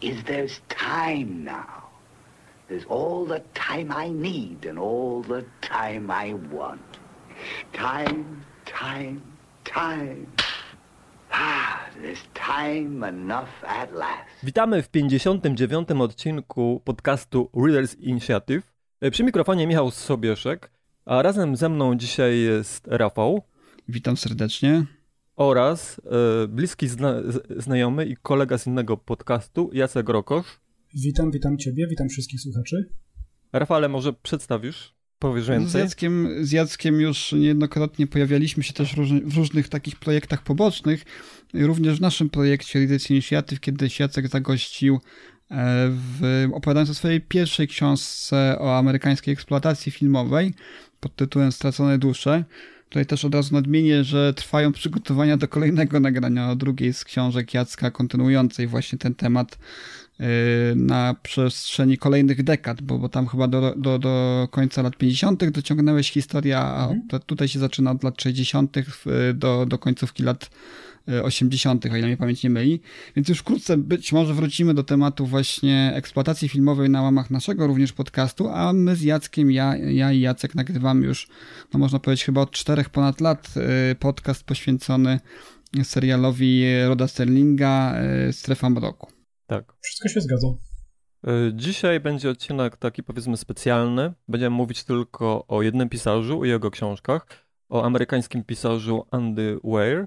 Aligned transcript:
is 0.00 0.22
there's 0.24 0.60
time 0.68 1.44
now. 1.44 1.90
There's 2.68 2.86
all 2.88 3.26
the 3.26 3.40
time 3.54 3.92
I 4.06 4.08
need 4.08 4.66
and 4.66 4.78
all 4.78 5.22
the 5.22 5.44
time 5.60 6.10
I 6.10 6.34
want. 6.52 6.80
Time, 7.72 8.24
time, 8.64 9.20
time. 9.64 10.26
Ah, 11.32 11.86
there's 12.02 12.22
time 12.34 13.08
enough 13.08 13.64
at 13.66 13.92
last. 13.92 14.42
Witamy 14.42 14.82
w 14.82 14.88
59. 14.88 16.00
odcinku 16.00 16.80
podcastu 16.84 17.50
Readers 17.54 17.94
Initiative. 17.94 18.62
Przy 19.10 19.24
mikrofonie 19.24 19.66
Michał 19.66 19.90
Sobieszek, 19.90 20.70
a 21.04 21.22
razem 21.22 21.56
ze 21.56 21.68
mną 21.68 21.94
dzisiaj 21.94 22.38
jest 22.38 22.86
Rafał. 22.86 23.42
Witam 23.88 24.16
serdecznie. 24.16 24.84
Oraz 25.40 26.00
e, 26.44 26.48
bliski 26.48 26.88
zna 26.88 27.14
znajomy 27.56 28.06
i 28.06 28.16
kolega 28.16 28.58
z 28.58 28.66
innego 28.66 28.96
podcastu, 28.96 29.70
Jacek 29.72 30.08
Rokosz. 30.08 30.60
Witam, 30.94 31.30
witam 31.30 31.58
Ciebie, 31.58 31.86
witam 31.86 32.08
wszystkich 32.08 32.40
słuchaczy. 32.40 32.90
Rafale, 33.52 33.88
może 33.88 34.12
przedstawisz? 34.12 34.94
Powiesz 35.18 35.48
więcej? 35.48 35.80
Z 35.80 35.84
Jackiem, 35.84 36.28
z 36.40 36.52
Jackiem 36.52 37.00
już 37.00 37.32
niejednokrotnie 37.32 38.06
pojawialiśmy 38.06 38.62
się 38.62 38.72
też 38.72 38.94
w 39.24 39.36
różnych 39.36 39.68
takich 39.68 39.96
projektach 39.96 40.42
pobocznych. 40.42 41.04
Również 41.54 41.98
w 41.98 42.00
naszym 42.00 42.30
projekcie 42.30 42.78
Leaders 42.78 43.10
Initiative, 43.10 43.60
kiedy 43.60 43.88
Jacek 43.98 44.28
zagościł 44.28 44.94
e, 44.94 45.00
w, 45.90 46.48
opowiadając 46.52 46.90
o 46.90 46.94
swojej 46.94 47.20
pierwszej 47.20 47.68
książce 47.68 48.56
o 48.58 48.78
amerykańskiej 48.78 49.34
eksploatacji 49.34 49.92
filmowej 49.92 50.54
pod 51.00 51.16
tytułem 51.16 51.52
Stracone 51.52 51.98
dusze. 51.98 52.44
Tutaj 52.90 53.06
też 53.06 53.24
od 53.24 53.34
razu 53.34 53.54
nadmienię, 53.54 54.04
że 54.04 54.34
trwają 54.34 54.72
przygotowania 54.72 55.36
do 55.36 55.48
kolejnego 55.48 56.00
nagrania 56.00 56.50
o 56.50 56.56
drugiej 56.56 56.92
z 56.92 57.04
książek 57.04 57.54
Jacka, 57.54 57.90
kontynuującej 57.90 58.66
właśnie 58.66 58.98
ten 58.98 59.14
temat 59.14 59.58
yy, 60.18 60.26
na 60.76 61.14
przestrzeni 61.22 61.98
kolejnych 61.98 62.42
dekad, 62.42 62.82
bo, 62.82 62.98
bo 62.98 63.08
tam 63.08 63.26
chyba 63.26 63.48
do, 63.48 63.74
do, 63.76 63.98
do 63.98 64.48
końca 64.50 64.82
lat 64.82 64.96
50. 64.96 65.50
dociągnęłeś 65.50 66.12
historię, 66.12 66.58
a 66.58 66.88
mhm. 66.88 67.22
tutaj 67.26 67.48
się 67.48 67.58
zaczyna 67.58 67.90
od 67.90 68.04
lat 68.04 68.22
60. 68.22 68.76
do, 69.34 69.66
do 69.66 69.78
końcówki 69.78 70.22
lat 70.22 70.50
80., 71.22 71.86
o 71.86 71.96
ile 71.96 72.06
mnie 72.06 72.16
pamięć 72.16 72.42
nie 72.42 72.50
myli. 72.50 72.80
Więc 73.16 73.28
już 73.28 73.38
wkrótce 73.38 73.76
być 73.76 74.12
może 74.12 74.34
wrócimy 74.34 74.74
do 74.74 74.84
tematu 74.84 75.26
właśnie 75.26 75.92
eksploatacji 75.94 76.48
filmowej 76.48 76.90
na 76.90 77.02
łamach 77.02 77.30
naszego 77.30 77.66
również 77.66 77.92
podcastu, 77.92 78.48
a 78.48 78.72
my 78.72 78.96
z 78.96 79.02
Jackiem, 79.02 79.50
ja, 79.50 79.76
ja 79.76 80.12
i 80.12 80.20
Jacek 80.20 80.54
nagrywamy 80.54 81.06
już, 81.06 81.28
no 81.72 81.80
można 81.80 81.98
powiedzieć, 81.98 82.24
chyba 82.24 82.40
od 82.40 82.50
czterech 82.50 82.90
ponad 82.90 83.20
lat 83.20 83.54
y, 83.92 83.94
podcast 83.94 84.44
poświęcony 84.44 85.20
serialowi 85.82 86.64
Roda 86.88 87.08
Sterlinga 87.08 87.94
y, 88.28 88.32
Strefa 88.32 88.70
Mroku. 88.70 89.12
Tak. 89.46 89.74
Wszystko 89.80 90.08
się 90.08 90.20
zgadza. 90.20 90.46
Y, 91.28 91.52
dzisiaj 91.54 92.00
będzie 92.00 92.30
odcinek 92.30 92.76
taki 92.76 93.02
powiedzmy 93.02 93.36
specjalny. 93.36 94.12
Będziemy 94.28 94.56
mówić 94.56 94.84
tylko 94.84 95.46
o 95.46 95.62
jednym 95.62 95.88
pisarzu 95.88 96.44
i 96.44 96.48
jego 96.48 96.70
książkach. 96.70 97.26
O 97.68 97.84
amerykańskim 97.84 98.44
pisarzu 98.44 99.06
Andy 99.10 99.58
Weir 99.64 100.06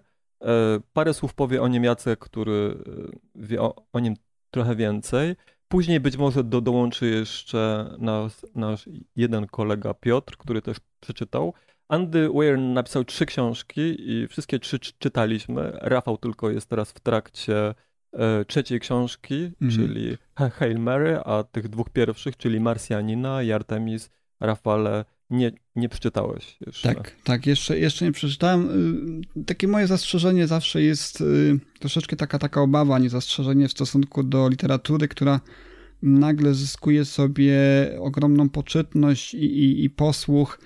parę 0.94 1.14
słów 1.14 1.34
powie 1.34 1.62
o 1.62 1.68
nim 1.68 1.84
Jacek, 1.84 2.20
który 2.20 2.78
e, 2.88 3.18
wie 3.36 3.62
o, 3.62 3.76
o 3.94 4.00
nim 4.00 4.16
trochę 4.52 4.76
więcej. 4.76 5.36
Później 5.68 6.00
być 6.00 6.18
może 6.18 6.44
do, 6.44 6.62
dołączy 6.62 7.06
jeszcze 7.10 7.92
nasz, 8.00 8.34
nasz 8.56 8.90
jeden 9.16 9.48
kolega 9.48 9.94
Piotr, 9.94 10.38
który 10.38 10.62
też 10.62 10.78
przeczytał. 11.00 11.54
Andy 11.88 12.30
Weir 12.30 12.60
napisał 12.60 13.04
trzy 13.04 13.26
książki 13.26 14.12
i 14.12 14.28
wszystkie 14.28 14.60
trzy 14.60 14.80
czytaliśmy. 14.80 15.72
Rafał 15.82 16.18
tylko 16.18 16.50
jest 16.50 16.70
teraz 16.70 16.92
w 16.92 17.00
trakcie 17.00 17.76
e, 18.14 18.46
trzeciej 18.46 18.80
książki, 18.80 19.52
mm. 19.62 19.74
czyli 19.74 20.18
Hail 20.36 20.80
Mary, 20.80 21.20
a 21.26 21.44
tych 21.44 21.68
dwóch 21.70 21.90
pierwszych, 21.90 22.38
czyli 22.38 22.60
Marsjanina 22.60 23.44
i 23.44 23.52
Artemis, 23.52 24.10
Rafale 24.40 25.06
nie, 25.34 25.52
nie 25.76 25.90
przeczytałeś 25.90 26.58
jeszcze. 26.66 26.96
Tak, 26.96 27.16
tak, 27.24 27.46
jeszcze, 27.46 27.80
jeszcze 27.80 28.06
nie 28.06 28.12
przeczytałem. 28.12 28.70
Y, 29.38 29.44
takie 29.46 29.68
moje 29.68 29.88
zastrzeżenie 29.88 30.48
zawsze 30.48 30.82
jest 30.82 31.22
y, 31.22 31.60
troszeczkę 31.80 32.16
taka, 32.16 32.40
taka 32.40 32.62
obawa, 32.62 33.00
nie 33.00 33.10
zastrzeżenie 33.10 33.68
w 33.68 33.72
stosunku 33.72 34.24
do 34.24 34.50
literatury, 34.50 35.08
która 35.08 35.40
nagle 36.02 36.54
zyskuje 36.54 37.06
sobie 37.06 37.58
ogromną 38.00 38.50
poczytność 38.50 39.34
i, 39.34 39.38
i, 39.38 39.84
i 39.84 39.90
posłuch 39.90 40.60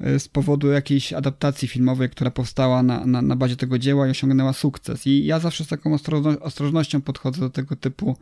y, 0.00 0.18
z 0.18 0.28
powodu 0.28 0.70
jakiejś 0.70 1.12
adaptacji 1.12 1.68
filmowej, 1.68 2.10
która 2.10 2.30
powstała 2.30 2.82
na, 2.82 3.06
na, 3.06 3.22
na 3.22 3.36
bazie 3.36 3.56
tego 3.56 3.78
dzieła 3.78 4.06
i 4.06 4.10
osiągnęła 4.10 4.52
sukces. 4.52 5.06
I 5.06 5.24
ja 5.24 5.40
zawsze 5.40 5.64
z 5.64 5.68
taką 5.68 5.96
ostrożnością 6.40 7.00
podchodzę 7.00 7.40
do 7.40 7.50
tego 7.50 7.76
typu 7.76 8.16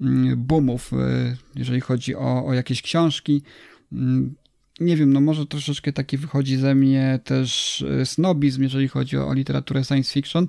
mm, 0.00 0.46
boomów, 0.46 0.90
jeżeli 1.56 1.80
chodzi 1.80 2.16
o, 2.16 2.46
o 2.46 2.54
jakieś 2.54 2.82
książki. 2.82 3.42
Nie 4.80 4.96
wiem, 4.96 5.12
no 5.12 5.20
może 5.20 5.46
troszeczkę 5.46 5.92
taki 5.92 6.16
wychodzi 6.16 6.56
ze 6.56 6.74
mnie 6.74 7.20
też 7.24 7.82
e, 7.82 8.06
snobizm, 8.06 8.62
jeżeli 8.62 8.88
chodzi 8.88 9.16
o, 9.16 9.28
o 9.28 9.34
literaturę 9.34 9.84
science 9.84 10.12
fiction, 10.12 10.46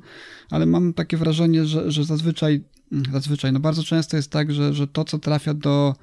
ale 0.51 0.65
mam 0.65 0.93
takie 0.93 1.17
wrażenie, 1.17 1.65
że, 1.65 1.91
że 1.91 2.03
zazwyczaj, 2.03 2.61
mm, 2.91 3.05
zazwyczaj, 3.13 3.53
no 3.53 3.59
bardzo 3.59 3.83
często 3.83 4.17
jest 4.17 4.31
tak, 4.31 4.51
że, 4.53 4.73
że 4.73 4.87
to, 4.87 5.03
co 5.03 5.19
trafia 5.19 5.53
do 5.53 5.95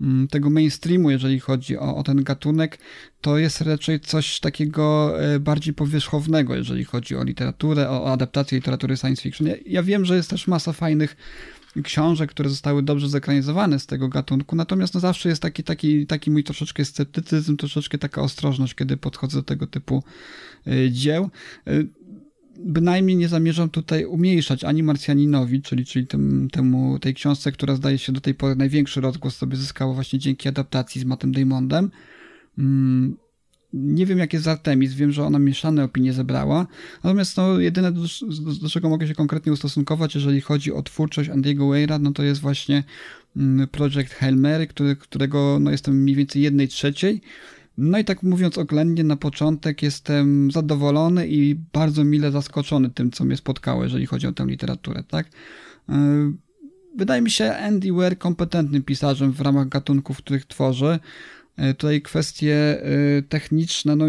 mm, 0.00 0.28
tego 0.28 0.50
mainstreamu, 0.50 1.10
jeżeli 1.10 1.40
chodzi 1.40 1.78
o, 1.78 1.96
o 1.96 2.02
ten 2.02 2.24
gatunek, 2.24 2.78
to 3.20 3.38
jest 3.38 3.60
raczej 3.60 4.00
coś 4.00 4.40
takiego 4.40 5.14
e, 5.22 5.40
bardziej 5.40 5.74
powierzchownego, 5.74 6.54
jeżeli 6.54 6.84
chodzi 6.84 7.16
o 7.16 7.24
literaturę, 7.24 7.90
o, 7.90 8.04
o 8.04 8.12
adaptację 8.12 8.58
literatury 8.58 8.96
science 8.96 9.22
fiction. 9.22 9.46
Ja, 9.46 9.54
ja 9.66 9.82
wiem, 9.82 10.04
że 10.04 10.16
jest 10.16 10.30
też 10.30 10.46
masa 10.46 10.72
fajnych 10.72 11.16
książek, 11.82 12.30
które 12.30 12.50
zostały 12.50 12.82
dobrze 12.82 13.08
zekranizowane 13.08 13.78
z 13.78 13.86
tego 13.86 14.08
gatunku, 14.08 14.56
natomiast 14.56 14.94
no 14.94 15.00
zawsze 15.00 15.28
jest 15.28 15.42
taki, 15.42 15.64
taki, 15.64 16.06
taki 16.06 16.30
mój 16.30 16.44
troszeczkę 16.44 16.84
sceptycyzm, 16.84 17.56
troszeczkę 17.56 17.98
taka 17.98 18.22
ostrożność, 18.22 18.74
kiedy 18.74 18.96
podchodzę 18.96 19.38
do 19.38 19.42
tego 19.42 19.66
typu 19.66 20.02
y, 20.66 20.90
dzieł. 20.90 21.30
Y, 21.68 21.88
bynajmniej 22.58 23.16
nie 23.16 23.28
zamierzam 23.28 23.68
tutaj 23.68 24.04
umniejszać 24.04 24.64
ani 24.64 24.82
Marsjaninowi, 24.82 25.62
czyli, 25.62 25.84
czyli 25.84 26.06
tym, 26.06 26.48
temu, 26.52 26.98
tej 26.98 27.14
książce, 27.14 27.52
która 27.52 27.74
zdaje 27.74 27.98
się 27.98 28.12
do 28.12 28.20
tej 28.20 28.34
pory 28.34 28.56
największy 28.56 29.00
rozgłos 29.00 29.36
sobie 29.36 29.56
zyskała 29.56 29.94
właśnie 29.94 30.18
dzięki 30.18 30.48
adaptacji 30.48 31.00
z 31.00 31.04
Mattem 31.04 31.32
Damondem. 31.32 31.90
Nie 33.72 34.06
wiem, 34.06 34.18
jak 34.18 34.32
jest 34.32 34.44
z 34.44 34.48
Artemis, 34.48 34.94
wiem, 34.94 35.12
że 35.12 35.24
ona 35.24 35.38
mieszane 35.38 35.84
opinie 35.84 36.12
zebrała. 36.12 36.66
Natomiast 37.04 37.36
no, 37.36 37.60
jedyne, 37.60 37.92
do, 37.92 38.00
do, 38.62 38.68
czego 38.68 38.88
mogę 38.88 39.08
się 39.08 39.14
konkretnie 39.14 39.52
ustosunkować, 39.52 40.14
jeżeli 40.14 40.40
chodzi 40.40 40.72
o 40.72 40.82
twórczość 40.82 41.30
Andiego 41.30 41.68
Weira, 41.68 41.98
no 41.98 42.12
to 42.12 42.22
jest 42.22 42.40
właśnie 42.40 42.84
mm, 43.36 43.68
projekt 43.68 44.12
Hail 44.12 44.36
Mary, 44.36 44.66
który, 44.66 44.96
którego 44.96 45.58
no, 45.60 45.70
jestem 45.70 46.02
mniej 46.02 46.16
więcej 46.16 46.42
jednej 46.42 46.68
trzeciej. 46.68 47.20
No 47.78 47.98
i 47.98 48.04
tak 48.04 48.22
mówiąc 48.22 48.58
oględnie, 48.58 49.04
na 49.04 49.16
początek 49.16 49.82
jestem 49.82 50.50
zadowolony 50.50 51.28
i 51.28 51.54
bardzo 51.72 52.04
mile 52.04 52.30
zaskoczony 52.30 52.90
tym, 52.90 53.10
co 53.10 53.24
mnie 53.24 53.36
spotkało, 53.36 53.84
jeżeli 53.84 54.06
chodzi 54.06 54.26
o 54.26 54.32
tę 54.32 54.46
literaturę, 54.46 55.02
tak? 55.08 55.26
E, 55.88 56.32
wydaje 56.96 57.22
mi 57.22 57.30
się 57.30 57.56
Andy 57.56 57.92
Weir 57.92 58.18
kompetentnym 58.18 58.82
pisarzem 58.82 59.32
w 59.32 59.40
ramach 59.40 59.68
gatunków, 59.68 60.18
których 60.18 60.46
tworzy. 60.46 60.98
E, 61.58 61.74
tutaj 61.74 62.02
kwestie 62.02 62.56
e, 62.56 63.22
techniczne, 63.22 63.96
no 63.96 64.04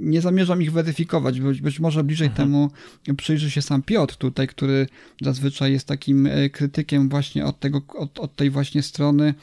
nie 0.00 0.20
zamierzam 0.20 0.62
ich 0.62 0.72
weryfikować, 0.72 1.40
być, 1.40 1.60
być 1.60 1.80
może 1.80 2.04
bliżej 2.04 2.28
mhm. 2.28 2.48
temu 2.48 2.70
przyjrzy 3.16 3.50
się 3.50 3.62
sam 3.62 3.82
Piotr 3.82 4.16
tutaj, 4.16 4.48
który 4.48 4.86
zazwyczaj 5.22 5.72
jest 5.72 5.86
takim 5.86 6.26
e, 6.26 6.50
krytykiem 6.50 7.08
właśnie 7.08 7.46
od, 7.46 7.60
tego, 7.60 7.82
od, 7.94 8.18
od 8.18 8.36
tej 8.36 8.50
właśnie 8.50 8.82
strony 8.82 9.34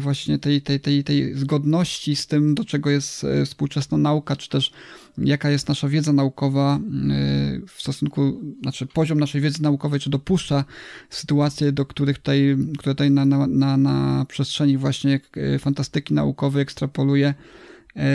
właśnie 0.00 0.38
tej, 0.38 0.62
tej, 0.62 0.80
tej, 0.80 1.04
tej 1.04 1.34
zgodności 1.34 2.16
z 2.16 2.26
tym, 2.26 2.54
do 2.54 2.64
czego 2.64 2.90
jest 2.90 3.26
współczesna 3.44 3.98
nauka, 3.98 4.36
czy 4.36 4.48
też 4.48 4.72
jaka 5.18 5.50
jest 5.50 5.68
nasza 5.68 5.88
wiedza 5.88 6.12
naukowa 6.12 6.80
w 7.68 7.82
stosunku, 7.82 8.40
znaczy 8.62 8.86
poziom 8.86 9.20
naszej 9.20 9.40
wiedzy 9.40 9.62
naukowej, 9.62 10.00
czy 10.00 10.10
dopuszcza 10.10 10.64
sytuacje, 11.10 11.72
do 11.72 11.86
których 11.86 12.18
tutaj, 12.18 12.56
które 12.78 12.94
tutaj 12.94 13.10
na, 13.10 13.24
na, 13.24 13.46
na, 13.46 13.76
na 13.76 14.26
przestrzeni 14.28 14.76
właśnie 14.76 15.20
fantastyki 15.58 16.14
naukowej 16.14 16.62
ekstrapoluje 16.62 17.28
e, 17.28 17.34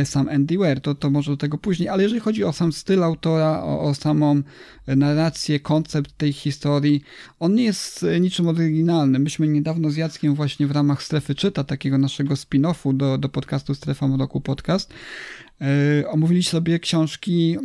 sam 0.03 0.29
Andy 0.29 0.57
Ware, 0.57 0.81
to, 0.81 0.95
to 0.95 1.09
może 1.09 1.31
do 1.31 1.37
tego 1.37 1.57
później, 1.57 1.89
ale 1.89 2.03
jeżeli 2.03 2.21
chodzi 2.21 2.43
o 2.43 2.53
sam 2.53 2.73
styl 2.73 3.03
autora, 3.03 3.63
o, 3.63 3.81
o 3.81 3.93
samą 3.93 4.41
narrację, 4.87 5.59
koncept 5.59 6.17
tej 6.17 6.33
historii, 6.33 7.03
on 7.39 7.55
nie 7.55 7.63
jest 7.63 8.05
niczym 8.21 8.47
oryginalnym. 8.47 9.21
Myśmy 9.21 9.47
niedawno 9.47 9.89
z 9.89 9.95
Jackiem 9.95 10.35
właśnie 10.35 10.67
w 10.67 10.71
ramach 10.71 11.03
Strefy 11.03 11.35
Czyta, 11.35 11.63
takiego 11.63 11.97
naszego 11.97 12.33
spin-offu 12.33 12.97
do, 12.97 13.17
do 13.17 13.29
podcastu 13.29 13.75
Strefa 13.75 14.07
Mroku 14.07 14.41
Podcast, 14.41 14.93
yy, 15.61 15.67
omówili 16.09 16.43
sobie 16.43 16.79
książki 16.79 17.57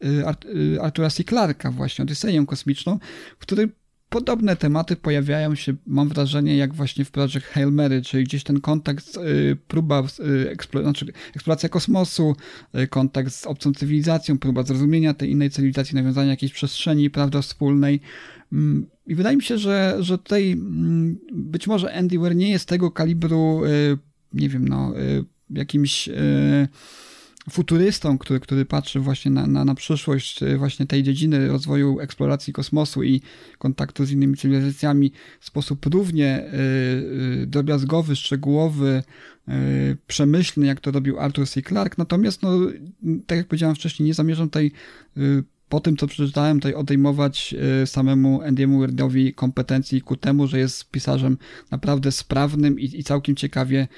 yy, 0.00 0.80
Artura 0.80 1.10
C. 1.10 1.24
Clarka 1.24 1.70
właśnie, 1.70 2.02
Odyseję 2.02 2.46
Kosmiczną, 2.46 2.98
w 3.38 3.40
której 3.40 3.68
podobne 4.10 4.56
tematy 4.56 4.96
pojawiają 4.96 5.54
się, 5.54 5.74
mam 5.86 6.08
wrażenie, 6.08 6.56
jak 6.56 6.74
właśnie 6.74 7.04
w 7.04 7.10
Project 7.10 7.46
Hail 7.46 7.72
Mary, 7.72 8.02
czyli 8.02 8.24
gdzieś 8.24 8.44
ten 8.44 8.60
kontakt, 8.60 9.16
y, 9.16 9.56
próba, 9.68 10.02
y, 10.20 10.50
eksplo, 10.50 10.82
znaczy 10.82 11.06
eksploracja 11.36 11.68
kosmosu, 11.68 12.36
y, 12.74 12.86
kontakt 12.86 13.32
z 13.32 13.46
obcą 13.46 13.74
cywilizacją, 13.74 14.38
próba 14.38 14.62
zrozumienia 14.62 15.14
tej 15.14 15.30
innej 15.30 15.50
cywilizacji, 15.50 15.94
nawiązania 15.94 16.30
jakiejś 16.30 16.52
przestrzeni, 16.52 17.10
prawda, 17.10 17.42
wspólnej. 17.42 18.00
Mm, 18.52 18.86
I 19.06 19.14
wydaje 19.14 19.36
mi 19.36 19.42
się, 19.42 19.58
że, 19.58 19.96
że 20.00 20.18
tutaj 20.18 20.52
mm, 20.52 21.18
być 21.32 21.66
może 21.66 21.94
Andy 21.94 22.18
nie 22.34 22.50
jest 22.50 22.68
tego 22.68 22.90
kalibru, 22.90 23.62
nie 24.32 24.48
wiem, 24.48 24.68
no, 24.68 24.94
jakimś 25.50 26.08
futurystą, 27.50 28.18
który, 28.18 28.40
który 28.40 28.64
patrzy 28.64 29.00
właśnie 29.00 29.30
na, 29.30 29.46
na, 29.46 29.64
na 29.64 29.74
przyszłość 29.74 30.42
e, 30.42 30.56
właśnie 30.56 30.86
tej 30.86 31.02
dziedziny 31.02 31.48
rozwoju 31.48 32.00
eksploracji 32.00 32.52
kosmosu 32.52 33.02
i 33.02 33.20
kontaktu 33.58 34.04
z 34.04 34.10
innymi 34.10 34.36
cywilizacjami 34.36 35.12
w 35.40 35.46
sposób 35.46 35.86
równie 35.86 36.44
y, 37.42 37.46
drobiazgowy, 37.46 38.16
szczegółowy, 38.16 39.02
przemyślny, 40.06 40.66
jak 40.66 40.80
to 40.80 40.90
robił 40.90 41.20
Arthur 41.20 41.48
C. 41.48 41.62
Clarke. 41.62 41.94
Natomiast, 41.98 42.42
no, 42.42 42.58
tak 43.26 43.38
jak 43.38 43.46
powiedziałem 43.46 43.74
wcześniej, 43.74 44.06
nie 44.06 44.14
zamierzam 44.14 44.48
tutaj 44.48 44.72
po 45.68 45.80
tym, 45.80 45.96
co 45.96 46.06
przeczytałem, 46.06 46.60
tutaj 46.60 46.74
odejmować 46.74 47.54
samemu 47.84 48.40
Andy'emu 48.40 48.78
Weirdowi 48.78 49.34
kompetencji 49.34 50.02
ku 50.02 50.16
temu, 50.16 50.46
że 50.46 50.58
jest 50.58 50.90
pisarzem 50.90 51.38
naprawdę 51.70 52.12
sprawnym 52.12 52.80
i, 52.80 52.84
i 52.84 53.04
całkiem 53.04 53.36
ciekawie 53.36 53.88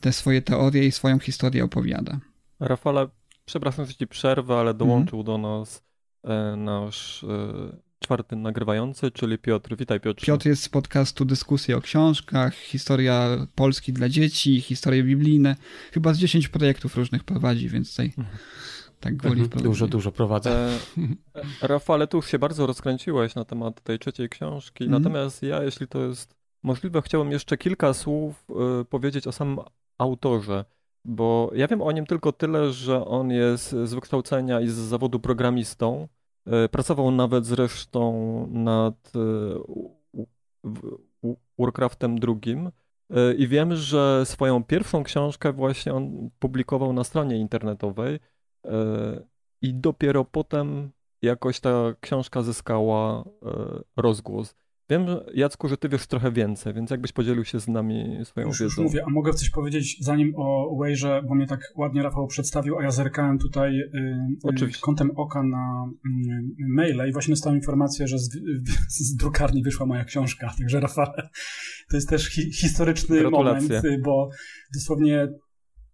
te 0.00 0.12
swoje 0.12 0.42
teorie 0.42 0.86
i 0.86 0.92
swoją 0.92 1.18
historię 1.18 1.64
opowiada. 1.64 2.20
Rafale, 2.60 3.08
przepraszam, 3.44 3.86
że 3.86 3.94
ci 3.94 4.06
przerwę, 4.06 4.56
ale 4.56 4.74
dołączył 4.74 5.18
mm. 5.18 5.26
do 5.26 5.38
nas 5.38 5.82
e, 6.24 6.56
nasz 6.56 7.24
e, 7.24 7.76
czwarty 7.98 8.36
nagrywający, 8.36 9.10
czyli 9.10 9.38
Piotr. 9.38 9.76
Witaj 9.76 10.00
Piotr. 10.00 10.24
Piotr 10.24 10.46
jest 10.46 10.62
z 10.62 10.68
podcastu 10.68 11.24
Dyskusje 11.24 11.76
o 11.76 11.80
książkach, 11.80 12.54
historia 12.54 13.46
Polski 13.54 13.92
dla 13.92 14.08
dzieci, 14.08 14.60
historie 14.60 15.02
biblijne. 15.02 15.56
Chyba 15.92 16.14
z 16.14 16.18
10 16.18 16.48
projektów 16.48 16.96
różnych 16.96 17.24
prowadzi, 17.24 17.68
więc 17.68 17.90
tutaj 17.90 18.12
mhm. 18.18 18.38
tak 19.00 19.16
gwoli 19.16 19.42
mhm. 19.42 19.62
Dużo, 19.62 19.86
dużo 19.88 20.12
prowadzę. 20.12 20.50
E, 21.32 21.68
Rafale, 21.68 22.06
tu 22.06 22.16
już 22.16 22.26
się 22.26 22.38
bardzo 22.38 22.66
rozkręciłeś 22.66 23.34
na 23.34 23.44
temat 23.44 23.80
tej 23.80 23.98
trzeciej 23.98 24.28
książki, 24.28 24.84
mm. 24.84 25.02
natomiast 25.02 25.42
ja, 25.42 25.62
jeśli 25.62 25.88
to 25.88 25.98
jest 25.98 26.34
możliwe, 26.62 27.02
chciałbym 27.02 27.32
jeszcze 27.32 27.56
kilka 27.56 27.94
słów 27.94 28.44
y, 28.80 28.84
powiedzieć 28.84 29.26
o 29.26 29.32
samym 29.32 29.58
autorze. 29.98 30.64
Bo 31.08 31.50
ja 31.54 31.66
wiem 31.66 31.82
o 31.82 31.92
nim 31.92 32.06
tylko 32.06 32.32
tyle, 32.32 32.72
że 32.72 33.04
on 33.04 33.30
jest 33.30 33.70
z 33.70 33.94
wykształcenia 33.94 34.60
i 34.60 34.68
z 34.68 34.74
zawodu 34.74 35.20
programistą. 35.20 36.08
E, 36.46 36.68
pracował 36.68 37.10
nawet 37.10 37.46
zresztą 37.46 38.12
nad 38.52 39.12
e, 39.14 40.78
Warcraftem 41.58 42.18
drugim. 42.18 42.70
E, 43.10 43.34
I 43.34 43.48
wiem, 43.48 43.76
że 43.76 44.26
swoją 44.26 44.64
pierwszą 44.64 45.04
książkę 45.04 45.52
właśnie 45.52 45.94
on 45.94 46.30
publikował 46.38 46.92
na 46.92 47.04
stronie 47.04 47.36
internetowej. 47.36 48.18
I 49.62 49.74
dopiero 49.74 50.24
potem 50.24 50.90
jakoś 51.22 51.60
ta 51.60 51.94
książka 52.00 52.42
zyskała 52.42 53.24
rozgłos. 53.96 54.54
Wiem, 54.90 55.06
Jacku, 55.34 55.68
że 55.68 55.76
ty 55.76 55.88
wiesz 55.88 56.06
trochę 56.06 56.32
więcej, 56.32 56.74
więc 56.74 56.90
jakbyś 56.90 57.12
podzielił 57.12 57.44
się 57.44 57.60
z 57.60 57.68
nami 57.68 58.18
swoją 58.24 58.46
już, 58.46 58.60
wiedzą. 58.60 58.82
Już 58.82 58.92
mówię, 58.92 59.04
a 59.06 59.10
mogę 59.10 59.32
coś 59.32 59.50
powiedzieć 59.50 59.96
zanim 60.00 60.32
o 60.36 60.76
Waze, 60.80 61.22
bo 61.28 61.34
mnie 61.34 61.46
tak 61.46 61.60
ładnie 61.76 62.02
Rafał 62.02 62.26
przedstawił, 62.26 62.78
a 62.78 62.82
ja 62.82 62.90
zerkałem 62.90 63.38
tutaj 63.38 63.80
y, 63.80 64.64
y, 64.64 64.80
kątem 64.80 65.10
oka 65.16 65.42
na 65.42 65.90
y, 66.60 66.68
maile 66.68 67.08
i 67.08 67.12
właśnie 67.12 67.32
dostałem 67.32 67.58
informację, 67.58 68.08
że 68.08 68.18
z, 68.18 68.30
z, 68.88 69.16
drukarni 69.16 69.62
wyszła 69.62 69.86
moja 69.86 70.04
książka, 70.04 70.54
także 70.58 70.80
Rafale, 70.80 71.28
to 71.90 71.96
jest 71.96 72.08
też 72.08 72.28
hi, 72.28 72.52
historyczny 72.52 73.30
moment, 73.30 73.70
y, 73.70 74.00
bo 74.04 74.28
dosłownie 74.74 75.28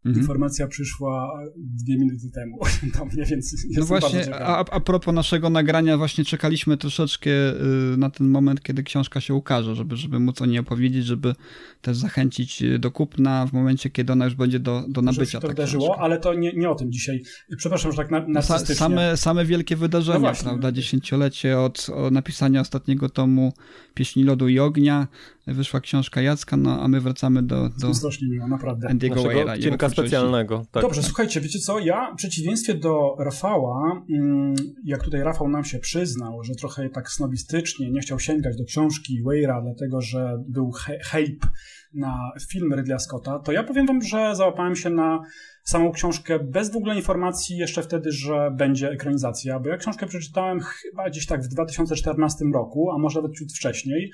Mhm. 0.05 0.21
Informacja 0.21 0.67
przyszła 0.67 1.43
dwie 1.56 1.99
minuty 1.99 2.31
temu 2.31 2.59
do 2.99 3.05
mnie, 3.05 3.25
więc 3.25 3.67
No 3.77 3.85
właśnie, 3.85 4.35
a, 4.35 4.59
a 4.59 4.81
propos 4.81 5.15
naszego 5.15 5.51
nagrania, 5.51 5.99
właśnie 5.99 6.25
czekaliśmy 6.25 6.77
troszeczkę 6.77 7.31
y, 7.31 7.97
na 7.97 8.11
ten 8.11 8.29
moment, 8.29 8.62
kiedy 8.62 8.83
książka 8.83 9.21
się 9.21 9.35
ukaże, 9.35 9.75
żeby, 9.75 9.97
żeby 9.97 10.21
móc 10.21 10.43
o 10.43 10.47
niej 10.47 10.59
opowiedzieć, 10.59 11.06
żeby 11.06 11.35
też 11.83 11.97
zachęcić 11.97 12.62
y, 12.62 12.79
do 12.79 12.91
kupna 12.91 13.47
w 13.47 13.53
momencie, 13.53 13.91
kiedy 13.91 14.12
ona 14.12 14.25
już 14.25 14.35
będzie 14.35 14.59
do, 14.59 14.85
do 14.89 15.03
nabycia. 15.03 15.41
to 15.41 15.49
wydarzyło, 15.49 15.99
ale 16.01 16.21
to 16.21 16.35
nie, 16.35 16.53
nie 16.53 16.71
o 16.71 16.75
tym 16.75 16.93
dzisiaj. 16.93 17.23
Przepraszam, 17.56 17.93
że 17.93 17.97
tak 17.97 18.11
na, 18.11 18.29
narcystycznie. 18.29 18.75
Same, 18.75 19.17
same 19.17 19.45
wielkie 19.45 19.77
wydarzenia, 19.77 20.33
no 20.33 20.43
prawda? 20.43 20.73
Dziesięciolecie 20.73 21.59
od, 21.59 21.91
od 21.95 22.12
napisania 22.12 22.61
ostatniego 22.61 23.09
tomu 23.09 23.53
Pieśni 23.95 24.25
Lodu 24.25 24.49
i 24.49 24.59
Ognia, 24.59 25.09
wyszła 25.46 25.81
książka 25.81 26.23
Jacka, 26.23 26.56
no 26.56 26.82
a 26.82 26.88
my 26.88 27.00
wracamy 27.00 27.43
do, 27.43 27.69
do 27.69 27.94
strasznie 27.94 28.29
miło, 28.29 28.49
naprawdę. 28.49 28.88
Andy'ego 28.88 29.14
Ware'a. 29.14 29.55
Odcinka 29.55 29.88
specjalnego. 29.88 30.67
Tak, 30.70 30.82
Dobrze, 30.82 31.02
słuchajcie, 31.02 31.41
wiecie 31.41 31.58
co, 31.58 31.79
ja 31.79 32.12
w 32.12 32.17
przeciwieństwie 32.17 32.75
do 32.75 33.17
Rafała, 33.19 34.05
mm, 34.11 34.55
jak 34.85 35.02
tutaj 35.02 35.23
Rafał 35.23 35.49
nam 35.49 35.64
się 35.64 35.79
przyznał, 35.79 36.44
że 36.44 36.55
trochę 36.55 36.88
tak 36.88 37.11
snobistycznie 37.11 37.91
nie 37.91 38.00
chciał 38.00 38.20
sięgać 38.20 38.56
do 38.56 38.64
książki 38.64 39.23
Ware'a, 39.25 39.62
dlatego 39.62 40.00
że 40.00 40.43
był 40.49 40.73
hype 41.02 41.46
na 41.94 42.32
film 42.50 42.75
Ridleya 42.75 42.99
Scotta, 42.99 43.38
to 43.38 43.52
ja 43.52 43.64
powiem 43.64 43.87
wam, 43.87 44.02
że 44.02 44.37
załapałem 44.37 44.76
się 44.76 44.91
na 44.91 45.20
samą 45.64 45.93
książkę 45.93 46.38
bez 46.38 46.73
w 46.73 46.76
ogóle 46.76 46.96
informacji 46.96 47.56
jeszcze 47.56 47.82
wtedy, 47.82 48.12
że 48.12 48.50
będzie 48.56 48.91
ekranizacja, 48.91 49.61
bo 49.61 49.69
ja 49.69 49.76
książkę 49.76 50.06
przeczytałem 50.06 50.61
chyba 50.61 51.11
gdzieś 51.11 51.26
tak 51.26 51.43
w 51.43 51.49
2014 51.49 52.44
roku, 52.55 52.91
a 52.91 52.99
może 52.99 53.23
nawet 53.23 53.37
ciut 53.37 53.52
wcześniej, 53.52 54.11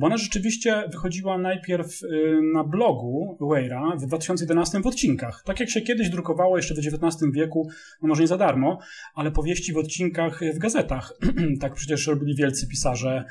bo 0.00 0.06
ona 0.06 0.16
rzeczywiście 0.16 0.84
wychodziła 0.92 1.38
najpierw 1.38 2.02
y, 2.02 2.40
na 2.54 2.64
blogu 2.64 3.38
Weira 3.40 3.96
w 3.96 4.06
2011 4.06 4.80
w 4.80 4.86
odcinkach. 4.86 5.42
Tak 5.46 5.60
jak 5.60 5.70
się 5.70 5.80
kiedyś 5.80 6.10
drukowało 6.10 6.56
jeszcze 6.56 6.74
w 6.74 6.78
XIX 6.78 7.32
wieku, 7.32 7.68
no 8.02 8.08
może 8.08 8.22
nie 8.22 8.28
za 8.28 8.36
darmo, 8.36 8.78
ale 9.14 9.30
powieści 9.30 9.72
w 9.72 9.76
odcinkach 9.76 10.40
w 10.54 10.58
gazetach. 10.58 11.12
tak 11.60 11.74
przecież 11.74 12.06
robili 12.06 12.34
wielcy 12.34 12.66
pisarze 12.66 13.24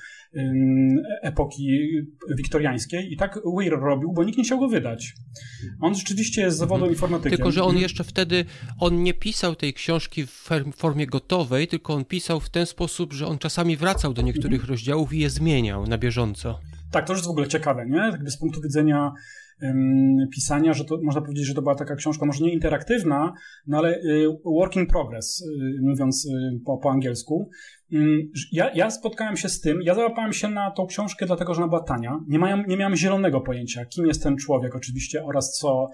epoki 1.22 1.80
wiktoriańskiej 2.38 3.14
i 3.14 3.18
tak 3.18 3.40
Weir 3.58 3.80
robił, 3.80 4.14
bo 4.14 4.24
nikt 4.24 4.38
nie 4.38 4.44
chciał 4.44 4.60
go 4.60 4.68
wydać. 4.68 5.14
On 5.82 5.96
rzeczywiście 5.96 6.42
jest 6.42 6.58
zawodą 6.58 6.76
mhm. 6.76 6.92
informatykiem. 6.92 7.38
Tylko, 7.38 7.52
że 7.52 7.64
on 7.64 7.78
jeszcze 7.78 8.04
wtedy, 8.04 8.46
on 8.80 9.04
nie 9.04 9.14
pisał 9.14 9.56
tej 9.56 9.74
książki 9.74 10.26
w 10.26 10.50
formie 10.76 11.08
gotowej, 11.08 11.68
tylko 11.68 11.94
on 11.94 12.06
pisał 12.06 12.40
w 12.40 12.50
ten 12.50 12.66
sposób, 12.66 13.14
że 13.14 13.28
on 13.28 13.38
czasami 13.38 13.78
wracał 13.78 14.14
do 14.14 14.22
niektórych 14.22 14.60
mhm. 14.60 14.70
rozdziałów 14.70 15.14
i 15.14 15.20
je 15.20 15.30
zmieniał 15.30 15.88
na 15.88 15.98
bieżąco. 15.98 16.59
Tak, 16.92 17.08
to 17.08 17.14
jest 17.14 17.26
w 17.26 17.30
ogóle 17.30 17.48
ciekawe, 17.48 17.86
nie? 17.86 17.98
Jakby 17.98 18.32
z 18.32 18.38
punktu 18.38 18.62
widzenia 18.62 19.12
pisania, 20.34 20.74
że 20.74 20.86
to 20.86 20.98
można 21.04 21.22
powiedzieć, 21.22 21.46
że 21.46 21.54
to 21.54 21.62
była 21.62 21.76
taka 21.76 21.96
książka 21.96 22.26
może 22.26 22.44
nie 22.44 22.54
interaktywna, 22.54 23.34
no 23.68 23.78
ale 23.78 23.98
y, 23.98 24.28
work 24.46 24.76
in 24.76 24.88
progress, 24.88 25.42
y, 25.42 25.82
mówiąc 25.82 26.26
y, 26.26 26.60
po, 26.66 26.78
po 26.78 26.92
angielsku. 26.92 27.50
Ja, 28.52 28.72
ja 28.74 28.92
spotkałem 28.92 29.38
się 29.38 29.50
z 29.50 29.62
tym, 29.62 29.82
ja 29.82 29.96
załapałem 29.96 30.34
się 30.34 30.50
na 30.50 30.72
tą 30.72 30.88
książkę 30.88 31.26
dlatego, 31.26 31.54
że 31.54 31.62
ona 31.62 31.68
była 31.68 31.84
tania. 31.84 32.20
Nie, 32.28 32.40
mają, 32.40 32.64
nie 32.68 32.78
miałem 32.78 32.96
zielonego 32.96 33.42
pojęcia, 33.42 33.86
kim 33.86 34.06
jest 34.06 34.24
ten 34.24 34.38
człowiek 34.38 34.76
oczywiście 34.76 35.26
oraz 35.26 35.58
co 35.60 35.90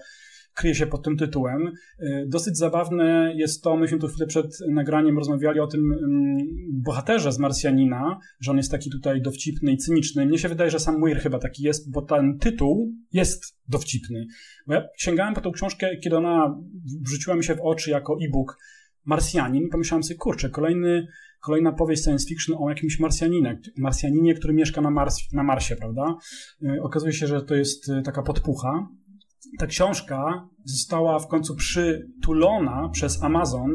kryje 0.56 0.74
się 0.74 0.86
pod 0.86 1.04
tym 1.04 1.16
tytułem. 1.16 1.72
Y, 2.00 2.26
dosyć 2.28 2.58
zabawne 2.58 3.32
jest 3.36 3.62
to, 3.62 3.76
myśmy 3.76 3.98
tu 3.98 4.08
chwilę 4.08 4.26
przed 4.26 4.46
nagraniem 4.68 5.18
rozmawiali 5.18 5.60
o 5.60 5.66
tym 5.66 5.92
mm, 5.92 6.38
bohaterze 6.72 7.32
z 7.32 7.38
Marsjanina, 7.38 8.18
że 8.40 8.50
on 8.50 8.56
jest 8.56 8.70
taki 8.70 8.90
tutaj 8.90 9.22
dowcipny 9.22 9.72
i 9.72 9.76
cyniczny. 9.76 10.26
Mnie 10.26 10.38
się 10.38 10.48
wydaje, 10.48 10.70
że 10.70 10.80
sam 10.80 11.00
Weir 11.00 11.20
chyba 11.20 11.38
taki 11.38 11.62
jest, 11.62 11.92
bo 11.92 12.02
ten 12.02 12.38
tytuł 12.38 12.92
jest 13.12 13.58
dowcipny. 13.68 14.26
Bo 14.66 14.74
ja 14.74 14.82
sięgałem 14.98 15.34
po 15.34 15.40
tą 15.40 15.52
książkę, 15.52 15.96
kiedy 15.96 16.16
ona 16.16 16.60
wrzuciła 17.06 17.36
mi 17.36 17.44
się 17.44 17.54
w 17.54 17.60
oczy 17.60 17.90
jako 17.90 18.16
e-book 18.26 18.58
Marsjanin, 19.04 19.68
pomyślałem 19.68 20.02
sobie, 20.02 20.18
kurczę, 20.18 20.50
kolejny, 20.50 21.06
kolejna 21.40 21.72
powieść 21.72 22.04
science 22.04 22.28
fiction 22.28 22.56
o 22.58 22.68
jakimś 22.68 23.00
Marsjaninie, 23.00 23.60
Marsjaninie, 23.78 24.34
który 24.34 24.54
mieszka 24.54 24.80
na, 24.80 24.90
Mars, 24.90 25.32
na 25.32 25.42
Marsie, 25.42 25.76
prawda? 25.76 26.14
Y, 26.62 26.82
okazuje 26.82 27.12
się, 27.12 27.26
że 27.26 27.42
to 27.42 27.54
jest 27.54 27.88
y, 27.88 28.02
taka 28.02 28.22
podpucha, 28.22 28.88
ta 29.58 29.66
książka 29.66 30.48
została 30.64 31.18
w 31.18 31.28
końcu 31.28 31.56
przytulona 31.56 32.88
przez 32.88 33.22
Amazon 33.22 33.70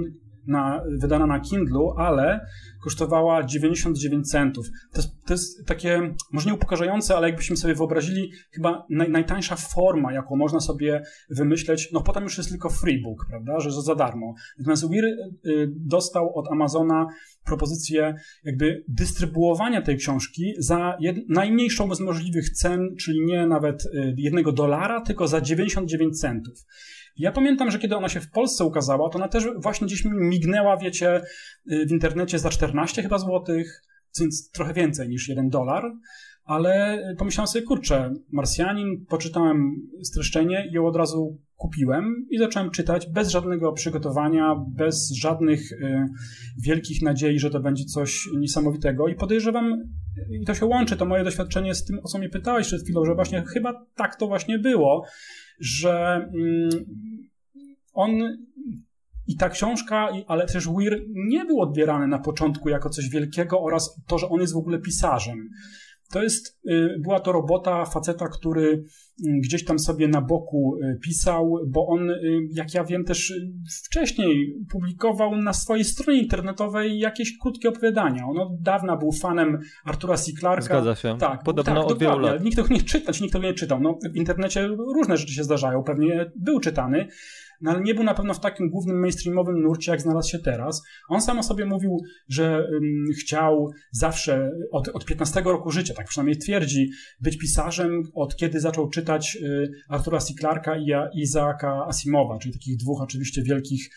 na, 0.48 0.84
wydana 0.98 1.28
na 1.28 1.40
Kindlu, 1.40 1.94
ale 1.98 2.46
kosztowała 2.82 3.44
99 3.44 4.30
centów. 4.30 4.68
To 4.94 5.02
jest, 5.02 5.26
to 5.26 5.34
jest 5.34 5.68
takie, 5.68 6.14
może 6.32 6.50
nie 6.50 6.54
upokarzające, 6.54 7.16
ale 7.18 7.28
jakbyśmy 7.28 7.58
sobie 7.58 7.76
wyobrazili, 7.76 8.32
chyba 8.52 8.86
naj, 8.90 9.10
najtańsza 9.10 9.56
forma, 9.56 10.14
jaką 10.14 10.36
można 10.36 10.60
sobie 10.60 11.04
wymyśleć, 11.30 11.92
no 11.92 12.02
potem 12.02 12.24
już 12.24 12.38
jest 12.38 12.50
tylko 12.50 12.70
freebook, 12.70 13.26
prawda, 13.30 13.60
że 13.60 13.72
za 13.72 13.96
darmo. 13.96 14.34
Natomiast 14.60 14.90
Weir 14.90 15.04
y, 15.06 15.72
dostał 15.76 16.38
od 16.40 16.52
Amazona 16.52 17.08
propozycję 17.46 18.16
jakby 18.44 18.84
dystrybuowania 18.88 19.82
tej 19.82 19.98
książki 19.98 20.54
za 20.58 20.98
jed, 21.00 21.18
najmniejszą 21.30 21.96
z 21.96 22.00
możliwych 22.00 22.50
cen, 22.50 22.96
czyli 23.00 23.26
nie 23.26 23.48
nawet 23.48 23.86
y, 23.86 24.14
jednego 24.18 24.52
dolara, 24.52 25.02
tylko 25.02 25.28
za 25.28 25.42
99 25.42 26.20
centów. 26.20 26.66
Ja 27.18 27.32
pamiętam, 27.32 27.72
że 27.72 27.80
kiedy 27.80 27.96
ona 27.96 28.10
się 28.10 28.22
w 28.22 28.32
Polsce 28.32 28.66
ukazała, 28.66 29.10
to 29.10 29.18
ona 29.18 29.28
też 29.28 29.44
właśnie 29.58 29.88
gdzieś 29.88 30.06
mi 30.06 30.12
mignęła, 30.12 30.78
wiecie, 30.78 31.22
y, 31.72 31.86
w 31.86 31.92
internecie 31.92 32.40
za 32.40 32.50
14 32.50 33.02
chyba 33.02 33.18
złotych, 33.18 33.84
więc 34.20 34.52
trochę 34.52 34.74
więcej 34.74 35.10
niż 35.10 35.30
1 35.30 35.50
dolar, 35.50 35.92
ale 36.44 37.04
pomyślałem 37.18 37.48
sobie, 37.48 37.66
kurczę, 37.66 38.14
Marsjanin, 38.32 39.06
poczytałem 39.06 39.76
streszczenie 40.04 40.68
i 40.72 40.74
ją 40.74 40.88
od 40.88 40.96
razu 40.96 41.38
kupiłem 41.62 42.26
i 42.30 42.38
zacząłem 42.38 42.72
czytać 42.72 43.08
bez 43.10 43.30
żadnego 43.30 43.74
przygotowania, 43.74 44.56
bez 44.68 45.12
żadnych 45.12 45.72
y, 45.72 46.06
wielkich 46.64 47.02
nadziei, 47.02 47.40
że 47.40 47.50
to 47.50 47.60
będzie 47.60 47.86
coś 47.86 48.30
niesamowitego 48.38 49.08
i 49.08 49.16
podejrzewam, 49.16 49.84
i 50.42 50.46
to 50.46 50.54
się 50.54 50.66
łączy, 50.66 50.98
to 50.98 51.06
moje 51.06 51.24
doświadczenie 51.24 51.76
z 51.76 51.86
tym, 51.86 52.00
o 52.04 52.08
co 52.08 52.18
mnie 52.18 52.30
pytałeś 52.30 52.68
przed 52.68 52.84
chwilą, 52.84 53.06
że 53.06 53.16
właśnie 53.16 53.44
chyba 53.54 53.86
tak 53.96 54.16
to 54.16 54.28
właśnie 54.28 54.60
było, 54.60 55.06
że 55.60 56.28
mm, 56.34 56.70
on 57.94 58.12
i 59.28 59.36
ta 59.38 59.50
książka, 59.50 60.10
ale 60.28 60.46
też 60.46 60.68
Weir 60.68 61.06
nie 61.10 61.46
był 61.46 61.62
odbierany 61.62 62.08
na 62.08 62.20
początku 62.20 62.70
jako 62.70 62.90
coś 62.90 63.10
wielkiego 63.10 63.62
oraz 63.62 64.02
to, 64.08 64.18
że 64.18 64.30
on 64.30 64.42
jest 64.42 64.54
w 64.54 64.58
ogóle 64.58 64.80
pisarzem. 64.80 65.50
To 66.12 66.24
jest, 66.24 66.60
y, 66.70 67.00
była 67.00 67.20
to 67.20 67.32
robota 67.32 67.86
faceta, 67.86 68.28
który 68.28 68.64
y, 68.72 68.84
gdzieś 69.44 69.66
tam 69.66 69.80
sobie 69.80 70.08
na 70.08 70.22
boku 70.22 70.78
y, 70.84 71.00
pisał, 71.04 71.58
bo 71.68 71.88
on, 71.88 72.10
jak 72.52 72.74
ja 72.74 72.84
wiem, 72.84 73.04
też 73.04 73.34
wcześniej 73.86 74.56
publikował 74.72 75.36
na 75.36 75.54
swojej 75.54 75.86
stronie 75.86 76.22
internetowej 76.22 77.00
jakieś 77.00 77.38
krótkie 77.38 77.70
opowiadania. 77.70 78.26
On 78.26 78.38
od 78.38 78.62
dawna 78.62 78.98
był 78.98 79.12
fanem 79.12 79.60
Artura 79.86 80.18
C. 80.18 80.32
Clarka. 80.40 80.66
Zgadza 80.66 80.96
się. 80.96 81.18
Tak, 81.18 81.44
Podobno 81.44 81.82
tak, 81.82 81.92
od 81.92 82.00
wielu 82.00 82.20
lat. 82.20 82.44
Nikt 82.44 82.56
tego 82.56 82.74
nie 82.74 82.82
czyta, 82.82 83.14
czy 83.14 83.24
nikt 83.24 83.34
tego 83.34 83.46
nie 83.46 83.54
czytał. 83.54 83.80
No, 83.80 84.00
w 84.14 84.18
internecie 84.18 84.68
różne 84.68 85.18
rzeczy 85.18 85.34
się 85.34 85.44
zdarzają, 85.44 85.84
pewnie 85.84 86.32
był 86.36 86.60
czytany, 86.60 87.08
no 87.62 87.72
ale 87.72 87.82
nie 87.82 87.96
był 87.96 88.04
na 88.04 88.14
pewno 88.14 88.34
w 88.34 88.40
takim 88.40 88.70
głównym 88.70 89.00
mainstreamowym 89.00 89.62
nurcie, 89.62 89.92
jak 89.92 90.02
znalazł 90.02 90.30
się 90.30 90.40
teraz. 90.40 90.82
On 91.10 91.22
sam 91.22 91.40
o 91.40 91.44
sobie 91.44 91.66
mówił, 91.66 91.98
że 92.30 92.68
um, 92.74 93.06
chciał 93.20 93.70
zawsze 93.92 94.52
od, 94.72 94.88
od 94.88 95.06
15 95.06 95.42
roku 95.42 95.72
życia, 95.72 95.94
tak 95.94 96.08
przynajmniej 96.08 96.38
twierdzi, 96.38 96.90
być 97.22 97.38
pisarzem, 97.38 98.04
od 98.14 98.36
kiedy 98.36 98.60
zaczął 98.60 98.90
czytać 98.90 99.38
y, 99.42 99.72
Artura 99.90 100.20
C. 100.20 100.34
Clarka 100.40 100.78
i 100.78 101.20
Izaaka 101.22 101.86
Asimowa, 101.88 102.38
czyli 102.38 102.54
takich 102.54 102.78
dwóch 102.78 103.02
oczywiście 103.02 103.44
wielkich 103.44 103.90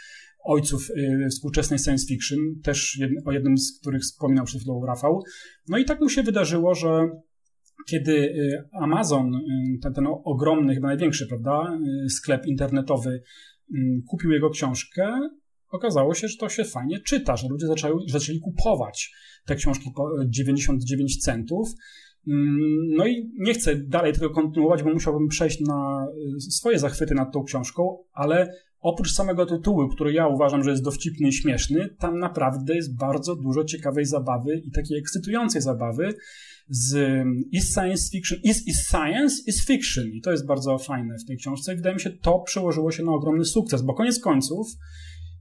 ojców 0.44 0.90
y, 0.90 1.28
współczesnej 1.30 1.78
science 1.78 2.06
fiction, 2.06 2.38
też 2.62 3.00
o 3.25 3.33
jednym 3.33 3.59
z 3.59 3.80
których 3.80 4.02
wspominał 4.02 4.44
przed 4.44 4.61
chwilą 4.61 4.87
Rafał. 4.87 5.23
No 5.68 5.78
i 5.78 5.85
tak 5.85 6.00
mu 6.00 6.09
się 6.09 6.23
wydarzyło, 6.23 6.75
że 6.75 7.09
kiedy 7.87 8.12
y, 8.12 8.68
Amazon, 8.73 9.35
y, 9.35 9.40
ten, 9.83 9.94
ten 9.94 10.06
ogromny, 10.25 10.75
chyba 10.75 10.88
największy, 10.88 11.26
prawda, 11.26 11.78
sklep 12.09 12.47
internetowy, 12.47 13.23
kupił 14.08 14.30
jego 14.30 14.50
książkę, 14.50 15.28
okazało 15.68 16.14
się, 16.14 16.28
że 16.28 16.36
to 16.36 16.48
się 16.48 16.64
fajnie 16.64 17.00
czyta, 17.00 17.36
że 17.36 17.48
ludzie 17.48 17.66
zaczęli, 17.66 18.10
zaczęli 18.10 18.40
kupować 18.40 19.12
te 19.46 19.56
książki 19.56 19.90
po 19.96 20.10
99 20.26 21.22
centów. 21.22 21.68
Mm, 22.28 22.56
No 22.96 23.06
i 23.06 23.30
nie 23.38 23.54
chcę 23.54 23.76
dalej 23.76 24.12
tego 24.12 24.30
kontynuować, 24.30 24.82
bo 24.82 24.92
musiałbym 24.92 25.28
przejść 25.28 25.60
na 25.60 26.06
swoje 26.38 26.78
zachwyty 26.78 27.14
nad 27.14 27.32
tą 27.32 27.44
książką, 27.44 27.98
ale 28.12 28.48
oprócz 28.84 29.12
samego 29.12 29.46
tytułu, 29.46 29.88
który 29.88 30.12
ja 30.12 30.28
uważam, 30.28 30.64
że 30.64 30.70
jest 30.70 30.84
dowcipny 30.84 31.28
i 31.28 31.32
śmieszny, 31.32 31.88
tam 31.98 32.18
naprawdę 32.18 32.74
jest 32.74 32.96
bardzo 32.96 33.36
dużo 33.36 33.64
ciekawej 33.64 34.04
zabawy 34.04 34.62
i 34.64 34.70
takiej 34.70 34.98
ekscytującej 34.98 35.62
zabawy 35.62 36.14
z 36.68 37.22
is 37.52 37.74
science 37.74 38.10
fiction, 38.10 38.38
is, 38.42 38.66
is 38.66 38.88
science, 38.88 39.42
is 39.46 39.66
fiction. 39.66 40.04
I 40.12 40.20
to 40.20 40.30
jest 40.30 40.46
bardzo 40.46 40.78
fajne 40.78 41.14
w 41.18 41.26
tej 41.26 41.36
książce 41.36 41.72
i 41.72 41.76
wydaje 41.76 41.94
mi 41.94 42.00
się, 42.00 42.10
to 42.10 42.38
przełożyło 42.38 42.90
się 42.90 43.02
na 43.02 43.12
ogromny 43.12 43.44
sukces, 43.44 43.82
bo 43.82 43.94
koniec 43.94 44.20
końców 44.20 44.66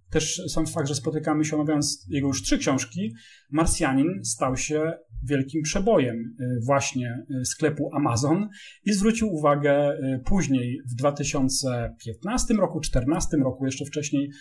też 0.09 0.41
sam 0.47 0.67
fakt, 0.67 0.88
że 0.88 0.95
spotykamy 0.95 1.45
się 1.45 1.55
omawiając 1.55 2.05
jego 2.09 2.27
już 2.27 2.43
trzy 2.43 2.57
książki, 2.57 3.13
Marsjanin 3.51 4.07
stał 4.23 4.57
się 4.57 4.93
wielkim 5.24 5.62
przebojem 5.62 6.15
y, 6.18 6.60
właśnie 6.65 7.25
y, 7.42 7.46
sklepu 7.46 7.89
Amazon 7.96 8.50
i 8.86 8.94
zwrócił 8.94 9.34
uwagę 9.34 9.94
y, 9.94 10.20
później 10.25 10.80
w 10.92 10.96
2015 10.96 12.53
roku, 12.53 12.80
2014 12.80 13.38
roku, 13.38 13.65
jeszcze 13.65 13.86
wcześniej 13.86 14.32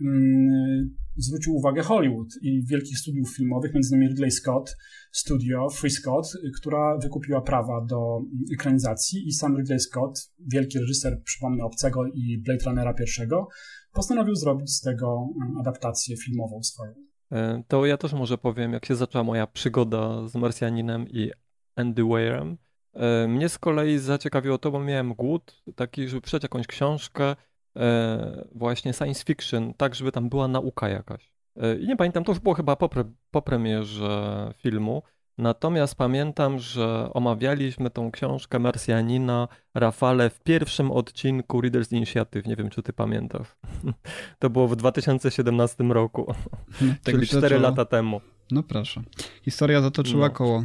mm, 0.00 0.94
zwrócił 1.16 1.54
uwagę 1.54 1.82
Hollywood 1.82 2.28
i 2.42 2.64
wielkich 2.66 2.98
studiów 2.98 3.36
filmowych, 3.36 3.72
innymi 3.74 4.08
Ridley 4.08 4.30
Scott 4.30 4.76
Studio, 5.12 5.68
Free 5.70 5.90
Scott, 5.90 6.26
która 6.56 6.98
wykupiła 6.98 7.40
prawa 7.40 7.86
do 7.88 8.20
ekranizacji 8.54 9.28
i 9.28 9.32
sam 9.32 9.56
Ridley 9.56 9.80
Scott, 9.80 10.30
wielki 10.52 10.78
reżyser, 10.78 11.22
przypomnę, 11.24 11.64
Obcego 11.64 12.06
i 12.14 12.42
Blade 12.44 12.64
Runnera 12.64 12.94
pierwszego, 12.94 13.48
postanowił 13.92 14.34
zrobić 14.34 14.70
z 14.70 14.80
tego 14.80 15.28
mm, 15.42 15.58
adaptację 15.58 16.16
filmową 16.16 16.62
swoją. 16.62 17.13
E, 17.34 17.62
To 17.68 17.86
ja 17.86 17.96
też 17.96 18.12
może 18.12 18.38
powiem, 18.38 18.72
jak 18.72 18.86
się 18.86 18.94
zaczęła 18.94 19.24
moja 19.24 19.46
przygoda 19.46 20.28
z 20.28 20.34
Marsjaninem 20.34 21.08
i 21.08 21.30
Andy 21.76 22.04
Weirem. 22.04 22.56
E, 22.94 23.28
Mnie 23.28 23.48
z 23.48 23.58
kolei 23.58 23.98
zaciekawiło 23.98 24.58
to, 24.58 24.70
bo 24.70 24.80
miałem 24.80 25.14
głód 25.14 25.62
taki, 25.76 26.08
żeby 26.08 26.20
przeczytać 26.20 26.42
jakąś 26.42 26.66
książkę 26.66 27.36
e, 27.76 28.44
właśnie 28.54 28.92
science 28.92 29.24
fiction, 29.24 29.74
tak 29.74 29.94
żeby 29.94 30.12
tam 30.12 30.28
była 30.28 30.48
nauka 30.48 30.88
jakaś. 30.88 31.34
I 31.80 31.86
nie 31.86 31.96
pamiętam, 31.96 32.24
to 32.24 32.32
już 32.32 32.38
było 32.38 32.54
chyba 32.54 32.76
po, 32.76 32.88
pre, 32.88 33.04
po 33.30 33.42
premierze 33.42 34.52
filmu, 34.56 35.02
natomiast 35.38 35.94
pamiętam, 35.94 36.58
że 36.58 37.10
omawialiśmy 37.14 37.90
tą 37.90 38.10
książkę 38.10 38.58
Marsjanina 38.58 39.48
Rafale 39.74 40.30
w 40.30 40.40
pierwszym 40.40 40.90
odcinku 40.90 41.60
Readers 41.60 41.92
Initiative, 41.92 42.46
nie 42.46 42.56
wiem 42.56 42.70
czy 42.70 42.82
ty 42.82 42.92
pamiętasz. 42.92 43.56
To 44.38 44.50
było 44.50 44.68
w 44.68 44.76
2017 44.76 45.84
roku. 45.84 46.26
No, 46.80 46.92
tak 47.04 47.14
Czyli 47.14 47.26
się 47.26 47.30
4 47.30 47.40
zaczęło. 47.40 47.60
lata 47.62 47.84
temu. 47.84 48.20
No 48.50 48.62
proszę. 48.62 49.02
Historia 49.42 49.80
zatoczyła 49.80 50.26
No. 50.28 50.32
koło. 50.34 50.62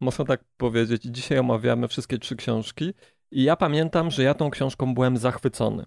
Można 0.00 0.24
tak 0.24 0.40
powiedzieć. 0.56 1.02
Dzisiaj 1.02 1.38
omawiamy 1.38 1.88
wszystkie 1.88 2.18
trzy 2.18 2.36
książki. 2.36 2.94
I 3.30 3.42
ja 3.42 3.56
pamiętam, 3.56 4.10
że 4.10 4.22
ja 4.22 4.34
tą 4.34 4.50
książką 4.50 4.94
byłem 4.94 5.16
zachwycony. 5.16 5.84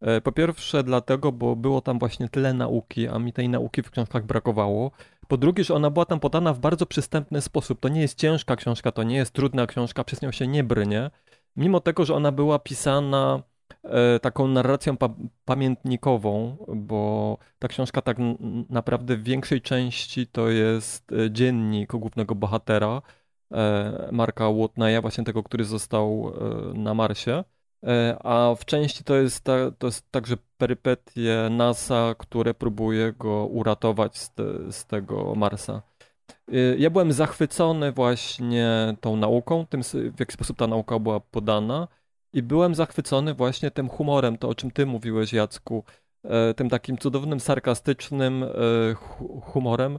E, 0.00 0.20
Po 0.20 0.32
pierwsze 0.32 0.82
dlatego, 0.82 1.32
bo 1.32 1.56
było 1.56 1.80
tam 1.80 1.98
właśnie 1.98 2.28
tyle 2.28 2.54
nauki, 2.54 3.08
a 3.08 3.18
mi 3.18 3.32
tej 3.32 3.48
nauki 3.48 3.82
w 3.82 3.90
książkach 3.90 4.26
brakowało. 4.26 4.90
Po 5.30 5.36
drugie, 5.36 5.64
że 5.64 5.74
ona 5.74 5.90
była 5.90 6.04
tam 6.04 6.20
podana 6.20 6.52
w 6.52 6.58
bardzo 6.58 6.86
przystępny 6.86 7.40
sposób. 7.40 7.80
To 7.80 7.88
nie 7.88 8.00
jest 8.00 8.18
ciężka 8.18 8.56
książka, 8.56 8.92
to 8.92 9.02
nie 9.02 9.16
jest 9.16 9.32
trudna 9.32 9.66
książka, 9.66 10.04
przez 10.04 10.22
nią 10.22 10.32
się 10.32 10.46
nie 10.46 10.64
brnie. 10.64 11.10
Mimo 11.56 11.80
tego, 11.80 12.04
że 12.04 12.14
ona 12.14 12.32
była 12.32 12.58
pisana 12.58 13.42
e, 13.84 14.18
taką 14.18 14.48
narracją 14.48 14.96
pa 14.96 15.08
pamiętnikową, 15.44 16.56
bo 16.76 17.38
ta 17.58 17.68
książka 17.68 18.02
tak 18.02 18.16
naprawdę 18.68 19.16
w 19.16 19.22
większej 19.22 19.62
części 19.62 20.26
to 20.26 20.48
jest 20.48 21.12
e, 21.12 21.30
dziennik 21.30 21.92
głównego 21.92 22.34
bohatera, 22.34 23.02
e, 23.52 24.08
Marka 24.12 24.50
Watneya, 24.50 25.00
właśnie 25.00 25.24
tego, 25.24 25.42
który 25.42 25.64
został 25.64 26.32
na 26.74 26.94
Marsie. 26.94 27.44
E, 27.86 28.16
A 28.24 28.54
w 28.54 28.64
części 28.64 29.04
to 29.04 29.16
jest, 29.16 29.44
ta, 29.44 29.70
to 29.78 29.86
jest 29.86 30.10
także 30.10 30.36
perypetie 30.58 31.48
NASA, 31.50 32.14
które 32.18 32.54
próbuje 32.54 33.12
go 33.12 33.46
uratować 33.46 34.18
z, 34.18 34.30
te, 34.34 34.72
z 34.72 34.86
tego 34.86 35.34
Marsa. 35.34 35.82
E, 36.52 36.76
Ja 36.78 36.90
byłem 36.90 37.12
zachwycony 37.12 37.92
właśnie 37.92 38.96
tą 39.00 39.16
nauką, 39.16 39.66
tym 39.66 39.82
w 40.16 40.20
jaki 40.20 40.32
sposób 40.32 40.58
ta 40.58 40.66
nauka 40.66 40.98
była 40.98 41.20
podana 41.20 41.88
i 42.32 42.42
byłem 42.42 42.74
zachwycony 42.74 43.34
właśnie 43.34 43.70
tym 43.70 43.88
humorem, 43.88 44.38
to 44.38 44.48
o 44.48 44.54
czym 44.54 44.70
ty 44.70 44.86
mówiłeś 44.86 45.32
Jacku, 45.32 45.84
e, 46.24 46.54
tym 46.54 46.68
takim 46.70 46.98
cudownym, 46.98 47.40
sarkastycznym 47.40 48.44
hu- 48.96 49.40
humorem, 49.40 49.98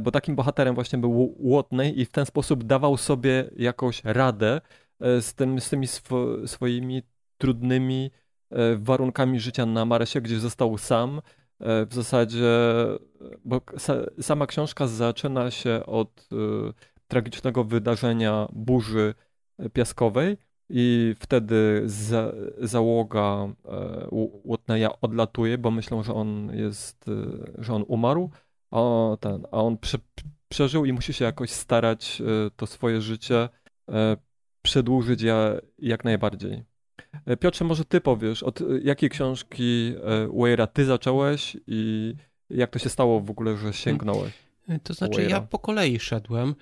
bo 0.00 0.10
takim 0.10 0.36
bohaterem 0.36 0.74
właśnie 0.74 0.98
był 0.98 1.36
Watney 1.40 2.00
i 2.00 2.04
w 2.04 2.10
ten 2.10 2.26
sposób 2.26 2.64
dawał 2.64 2.96
sobie 2.96 3.50
jakąś 3.56 4.04
radę 4.04 4.60
z, 5.00 5.34
tym, 5.34 5.60
z 5.60 5.70
tymi 5.70 5.86
swo, 5.86 6.26
swoimi 6.46 7.02
trudnymi 7.38 8.10
e, 8.50 8.76
warunkami 8.76 9.40
życia 9.40 9.66
na 9.66 9.84
Marsie, 9.84 10.20
gdzie 10.20 10.40
został 10.40 10.78
sam. 10.78 11.20
E, 11.60 11.86
W 11.86 11.94
zasadzie, 11.94 12.46
bo 13.44 13.60
sa, 13.76 13.94
sama 14.22 14.46
książka 14.46 14.86
zaczyna 14.86 15.50
się 15.50 15.86
od 15.86 16.28
e, 16.32 16.36
tragicznego 17.08 17.64
wydarzenia 17.64 18.48
burzy 18.52 19.14
piaskowej 19.72 20.36
i 20.68 21.14
wtedy 21.18 21.82
za, 21.86 22.32
załoga 22.58 23.48
e, 23.64 24.08
Watneya 24.44 24.88
odlatuje, 25.00 25.58
bo 25.58 25.70
myślą, 25.70 26.02
że 26.02 26.14
on 26.14 26.50
jest, 26.54 27.08
e, 27.08 27.62
że 27.62 27.74
on 27.74 27.84
umarł, 27.88 28.30
a, 28.70 28.80
ten, 29.20 29.46
a 29.52 29.62
on 29.62 29.78
prze, 29.78 29.98
przeżył 30.48 30.84
i 30.84 30.92
musi 30.92 31.12
się 31.12 31.24
jakoś 31.24 31.50
starać 31.50 32.20
e, 32.20 32.50
to 32.56 32.66
swoje 32.66 33.00
życie 33.00 33.48
e, 33.88 34.16
przedłużyć 34.62 35.22
ja, 35.22 35.52
jak 35.78 36.04
najbardziej. 36.04 36.75
E, 37.26 37.36
Piotrze, 37.36 37.64
może 37.64 37.84
ty 37.84 38.00
powiesz, 38.00 38.42
od 38.42 38.60
jakiej 38.82 39.10
książki 39.10 39.94
Weira 40.42 40.66
ty 40.66 40.84
zacząłeś 40.84 41.56
i 41.66 42.14
jak 42.50 42.70
to 42.70 42.78
się 42.78 42.88
stało 42.88 43.20
w 43.20 43.30
ogóle, 43.30 43.56
że 43.56 43.72
sięgnąłeś? 43.72 44.32
To 44.82 44.94
znaczy, 44.94 45.22
ja 45.22 45.40
po 45.40 45.58
kolei 45.58 46.00
szedłem 46.00 46.54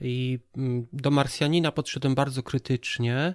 i 0.00 0.38
mm, 0.56 0.86
do 0.92 1.10
Marsjanina 1.10 1.72
podszedłem 1.72 2.14
bardzo 2.14 2.42
krytycznie. 2.42 3.34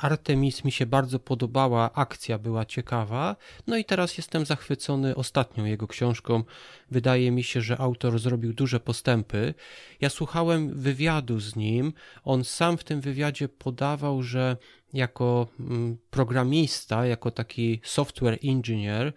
Artemis 0.00 0.64
mi 0.64 0.72
się 0.72 0.86
bardzo 0.86 1.18
podobała, 1.18 1.92
akcja 1.92 2.38
była 2.38 2.64
ciekawa. 2.64 3.36
No 3.66 3.76
i 3.76 3.84
teraz 3.84 4.16
jestem 4.16 4.46
zachwycony 4.46 5.14
ostatnią 5.14 5.64
jego 5.64 5.86
książką. 5.86 6.44
Wydaje 6.90 7.30
mi 7.30 7.42
się, 7.42 7.60
że 7.60 7.78
autor 7.78 8.18
zrobił 8.18 8.52
duże 8.52 8.80
postępy. 8.80 9.54
Ja 10.00 10.10
słuchałem 10.10 10.74
wywiadu 10.74 11.40
z 11.40 11.56
nim. 11.56 11.92
On 12.24 12.44
sam 12.44 12.78
w 12.78 12.84
tym 12.84 13.00
wywiadzie 13.00 13.48
podawał, 13.48 14.22
że 14.22 14.56
jako 14.92 15.46
mm, 15.60 15.96
programista, 16.10 17.06
jako 17.06 17.30
taki 17.30 17.80
software 17.84 18.38
engineer, 18.44 19.12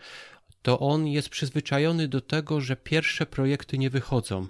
to 0.63 0.79
on 0.79 1.07
jest 1.07 1.29
przyzwyczajony 1.29 2.07
do 2.07 2.21
tego, 2.21 2.61
że 2.61 2.75
pierwsze 2.75 3.25
projekty 3.25 3.77
nie 3.77 3.89
wychodzą. 3.89 4.47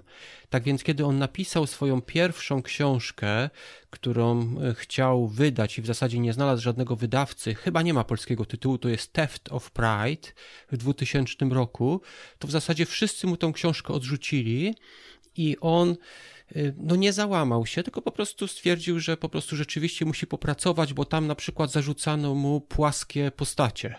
Tak 0.50 0.62
więc, 0.62 0.82
kiedy 0.82 1.04
on 1.04 1.18
napisał 1.18 1.66
swoją 1.66 2.02
pierwszą 2.02 2.62
książkę, 2.62 3.50
którą 3.90 4.40
e, 4.40 4.74
chciał 4.74 5.28
wydać 5.28 5.78
i 5.78 5.82
w 5.82 5.86
zasadzie 5.86 6.18
nie 6.18 6.32
znalazł 6.32 6.62
żadnego 6.62 6.96
wydawcy, 6.96 7.54
chyba 7.54 7.82
nie 7.82 7.94
ma 7.94 8.04
polskiego 8.04 8.44
tytułu, 8.44 8.78
to 8.78 8.88
jest 8.88 9.12
Theft 9.12 9.52
of 9.52 9.70
Pride 9.70 10.28
w 10.72 10.76
2000 10.76 11.44
roku, 11.50 12.00
to 12.38 12.48
w 12.48 12.50
zasadzie 12.50 12.86
wszyscy 12.86 13.26
mu 13.26 13.36
tą 13.36 13.52
książkę 13.52 13.94
odrzucili 13.94 14.74
i 15.36 15.56
on 15.60 15.96
no 16.76 16.96
nie 16.96 17.12
załamał 17.12 17.66
się, 17.66 17.82
tylko 17.82 18.02
po 18.02 18.12
prostu 18.12 18.48
stwierdził, 18.48 19.00
że 19.00 19.16
po 19.16 19.28
prostu 19.28 19.56
rzeczywiście 19.56 20.04
musi 20.04 20.26
popracować, 20.26 20.94
bo 20.94 21.04
tam 21.04 21.26
na 21.26 21.34
przykład 21.34 21.72
zarzucano 21.72 22.34
mu 22.34 22.60
płaskie 22.60 23.30
postacie 23.30 23.94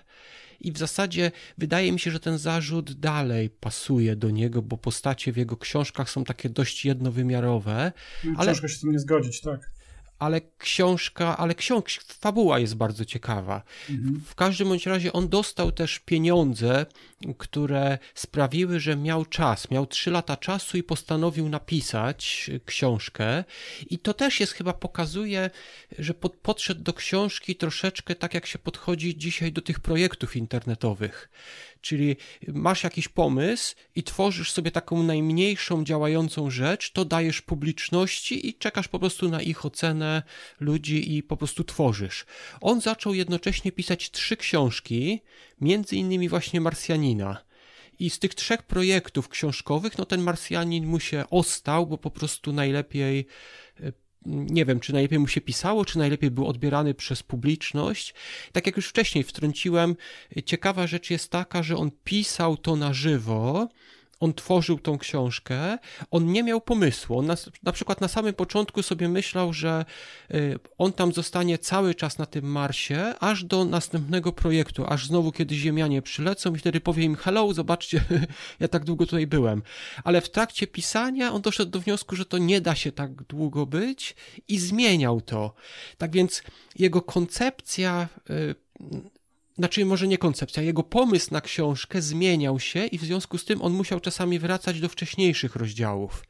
i 0.59 0.71
w 0.71 0.77
zasadzie 0.77 1.31
wydaje 1.57 1.91
mi 1.91 1.99
się, 1.99 2.11
że 2.11 2.19
ten 2.19 2.37
zarzut 2.37 2.93
dalej 2.93 3.49
pasuje 3.49 4.15
do 4.15 4.29
niego, 4.29 4.61
bo 4.61 4.77
postacie 4.77 5.31
w 5.31 5.37
jego 5.37 5.57
książkach 5.57 6.09
są 6.09 6.23
takie 6.23 6.49
dość 6.49 6.85
jednowymiarowe. 6.85 7.91
Ale... 8.37 8.51
Ciężko 8.51 8.67
się 8.67 8.75
z 8.75 8.79
tym 8.79 8.91
nie 8.91 8.99
zgodzić, 8.99 9.41
tak 9.41 9.74
ale 10.19 10.41
książka, 10.57 11.37
ale 11.37 11.55
książ, 11.55 11.99
fabuła 11.99 12.59
jest 12.59 12.75
bardzo 12.75 13.05
ciekawa. 13.05 13.61
Mhm. 13.89 14.21
W 14.25 14.35
każdym 14.35 14.67
bądź 14.67 14.85
razie 14.85 15.13
on 15.13 15.29
dostał 15.29 15.71
też 15.71 15.99
pieniądze, 15.99 16.85
które 17.37 17.97
sprawiły, 18.15 18.79
że 18.79 18.95
miał 18.95 19.25
czas, 19.25 19.71
miał 19.71 19.85
trzy 19.85 20.11
lata 20.11 20.37
czasu 20.37 20.77
i 20.77 20.83
postanowił 20.83 21.49
napisać 21.49 22.51
książkę. 22.65 23.43
I 23.89 23.99
to 23.99 24.13
też 24.13 24.39
jest 24.39 24.53
chyba 24.53 24.73
pokazuje, 24.73 25.49
że 25.99 26.13
pod, 26.13 26.33
podszedł 26.33 26.81
do 26.83 26.93
książki 26.93 27.55
troszeczkę 27.55 28.15
tak, 28.15 28.33
jak 28.33 28.45
się 28.45 28.59
podchodzi 28.59 29.17
dzisiaj 29.17 29.51
do 29.51 29.61
tych 29.61 29.79
projektów 29.79 30.35
internetowych. 30.35 31.29
Czyli 31.85 32.15
masz 32.47 32.83
jakiś 32.83 33.07
pomysł 33.07 33.75
i 33.95 34.03
tworzysz 34.03 34.51
sobie 34.51 34.71
taką 34.71 35.03
najmniejszą 35.03 35.83
działającą 35.83 36.49
rzecz, 36.49 36.91
to 36.91 37.05
dajesz 37.05 37.41
publiczności 37.41 38.47
i 38.49 38.53
czekasz 38.53 38.87
po 38.87 38.99
prostu 38.99 39.29
na 39.29 39.41
ich 39.41 39.65
ocenę 39.65 40.23
ludzi 40.59 41.15
i 41.15 41.23
po 41.23 41.37
prostu 41.37 41.63
tworzysz. 41.63 42.25
On 42.61 42.81
zaczął 42.81 43.13
jednocześnie 43.13 43.71
pisać 43.71 44.11
trzy 44.11 44.37
książki, 44.37 45.21
między 45.61 45.95
innymi 45.95 46.29
właśnie 46.29 46.61
Marsjanina. 46.61 47.45
I 47.99 48.09
z 48.09 48.19
tych 48.19 48.35
trzech 48.35 48.63
projektów 48.63 49.29
książkowych, 49.29 49.97
no 49.97 50.05
ten 50.05 50.21
Marsjanin 50.21 50.85
mu 50.85 50.99
się 50.99 51.23
ostał, 51.29 51.87
bo 51.87 51.97
po 51.97 52.11
prostu 52.11 52.53
najlepiej 52.53 53.25
e, 53.79 53.91
nie 54.25 54.65
wiem, 54.65 54.79
czy 54.79 54.93
najlepiej 54.93 55.19
mu 55.19 55.27
się 55.27 55.41
pisało, 55.41 55.85
czy 55.85 55.97
najlepiej 55.97 56.31
był 56.31 56.47
odbierany 56.47 56.93
przez 56.93 57.23
publiczność. 57.23 58.13
Tak 58.51 58.65
jak 58.65 58.75
już 58.75 58.87
wcześniej 58.87 59.23
wtrąciłem, 59.23 59.95
ciekawa 60.45 60.87
rzecz 60.87 61.09
jest 61.09 61.31
taka, 61.31 61.63
że 61.63 61.77
on 61.77 61.91
pisał 62.03 62.57
to 62.57 62.75
na 62.75 62.93
żywo, 62.93 63.67
on 64.19 64.33
tworzył 64.33 64.79
tą 64.79 64.97
książkę, 64.97 65.77
on 66.11 66.31
nie 66.31 66.43
miał 66.43 66.61
pomysłu. 66.61 67.19
On 67.19 67.25
na, 67.25 67.35
na, 67.63 67.71
przykład 67.71 68.01
na 68.01 68.07
samym 68.07 68.33
początku 68.33 68.83
sobie 68.83 69.09
myślał, 69.09 69.53
że 69.53 69.85
y, 70.33 70.59
on 70.77 70.93
tam 70.93 71.13
zostanie 71.13 71.57
cały 71.57 71.95
czas 71.95 72.17
na 72.17 72.25
tym 72.25 72.45
Marsie, 72.45 73.13
aż 73.19 73.43
do 73.43 73.65
następnego 73.65 74.31
projektu, 74.31 74.85
aż 74.87 75.07
znowu 75.07 75.31
kiedy 75.31 75.55
Ziemianie 75.55 76.01
przylecą 76.01 76.55
i 76.55 76.57
wtedy 76.57 76.79
powie 76.79 77.03
im 77.03 77.15
hello, 77.15 77.53
zobaczcie, 77.53 78.03
ja 78.59 78.67
tak 78.67 78.83
długo 78.83 79.05
tutaj 79.05 79.27
byłem. 79.27 79.61
Ale 80.03 80.21
w 80.21 80.29
trakcie 80.29 80.67
pisania 80.67 81.33
on 81.33 81.41
doszedł 81.41 81.71
do 81.71 81.79
wniosku, 81.79 82.15
że 82.15 82.25
to 82.25 82.37
nie 82.37 82.61
da 82.61 82.75
się 82.75 82.91
tak 82.91 83.23
długo 83.23 83.65
być 83.65 84.15
i 84.47 84.59
zmieniał 84.59 85.21
to. 85.21 85.53
Tak 85.97 86.11
więc 86.11 86.43
jego 86.75 87.01
koncepcja 87.01 88.07
y, 88.29 88.55
znaczy 89.57 89.85
może 89.85 90.07
nie 90.07 90.17
koncepcja, 90.17 90.63
jego 90.63 90.83
pomysł 90.83 91.27
na 91.31 91.41
książkę 91.41 92.01
zmieniał 92.01 92.59
się 92.59 92.85
i 92.85 92.97
w 92.97 93.01
związku 93.01 93.37
z 93.37 93.45
tym 93.45 93.61
on 93.61 93.73
musiał 93.73 93.99
czasami 93.99 94.39
wracać 94.39 94.79
do 94.79 94.89
wcześniejszych 94.89 95.55
rozdziałów. 95.55 96.23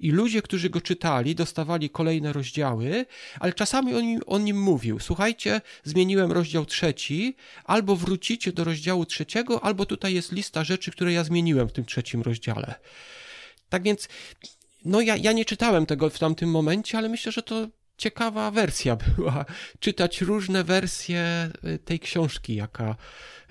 I 0.00 0.10
ludzie, 0.10 0.42
którzy 0.42 0.70
go 0.70 0.80
czytali, 0.80 1.34
dostawali 1.34 1.90
kolejne 1.90 2.32
rozdziały, 2.32 3.06
ale 3.40 3.52
czasami 3.52 3.94
on, 3.94 4.04
on 4.26 4.48
im 4.48 4.62
mówił, 4.62 5.00
słuchajcie, 5.00 5.60
zmieniłem 5.84 6.32
rozdział 6.32 6.66
trzeci, 6.66 7.36
albo 7.64 7.96
wrócicie 7.96 8.52
do 8.52 8.64
rozdziału 8.64 9.06
trzeciego, 9.06 9.64
albo 9.64 9.86
tutaj 9.86 10.14
jest 10.14 10.32
lista 10.32 10.64
rzeczy, 10.64 10.90
które 10.90 11.12
ja 11.12 11.24
zmieniłem 11.24 11.68
w 11.68 11.72
tym 11.72 11.84
trzecim 11.84 12.22
rozdziale. 12.22 12.74
Tak 13.68 13.82
więc 13.82 14.08
no 14.84 15.00
ja, 15.00 15.16
ja 15.16 15.32
nie 15.32 15.44
czytałem 15.44 15.86
tego 15.86 16.10
w 16.10 16.18
tamtym 16.18 16.50
momencie, 16.50 16.98
ale 16.98 17.08
myślę, 17.08 17.32
że 17.32 17.42
to 17.42 17.68
ciekawa 17.98 18.50
wersja 18.50 18.96
była, 18.96 19.44
czytać 19.80 20.20
różne 20.20 20.64
wersje 20.64 21.50
y, 21.64 21.78
tej 21.78 22.00
książki, 22.00 22.54
jaka 22.54 22.96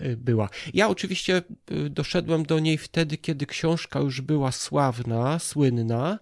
y, 0.02 0.18
była. 0.18 0.50
Ja 0.74 0.88
oczywiście 0.88 1.42
y, 1.72 1.90
doszedłem 1.90 2.44
do 2.44 2.60
niej 2.60 2.78
wtedy, 2.78 3.18
kiedy 3.18 3.46
książka 3.46 4.00
już 4.00 4.22
była 4.22 4.52
sławna, 4.52 5.40
słynna 5.40 6.20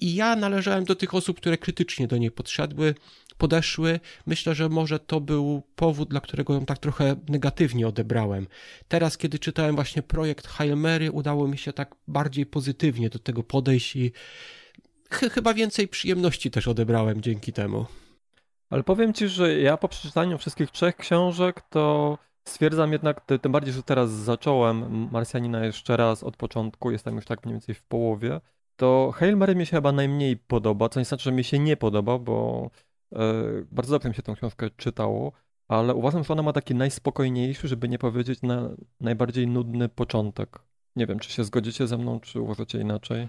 i 0.00 0.14
ja 0.14 0.36
należałem 0.36 0.84
do 0.84 0.94
tych 0.94 1.14
osób, 1.14 1.36
które 1.36 1.58
krytycznie 1.58 2.06
do 2.06 2.16
niej 2.16 2.30
podszedły, 2.30 2.94
podeszły. 3.38 4.00
Myślę, 4.26 4.54
że 4.54 4.68
może 4.68 4.98
to 4.98 5.20
był 5.20 5.62
powód, 5.76 6.08
dla 6.08 6.20
którego 6.20 6.54
ją 6.54 6.66
tak 6.66 6.78
trochę 6.78 7.16
negatywnie 7.28 7.88
odebrałem. 7.88 8.46
Teraz, 8.88 9.18
kiedy 9.18 9.38
czytałem 9.38 9.74
właśnie 9.74 10.02
projekt 10.02 10.46
Hail 10.46 10.76
Mary, 10.76 11.12
udało 11.12 11.48
mi 11.48 11.58
się 11.58 11.72
tak 11.72 11.94
bardziej 12.08 12.46
pozytywnie 12.46 13.10
do 13.10 13.18
tego 13.18 13.42
podejść 13.42 13.96
i 13.96 14.12
chyba 15.14 15.54
więcej 15.54 15.88
przyjemności 15.88 16.50
też 16.50 16.68
odebrałem 16.68 17.22
dzięki 17.22 17.52
temu. 17.52 17.86
Ale 18.70 18.82
powiem 18.82 19.12
ci, 19.12 19.28
że 19.28 19.58
ja 19.58 19.76
po 19.76 19.88
przeczytaniu 19.88 20.38
wszystkich 20.38 20.70
trzech 20.70 20.96
książek 20.96 21.60
to 21.70 22.18
stwierdzam 22.48 22.92
jednak, 22.92 23.20
tym 23.42 23.52
bardziej, 23.52 23.74
że 23.74 23.82
teraz 23.82 24.10
zacząłem 24.10 25.08
Marsjanina 25.12 25.64
jeszcze 25.64 25.96
raz 25.96 26.22
od 26.22 26.36
początku, 26.36 26.90
jestem 26.90 27.16
już 27.16 27.24
tak 27.24 27.44
mniej 27.44 27.54
więcej 27.54 27.74
w 27.74 27.82
połowie, 27.82 28.40
to 28.76 29.12
Hail 29.14 29.36
Mary 29.36 29.54
mi 29.54 29.66
się 29.66 29.76
chyba 29.76 29.92
najmniej 29.92 30.36
podoba, 30.36 30.88
co 30.88 31.00
nie 31.00 31.04
znaczy, 31.04 31.24
że 31.24 31.32
mi 31.32 31.44
się 31.44 31.58
nie 31.58 31.76
podoba, 31.76 32.18
bo 32.18 32.70
e, 33.12 33.18
bardzo 33.72 33.92
dobrze 33.92 34.08
mi 34.08 34.14
się 34.14 34.22
tę 34.22 34.34
książkę 34.34 34.70
czytało, 34.76 35.32
ale 35.68 35.94
uważam, 35.94 36.24
że 36.24 36.32
ona 36.32 36.42
ma 36.42 36.52
taki 36.52 36.74
najspokojniejszy, 36.74 37.68
żeby 37.68 37.88
nie 37.88 37.98
powiedzieć 37.98 38.42
na 38.42 38.70
najbardziej 39.00 39.46
nudny 39.46 39.88
początek. 39.88 40.58
Nie 40.96 41.06
wiem, 41.06 41.18
czy 41.18 41.30
się 41.30 41.44
zgodzicie 41.44 41.86
ze 41.86 41.98
mną, 41.98 42.20
czy 42.20 42.40
uważacie 42.40 42.80
inaczej? 42.80 43.28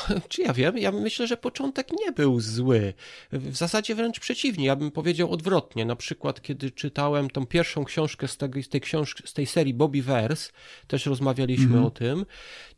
czy 0.28 0.42
ja 0.42 0.52
wiem, 0.52 0.78
ja 0.78 0.92
myślę, 0.92 1.26
że 1.26 1.36
początek 1.36 1.88
nie 2.00 2.12
był 2.12 2.40
zły. 2.40 2.94
W 3.32 3.56
zasadzie 3.56 3.94
wręcz 3.94 4.20
przeciwnie, 4.20 4.66
ja 4.66 4.76
bym 4.76 4.90
powiedział 4.90 5.30
odwrotnie. 5.30 5.84
Na 5.84 5.96
przykład, 5.96 6.42
kiedy 6.42 6.70
czytałem 6.70 7.30
tą 7.30 7.46
pierwszą 7.46 7.84
książkę 7.84 8.28
z, 8.28 8.36
tego, 8.36 8.62
z 8.62 8.68
tej 8.68 8.80
książki, 8.80 9.22
z 9.26 9.32
tej 9.32 9.46
serii 9.46 9.74
Bobby 9.74 10.02
Verse, 10.02 10.52
też 10.86 11.06
rozmawialiśmy 11.06 11.78
-hmm. 11.78 11.86
o 11.86 11.90
tym, 11.90 12.26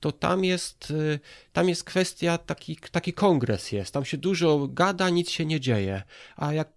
to 0.01 0.13
tam 0.13 0.45
jest, 0.45 0.91
y, 0.91 1.21
tam 1.53 1.69
jest 1.69 1.85
kwestia, 1.85 2.39
taki, 2.39 2.77
taki 2.91 3.13
kongres 3.13 3.73
jest, 3.73 3.95
tam 3.95 4.05
się 4.05 4.17
dużo 4.17 4.69
gada, 4.69 5.11
nic 5.11 5.31
się 5.31 5.47
nie 5.47 5.61
dzieje. 5.61 6.03
A 6.37 6.53
jak 6.53 6.69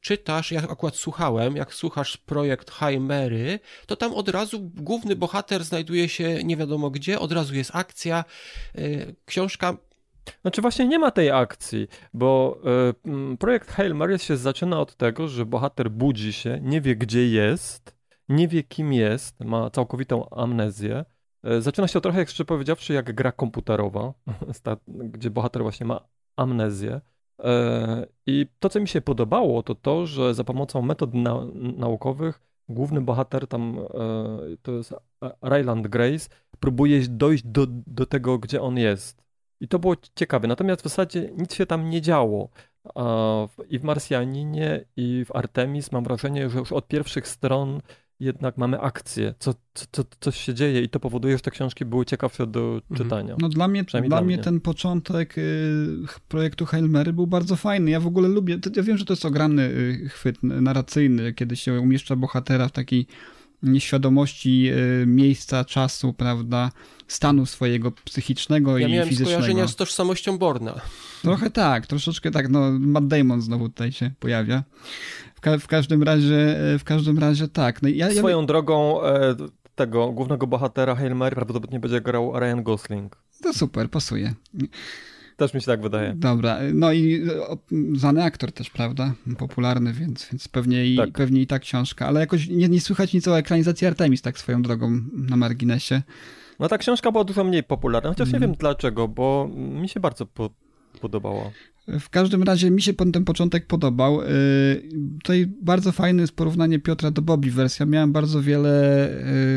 czytasz, 0.00 0.52
ja 0.52 0.62
akurat 0.68 0.96
słuchałem, 0.96 1.56
jak 1.56 1.74
słuchasz 1.74 2.16
projekt 2.16 2.70
High 2.70 3.00
Mary, 3.00 3.60
to 3.86 3.96
tam 3.96 4.14
od 4.14 4.28
razu 4.28 4.60
główny 4.60 5.16
bohater 5.16 5.64
znajduje 5.64 6.08
się 6.08 6.44
nie 6.44 6.56
wiadomo 6.56 6.90
gdzie, 6.90 7.18
od 7.18 7.32
razu 7.32 7.54
jest 7.54 7.70
akcja, 7.74 8.24
y, 8.78 9.16
książka 9.24 9.76
znaczy 10.42 10.62
właśnie 10.62 10.88
nie 10.88 10.98
ma 10.98 11.10
tej 11.10 11.30
akcji, 11.30 11.88
bo 12.14 12.60
y, 13.32 13.36
projekt 13.36 13.70
Hail 13.70 13.94
Mary 13.94 14.18
się 14.18 14.36
zaczyna 14.36 14.80
od 14.80 14.96
tego, 14.96 15.28
że 15.28 15.46
bohater 15.46 15.90
budzi 15.90 16.32
się, 16.32 16.58
nie 16.62 16.80
wie 16.80 16.96
gdzie 16.96 17.28
jest, 17.28 17.96
nie 18.28 18.48
wie 18.48 18.62
kim 18.62 18.92
jest, 18.92 19.40
ma 19.40 19.70
całkowitą 19.70 20.30
amnezję. 20.30 21.04
Y, 21.46 21.62
zaczyna 21.62 21.88
się 21.88 22.00
trochę, 22.00 22.18
jak 22.18 22.28
szczerze 22.28 22.44
powiedziawszy, 22.44 22.92
jak 22.92 23.14
gra 23.14 23.32
komputerowa, 23.32 24.12
gdzie 24.86 25.30
bohater 25.30 25.62
właśnie 25.62 25.86
ma 25.86 26.08
amnezję. 26.36 27.00
E, 27.44 28.06
I 28.26 28.46
to, 28.58 28.68
co 28.68 28.80
mi 28.80 28.88
się 28.88 29.00
podobało, 29.00 29.62
to 29.62 29.74
to, 29.74 30.06
że 30.06 30.34
za 30.34 30.44
pomocą 30.44 30.82
metod 30.82 31.14
na 31.14 31.46
naukowych 31.54 32.40
główny 32.68 33.00
bohater 33.00 33.46
tam, 33.46 33.78
e, 33.78 34.56
to 34.62 34.72
jest 34.72 34.94
Ryland 35.42 35.88
Grace, 35.88 36.28
próbuje 36.60 37.00
dojść 37.08 37.44
do, 37.46 37.66
do 37.68 38.06
tego, 38.06 38.38
gdzie 38.38 38.62
on 38.62 38.78
jest. 38.78 39.24
I 39.60 39.68
to 39.68 39.78
było 39.78 39.96
ciekawe. 40.14 40.48
Natomiast 40.48 40.80
w 40.80 40.84
zasadzie 40.84 41.30
nic 41.38 41.54
się 41.54 41.66
tam 41.66 41.90
nie 41.90 42.00
działo. 42.00 42.48
I 43.68 43.78
w 43.78 43.84
Marsjaninie, 43.84 44.84
i 44.96 45.24
w 45.24 45.36
Artemis 45.36 45.92
mam 45.92 46.04
wrażenie, 46.04 46.50
że 46.50 46.58
już 46.58 46.72
od 46.72 46.88
pierwszych 46.88 47.28
stron 47.28 47.80
jednak 48.20 48.58
mamy 48.58 48.80
akcję, 48.80 49.34
co, 49.38 49.54
co, 49.92 50.04
coś 50.20 50.36
się 50.36 50.54
dzieje 50.54 50.82
i 50.82 50.88
to 50.88 51.00
powoduje, 51.00 51.36
że 51.36 51.40
te 51.40 51.50
książki 51.50 51.84
były 51.84 52.04
ciekawsze 52.04 52.46
do 52.46 52.60
mhm. 52.60 52.82
czytania. 52.96 53.36
No 53.40 53.48
dla 53.48 53.68
mnie, 53.68 53.84
dla, 53.84 54.00
dla 54.00 54.20
mnie, 54.20 54.36
mnie, 54.36 54.44
ten 54.44 54.60
początek 54.60 55.38
y, 55.38 56.04
projektu 56.28 56.66
Hail 56.66 56.88
Mary 56.88 57.12
był 57.12 57.26
bardzo 57.26 57.56
fajny. 57.56 57.90
Ja 57.90 58.00
w 58.00 58.06
ogóle 58.06 58.28
lubię, 58.28 58.58
ja 58.76 58.82
wiem, 58.82 58.98
że 58.98 59.04
to 59.04 59.12
jest 59.12 59.24
ogromny 59.24 59.62
y, 59.62 60.08
chwyt 60.08 60.42
narracyjny, 60.42 61.32
kiedy 61.32 61.56
się 61.56 61.80
umieszcza 61.80 62.16
bohatera 62.16 62.68
w 62.68 62.72
takiej 62.72 63.06
nieświadomości 63.62 64.70
y, 65.02 65.06
miejsca, 65.06 65.64
czasu, 65.64 66.12
prawda, 66.12 66.70
stanu 67.08 67.46
swojego 67.46 67.92
psychicznego 67.92 68.78
ja 68.78 68.88
i 68.88 68.92
miałem 68.92 69.08
fizycznego. 69.08 69.42
skojarzenia 69.42 69.68
z 69.68 69.76
tożsamością 69.76 70.38
Borna. 70.38 70.80
Trochę 71.22 71.50
tak, 71.50 71.86
troszeczkę 71.86 72.30
tak, 72.30 72.48
no 72.48 72.70
Matt 72.78 73.06
Damon 73.06 73.42
znowu 73.42 73.68
tutaj 73.68 73.92
się 73.92 74.10
pojawia. 74.20 74.62
W, 75.34 75.40
ka 75.40 75.58
w 75.58 75.66
każdym 75.66 76.02
razie, 76.02 76.60
e, 76.74 76.78
w 76.78 76.84
każdym 76.84 77.18
razie 77.18 77.48
tak. 77.48 77.82
No, 77.82 77.88
ja, 77.88 78.10
Swoją 78.10 78.40
ja... 78.40 78.46
drogą 78.46 79.02
e, 79.04 79.34
tego 79.74 80.12
głównego 80.12 80.46
bohatera 80.46 80.94
Hail 80.94 81.14
Mary 81.14 81.36
prawdopodobnie 81.36 81.80
będzie 81.80 82.00
grał 82.00 82.40
Ryan 82.40 82.62
Gosling. 82.62 83.16
To 83.42 83.52
super, 83.54 83.90
pasuje. 83.90 84.34
Też 85.40 85.54
mi 85.54 85.60
się 85.60 85.66
tak 85.66 85.82
wydaje. 85.82 86.14
Dobra, 86.16 86.58
no 86.74 86.92
i 86.92 87.26
znany 87.94 88.24
aktor 88.24 88.52
też, 88.52 88.70
prawda? 88.70 89.14
Popularny, 89.38 89.92
więc, 89.92 90.28
więc 90.32 90.48
pewnie, 90.48 90.86
i, 90.86 90.96
tak. 90.96 91.12
pewnie 91.12 91.40
i 91.40 91.46
ta 91.46 91.58
książka. 91.58 92.06
Ale 92.06 92.20
jakoś 92.20 92.48
nie, 92.48 92.68
nie 92.68 92.80
słychać 92.80 93.14
nic 93.14 93.28
o 93.28 93.38
ekranizacji 93.38 93.86
Artemis, 93.86 94.22
tak 94.22 94.38
swoją 94.38 94.62
drogą 94.62 95.00
na 95.12 95.36
marginesie. 95.36 96.02
No 96.58 96.68
ta 96.68 96.78
książka 96.78 97.12
była 97.12 97.24
dużo 97.24 97.44
mniej 97.44 97.62
popularna, 97.62 98.08
chociaż 98.08 98.28
mm. 98.28 98.40
nie 98.40 98.46
wiem 98.46 98.56
dlaczego, 98.56 99.08
bo 99.08 99.50
mi 99.56 99.88
się 99.88 100.00
bardzo 100.00 100.26
po 100.26 100.50
podobała. 101.00 101.50
W 102.00 102.08
każdym 102.10 102.42
razie 102.42 102.70
mi 102.70 102.82
się 102.82 102.92
ten 102.92 103.24
początek 103.24 103.66
podobał. 103.66 104.22
Y, 104.22 104.26
tutaj 105.22 105.46
bardzo 105.62 105.92
fajne 105.92 106.20
jest 106.20 106.36
porównanie 106.36 106.78
Piotra 106.78 107.10
do 107.10 107.22
Bobby 107.22 107.50
wersja. 107.50 107.86
Miałem 107.86 108.12
bardzo 108.12 108.42
wiele 108.42 109.08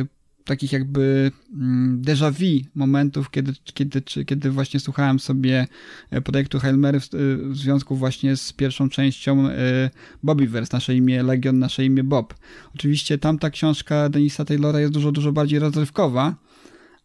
y, 0.01 0.07
takich 0.45 0.71
jakby 0.71 1.31
mm, 1.53 2.01
déjà 2.01 2.31
vu 2.31 2.69
momentów, 2.75 3.31
kiedy, 3.31 3.53
kiedy, 3.73 4.01
kiedy 4.01 4.51
właśnie 4.51 4.79
słuchałem 4.79 5.19
sobie 5.19 5.67
e, 6.09 6.21
projektu 6.21 6.59
Hail 6.59 6.77
Mary 6.77 6.99
w, 6.99 7.09
w 7.49 7.57
związku 7.57 7.95
właśnie 7.95 8.37
z 8.37 8.53
pierwszą 8.53 8.89
częścią 8.89 9.47
e, 9.49 9.89
Bobbyverse, 10.23 10.77
nasze 10.77 10.95
imię 10.95 11.23
Legion, 11.23 11.59
nasze 11.59 11.85
imię 11.85 12.03
Bob. 12.03 12.33
Oczywiście 12.75 13.17
tamta 13.17 13.49
książka 13.49 14.09
Denisa 14.09 14.45
Taylora 14.45 14.79
jest 14.79 14.93
dużo, 14.93 15.11
dużo 15.11 15.31
bardziej 15.31 15.59
rozrywkowa, 15.59 16.35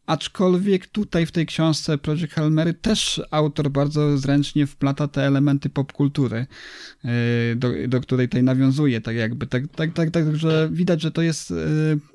Aczkolwiek 0.08 0.86
tutaj 0.86 1.26
w 1.26 1.32
tej 1.32 1.46
książce 1.46 1.98
Project 1.98 2.32
Hail 2.32 2.50
Mary 2.50 2.74
też 2.74 3.22
autor 3.30 3.70
bardzo 3.70 4.18
zręcznie 4.18 4.66
wplata 4.66 5.08
te 5.08 5.26
elementy 5.26 5.70
popkultury, 5.70 6.46
e, 7.04 7.10
do, 7.56 7.68
do 7.88 8.00
której 8.00 8.28
tutaj 8.28 8.42
nawiązuje, 8.42 9.00
tak 9.00 9.16
jakby. 9.16 9.46
Tak, 9.46 9.62
tak, 9.76 9.92
tak, 9.92 10.10
tak, 10.10 10.36
że 10.36 10.68
widać, 10.72 11.02
że 11.02 11.10
to 11.10 11.22
jest 11.22 11.50
e, 11.50 11.54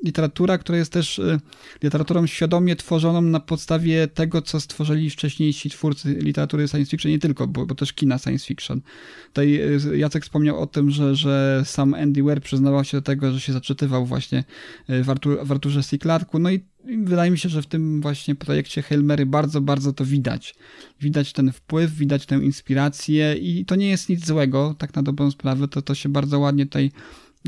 literatura, 0.04 0.58
która 0.58 0.78
jest 0.78 0.92
też 0.92 1.20
e, 1.20 1.40
literaturą 1.84 2.28
świadomie 2.28 2.76
tworzoną 2.76 3.22
na 3.22 3.40
podstawie 3.40 4.08
tego, 4.08 4.42
co 4.42 4.60
stworzyli 4.60 5.10
wcześniejsi 5.10 5.70
twórcy 5.70 6.14
literatury 6.14 6.68
science 6.68 6.92
fiction, 6.92 7.12
nie 7.12 7.20
tylko, 7.20 7.48
bo, 7.48 7.66
bo 7.66 7.76
też 7.76 7.94
kina 7.94 8.18
science 8.18 8.46
fiction. 8.46 8.82
Tutaj 9.28 9.62
Jacek 9.96 10.24
wspomniał 10.24 10.60
o 10.60 10.68
tym, 10.68 10.92
że, 10.92 11.16
że 11.16 11.62
sam 11.66 11.94
Andy 11.94 12.24
Weir 12.24 12.42
przyznawał 12.42 12.84
się 12.84 12.98
do 12.98 13.02
tego, 13.02 13.32
że 13.32 13.40
się 13.40 13.54
zaczytywał 13.54 14.06
właśnie 14.06 14.44
w, 14.90 15.10
Artur, 15.10 15.46
w 15.46 15.52
Arturze 15.52 15.84
C. 15.84 15.98
Clarku, 15.98 16.40
no 16.40 16.52
i 16.52 16.73
wydaje 16.86 17.32
mi 17.32 17.38
się, 17.38 17.50
że 17.50 17.62
w 17.62 17.68
tym 17.68 18.02
właśnie 18.02 18.36
projekcie 18.36 18.82
Hail 18.82 19.04
Mary 19.04 19.26
bardzo, 19.26 19.62
bardzo 19.62 19.94
to 19.94 20.06
widać. 20.06 20.56
Widać 21.02 21.34
ten 21.34 21.52
wpływ, 21.52 21.92
widać 21.92 22.26
tę 22.26 22.36
inspirację 22.36 23.36
i 23.36 23.66
to 23.66 23.76
nie 23.76 23.90
jest 23.90 24.10
nic 24.10 24.26
złego, 24.26 24.76
tak 24.78 24.96
na 24.96 25.04
dobrą 25.04 25.32
sprawę, 25.32 25.68
to, 25.68 25.82
to 25.82 25.96
się 25.96 26.10
bardzo 26.10 26.40
ładnie 26.40 26.66
tutaj 26.66 26.92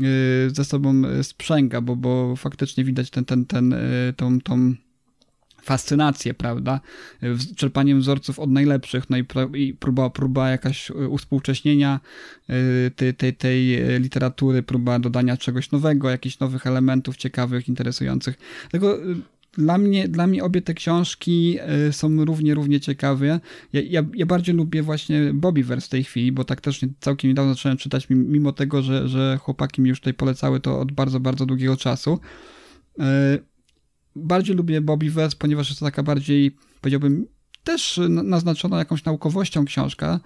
y, 0.02 0.04
ze 0.50 0.64
sobą 0.64 1.02
y, 1.04 1.24
sprzęga, 1.24 1.80
bo, 1.80 1.96
bo 1.96 2.36
faktycznie 2.36 2.84
widać 2.84 3.10
ten, 3.10 3.24
ten, 3.24 3.46
ten, 3.46 3.72
y, 3.72 4.14
tą, 4.16 4.40
tą 4.40 4.74
fascynację, 5.66 6.34
prawda? 6.34 6.80
Czerpaniem 7.56 8.00
wzorców 8.00 8.38
od 8.38 8.50
najlepszych, 8.50 9.10
no 9.10 9.16
i, 9.54 9.74
próba, 9.74 10.10
próba 10.10 10.50
jakaś 10.50 10.90
uspółcześnienia 10.90 12.00
tej, 12.96 13.14
tej, 13.14 13.34
tej 13.34 13.78
literatury, 14.00 14.62
próba 14.62 14.98
dodania 14.98 15.36
czegoś 15.36 15.70
nowego, 15.70 16.10
jakichś 16.10 16.38
nowych 16.38 16.66
elementów 16.66 17.16
ciekawych, 17.16 17.68
interesujących. 17.68 18.38
Tego 18.70 18.98
dla 19.52 19.78
mnie, 19.78 20.08
dla 20.08 20.26
mnie 20.26 20.44
obie 20.44 20.62
te 20.62 20.74
książki 20.74 21.58
są 21.90 22.24
równie, 22.24 22.54
równie 22.54 22.80
ciekawe. 22.80 23.26
Ja, 23.26 23.40
ja, 23.72 24.02
ja 24.14 24.26
bardziej 24.26 24.54
lubię 24.54 24.82
właśnie 24.82 25.34
Bobbyverse 25.34 25.86
w 25.86 25.90
tej 25.90 26.04
chwili, 26.04 26.32
bo 26.32 26.44
tak 26.44 26.60
też 26.60 26.80
całkiem 27.00 27.28
niedawno 27.28 27.54
zacząłem 27.54 27.78
czytać, 27.78 28.06
mimo 28.10 28.52
tego, 28.52 28.82
że, 28.82 29.08
że 29.08 29.38
chłopaki 29.42 29.80
mi 29.82 29.88
już 29.88 30.00
tutaj 30.00 30.14
polecały 30.14 30.60
to 30.60 30.80
od 30.80 30.92
bardzo, 30.92 31.20
bardzo 31.20 31.46
długiego 31.46 31.76
czasu 31.76 32.18
bardziej 34.16 34.56
lubię 34.56 34.80
Bobby 34.80 35.10
West, 35.10 35.38
ponieważ 35.38 35.68
jest 35.68 35.80
to 35.80 35.86
taka 35.86 36.02
bardziej, 36.02 36.56
powiedziałbym, 36.80 37.26
też 37.66 38.00
naznaczona 38.08 38.78
jakąś 38.78 39.04
naukowością 39.04 39.64
książka, 39.64 40.20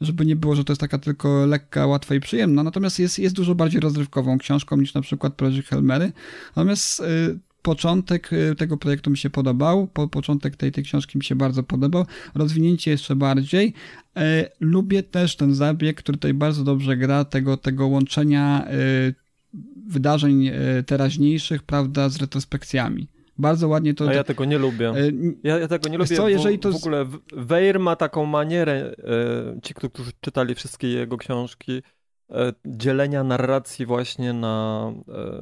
żeby 0.00 0.26
nie 0.26 0.36
było, 0.36 0.56
że 0.56 0.64
to 0.64 0.72
jest 0.72 0.80
taka 0.80 0.98
tylko 0.98 1.46
lekka, 1.46 1.86
łatwa 1.86 2.14
i 2.14 2.20
przyjemna. 2.20 2.62
Natomiast 2.62 2.98
jest, 2.98 3.18
jest 3.18 3.34
dużo 3.34 3.54
bardziej 3.54 3.80
rozrywkową 3.80 4.38
książką 4.38 4.76
niż 4.76 4.94
na 4.94 5.00
przykład 5.00 5.34
Project 5.34 5.68
Helmery. 5.68 6.12
Natomiast 6.56 7.00
y, 7.00 7.38
początek 7.62 8.32
y, 8.32 8.54
tego 8.54 8.76
projektu 8.76 9.10
mi 9.10 9.18
się 9.18 9.30
podobał, 9.30 9.86
po, 9.86 10.08
początek 10.08 10.56
tej, 10.56 10.72
tej 10.72 10.84
książki 10.84 11.18
mi 11.18 11.24
się 11.24 11.34
bardzo 11.34 11.62
podobał, 11.62 12.06
rozwinięcie 12.34 12.90
jeszcze 12.90 13.16
bardziej. 13.16 13.74
Y, 14.18 14.20
lubię 14.60 15.02
też 15.02 15.36
ten 15.36 15.54
zabieg, 15.54 15.96
który 15.96 16.18
tutaj 16.18 16.34
bardzo 16.34 16.64
dobrze 16.64 16.96
gra, 16.96 17.24
tego, 17.24 17.56
tego 17.56 17.86
łączenia 17.86 18.66
wydarzeń 19.86 20.50
teraźniejszych, 20.86 21.62
prawda, 21.62 22.08
z 22.08 22.16
retrospekcjami 22.16 23.08
bardzo 23.38 23.68
ładnie 23.68 23.94
to... 23.94 24.08
A 24.08 24.14
ja 24.14 24.24
tego 24.24 24.44
nie 24.44 24.58
lubię. 24.58 24.88
E, 24.90 24.94
ja, 25.42 25.58
ja 25.58 25.68
tego 25.68 25.88
nie 25.88 25.98
lubię, 25.98 26.16
co, 26.16 26.28
jeżeli 26.28 26.58
to... 26.58 26.72
w 26.72 26.76
ogóle 26.76 27.06
Weir 27.32 27.80
ma 27.80 27.96
taką 27.96 28.26
manierę, 28.26 28.94
e, 28.98 29.60
ci, 29.62 29.74
którzy 29.74 30.10
czytali 30.20 30.54
wszystkie 30.54 30.88
jego 30.88 31.16
książki, 31.16 31.82
e, 32.30 32.52
dzielenia 32.66 33.24
narracji 33.24 33.86
właśnie 33.86 34.32
na 34.32 34.92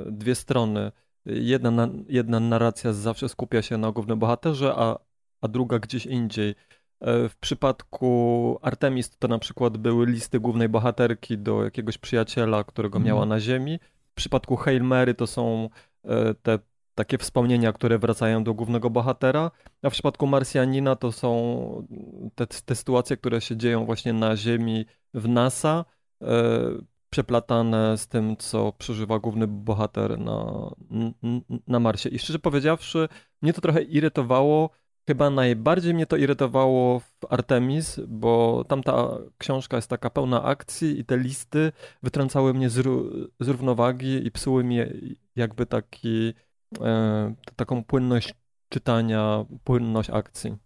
dwie 0.07 0.35
strony. 0.35 0.93
Jedna, 1.27 1.89
jedna 2.09 2.41
narracja 2.41 2.93
zawsze 2.93 3.29
skupia 3.29 3.63
się 3.63 3.79
na 3.79 3.93
głównym 3.93 4.19
bohaterze, 4.19 4.75
a, 4.77 4.99
a 5.41 5.49
druga 5.49 5.79
gdzieś 5.79 6.07
indziej. 6.07 6.55
W 7.03 7.33
przypadku 7.41 8.59
Artemis 8.63 9.11
to 9.19 9.29
na 9.29 9.39
przykład 9.39 9.77
były 9.77 10.07
listy 10.07 10.41
głównej 10.41 10.69
bohaterki 10.69 11.39
do 11.39 11.65
jakiegoś 11.65 11.99
przyjaciela, 11.99 12.65
którego 12.65 12.97
mm. 12.97 13.07
miała 13.07 13.27
na 13.27 13.41
ziemi. 13.41 13.79
W 14.11 14.15
przypadku 14.15 14.57
Hail 14.57 14.83
Mary 14.83 15.15
to 15.15 15.27
są 15.27 15.69
te 16.43 16.59
takie 17.01 17.19
wspomnienia, 17.19 17.73
które 17.73 17.99
wracają 17.99 18.45
do 18.45 18.55
głównego 18.55 18.91
bohatera, 18.91 19.51
a 19.83 19.91
w 19.91 19.93
przypadku 19.93 20.27
Marsjanina 20.27 20.97
to 20.97 21.13
są 21.13 21.87
te, 22.35 22.47
te 22.47 22.75
sytuacje, 22.75 23.17
które 23.17 23.41
się 23.41 23.57
dzieją 23.57 23.87
właśnie 23.87 24.13
na 24.13 24.37
Ziemi 24.37 24.85
w 25.15 25.29
NASA, 25.29 25.85
e, 26.23 26.27
przeplatane 27.11 27.99
z 27.99 28.09
tym, 28.09 28.37
co 28.37 28.73
przeżywa 28.73 29.19
główny 29.19 29.47
bohater 29.47 30.19
na, 30.19 30.71
na 31.67 31.81
Marsie. 31.81 32.09
I 32.09 32.19
szczerze 32.19 32.39
powiedziawszy, 32.39 33.09
mnie 33.43 33.53
to 33.53 33.61
trochę 33.61 33.83
irytowało. 33.83 34.71
Chyba 35.09 35.31
najbardziej 35.31 35.95
mnie 35.95 36.07
to 36.07 36.17
irytowało 36.17 37.01
w 37.01 37.11
Artemis, 37.29 38.01
bo 38.09 38.65
tamta 38.69 39.19
książka 39.39 39.77
jest 39.77 39.91
taka 39.91 40.11
pełna 40.11 40.43
akcji 40.43 41.01
i 41.01 41.05
te 41.05 41.19
listy 41.19 41.73
wytrącały 42.03 42.55
mnie 42.55 42.71
z, 42.71 42.75
z 43.41 43.49
równowagi 43.49 44.27
i 44.27 44.31
psuły 44.31 44.65
mi 44.65 44.77
jakby 45.37 45.67
taki 45.67 46.35
taką 47.57 47.85
płynność 47.85 48.35
czytania, 48.69 49.45
płynność 49.65 50.11
akcji. 50.11 50.57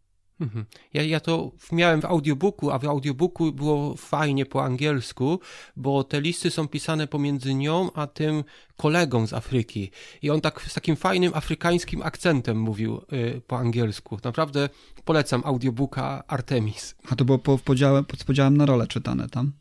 Mhm. 0.41 0.65
Ja, 0.95 1.03
ja 1.03 1.21
to 1.21 1.53
miałem 1.73 2.01
w 2.01 2.05
audiobooku, 2.05 2.71
a 2.71 2.79
w 2.79 2.85
audiobooku 2.85 3.53
było 3.53 3.97
fajnie 3.97 4.47
po 4.47 4.65
angielsku, 4.65 5.41
bo 5.77 6.05
te 6.05 6.21
listy 6.21 6.51
są 6.51 6.69
pisane 6.69 7.07
pomiędzy 7.07 7.55
nią 7.55 7.91
a 7.95 8.07
tym 8.07 8.45
kolegą 8.77 9.27
z 9.27 9.33
Afryki. 9.33 9.91
I 10.23 10.31
on 10.31 10.41
tak 10.41 10.63
z 10.63 10.75
takim 10.75 10.97
fajnym 10.97 11.33
afrykańskim 11.35 12.03
akcentem 12.03 12.59
mówił 12.59 13.01
y, 13.13 13.41
po 13.47 13.59
angielsku. 13.59 14.19
Naprawdę 14.25 14.69
polecam 15.05 15.43
audiobooka 15.45 16.25
Artemis. 16.27 16.95
A 17.11 17.17
to 17.17 17.25
było 17.25 17.39
po, 17.39 17.59
podziałem, 17.59 18.05
z 18.19 18.25
podziałem 18.25 18.57
na 18.57 18.67
rolę 18.67 18.87
czytane 18.87 19.29
tam? 19.29 19.53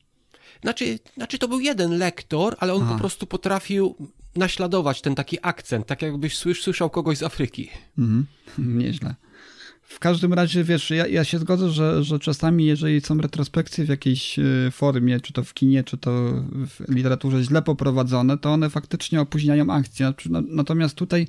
Znaczy, 0.61 0.99
znaczy 1.17 1.37
to 1.37 1.47
był 1.47 1.59
jeden 1.59 1.97
lektor, 1.97 2.55
ale 2.59 2.73
on 2.73 2.81
Aha. 2.81 2.93
po 2.93 2.99
prostu 2.99 3.27
potrafił 3.27 3.95
naśladować 4.35 5.01
ten 5.01 5.15
taki 5.15 5.37
akcent, 5.41 5.87
tak 5.87 6.01
jakbyś 6.01 6.37
słyszał 6.37 6.89
kogoś 6.89 7.17
z 7.17 7.23
Afryki. 7.23 7.69
Mhm, 7.97 8.25
nieźle. 8.79 9.15
w 9.81 9.99
każdym 9.99 10.33
razie, 10.33 10.63
wiesz, 10.63 10.89
ja, 10.89 11.07
ja 11.07 11.23
się 11.23 11.39
zgodzę, 11.39 11.69
że, 11.69 12.03
że 12.03 12.19
czasami, 12.19 12.65
jeżeli 12.65 13.01
są 13.01 13.17
retrospekcje 13.17 13.85
w 13.85 13.89
jakiejś 13.89 14.39
e, 14.39 14.43
formie, 14.71 15.19
czy 15.19 15.33
to 15.33 15.43
w 15.43 15.53
kinie, 15.53 15.83
czy 15.83 15.97
to 15.97 16.11
w 16.67 16.89
literaturze 16.89 17.43
źle 17.43 17.61
poprowadzone, 17.61 18.37
to 18.37 18.53
one 18.53 18.69
faktycznie 18.69 19.21
opóźniają 19.21 19.73
akcję. 19.73 20.13
Natomiast 20.47 20.95
tutaj 20.95 21.27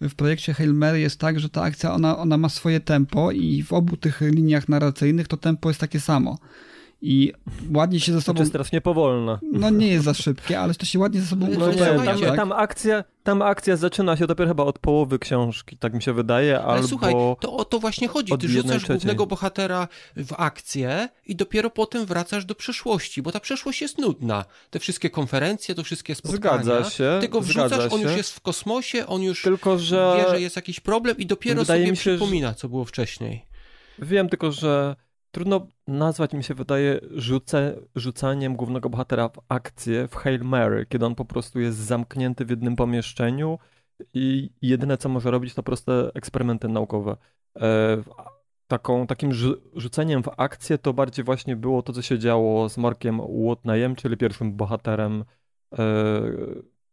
w 0.00 0.14
projekcie 0.14 0.54
Hail 0.54 0.74
Mary 0.74 1.00
jest 1.00 1.20
tak, 1.20 1.40
że 1.40 1.48
ta 1.48 1.62
akcja, 1.62 1.92
ona, 1.92 2.18
ona 2.18 2.36
ma 2.36 2.48
swoje 2.48 2.80
tempo 2.80 3.32
i 3.32 3.62
w 3.62 3.72
obu 3.72 3.96
tych 3.96 4.20
liniach 4.20 4.68
narracyjnych 4.68 5.28
to 5.28 5.36
tempo 5.36 5.70
jest 5.70 5.80
takie 5.80 6.00
samo 6.00 6.38
i 7.02 7.32
ładnie 7.74 8.00
się 8.00 8.12
ze 8.12 8.22
sobą... 8.22 8.36
Znaczy 8.36 8.48
strasznie 8.48 8.80
powolne. 8.80 9.38
No 9.52 9.70
nie 9.70 9.88
jest 9.88 10.04
za 10.04 10.14
szybkie, 10.14 10.60
ale 10.60 10.74
to 10.74 10.86
się 10.86 10.98
ładnie 10.98 11.20
ze 11.20 11.26
sobą 11.26 11.46
no, 11.58 11.72
nie, 11.72 11.78
tam, 11.78 12.20
tak? 12.20 12.36
tam, 12.36 12.52
akcja, 12.52 13.04
tam 13.22 13.42
akcja 13.42 13.76
zaczyna 13.76 14.16
się 14.16 14.26
dopiero 14.26 14.50
chyba 14.50 14.64
od 14.64 14.78
połowy 14.78 15.18
książki, 15.18 15.76
tak 15.76 15.94
mi 15.94 16.02
się 16.02 16.12
wydaje, 16.12 16.60
ale 16.60 16.74
albo 16.74 16.88
słuchaj, 16.88 17.14
to 17.40 17.56
o 17.56 17.64
to 17.64 17.78
właśnie 17.78 18.08
chodzi. 18.08 18.38
Ty 18.38 18.48
rzucasz 18.48 18.76
trzeciej. 18.76 18.96
głównego 18.96 19.26
bohatera 19.26 19.88
w 20.16 20.32
akcję 20.36 21.08
i 21.26 21.36
dopiero 21.36 21.70
potem 21.70 22.06
wracasz 22.06 22.44
do 22.44 22.54
przeszłości, 22.54 23.22
bo 23.22 23.32
ta 23.32 23.40
przeszłość 23.40 23.82
jest 23.82 23.98
nudna. 23.98 24.44
Te 24.70 24.78
wszystkie 24.78 25.10
konferencje, 25.10 25.74
to 25.74 25.84
wszystkie 25.84 26.14
spotkania. 26.14 26.62
Zgadza 26.62 26.90
się. 26.90 27.18
Ty 27.20 27.28
go 27.28 27.40
wrzucasz, 27.40 27.92
on 27.92 28.00
już 28.00 28.16
jest 28.16 28.32
w 28.32 28.40
kosmosie, 28.40 29.06
on 29.06 29.22
już 29.22 29.42
Tylko, 29.42 29.78
że... 29.78 30.16
wie, 30.16 30.30
że 30.30 30.40
jest 30.40 30.56
jakiś 30.56 30.80
problem 30.80 31.16
i 31.18 31.26
dopiero 31.26 31.60
wydaje 31.60 31.86
sobie 31.86 31.96
się, 31.96 32.00
przypomina, 32.00 32.54
co 32.54 32.68
było 32.68 32.84
wcześniej. 32.84 33.44
Wiem 33.98 34.28
tylko, 34.28 34.52
że 34.52 34.96
Trudno 35.38 35.66
nazwać, 35.88 36.32
mi 36.32 36.44
się 36.44 36.54
wydaje, 36.54 37.00
rzuce, 37.10 37.76
rzucaniem 37.94 38.56
głównego 38.56 38.90
bohatera 38.90 39.28
w 39.28 39.38
akcję 39.48 40.08
w 40.08 40.14
Hail 40.14 40.44
Mary, 40.44 40.86
kiedy 40.88 41.06
on 41.06 41.14
po 41.14 41.24
prostu 41.24 41.60
jest 41.60 41.78
zamknięty 41.78 42.44
w 42.44 42.50
jednym 42.50 42.76
pomieszczeniu 42.76 43.58
i 44.14 44.50
jedyne, 44.62 44.96
co 44.96 45.08
może 45.08 45.30
robić, 45.30 45.54
to 45.54 45.62
proste 45.62 46.10
eksperymenty 46.14 46.68
naukowe. 46.68 47.16
E, 47.60 47.96
taką, 48.66 49.06
takim 49.06 49.32
rzuceniem 49.74 50.22
w 50.22 50.28
akcję 50.36 50.78
to 50.78 50.92
bardziej 50.92 51.24
właśnie 51.24 51.56
było 51.56 51.82
to, 51.82 51.92
co 51.92 52.02
się 52.02 52.18
działo 52.18 52.68
z 52.68 52.78
Markiem 52.78 53.20
Watneyem, 53.46 53.96
czyli 53.96 54.16
pierwszym 54.16 54.56
bohaterem 54.56 55.24
e, 55.78 55.84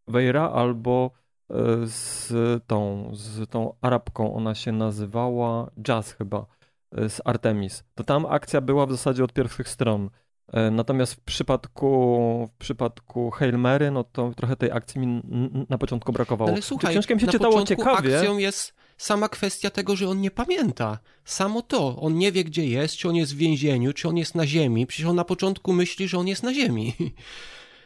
Weira, 0.07 0.49
albo 0.49 1.11
e, 1.49 1.55
z 1.85 2.33
tą, 2.67 3.09
z 3.13 3.49
tą 3.49 3.73
Arabką, 3.81 4.33
ona 4.35 4.55
się 4.55 4.71
nazywała 4.71 5.71
Jazz 5.81 6.11
chyba 6.11 6.39
E, 6.39 6.54
z 6.97 7.21
Artemis, 7.25 7.83
to 7.95 8.03
tam 8.03 8.25
akcja 8.25 8.61
była 8.61 8.85
w 8.85 8.91
zasadzie 8.91 9.23
od 9.23 9.33
pierwszych 9.33 9.69
stron. 9.69 10.09
E, 10.53 10.71
natomiast 10.71 11.13
w 11.13 11.19
przypadku, 11.19 12.49
w 12.53 12.57
przypadku 12.57 13.31
Hail 13.31 13.57
Mary, 13.57 13.91
no 13.91 14.03
to 14.03 14.31
trochę 14.35 14.55
tej 14.55 14.71
akcji 14.71 15.01
mi 15.01 15.21
na 15.69 15.77
początku 15.77 16.13
brakowało. 16.13 16.51
Ale 16.51 16.61
słuchaj, 16.61 16.91
książkę 16.91 17.13
mi 17.15 17.19
się 17.19 17.25
na 17.25 17.31
czytało 17.31 17.63
ciekawie. 17.63 18.17
akcją 18.17 18.37
jest 18.37 18.73
sama 18.97 19.29
kwestia 19.29 19.69
tego, 19.69 19.95
że 19.95 20.09
on 20.09 20.21
nie 20.21 20.31
pamięta. 20.31 20.99
Samo 21.25 21.61
to. 21.61 21.95
On 21.99 22.17
nie 22.17 22.31
wie, 22.31 22.43
gdzie 22.43 22.67
jest, 22.67 22.95
czy 22.95 23.09
on 23.09 23.15
jest 23.15 23.33
w 23.33 23.37
więzieniu, 23.37 23.93
czy 23.93 24.07
on 24.07 24.17
jest 24.17 24.35
na 24.35 24.47
ziemi. 24.47 24.87
Przecież 24.87 25.07
on 25.07 25.15
na 25.15 25.25
początku 25.25 25.73
myśli, 25.73 26.07
że 26.07 26.17
on 26.17 26.27
jest 26.27 26.43
na 26.43 26.53
ziemi. 26.53 26.93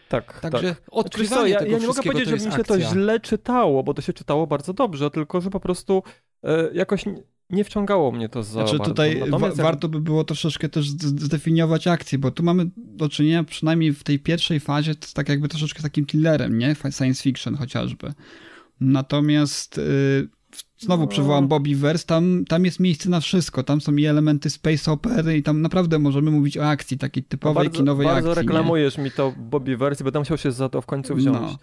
Tak, 0.10 0.39
Także 0.39 0.76
tak. 0.76 0.84
odkrywanie 0.91 1.28
znaczy, 1.36 1.50
ja, 1.50 1.60
tego 1.60 1.72
ja 1.72 1.78
nie 1.78 1.88
mogę 1.88 2.04
powiedzieć, 2.04 2.30
że 2.30 2.36
mi 2.36 2.41
się 2.41 2.48
akcja. 2.48 2.63
to 2.63 2.80
źle 2.80 3.19
czytało, 3.19 3.84
bo 3.84 3.93
to 3.93 4.02
się 4.02 4.13
czytało 4.13 4.48
bardzo 4.48 4.74
dobrze, 4.74 5.12
tylko 5.12 5.41
że 5.41 5.50
po 5.50 5.60
prostu 5.60 6.04
e, 6.43 6.69
jakoś 6.74 7.06
nie 7.50 7.64
wciągało 7.64 8.12
mnie 8.12 8.30
to 8.30 8.44
za 8.44 8.52
znaczy, 8.52 8.78
bardzo. 8.78 8.92
tutaj 8.92 9.30
wa 9.30 9.40
warto 9.40 9.90
by 9.90 10.02
było 10.02 10.24
troszeczkę 10.24 10.70
też 10.70 10.90
zdefiniować 10.90 11.88
akcję, 11.88 12.18
bo 12.18 12.32
tu 12.32 12.44
mamy 12.44 12.70
do 12.78 13.10
czynienia 13.10 13.44
przynajmniej 13.44 13.94
w 13.94 14.04
tej 14.04 14.20
pierwszej 14.20 14.60
fazie 14.60 14.94
z 15.06 15.14
tak 15.14 15.30
jakby 15.30 15.48
troszeczkę 15.48 15.82
takim 15.82 16.06
killerem, 16.06 16.58
nie? 16.58 16.76
Science 16.76 17.24
fiction 17.24 17.56
chociażby. 17.56 18.14
Natomiast 18.82 19.78
yy, 19.78 20.30
znowu 20.78 21.04
no. 21.04 21.08
przywołam 21.08 21.48
Bobby 21.48 21.76
Verse, 21.76 22.06
tam, 22.06 22.46
tam 22.48 22.66
jest 22.66 22.80
miejsce 22.80 23.10
na 23.10 23.20
wszystko, 23.20 23.64
tam 23.64 23.82
są 23.82 23.96
i 23.96 24.06
elementy 24.06 24.50
space 24.50 24.92
opery 24.92 25.38
i 25.38 25.44
tam 25.44 25.62
naprawdę 25.62 26.00
możemy 26.00 26.32
mówić 26.32 26.58
o 26.58 26.68
akcji, 26.68 26.98
takiej 26.98 27.24
typowej 27.24 27.64
no 27.64 27.64
bardzo, 27.64 27.78
kinowej 27.78 28.08
bardzo 28.08 28.18
akcji. 28.18 28.36
Bardzo 28.36 28.42
reklamujesz 28.42 28.98
nie? 28.98 29.04
mi 29.04 29.12
to 29.12 29.34
Bobby 29.38 29.78
Verse, 29.78 30.04
bo 30.04 30.12
tam 30.12 30.22
musiał 30.22 30.38
się 30.38 30.52
za 30.52 30.70
to 30.70 30.82
w 30.82 30.86
końcu 30.86 31.16
wziąć. 31.16 31.38
No. 31.42 31.58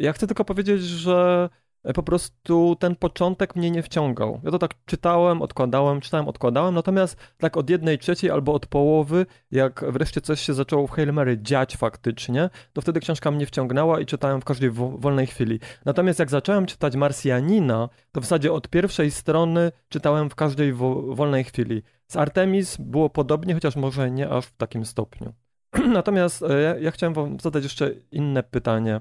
Ja 0.00 0.12
chcę 0.12 0.26
tylko 0.26 0.44
powiedzieć, 0.44 0.82
że 0.82 1.48
po 1.94 2.02
prostu 2.02 2.76
ten 2.78 2.96
początek 2.96 3.56
mnie 3.56 3.70
nie 3.70 3.82
wciągał. 3.82 4.40
Ja 4.44 4.50
to 4.50 4.58
tak 4.58 4.74
czytałem, 4.86 5.42
odkładałem, 5.42 6.00
czytałem, 6.00 6.28
odkładałem, 6.28 6.74
natomiast 6.74 7.16
tak 7.38 7.56
od 7.56 7.70
jednej 7.70 7.98
trzeciej 7.98 8.30
albo 8.30 8.54
od 8.54 8.66
połowy, 8.66 9.26
jak 9.50 9.84
wreszcie 9.88 10.20
coś 10.20 10.40
się 10.40 10.54
zaczęło 10.54 10.86
w 10.86 10.90
Hail 10.90 11.12
Mary 11.12 11.38
dziać 11.42 11.76
faktycznie, 11.76 12.50
to 12.72 12.80
wtedy 12.80 13.00
książka 13.00 13.30
mnie 13.30 13.46
wciągnęła 13.46 14.00
i 14.00 14.06
czytałem 14.06 14.40
w 14.40 14.44
każdej 14.44 14.70
wolnej 14.70 15.26
chwili. 15.26 15.60
Natomiast 15.84 16.18
jak 16.18 16.30
zacząłem 16.30 16.66
czytać 16.66 16.96
Marsjanina, 16.96 17.88
to 18.12 18.20
w 18.20 18.24
zasadzie 18.24 18.52
od 18.52 18.68
pierwszej 18.68 19.10
strony 19.10 19.72
czytałem 19.88 20.30
w 20.30 20.34
każdej 20.34 20.72
wolnej 21.08 21.44
chwili. 21.44 21.82
Z 22.08 22.16
Artemis 22.16 22.76
było 22.76 23.10
podobnie, 23.10 23.54
chociaż 23.54 23.76
może 23.76 24.10
nie 24.10 24.28
aż 24.28 24.46
w 24.46 24.56
takim 24.56 24.84
stopniu. 24.84 25.32
Natomiast 25.98 26.42
e, 26.42 26.62
ja, 26.62 26.78
ja 26.78 26.90
chciałem 26.90 27.14
wam 27.14 27.40
zadać 27.40 27.62
jeszcze 27.62 27.90
inne 28.10 28.42
pytanie. 28.42 29.00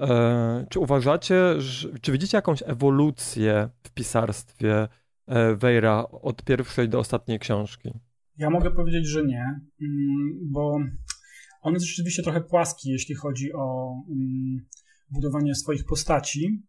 E, 0.00 0.66
czy 0.70 0.80
uważacie, 0.80 1.54
czy 2.00 2.12
widzicie 2.12 2.38
jakąś 2.38 2.62
ewolucję 2.66 3.68
w 3.82 3.90
pisarstwie 3.90 4.88
e, 5.26 5.56
Wejra 5.56 6.06
od 6.08 6.44
pierwszej 6.44 6.88
do 6.88 6.98
ostatniej 6.98 7.38
książki? 7.38 7.90
Ja 8.36 8.50
mogę 8.50 8.70
powiedzieć, 8.70 9.06
że 9.06 9.24
nie, 9.24 9.44
mm, 9.80 10.50
bo 10.52 10.78
on 11.62 11.74
jest 11.74 11.86
rzeczywiście 11.86 12.22
trochę 12.22 12.40
płaski, 12.40 12.90
jeśli 12.90 13.14
chodzi 13.14 13.52
o 13.52 13.94
mm, 14.08 14.66
budowanie 15.10 15.54
swoich 15.54 15.84
postaci. 15.84 16.62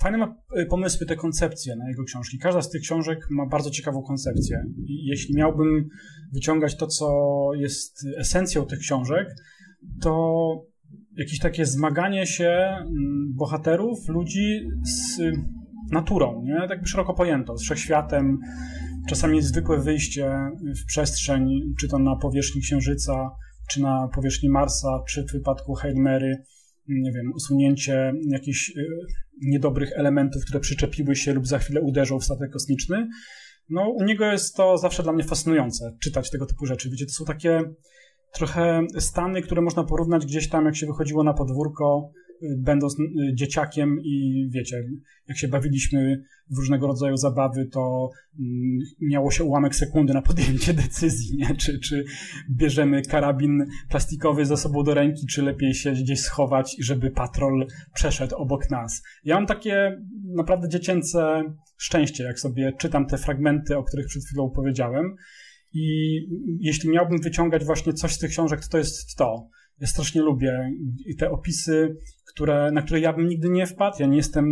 Fajne 0.00 0.18
ma 0.18 0.34
e, 0.56 0.66
pomysły, 0.66 1.06
te 1.06 1.16
koncepcje 1.16 1.76
na 1.76 1.88
jego 1.88 2.04
książki. 2.04 2.38
Każda 2.38 2.62
z 2.62 2.70
tych 2.70 2.82
książek 2.82 3.18
ma 3.30 3.46
bardzo 3.46 3.70
ciekawą 3.70 4.02
koncepcję. 4.02 4.64
I 4.86 5.06
jeśli 5.06 5.36
miałbym 5.36 5.88
wyciągać 6.32 6.76
to, 6.76 6.86
co 6.86 7.08
jest 7.56 8.06
esencją 8.18 8.66
tych 8.66 8.78
książek, 8.78 9.28
to 10.00 10.71
jakieś 11.16 11.38
takie 11.38 11.66
zmaganie 11.66 12.26
się 12.26 12.48
mm, 12.48 13.32
bohaterów, 13.34 14.08
ludzi 14.08 14.68
z 14.82 15.20
naturą, 15.92 16.42
nie? 16.44 16.68
tak 16.68 16.88
szeroko 16.88 17.14
pojęto, 17.14 17.58
z 17.58 17.62
wszechświatem, 17.62 18.38
czasami 19.08 19.42
zwykłe 19.42 19.80
wyjście 19.80 20.30
w 20.82 20.86
przestrzeń, 20.86 21.60
czy 21.80 21.88
to 21.88 21.98
na 21.98 22.16
powierzchni 22.16 22.60
Księżyca, 22.60 23.30
czy 23.70 23.82
na 23.82 24.08
powierzchni 24.14 24.48
Marsa, 24.48 25.02
czy 25.08 25.22
w 25.22 25.26
przypadku 25.26 25.74
Hail 25.74 25.96
Mary, 25.96 26.44
nie 26.88 27.12
wiem, 27.12 27.32
usunięcie 27.34 28.12
jakichś 28.28 28.70
y, 28.76 28.86
niedobrych 29.42 29.92
elementów, 29.92 30.42
które 30.44 30.60
przyczepiły 30.60 31.16
się 31.16 31.34
lub 31.34 31.46
za 31.46 31.58
chwilę 31.58 31.80
uderzą 31.80 32.18
w 32.18 32.24
statek 32.24 32.50
kosmiczny. 32.50 33.08
No, 33.68 33.88
u 33.88 34.04
niego 34.04 34.24
jest 34.32 34.56
to 34.56 34.78
zawsze 34.78 35.02
dla 35.02 35.12
mnie 35.12 35.24
fascynujące, 35.24 35.96
czytać 36.02 36.30
tego 36.30 36.46
typu 36.46 36.66
rzeczy. 36.66 36.90
Wiecie, 36.90 37.06
to 37.06 37.12
są 37.12 37.24
takie 37.24 37.64
trochę 38.32 38.86
stany, 38.98 39.42
które 39.42 39.62
można 39.62 39.84
porównać 39.84 40.26
gdzieś 40.26 40.48
tam, 40.48 40.64
jak 40.64 40.76
się 40.76 40.86
wychodziło 40.86 41.24
na 41.24 41.34
podwórko, 41.34 42.10
y, 42.42 42.56
będąc 42.58 42.96
y, 43.00 43.34
dzieciakiem 43.34 43.98
i 44.02 44.46
wiecie, 44.50 44.84
jak 45.28 45.38
się 45.38 45.48
bawiliśmy 45.48 46.22
w 46.50 46.56
różnego 46.56 46.86
rodzaju 46.86 47.16
zabawy, 47.16 47.66
to 47.66 48.10
mm, 48.38 48.78
miało 49.00 49.30
się 49.30 49.44
ułamek 49.44 49.74
sekundy 49.74 50.14
na 50.14 50.22
podjęcie 50.22 50.74
decyzji, 50.84 51.36
nie? 51.36 51.56
Czy, 51.56 51.78
czy 51.80 52.04
bierzemy 52.50 53.02
karabin 53.02 53.66
plastikowy 53.90 54.46
za 54.46 54.56
sobą 54.56 54.82
do 54.82 54.94
ręki, 54.94 55.26
czy 55.26 55.42
lepiej 55.42 55.74
się 55.74 55.92
gdzieś 55.92 56.20
schować, 56.20 56.76
żeby 56.80 57.10
patrol 57.10 57.66
przeszedł 57.94 58.36
obok 58.36 58.70
nas. 58.70 59.02
Ja 59.24 59.34
mam 59.34 59.46
takie 59.46 60.02
naprawdę 60.36 60.68
dziecięce 60.68 61.42
szczęście, 61.76 62.24
jak 62.24 62.40
sobie 62.40 62.72
czytam 62.78 63.06
te 63.06 63.18
fragmenty, 63.18 63.76
o 63.76 63.84
których 63.84 64.06
przed 64.06 64.24
chwilą 64.24 64.50
powiedziałem, 64.50 65.16
i 65.74 66.18
jeśli 66.60 66.90
miałbym 66.90 67.20
wyciągać 67.20 67.64
właśnie 67.64 67.92
coś 67.92 68.12
z 68.12 68.18
tych 68.18 68.30
książek, 68.30 68.60
to 68.60 68.68
to 68.68 68.78
jest 68.78 69.16
to. 69.16 69.48
Ja 69.80 69.86
strasznie 69.86 70.22
lubię 70.22 70.70
te 71.18 71.30
opisy, 71.30 71.96
które, 72.34 72.70
na 72.72 72.82
które 72.82 73.00
ja 73.00 73.12
bym 73.12 73.28
nigdy 73.28 73.48
nie 73.48 73.66
wpadł. 73.66 73.96
Ja 74.00 74.06
nie 74.06 74.16
jestem 74.16 74.46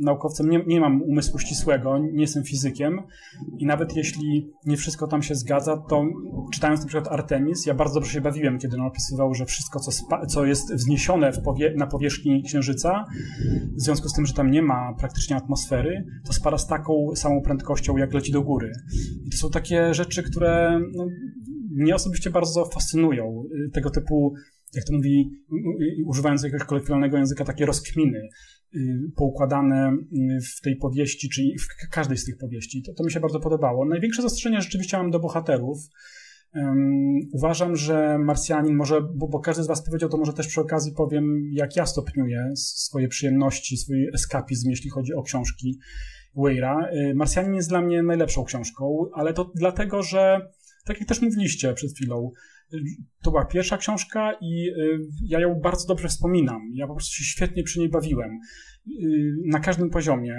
naukowcem, 0.00 0.50
nie, 0.50 0.64
nie 0.66 0.80
mam 0.80 1.02
umysłu 1.02 1.38
ścisłego, 1.38 1.98
nie 1.98 2.20
jestem 2.20 2.44
fizykiem 2.44 3.02
i 3.58 3.66
nawet 3.66 3.96
jeśli 3.96 4.50
nie 4.66 4.76
wszystko 4.76 5.06
tam 5.06 5.22
się 5.22 5.34
zgadza, 5.34 5.76
to 5.88 6.04
czytając 6.52 6.80
na 6.80 6.86
przykład 6.86 7.12
Artemis, 7.12 7.66
ja 7.66 7.74
bardzo 7.74 7.94
dobrze 7.94 8.12
się 8.12 8.20
bawiłem, 8.20 8.58
kiedy 8.58 8.76
on 8.76 8.86
opisywał, 8.86 9.34
że 9.34 9.46
wszystko, 9.46 9.80
co, 9.80 9.90
co 10.26 10.44
jest 10.44 10.74
wzniesione 10.74 11.32
powie 11.44 11.74
na 11.76 11.86
powierzchni 11.86 12.42
Księżyca, 12.42 13.04
w 13.76 13.80
związku 13.80 14.08
z 14.08 14.12
tym, 14.12 14.26
że 14.26 14.34
tam 14.34 14.50
nie 14.50 14.62
ma 14.62 14.94
praktycznie 14.98 15.36
atmosfery, 15.36 16.04
to 16.26 16.32
spada 16.32 16.58
z 16.58 16.66
taką 16.66 17.06
samą 17.14 17.40
prędkością, 17.42 17.96
jak 17.96 18.14
leci 18.14 18.32
do 18.32 18.42
góry. 18.42 18.72
I 19.24 19.30
to 19.30 19.36
są 19.36 19.50
takie 19.50 19.94
rzeczy, 19.94 20.22
które 20.22 20.80
no, 20.94 21.06
mnie 21.76 21.94
osobiście 21.94 22.30
bardzo 22.30 22.64
fascynują. 22.64 23.44
Tego 23.72 23.90
typu 23.90 24.34
jak 24.74 24.84
to 24.84 24.92
mówi, 24.92 25.30
używając 26.06 26.42
jakiegoś 26.42 26.66
kolokwialnego 26.66 27.16
języka, 27.16 27.44
takie 27.44 27.66
rozkminy 27.66 28.28
y, 28.74 28.78
poukładane 29.16 29.92
y, 29.92 30.40
w 30.40 30.60
tej 30.60 30.76
powieści, 30.76 31.28
czyli 31.28 31.58
w 31.58 31.90
każdej 31.90 32.18
z 32.18 32.24
tych 32.24 32.38
powieści. 32.38 32.82
To, 32.82 32.94
to 32.94 33.04
mi 33.04 33.12
się 33.12 33.20
bardzo 33.20 33.40
podobało. 33.40 33.84
Największe 33.84 34.22
zastrzeżenie 34.22 34.62
rzeczywiście 34.62 34.96
mam 34.96 35.10
do 35.10 35.20
bohaterów. 35.20 35.78
Um, 36.54 37.18
uważam, 37.32 37.76
że 37.76 38.18
Marsjanin 38.18 38.76
może, 38.76 39.00
bo, 39.00 39.28
bo, 39.28 39.40
każdy 39.40 39.62
z 39.62 39.66
Was 39.66 39.84
powiedział, 39.84 40.08
to 40.08 40.16
może 40.16 40.32
też 40.32 40.46
przy 40.46 40.60
okazji 40.60 40.92
powiem, 40.92 41.50
jak 41.52 41.76
ja 41.76 41.86
stopniuję 41.86 42.52
swoje 42.56 43.08
przyjemności, 43.08 43.76
swój 43.76 44.08
eskapizm, 44.14 44.70
jeśli 44.70 44.90
chodzi 44.90 45.14
o 45.14 45.22
książki. 45.22 45.78
Weira. 46.36 46.90
Marsjanin 47.14 47.54
jest 47.54 47.68
dla 47.68 47.82
mnie 47.82 48.02
najlepszą 48.02 48.44
książką, 48.44 49.06
ale 49.14 49.32
to 49.32 49.52
dlatego, 49.54 50.02
że 50.02 50.50
tak 50.86 51.00
jak 51.00 51.08
też 51.08 51.22
mówiliście 51.22 51.74
przed 51.74 51.92
chwilą, 51.92 52.30
to 53.22 53.30
była 53.30 53.44
pierwsza 53.44 53.76
książka 53.76 54.32
i 54.40 54.70
ja 55.28 55.40
ją 55.40 55.60
bardzo 55.60 55.88
dobrze 55.88 56.08
wspominam. 56.08 56.62
Ja 56.74 56.86
po 56.86 56.94
prostu 56.94 57.14
się 57.14 57.24
świetnie 57.24 57.62
przy 57.62 57.78
niej 57.78 57.88
bawiłem. 57.88 58.38
Y, 58.88 59.36
na 59.46 59.60
każdym 59.60 59.90
poziomie. 59.90 60.36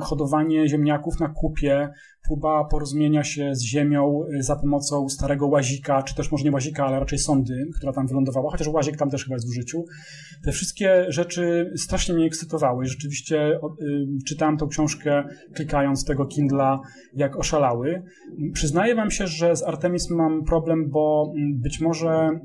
Hodowanie 0.00 0.68
ziemniaków 0.68 1.20
na 1.20 1.28
kupie, 1.28 1.88
próba 2.26 2.64
porozumienia 2.64 3.24
się 3.24 3.54
z 3.54 3.62
ziemią 3.62 4.20
y, 4.38 4.42
za 4.42 4.56
pomocą 4.56 5.08
starego 5.08 5.46
łazika, 5.46 6.02
czy 6.02 6.14
też 6.14 6.32
może 6.32 6.44
nie 6.44 6.50
łazika, 6.50 6.86
ale 6.86 7.00
raczej 7.00 7.18
sondy, 7.18 7.66
która 7.76 7.92
tam 7.92 8.06
wylądowała, 8.06 8.50
chociaż 8.50 8.68
łazik 8.68 8.96
tam 8.96 9.10
też 9.10 9.24
chyba 9.24 9.34
jest 9.34 9.46
w 9.46 9.50
użyciu. 9.50 9.84
Te 10.44 10.52
wszystkie 10.52 11.04
rzeczy 11.08 11.72
strasznie 11.76 12.14
mnie 12.14 12.26
ekscytowały. 12.26 12.86
Rzeczywiście 12.86 13.52
y, 13.52 14.06
czytałem 14.26 14.56
tą 14.56 14.68
książkę 14.68 15.24
klikając 15.54 16.04
tego 16.04 16.26
Kindla 16.26 16.80
jak 17.14 17.36
oszalały. 17.36 18.02
Przyznaję 18.52 18.94
wam 18.94 19.10
się, 19.10 19.26
że 19.26 19.56
z 19.56 19.62
Artemis 19.62 20.10
mam 20.10 20.44
problem, 20.44 20.90
bo 20.90 21.32
mm, 21.36 21.60
być 21.60 21.80
może 21.80 22.40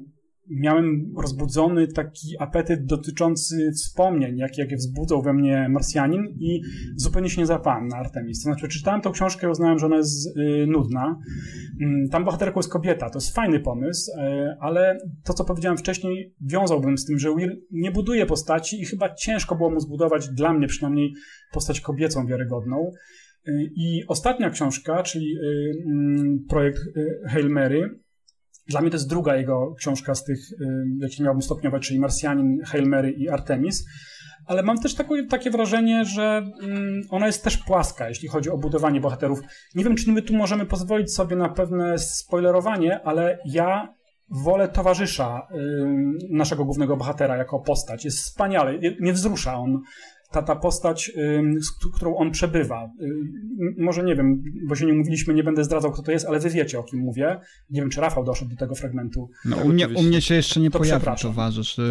miałem 0.50 1.14
rozbudzony 1.18 1.88
taki 1.88 2.28
apetyt 2.40 2.86
dotyczący 2.86 3.72
wspomnień, 3.72 4.38
jak, 4.38 4.58
jakie 4.58 4.76
wzbudzał 4.76 5.22
we 5.22 5.34
mnie 5.34 5.70
Marsjanin 5.70 6.26
i 6.40 6.62
zupełnie 6.96 7.30
się 7.30 7.42
nie 7.42 7.48
zapałem 7.48 7.88
na 7.88 7.98
Artemis. 7.98 8.44
To 8.44 8.44
znaczy, 8.44 8.68
czytałem 8.68 9.02
tą 9.02 9.12
książkę 9.12 9.48
i 9.48 9.50
uznałem, 9.50 9.80
że 9.80 9.86
ona 9.86 9.98
jest 9.98 10.38
y, 10.38 10.68
nudna. 10.68 11.20
Y, 11.82 12.10
tam 12.12 12.26
bohaterką 12.26 12.60
jest 12.60 12.72
kobieta, 12.72 13.10
to 13.10 13.18
jest 13.18 13.36
fajny 13.36 13.60
pomysł, 13.60 14.12
y, 14.12 14.16
ale 14.60 14.98
to, 15.24 15.34
co 15.34 15.46
powiedziałem 15.46 15.78
wcześniej, 15.78 16.36
wiązałbym 16.42 16.98
z 16.98 17.06
tym, 17.06 17.20
że 17.20 17.36
Will 17.36 17.62
nie 17.72 17.92
buduje 17.92 18.26
postaci 18.26 18.82
i 18.82 18.86
chyba 18.86 19.16
ciężko 19.16 19.56
było 19.56 19.72
mu 19.72 19.80
zbudować, 19.80 20.30
dla 20.30 20.54
mnie 20.54 20.68
przynajmniej, 20.68 21.14
postać 21.52 21.82
kobiecą 21.82 22.26
wiarygodną. 22.26 22.92
Y, 23.48 23.72
I 23.76 24.04
ostatnia 24.08 24.50
książka, 24.50 25.04
czyli 25.04 25.36
y, 25.38 25.84
mm, 25.86 26.46
projekt 26.50 26.80
y, 26.98 27.22
Hail 27.28 27.50
Mary, 27.50 28.00
dla 28.70 28.82
mnie 28.82 28.90
to 28.90 28.96
jest 28.96 29.10
druga 29.10 29.36
jego 29.36 29.76
książka 29.78 30.16
z 30.16 30.24
tych, 30.24 30.40
jakie 31.00 31.24
miałbym 31.24 31.42
stopniować, 31.42 31.88
czyli 31.88 32.00
Marsjanin, 32.00 32.62
Hail 32.66 32.90
Mary 32.90 33.12
i 33.12 33.30
Artemis. 33.30 33.86
Ale 34.46 34.64
mam 34.64 34.78
też 34.78 34.96
takie, 34.96 35.26
takie 35.26 35.52
wrażenie, 35.52 36.06
że 36.06 36.52
ona 37.10 37.28
jest 37.28 37.44
też 37.44 37.58
płaska, 37.58 38.10
jeśli 38.10 38.28
chodzi 38.28 38.50
o 38.50 38.58
budowanie 38.58 39.02
bohaterów. 39.02 39.40
Nie 39.76 39.84
wiem, 39.84 39.96
czy 39.96 40.12
my 40.12 40.22
tu 40.22 40.34
możemy 40.34 40.66
pozwolić 40.66 41.14
sobie 41.14 41.36
na 41.36 41.50
pewne 41.50 41.98
spoilerowanie, 41.98 43.00
ale 43.04 43.40
ja 43.46 43.94
wolę 44.32 44.68
towarzysza 44.68 45.48
naszego 46.30 46.66
głównego 46.66 46.98
bohatera 46.98 47.38
jako 47.38 47.60
postać. 47.60 48.06
Jest 48.06 48.18
wspaniały, 48.18 48.80
nie 49.00 49.14
wzrusza 49.14 49.56
on 49.56 49.82
ta, 50.32 50.42
ta 50.42 50.56
postać, 50.56 51.12
z 51.62 51.72
którą 51.96 52.16
on 52.16 52.32
przebywa. 52.32 52.90
Może 53.78 54.04
nie 54.04 54.16
wiem, 54.16 54.44
bo 54.68 54.76
się 54.76 54.86
nie 54.86 54.94
mówiliśmy, 54.94 55.34
nie 55.34 55.44
będę 55.44 55.64
zdradzał, 55.64 55.92
kto 55.92 56.04
to 56.04 56.12
jest, 56.12 56.26
ale 56.26 56.40
wy 56.40 56.50
wiecie, 56.50 56.80
o 56.80 56.84
kim 56.84 57.00
mówię. 57.00 57.40
Nie 57.70 57.82
wiem, 57.82 57.90
czy 57.90 58.02
Rafał 58.02 58.24
doszedł 58.24 58.52
do 58.52 58.58
tego 58.58 58.76
fragmentu. 58.76 59.30
No, 59.46 59.58
u, 59.58 59.70
mnie, 59.70 59.88
u 59.88 60.04
mnie 60.04 60.22
się 60.22 60.36
jeszcze 60.36 60.60
nie 60.60 60.72
to 60.72 60.80
pojawił 60.80 61.12
towarzysz. 61.22 61.76
To 61.76 61.82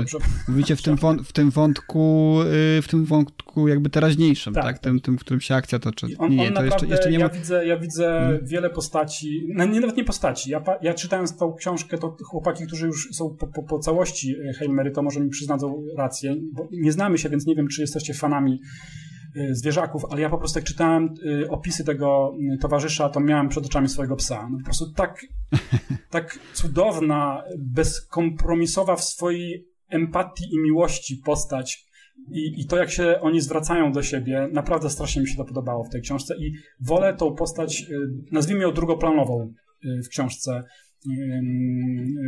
Mówicie 0.49 0.77
w 0.77 0.83
tym, 0.83 0.97
w 1.29 1.33
tym 1.33 1.51
wątku, 1.51 2.37
y, 2.79 2.83
w 2.83 2.89
tym 2.89 3.05
wątku 3.05 3.69
jakby 3.69 3.91
teraźniejszym, 3.91 4.55
tak? 4.55 4.65
tak? 4.65 4.79
Tym, 4.79 5.01
tym, 5.01 5.19
w 5.19 5.21
którym 5.21 5.41
się 5.41 5.55
akcja 5.55 5.79
toczy. 5.79 6.07
On, 6.19 6.31
nie, 6.31 6.49
on 6.49 6.55
to 6.55 6.65
jeszcze, 6.65 6.87
jeszcze 6.87 7.11
nie 7.11 7.19
ma... 7.19 7.25
Ja 7.25 7.31
widzę, 7.31 7.67
ja 7.67 7.77
widzę 7.77 8.05
hmm. 8.05 8.47
wiele 8.47 8.71
postaci, 8.71 9.47
no, 9.55 9.65
nie, 9.65 9.81
nawet 9.81 9.97
nie 9.97 10.05
postaci. 10.05 10.51
Ja, 10.51 10.65
ja 10.83 10.95
czytając 10.95 11.37
tą 11.37 11.55
książkę, 11.55 11.99
to 11.99 12.17
chłopaki, 12.25 12.67
którzy 12.67 12.87
już 12.87 13.09
są 13.13 13.37
po, 13.41 13.47
po, 13.47 13.63
po 13.63 13.79
całości 13.79 14.37
Heilmery, 14.59 14.91
to 14.91 15.03
może 15.03 15.21
mi 15.21 15.31
przyznadzą 15.31 15.85
rację, 15.97 16.37
bo 16.53 16.69
nie 16.73 16.93
znamy 16.93 17.19
się, 17.19 17.29
więc 17.29 17.47
nie 17.47 17.55
wiem, 17.55 17.69
czy 17.69 17.81
jesteście 17.81 18.15
fanami 18.15 18.28
fanami 18.29 18.61
y, 19.37 19.55
zwierzaków, 19.55 20.03
ale 20.11 20.21
ja 20.21 20.31
po 20.31 20.39
prostu 20.39 20.59
jak 20.59 20.67
czytałem 20.67 21.15
y, 21.43 21.51
opisy 21.51 21.85
tego 21.85 22.35
y, 22.55 22.59
towarzysza, 22.59 23.09
to 23.09 23.21
miałem 23.21 23.49
przed 23.49 23.67
oczami 23.67 23.89
swojego 23.89 24.17
psa. 24.17 24.49
No 24.51 24.59
po 24.59 24.65
prostu 24.65 24.93
tak, 24.93 25.27
tak 26.11 26.39
cudowna, 26.53 27.43
bezkompromisowa 27.59 28.97
w 28.97 29.05
swojej 29.05 29.67
empatii 29.89 30.45
i 30.55 30.59
miłości 30.59 31.17
postać. 31.25 31.89
I, 32.31 32.61
I 32.61 32.67
to, 32.67 32.77
jak 32.77 32.91
się 32.91 33.21
oni 33.21 33.41
zwracają 33.41 33.93
do 33.93 34.03
siebie, 34.03 34.49
naprawdę 34.53 34.91
strasznie 34.91 35.23
mi 35.23 35.29
się 35.29 35.37
to 35.37 35.45
podobało 35.45 35.85
w 35.85 35.91
tej 35.91 36.03
książce. 36.03 36.35
I 36.39 36.53
wolę 36.81 37.15
tą 37.15 37.35
postać, 37.35 37.87
nazwijmy 38.33 38.63
ją 38.63 38.73
drugoplanową 38.73 39.53
w 40.05 40.09
książce, 40.09 40.65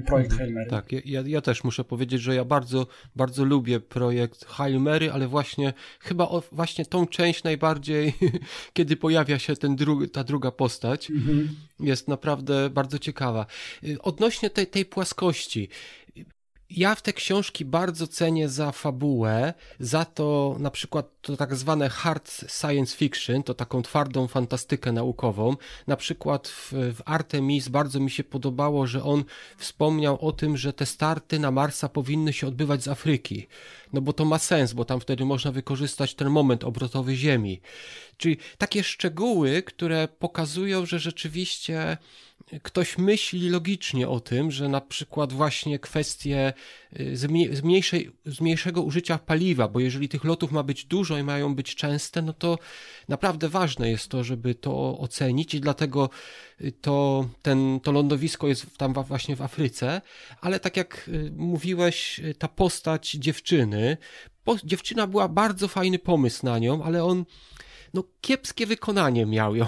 projekt 0.06 0.32
Hail 0.32 0.52
Mary. 0.52 0.70
Tak, 0.70 0.92
ja, 1.04 1.22
ja 1.26 1.40
też 1.40 1.64
muszę 1.64 1.84
powiedzieć, 1.84 2.22
że 2.22 2.34
ja 2.34 2.44
bardzo, 2.44 2.86
bardzo 3.16 3.44
lubię 3.44 3.80
projekt 3.80 4.44
Hail 4.44 4.80
Mary, 4.80 5.12
ale 5.12 5.28
właśnie 5.28 5.72
chyba 6.00 6.24
o, 6.24 6.42
właśnie 6.52 6.86
tą 6.86 7.06
część 7.06 7.44
najbardziej, 7.44 8.12
kiedy 8.72 8.96
pojawia 8.96 9.38
się 9.38 9.56
ten 9.56 9.76
dru, 9.76 10.06
ta 10.06 10.24
druga 10.24 10.50
postać, 10.50 11.10
mhm. 11.10 11.48
jest 11.80 12.08
naprawdę 12.08 12.70
bardzo 12.70 12.98
ciekawa. 12.98 13.46
Y, 13.84 14.02
odnośnie 14.02 14.50
tej, 14.50 14.66
tej 14.66 14.84
płaskości, 14.84 15.68
ja 16.70 16.94
w 16.94 17.02
te 17.02 17.12
książki 17.12 17.64
bardzo 17.64 18.06
cenię 18.06 18.48
za 18.48 18.72
fabułę, 18.72 19.54
za 19.80 20.04
to 20.04 20.56
na 20.58 20.70
przykład 20.70 21.06
to 21.22 21.36
tak 21.36 21.54
zwane 21.56 21.88
hard 21.88 22.30
science 22.60 22.96
fiction, 22.96 23.42
to 23.42 23.54
taką 23.54 23.82
twardą 23.82 24.28
fantastykę 24.28 24.92
naukową. 24.92 25.56
Na 25.86 25.96
przykład 25.96 26.48
w, 26.48 26.72
w 26.72 27.00
Artemis 27.04 27.68
bardzo 27.68 28.00
mi 28.00 28.10
się 28.10 28.24
podobało, 28.24 28.86
że 28.86 29.04
on 29.04 29.24
wspomniał 29.58 30.26
o 30.26 30.32
tym, 30.32 30.56
że 30.56 30.72
te 30.72 30.86
starty 30.86 31.38
na 31.38 31.50
Marsa 31.50 31.88
powinny 31.88 32.32
się 32.32 32.46
odbywać 32.46 32.82
z 32.82 32.88
Afryki. 32.88 33.46
No 33.92 34.00
bo 34.00 34.12
to 34.12 34.24
ma 34.24 34.38
sens, 34.38 34.72
bo 34.72 34.84
tam 34.84 35.00
wtedy 35.00 35.24
można 35.24 35.52
wykorzystać 35.52 36.14
ten 36.14 36.30
moment 36.30 36.64
obrotowy 36.64 37.16
Ziemi. 37.16 37.60
Czyli 38.16 38.36
takie 38.58 38.82
szczegóły, 38.82 39.62
które 39.62 40.08
pokazują, 40.08 40.86
że 40.86 40.98
rzeczywiście 40.98 41.96
ktoś 42.62 42.98
myśli 42.98 43.48
logicznie 43.48 44.08
o 44.08 44.20
tym, 44.20 44.50
że 44.50 44.68
na 44.68 44.80
przykład 44.80 45.32
właśnie 45.32 45.78
kwestie 45.78 46.52
y, 47.00 47.16
zmniejszej, 47.52 48.10
zmniejszego 48.26 48.82
użycia 48.82 49.18
paliwa, 49.18 49.68
bo 49.68 49.80
jeżeli 49.80 50.08
tych 50.08 50.24
lotów 50.24 50.52
ma 50.52 50.62
być 50.62 50.84
dużo 50.84 51.18
i 51.18 51.22
mają 51.22 51.54
być 51.54 51.74
częste, 51.74 52.22
no 52.22 52.32
to 52.32 52.58
naprawdę 53.08 53.48
ważne 53.48 53.90
jest 53.90 54.08
to, 54.08 54.24
żeby 54.24 54.54
to 54.54 54.98
ocenić 54.98 55.54
i 55.54 55.60
dlatego 55.60 56.10
y, 56.60 56.72
to, 56.72 57.28
ten, 57.42 57.80
to 57.82 57.92
lądowisko 57.92 58.48
jest 58.48 58.76
tam 58.76 58.92
właśnie 58.92 59.36
w 59.36 59.42
Afryce, 59.42 60.00
ale 60.40 60.60
tak 60.60 60.76
jak 60.76 61.08
y, 61.08 61.32
mówiłeś, 61.36 62.20
ta 62.38 62.48
postać 62.48 63.10
dziewczyny, 63.10 63.96
dziewczyna 64.64 65.06
była 65.06 65.28
bardzo 65.28 65.68
fajny 65.68 65.98
pomysł 65.98 66.46
na 66.46 66.58
nią, 66.58 66.82
ale 66.82 67.04
on 67.04 67.24
no 67.94 68.04
kiepskie 68.20 68.66
wykonanie 68.66 69.26
miał 69.26 69.56
ją. 69.56 69.66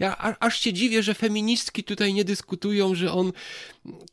Ja 0.00 0.36
aż 0.40 0.60
się 0.60 0.72
dziwię, 0.72 1.02
że 1.02 1.14
feministki 1.14 1.84
tutaj 1.84 2.14
nie 2.14 2.24
dyskutują, 2.24 2.94
że 2.94 3.12
on 3.12 3.32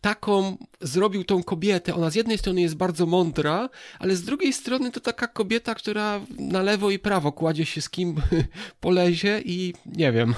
taką 0.01 0.57
zrobił 0.81 1.23
tą 1.23 1.43
kobietę. 1.43 1.95
Ona 1.95 2.09
z 2.09 2.15
jednej 2.15 2.37
strony 2.37 2.61
jest 2.61 2.75
bardzo 2.75 3.05
mądra, 3.05 3.69
ale 3.99 4.15
z 4.15 4.23
drugiej 4.23 4.53
strony 4.53 4.91
to 4.91 4.99
taka 4.99 5.27
kobieta, 5.27 5.75
która 5.75 6.21
na 6.39 6.61
lewo 6.61 6.91
i 6.91 6.99
prawo 6.99 7.31
kładzie 7.31 7.65
się 7.65 7.81
z 7.81 7.89
kim 7.89 8.15
polezie 8.79 9.41
i 9.45 9.73
nie 9.85 10.11
wiem. 10.11 10.33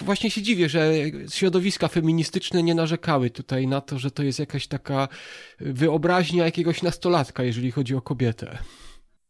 Właśnie 0.00 0.30
się 0.30 0.42
dziwię, 0.42 0.68
że 0.68 0.92
środowiska 1.30 1.88
feministyczne 1.88 2.62
nie 2.62 2.74
narzekały 2.74 3.30
tutaj 3.30 3.66
na 3.66 3.80
to, 3.80 3.98
że 3.98 4.10
to 4.10 4.22
jest 4.22 4.38
jakaś 4.38 4.66
taka 4.66 5.08
wyobraźnia 5.60 6.44
jakiegoś 6.44 6.82
nastolatka, 6.82 7.42
jeżeli 7.42 7.70
chodzi 7.70 7.94
o 7.94 8.02
kobietę. 8.02 8.58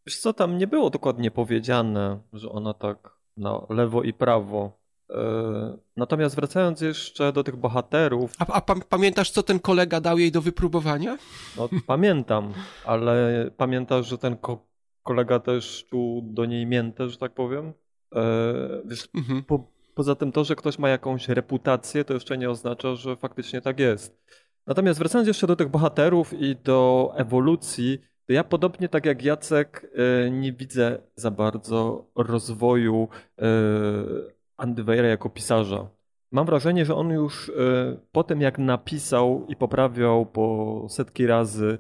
Wiesz 0.07 0.19
co, 0.19 0.33
tam 0.33 0.59
nie 0.59 0.67
było 0.67 0.91
dokładnie 0.91 1.31
powiedziane, 1.31 2.19
że 2.33 2.51
ona 2.51 2.75
tak 2.75 3.17
na 3.37 3.67
lewo 3.69 4.03
i 4.03 4.13
prawo. 4.13 4.79
E, 5.11 5.79
natomiast 5.97 6.37
wracając 6.37 6.81
jeszcze 6.81 7.33
do 7.33 7.45
tych 7.45 7.57
bohaterów. 7.57 8.33
A, 8.39 8.53
a 8.53 8.61
pamiętasz, 8.89 9.31
co 9.31 9.43
ten 9.43 9.61
kolega 9.61 10.01
dał 10.01 10.19
jej 10.19 10.33
do 10.33 10.43
wypróbowania? 10.43 11.19
No, 11.57 11.69
pamiętam, 11.87 12.53
ale 12.85 13.51
pamiętasz, 13.57 14.07
że 14.07 14.19
ten 14.19 14.37
ko 14.37 14.67
kolega 15.03 15.41
też 15.41 15.87
tu 15.91 16.21
do 16.25 16.45
niej 16.45 16.67
miętę, 16.67 17.09
że 17.09 17.19
tak 17.19 17.35
powiem? 17.35 17.73
E, 18.15 18.23
wiesz, 18.85 19.09
mhm. 19.15 19.43
po, 19.43 19.71
poza 19.95 20.15
tym 20.15 20.33
to, 20.33 20.45
że 20.45 20.57
ktoś 20.57 20.79
ma 20.79 20.89
jakąś 20.89 21.29
reputację, 21.29 22.05
to 22.05 22.15
jeszcze 22.15 22.39
nie 22.39 22.51
oznacza, 22.51 22.95
że 22.95 23.17
faktycznie 23.17 23.61
tak 23.61 23.81
jest. 23.81 24.23
Natomiast 24.67 24.99
wracając 24.99 25.29
jeszcze 25.29 25.47
do 25.47 25.57
tych 25.57 25.69
bohaterów 25.69 26.33
i 26.33 26.57
do 26.57 27.13
ewolucji, 27.17 27.99
to 28.27 28.33
ja 28.33 28.45
podobnie 28.45 28.89
tak 28.89 29.07
jak 29.07 29.23
Jacek 29.23 29.93
e, 29.95 30.31
nie 30.31 30.53
widzę 30.53 30.99
za 31.15 31.31
bardzo 31.31 32.07
rozwoju 32.15 33.09
e, 33.39 33.47
Andy 34.57 34.97
jako 34.97 35.31
pisarza. 35.31 35.89
Mam 36.33 36.47
wrażenie, 36.47 36.85
że 36.85 36.95
on 36.95 37.11
już 37.11 37.49
e, 37.49 37.53
po 38.13 38.25
tym 38.25 38.41
jak 38.41 38.59
napisał 38.59 39.47
i 39.49 39.57
poprawiał 39.57 40.27
po 40.27 40.87
setki 40.89 41.27
razy 41.27 41.79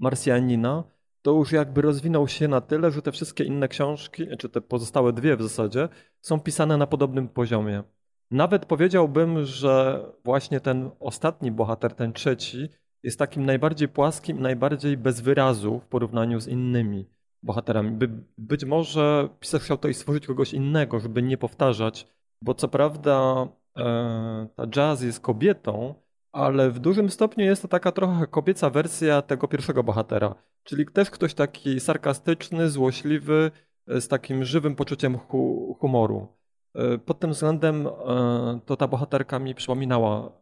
Marsjanina, 0.00 0.84
to 1.22 1.32
już 1.32 1.52
jakby 1.52 1.82
rozwinął 1.82 2.28
się 2.28 2.48
na 2.48 2.60
tyle, 2.60 2.90
że 2.90 3.02
te 3.02 3.12
wszystkie 3.12 3.44
inne 3.44 3.68
książki, 3.68 4.26
czy 4.38 4.48
te 4.48 4.60
pozostałe 4.60 5.12
dwie 5.12 5.36
w 5.36 5.42
zasadzie, 5.42 5.88
są 6.20 6.40
pisane 6.40 6.76
na 6.76 6.86
podobnym 6.86 7.28
poziomie. 7.28 7.82
Nawet 8.30 8.66
powiedziałbym, 8.66 9.44
że 9.44 10.04
właśnie 10.24 10.60
ten 10.60 10.90
ostatni 11.00 11.52
bohater, 11.52 11.94
ten 11.94 12.12
trzeci, 12.12 12.68
jest 13.02 13.18
takim 13.18 13.44
najbardziej 13.46 13.88
płaskim, 13.88 14.40
najbardziej 14.40 14.96
bez 14.96 15.20
wyrazu 15.20 15.80
w 15.80 15.86
porównaniu 15.86 16.40
z 16.40 16.48
innymi. 16.48 17.06
bohaterami. 17.42 17.90
By, 17.90 18.08
być 18.38 18.64
może 18.64 19.28
pisarz 19.40 19.62
chciał 19.62 19.76
tutaj 19.76 19.94
stworzyć 19.94 20.26
kogoś 20.26 20.52
innego, 20.54 21.00
żeby 21.00 21.22
nie 21.22 21.38
powtarzać, 21.38 22.06
bo 22.42 22.54
co 22.54 22.68
prawda 22.68 23.48
e, 23.78 24.48
ta 24.56 24.66
jazz 24.66 25.02
jest 25.02 25.20
kobietą, 25.20 25.94
ale 26.32 26.70
w 26.70 26.78
dużym 26.78 27.10
stopniu 27.10 27.44
jest 27.44 27.62
to 27.62 27.68
taka 27.68 27.92
trochę 27.92 28.26
kobieca 28.26 28.70
wersja 28.70 29.22
tego 29.22 29.48
pierwszego 29.48 29.82
bohatera. 29.82 30.34
Czyli 30.62 30.86
też 30.86 31.10
ktoś 31.10 31.34
taki 31.34 31.80
sarkastyczny, 31.80 32.70
złośliwy, 32.70 33.50
e, 33.88 34.00
z 34.00 34.08
takim 34.08 34.44
żywym 34.44 34.76
poczuciem 34.76 35.18
hu 35.18 35.76
humoru. 35.80 36.28
E, 36.74 36.98
pod 36.98 37.18
tym 37.18 37.30
względem 37.30 37.86
e, 37.86 38.60
to 38.66 38.76
ta 38.76 38.88
bohaterka 38.88 39.38
mi 39.38 39.54
przypominała 39.54 40.32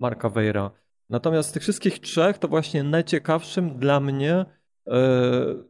Marka 0.00 0.28
Weira. 0.28 0.70
Natomiast 1.10 1.48
z 1.48 1.52
tych 1.52 1.62
wszystkich 1.62 1.98
trzech 1.98 2.38
to 2.38 2.48
właśnie 2.48 2.82
najciekawszym 2.82 3.78
dla 3.78 4.00
mnie 4.00 4.44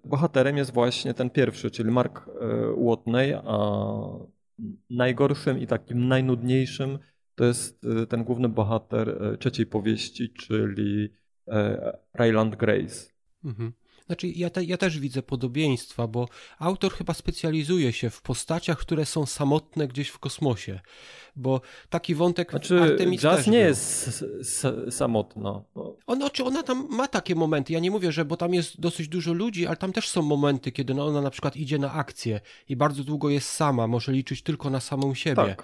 bohaterem 0.04 0.56
jest 0.56 0.72
właśnie 0.72 1.14
ten 1.14 1.30
pierwszy, 1.30 1.70
czyli 1.70 1.90
Mark 1.90 2.30
Watney, 2.76 3.34
a 3.34 3.88
najgorszym 4.90 5.58
i 5.58 5.66
takim 5.66 6.08
najnudniejszym 6.08 6.98
to 7.34 7.44
jest 7.44 7.84
y, 7.84 8.06
ten 8.06 8.24
główny 8.24 8.48
bohater 8.48 9.18
trzeciej 9.40 9.66
powieści, 9.66 10.32
czyli 10.32 11.12
Ryland 12.14 12.56
Grace. 12.56 13.12
Mhm. 13.44 13.72
Znaczy, 14.06 14.28
ja, 14.28 14.50
te, 14.50 14.64
ja 14.64 14.76
też 14.76 14.98
widzę 14.98 15.22
podobieństwa, 15.22 16.06
bo 16.06 16.28
autor 16.58 16.92
chyba 16.92 17.14
specjalizuje 17.14 17.92
się 17.92 18.10
w 18.10 18.22
postaciach, 18.22 18.78
które 18.78 19.06
są 19.06 19.26
samotne 19.26 19.88
gdzieś 19.88 20.08
w 20.08 20.18
kosmosie. 20.18 20.80
Bo 21.36 21.60
taki 21.90 22.14
wątek 22.14 22.50
znaczy, 22.50 22.82
Artemis 22.82 23.20
Jazz 23.20 23.46
nie 23.46 23.58
był. 23.58 23.68
jest 23.68 24.24
samotna. 24.90 25.62
Ona, 26.06 26.30
czy 26.30 26.44
ona 26.44 26.62
tam 26.62 26.88
ma 26.90 27.08
takie 27.08 27.34
momenty. 27.34 27.72
Ja 27.72 27.78
nie 27.78 27.90
mówię, 27.90 28.12
że 28.12 28.24
bo 28.24 28.36
tam 28.36 28.54
jest 28.54 28.80
dosyć 28.80 29.08
dużo 29.08 29.32
ludzi, 29.32 29.66
ale 29.66 29.76
tam 29.76 29.92
też 29.92 30.08
są 30.08 30.22
momenty, 30.22 30.72
kiedy 30.72 30.94
no 30.94 31.06
ona 31.06 31.20
na 31.20 31.30
przykład 31.30 31.56
idzie 31.56 31.78
na 31.78 31.92
akcję 31.92 32.40
i 32.68 32.76
bardzo 32.76 33.04
długo 33.04 33.30
jest 33.30 33.48
sama, 33.48 33.86
może 33.86 34.12
liczyć 34.12 34.42
tylko 34.42 34.70
na 34.70 34.80
samą 34.80 35.14
siebie. 35.14 35.36
Tak. 35.36 35.62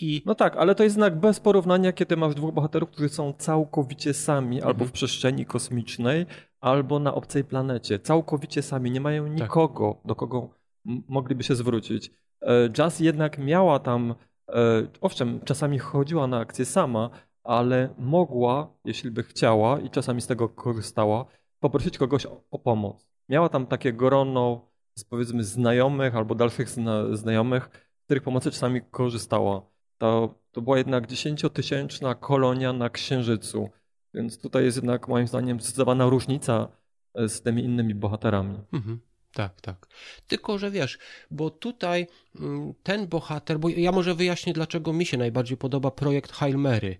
I... 0.00 0.22
No 0.26 0.34
tak, 0.34 0.56
ale 0.56 0.74
to 0.74 0.82
jest 0.82 0.94
znak 0.94 1.20
bez 1.20 1.40
porównania, 1.40 1.92
kiedy 1.92 2.16
masz 2.16 2.34
dwóch 2.34 2.54
bohaterów, 2.54 2.90
którzy 2.90 3.08
są 3.08 3.32
całkowicie 3.32 4.14
sami, 4.14 4.56
mhm. 4.56 4.68
albo 4.68 4.84
w 4.84 4.92
przestrzeni 4.92 5.46
kosmicznej, 5.46 6.26
albo 6.60 6.98
na 6.98 7.14
obcej 7.14 7.44
planecie. 7.44 7.98
Całkowicie 7.98 8.62
sami, 8.62 8.90
nie 8.90 9.00
mają 9.00 9.24
tak. 9.24 9.40
nikogo, 9.40 9.94
tak. 9.94 10.06
do 10.06 10.14
kogo 10.14 10.48
mogliby 10.84 11.42
się 11.42 11.54
zwrócić. 11.54 12.10
E, 12.42 12.70
Jazz 12.70 13.00
jednak 13.00 13.38
miała 13.38 13.78
tam, 13.78 14.14
e, 14.48 14.54
owszem, 15.00 15.40
czasami 15.44 15.78
chodziła 15.78 16.26
na 16.26 16.38
akcję 16.38 16.64
sama, 16.64 17.10
ale 17.44 17.94
mogła, 17.98 18.74
jeśli 18.84 19.10
by 19.10 19.22
chciała 19.22 19.80
i 19.80 19.90
czasami 19.90 20.20
z 20.20 20.26
tego 20.26 20.48
korzystała, 20.48 21.24
poprosić 21.60 21.98
kogoś 21.98 22.26
o, 22.26 22.40
o 22.50 22.58
pomoc. 22.58 23.08
Miała 23.28 23.48
tam 23.48 23.66
takie 23.66 23.92
grono, 23.92 24.70
powiedzmy 25.10 25.44
znajomych 25.44 26.16
albo 26.16 26.34
dalszych 26.34 26.68
zna 26.68 27.16
znajomych, 27.16 27.70
z 28.02 28.04
których 28.04 28.22
pomocy 28.22 28.50
czasami 28.50 28.80
korzystała 28.90 29.76
to, 29.98 30.34
to 30.52 30.62
była 30.62 30.78
jednak 30.78 31.06
dziesięciotysięczna 31.06 32.14
kolonia 32.14 32.72
na 32.72 32.90
Księżycu. 32.90 33.70
Więc 34.16 34.38
tutaj 34.38 34.64
jest 34.64 34.76
jednak 34.76 35.08
moim 35.08 35.26
zdaniem 35.26 35.60
zdecydowana 35.60 36.08
różnica 36.08 36.68
e, 37.14 37.28
z 37.28 37.42
tymi 37.42 37.64
innymi 37.64 37.94
bohaterami. 37.94 38.58
Mhm. 38.72 39.00
Tak, 39.32 39.60
tak. 39.60 39.86
Tylko, 40.26 40.58
że 40.58 40.70
wiesz, 40.70 40.98
bo 41.30 41.50
tutaj 41.50 42.06
mm, 42.40 42.74
ten 42.82 43.06
bohater, 43.06 43.58
bo 43.58 43.68
ja 43.68 43.92
może 43.92 44.14
wyjaśnię, 44.14 44.52
dlaczego 44.52 44.92
mi 44.92 45.06
się 45.06 45.16
najbardziej 45.16 45.56
podoba 45.56 45.90
projekt 45.90 46.32
Hail 46.32 46.56
Mary. 46.56 46.98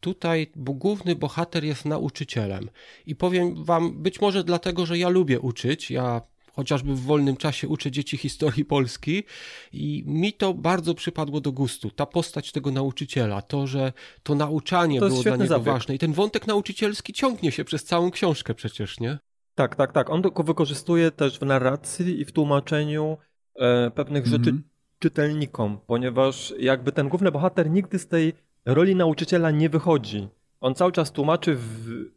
Tutaj, 0.00 0.50
bo 0.56 0.72
główny 0.72 1.16
bohater 1.16 1.64
jest 1.64 1.84
nauczycielem. 1.84 2.70
I 3.06 3.16
powiem 3.16 3.64
wam, 3.64 4.02
być 4.02 4.20
może 4.20 4.44
dlatego, 4.44 4.86
że 4.86 4.98
ja 4.98 5.08
lubię 5.08 5.40
uczyć, 5.40 5.90
ja 5.90 6.20
chociażby 6.52 6.94
w 6.94 7.00
wolnym 7.00 7.36
czasie 7.36 7.68
uczę 7.68 7.90
dzieci 7.90 8.16
historii 8.16 8.64
Polski 8.64 9.24
i 9.72 10.04
mi 10.06 10.32
to 10.32 10.54
bardzo 10.54 10.94
przypadło 10.94 11.40
do 11.40 11.52
gustu. 11.52 11.90
Ta 11.90 12.06
postać 12.06 12.52
tego 12.52 12.70
nauczyciela, 12.70 13.42
to, 13.42 13.66
że 13.66 13.92
to 14.22 14.34
nauczanie 14.34 15.00
to 15.00 15.08
było 15.08 15.22
dla 15.22 15.36
niego 15.36 15.46
zabieg. 15.46 15.64
ważne 15.64 15.94
i 15.94 15.98
ten 15.98 16.12
wątek 16.12 16.46
nauczycielski 16.46 17.12
ciągnie 17.12 17.52
się 17.52 17.64
przez 17.64 17.84
całą 17.84 18.10
książkę 18.10 18.54
przecież, 18.54 19.00
nie? 19.00 19.18
Tak, 19.54 19.76
tak, 19.76 19.92
tak. 19.92 20.10
On 20.10 20.22
go 20.22 20.42
wykorzystuje 20.42 21.10
też 21.10 21.38
w 21.38 21.42
narracji 21.42 22.20
i 22.20 22.24
w 22.24 22.32
tłumaczeniu 22.32 23.16
e, 23.56 23.90
pewnych 23.90 24.26
rzeczy 24.26 24.50
mm 24.50 24.62
-hmm. 24.62 24.98
czytelnikom, 24.98 25.78
ponieważ 25.86 26.54
jakby 26.58 26.92
ten 26.92 27.08
główny 27.08 27.32
bohater 27.32 27.70
nigdy 27.70 27.98
z 27.98 28.08
tej 28.08 28.32
roli 28.64 28.96
nauczyciela 28.96 29.50
nie 29.50 29.68
wychodzi. 29.68 30.28
On 30.60 30.74
cały 30.74 30.92
czas 30.92 31.12
tłumaczy, 31.12 31.58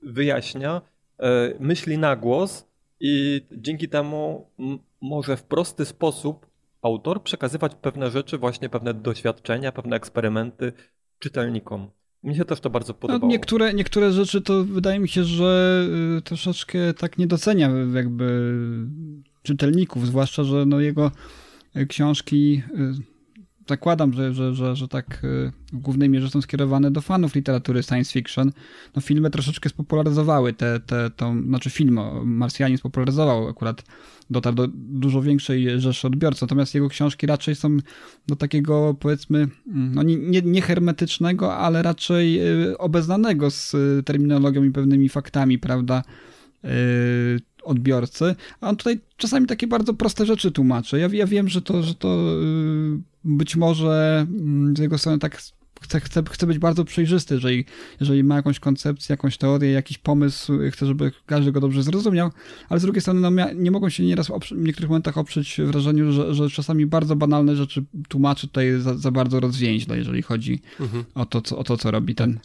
wyjaśnia, 0.03 0.81
e, 1.19 1.53
myśli 1.59 1.97
na 1.97 2.15
głos, 2.15 2.67
i 2.99 3.41
dzięki 3.51 3.89
temu 3.89 4.47
może 5.01 5.37
w 5.37 5.43
prosty 5.43 5.85
sposób 5.85 6.45
autor 6.81 7.23
przekazywać 7.23 7.75
pewne 7.75 8.11
rzeczy, 8.11 8.37
właśnie 8.37 8.69
pewne 8.69 8.93
doświadczenia, 8.93 9.71
pewne 9.71 9.95
eksperymenty 9.95 10.73
czytelnikom. 11.19 11.89
Mi 12.23 12.35
się 12.35 12.45
też 12.45 12.59
to 12.59 12.69
bardzo 12.69 12.93
no, 12.93 12.99
podobało. 12.99 13.25
No, 13.25 13.31
niektóre, 13.31 13.73
niektóre 13.73 14.11
rzeczy 14.11 14.41
to 14.41 14.63
wydaje 14.63 14.99
mi 14.99 15.09
się, 15.09 15.23
że 15.23 15.81
y, 16.17 16.21
troszeczkę 16.21 16.93
tak 16.93 17.17
nie 17.17 17.27
docenia 17.27 17.71
jakby 17.93 18.53
czytelników, 19.43 20.07
zwłaszcza, 20.07 20.43
że 20.43 20.65
no 20.65 20.79
jego 20.79 21.11
książki 21.87 22.61
y, 22.99 23.14
zakładam, 23.67 24.13
że, 24.13 24.33
że, 24.33 24.53
że, 24.53 24.75
że 24.75 24.87
tak 24.87 25.23
y, 25.23 25.51
w 25.73 25.77
głównej 25.77 26.09
mierze 26.09 26.29
są 26.29 26.41
skierowane 26.41 26.91
do 26.91 27.01
fanów 27.01 27.35
literatury 27.35 27.83
science 27.83 28.13
fiction. 28.13 28.51
No 28.95 29.01
filmy 29.01 29.29
troszeczkę 29.29 29.69
spopularyzowały 29.69 30.53
te, 30.53 30.79
te, 30.79 31.09
to, 31.09 31.33
znaczy 31.47 31.69
film 31.69 31.99
Marsjanin 32.23 32.77
spopularyzował 32.77 33.47
akurat 33.47 33.83
dotarł 34.29 34.55
do 34.55 34.67
dużo 34.73 35.21
większej 35.21 35.81
rzeszy 35.81 36.07
odbiorców, 36.07 36.41
natomiast 36.41 36.75
jego 36.75 36.89
książki 36.89 37.27
raczej 37.27 37.55
są 37.55 37.77
do 38.27 38.35
takiego 38.35 38.95
powiedzmy, 38.99 39.47
no 39.65 40.03
nie, 40.03 40.15
nie, 40.15 40.41
nie 40.41 40.61
hermetycznego, 40.61 41.57
ale 41.57 41.81
raczej 41.81 42.39
y, 42.69 42.77
obeznanego 42.77 43.51
z 43.51 43.73
y, 43.73 44.03
terminologią 44.03 44.63
i 44.63 44.71
pewnymi 44.71 45.09
faktami, 45.09 45.59
prawda, 45.59 46.03
odbiorcy, 47.63 48.35
a 48.61 48.69
on 48.69 48.75
tutaj 48.75 48.99
czasami 49.17 49.47
takie 49.47 49.67
bardzo 49.67 49.93
proste 49.93 50.25
rzeczy 50.25 50.51
tłumaczy. 50.51 50.99
Ja, 50.99 51.09
ja 51.11 51.27
wiem, 51.27 51.49
że 51.49 51.61
to, 51.61 51.83
że 51.83 51.95
to 51.95 52.17
być 53.25 53.55
może 53.55 54.25
mm, 54.29 54.77
z 54.77 54.79
jego 54.79 54.97
strony 54.97 55.19
tak 55.19 55.41
chce, 55.81 55.99
chce, 55.99 56.23
chce 56.31 56.47
być 56.47 56.59
bardzo 56.59 56.85
przejrzysty, 56.85 57.33
jeżeli, 57.33 57.65
jeżeli 57.99 58.23
ma 58.23 58.35
jakąś 58.35 58.59
koncepcję, 58.59 59.13
jakąś 59.13 59.37
teorię, 59.37 59.71
jakiś 59.71 59.97
pomysł, 59.97 60.53
chce, 60.71 60.85
żeby 60.85 61.11
każdy 61.25 61.51
go 61.51 61.59
dobrze 61.59 61.83
zrozumiał, 61.83 62.31
ale 62.69 62.79
z 62.79 62.83
drugiej 62.83 63.01
strony 63.01 63.31
no, 63.31 63.53
nie 63.55 63.71
mogą 63.71 63.89
się 63.89 64.05
nieraz 64.05 64.27
w 64.27 64.51
niektórych 64.51 64.89
momentach 64.89 65.17
oprzeć 65.17 65.61
wrażeniu, 65.65 66.11
że, 66.11 66.33
że 66.33 66.49
czasami 66.49 66.85
bardzo 66.85 67.15
banalne 67.15 67.55
rzeczy 67.55 67.85
tłumaczy 68.07 68.47
tutaj 68.47 68.79
za, 68.79 68.97
za 68.97 69.11
bardzo 69.11 69.39
rozwięźle, 69.39 69.97
jeżeli 69.97 70.21
chodzi 70.21 70.61
mhm. 70.79 71.03
o, 71.15 71.25
to, 71.25 71.41
co, 71.41 71.57
o 71.57 71.63
to, 71.63 71.77
co 71.77 71.91
robi 71.91 72.15
ten 72.15 72.39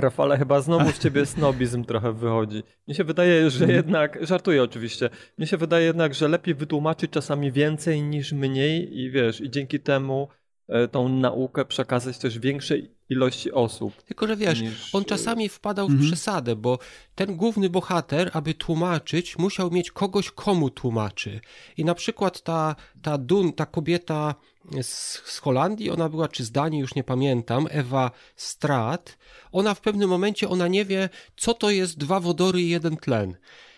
Rafale, 0.00 0.38
chyba 0.38 0.60
znowu 0.60 0.92
z 0.92 0.98
ciebie 0.98 1.26
snobizm 1.36 1.84
trochę 1.84 2.12
wychodzi. 2.12 2.62
Mnie 2.86 2.94
się 2.94 3.04
wydaje, 3.04 3.50
że 3.50 3.64
mhm. 3.64 3.76
jednak, 3.76 4.26
żartuję 4.26 4.62
oczywiście, 4.62 5.10
mnie 5.38 5.46
się 5.46 5.56
wydaje 5.56 5.86
jednak, 5.86 6.14
że 6.14 6.28
lepiej 6.28 6.54
wytłumaczyć 6.54 7.10
czasami 7.10 7.52
więcej 7.52 8.02
niż 8.02 8.32
mniej 8.32 8.98
i 9.00 9.10
wiesz, 9.10 9.40
i 9.40 9.50
dzięki 9.50 9.80
temu 9.80 10.28
e, 10.68 10.88
tą 10.88 11.08
naukę 11.08 11.64
przekazać 11.64 12.18
też 12.18 12.38
większej 12.38 12.95
ilości 13.10 13.52
osób. 13.52 14.02
Tylko, 14.02 14.26
że 14.26 14.36
wiesz, 14.36 14.60
niż... 14.60 14.94
on 14.94 15.04
czasami 15.04 15.48
wpadał 15.48 15.88
w 15.88 15.90
mhm. 15.90 16.10
przesadę, 16.10 16.56
bo 16.56 16.78
ten 17.14 17.36
główny 17.36 17.70
bohater, 17.70 18.30
aby 18.32 18.54
tłumaczyć, 18.54 19.38
musiał 19.38 19.70
mieć 19.70 19.90
kogoś, 19.90 20.30
komu 20.30 20.70
tłumaczy. 20.70 21.40
I 21.76 21.84
na 21.84 21.94
przykład 21.94 22.42
ta, 22.42 22.76
ta 23.02 23.18
Dun, 23.18 23.52
ta 23.52 23.66
kobieta 23.66 24.34
z, 24.82 25.22
z 25.24 25.38
Holandii, 25.38 25.90
ona 25.90 26.08
była, 26.08 26.28
czy 26.28 26.44
z 26.44 26.52
Danii, 26.52 26.80
już 26.80 26.94
nie 26.94 27.04
pamiętam, 27.04 27.66
Ewa 27.70 28.10
Strat, 28.36 29.18
ona 29.52 29.74
w 29.74 29.80
pewnym 29.80 30.08
momencie, 30.08 30.48
ona 30.48 30.68
nie 30.68 30.84
wie, 30.84 31.08
co 31.36 31.54
to 31.54 31.70
jest 31.70 31.98
dwa 31.98 32.20
wodory 32.20 32.62
i 32.62 32.68
jeden 32.68 32.96
tlen. 32.96 33.36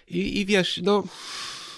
I, 0.09 0.41
i 0.41 0.47
wiesz, 0.47 0.81
no... 0.83 1.03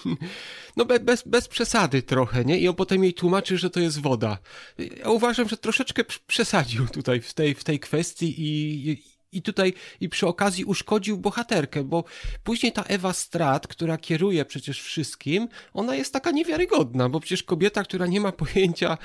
No 0.77 0.85
bez, 0.85 1.23
bez 1.25 1.47
przesady 1.47 2.01
trochę, 2.01 2.45
nie? 2.45 2.59
I 2.59 2.67
on 2.67 2.75
potem 2.75 3.03
jej 3.03 3.13
tłumaczy, 3.13 3.57
że 3.57 3.69
to 3.69 3.79
jest 3.79 4.01
woda. 4.01 4.37
Ja 4.77 5.09
uważam, 5.09 5.49
że 5.49 5.57
troszeczkę 5.57 6.03
przesadził 6.27 6.87
tutaj 6.87 7.21
w 7.21 7.33
tej, 7.33 7.55
w 7.55 7.63
tej 7.63 7.79
kwestii 7.79 8.35
i, 8.37 9.03
i 9.31 9.41
tutaj 9.41 9.73
i 9.99 10.09
przy 10.09 10.27
okazji 10.27 10.65
uszkodził 10.65 11.17
bohaterkę, 11.17 11.83
bo 11.83 12.03
później 12.43 12.71
ta 12.71 12.83
Ewa 12.83 13.13
Strat, 13.13 13.67
która 13.67 13.97
kieruje 13.97 14.45
przecież 14.45 14.81
wszystkim, 14.81 15.47
ona 15.73 15.95
jest 15.95 16.13
taka 16.13 16.31
niewiarygodna, 16.31 17.09
bo 17.09 17.19
przecież 17.19 17.43
kobieta, 17.43 17.83
która 17.83 18.07
nie 18.07 18.21
ma 18.21 18.31
pojęcia, 18.31 18.97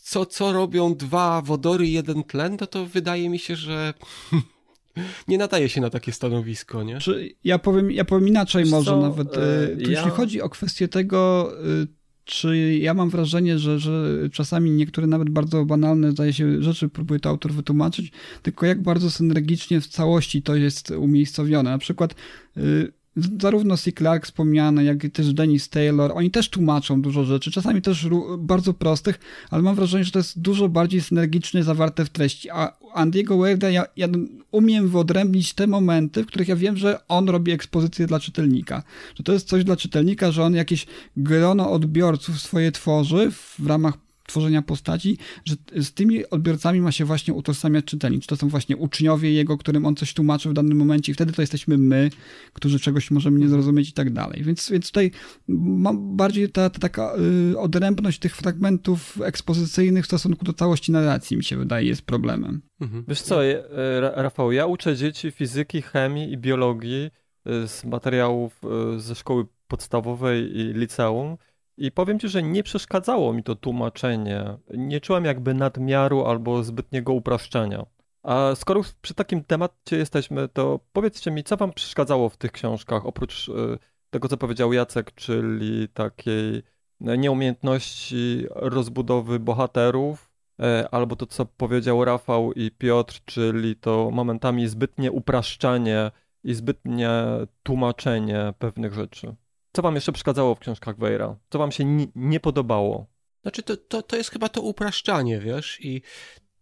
co, 0.00 0.26
co 0.26 0.52
robią 0.52 0.94
dwa 0.94 1.42
wodory 1.42 1.86
i 1.86 1.92
jeden 1.92 2.24
tlen, 2.24 2.56
to 2.56 2.66
to 2.66 2.86
wydaje 2.86 3.30
mi 3.30 3.38
się, 3.38 3.56
że 3.56 3.94
nie 5.28 5.38
nadaje 5.38 5.68
się 5.68 5.80
na 5.80 5.90
takie 5.90 6.12
stanowisko, 6.12 6.82
nie? 6.82 6.98
Ja 7.44 7.58
powiem, 7.58 7.90
ja 7.90 8.04
powiem 8.04 8.28
inaczej 8.28 8.64
może 8.64 8.90
co? 8.90 9.00
nawet. 9.00 9.36
E, 9.36 9.40
ja... 9.78 9.90
Jeśli 9.90 10.10
chodzi 10.10 10.42
o 10.42 10.48
kwestię 10.48 10.88
tego, 10.88 11.52
e, 11.82 11.86
czy 12.24 12.74
ja 12.78 12.94
mam 12.94 13.10
wrażenie, 13.10 13.58
że, 13.58 13.78
że 13.78 14.16
czasami 14.32 14.70
niektóre 14.70 15.06
nawet 15.06 15.30
bardzo 15.30 15.64
banalne, 15.64 16.10
zdaje 16.10 16.32
się, 16.32 16.62
rzeczy 16.62 16.88
próbuje 16.88 17.20
to 17.20 17.28
autor 17.28 17.52
wytłumaczyć, 17.52 18.12
tylko 18.42 18.66
jak 18.66 18.82
bardzo 18.82 19.10
synergicznie 19.10 19.80
w 19.80 19.86
całości 19.86 20.42
to 20.42 20.56
jest 20.56 20.90
umiejscowione. 20.90 21.70
Na 21.70 21.78
przykład 21.78 22.14
y, 22.56 22.92
zarówno 23.16 23.76
C. 23.76 23.92
Clark 23.92 24.24
wspomniany, 24.24 24.84
jak 24.84 25.04
i 25.04 25.10
też 25.10 25.32
Dennis 25.32 25.68
Taylor, 25.68 26.12
oni 26.14 26.30
też 26.30 26.48
tłumaczą 26.48 27.02
dużo 27.02 27.24
rzeczy, 27.24 27.50
czasami 27.50 27.82
też 27.82 28.08
bardzo 28.38 28.74
prostych, 28.74 29.20
ale 29.50 29.62
mam 29.62 29.74
wrażenie, 29.74 30.04
że 30.04 30.10
to 30.10 30.18
jest 30.18 30.40
dużo 30.40 30.68
bardziej 30.68 31.00
synergicznie 31.00 31.64
zawarte 31.64 32.04
w 32.04 32.10
treści. 32.10 32.50
A 32.50 32.72
Andiego 32.94 33.38
Weirda 33.38 33.70
ja, 33.70 33.84
ja 33.96 34.08
umiem 34.50 34.88
wyodrębnić 34.88 35.54
te 35.54 35.66
momenty, 35.66 36.22
w 36.22 36.26
których 36.26 36.48
ja 36.48 36.56
wiem, 36.56 36.76
że 36.76 37.08
on 37.08 37.28
robi 37.28 37.52
ekspozycję 37.52 38.06
dla 38.06 38.20
czytelnika. 38.20 38.82
Że 39.14 39.22
to 39.22 39.32
jest 39.32 39.48
coś 39.48 39.64
dla 39.64 39.76
czytelnika, 39.76 40.30
że 40.30 40.44
on 40.44 40.54
jakieś 40.54 40.86
grono 41.16 41.70
odbiorców 41.70 42.40
swoje 42.40 42.72
tworzy 42.72 43.30
w 43.30 43.66
ramach 43.66 43.94
tworzenia 44.26 44.62
postaci, 44.62 45.18
że 45.44 45.54
z 45.76 45.92
tymi 45.92 46.30
odbiorcami 46.30 46.80
ma 46.80 46.92
się 46.92 47.04
właśnie 47.04 47.34
utożsamiać 47.34 47.84
czytelnik. 47.84 48.22
Czy 48.22 48.28
to 48.28 48.36
są 48.36 48.48
właśnie 48.48 48.76
uczniowie 48.76 49.32
jego, 49.32 49.58
którym 49.58 49.86
on 49.86 49.96
coś 49.96 50.14
tłumaczy 50.14 50.48
w 50.48 50.52
danym 50.52 50.78
momencie 50.78 51.12
i 51.12 51.14
wtedy 51.14 51.32
to 51.32 51.42
jesteśmy 51.42 51.78
my, 51.78 52.10
którzy 52.52 52.80
czegoś 52.80 53.10
możemy 53.10 53.38
nie 53.38 53.48
zrozumieć 53.48 53.88
i 53.88 53.92
tak 53.92 54.12
dalej. 54.12 54.42
Więc, 54.44 54.70
więc 54.70 54.86
tutaj 54.86 55.10
mam 55.48 56.16
bardziej 56.16 56.50
ta, 56.50 56.70
ta 56.70 56.78
taka 56.78 57.12
y, 57.52 57.58
odrębność 57.58 58.18
tych 58.18 58.36
fragmentów 58.36 59.20
ekspozycyjnych 59.24 60.04
w 60.04 60.06
stosunku 60.06 60.44
do 60.44 60.52
całości 60.52 60.92
narracji 60.92 61.36
mi 61.36 61.44
się 61.44 61.56
wydaje 61.56 61.88
jest 61.88 62.02
problemem. 62.02 62.62
Mhm. 62.80 63.04
Wiesz 63.08 63.22
co, 63.22 63.44
e, 63.44 63.62
Rafał, 64.00 64.52
ja 64.52 64.66
uczę 64.66 64.96
dzieci 64.96 65.30
fizyki, 65.30 65.82
chemii 65.82 66.32
i 66.32 66.38
biologii 66.38 67.10
e, 67.46 67.68
z 67.68 67.84
materiałów 67.84 68.60
e, 68.64 69.00
ze 69.00 69.14
szkoły 69.14 69.46
podstawowej 69.68 70.58
i 70.58 70.72
liceum 70.72 71.36
i 71.76 71.92
powiem 71.92 72.18
ci, 72.18 72.28
że 72.28 72.42
nie 72.42 72.62
przeszkadzało 72.62 73.32
mi 73.32 73.42
to 73.42 73.54
tłumaczenie. 73.54 74.44
Nie 74.74 75.00
czułem 75.00 75.24
jakby 75.24 75.54
nadmiaru 75.54 76.24
albo 76.24 76.62
zbytniego 76.62 77.12
upraszczania. 77.12 77.86
A 78.22 78.52
skoro 78.54 78.80
przy 79.02 79.14
takim 79.14 79.44
temacie 79.44 79.96
jesteśmy, 79.96 80.48
to 80.48 80.80
powiedzcie 80.92 81.30
mi, 81.30 81.44
co 81.44 81.56
wam 81.56 81.72
przeszkadzało 81.72 82.28
w 82.28 82.36
tych 82.36 82.52
książkach, 82.52 83.06
oprócz 83.06 83.48
y, 83.48 83.78
tego, 84.10 84.28
co 84.28 84.36
powiedział 84.36 84.72
Jacek, 84.72 85.12
czyli 85.14 85.88
takiej 85.88 86.62
nieumiejętności 87.00 88.46
rozbudowy 88.50 89.40
bohaterów, 89.40 90.30
e, 90.60 90.88
albo 90.90 91.16
to, 91.16 91.26
co 91.26 91.46
powiedział 91.46 92.04
Rafał 92.04 92.52
i 92.52 92.70
Piotr, 92.70 93.20
czyli 93.24 93.76
to 93.76 94.10
momentami 94.12 94.68
zbytnie 94.68 95.12
upraszczanie 95.12 96.10
i 96.44 96.54
zbytnie 96.54 97.10
tłumaczenie 97.62 98.54
pewnych 98.58 98.94
rzeczy. 98.94 99.34
Co 99.76 99.82
wam 99.82 99.94
jeszcze 99.94 100.12
przeszkadzało 100.12 100.54
w 100.54 100.58
książkach 100.58 100.98
Weira? 100.98 101.36
Co 101.50 101.58
wam 101.58 101.72
się 101.72 102.08
nie 102.14 102.40
podobało? 102.40 103.06
Znaczy, 103.42 103.62
to, 103.62 103.76
to, 103.76 104.02
to 104.02 104.16
jest 104.16 104.30
chyba 104.30 104.48
to 104.48 104.62
upraszczanie, 104.62 105.38
wiesz, 105.38 105.80
i 105.80 106.02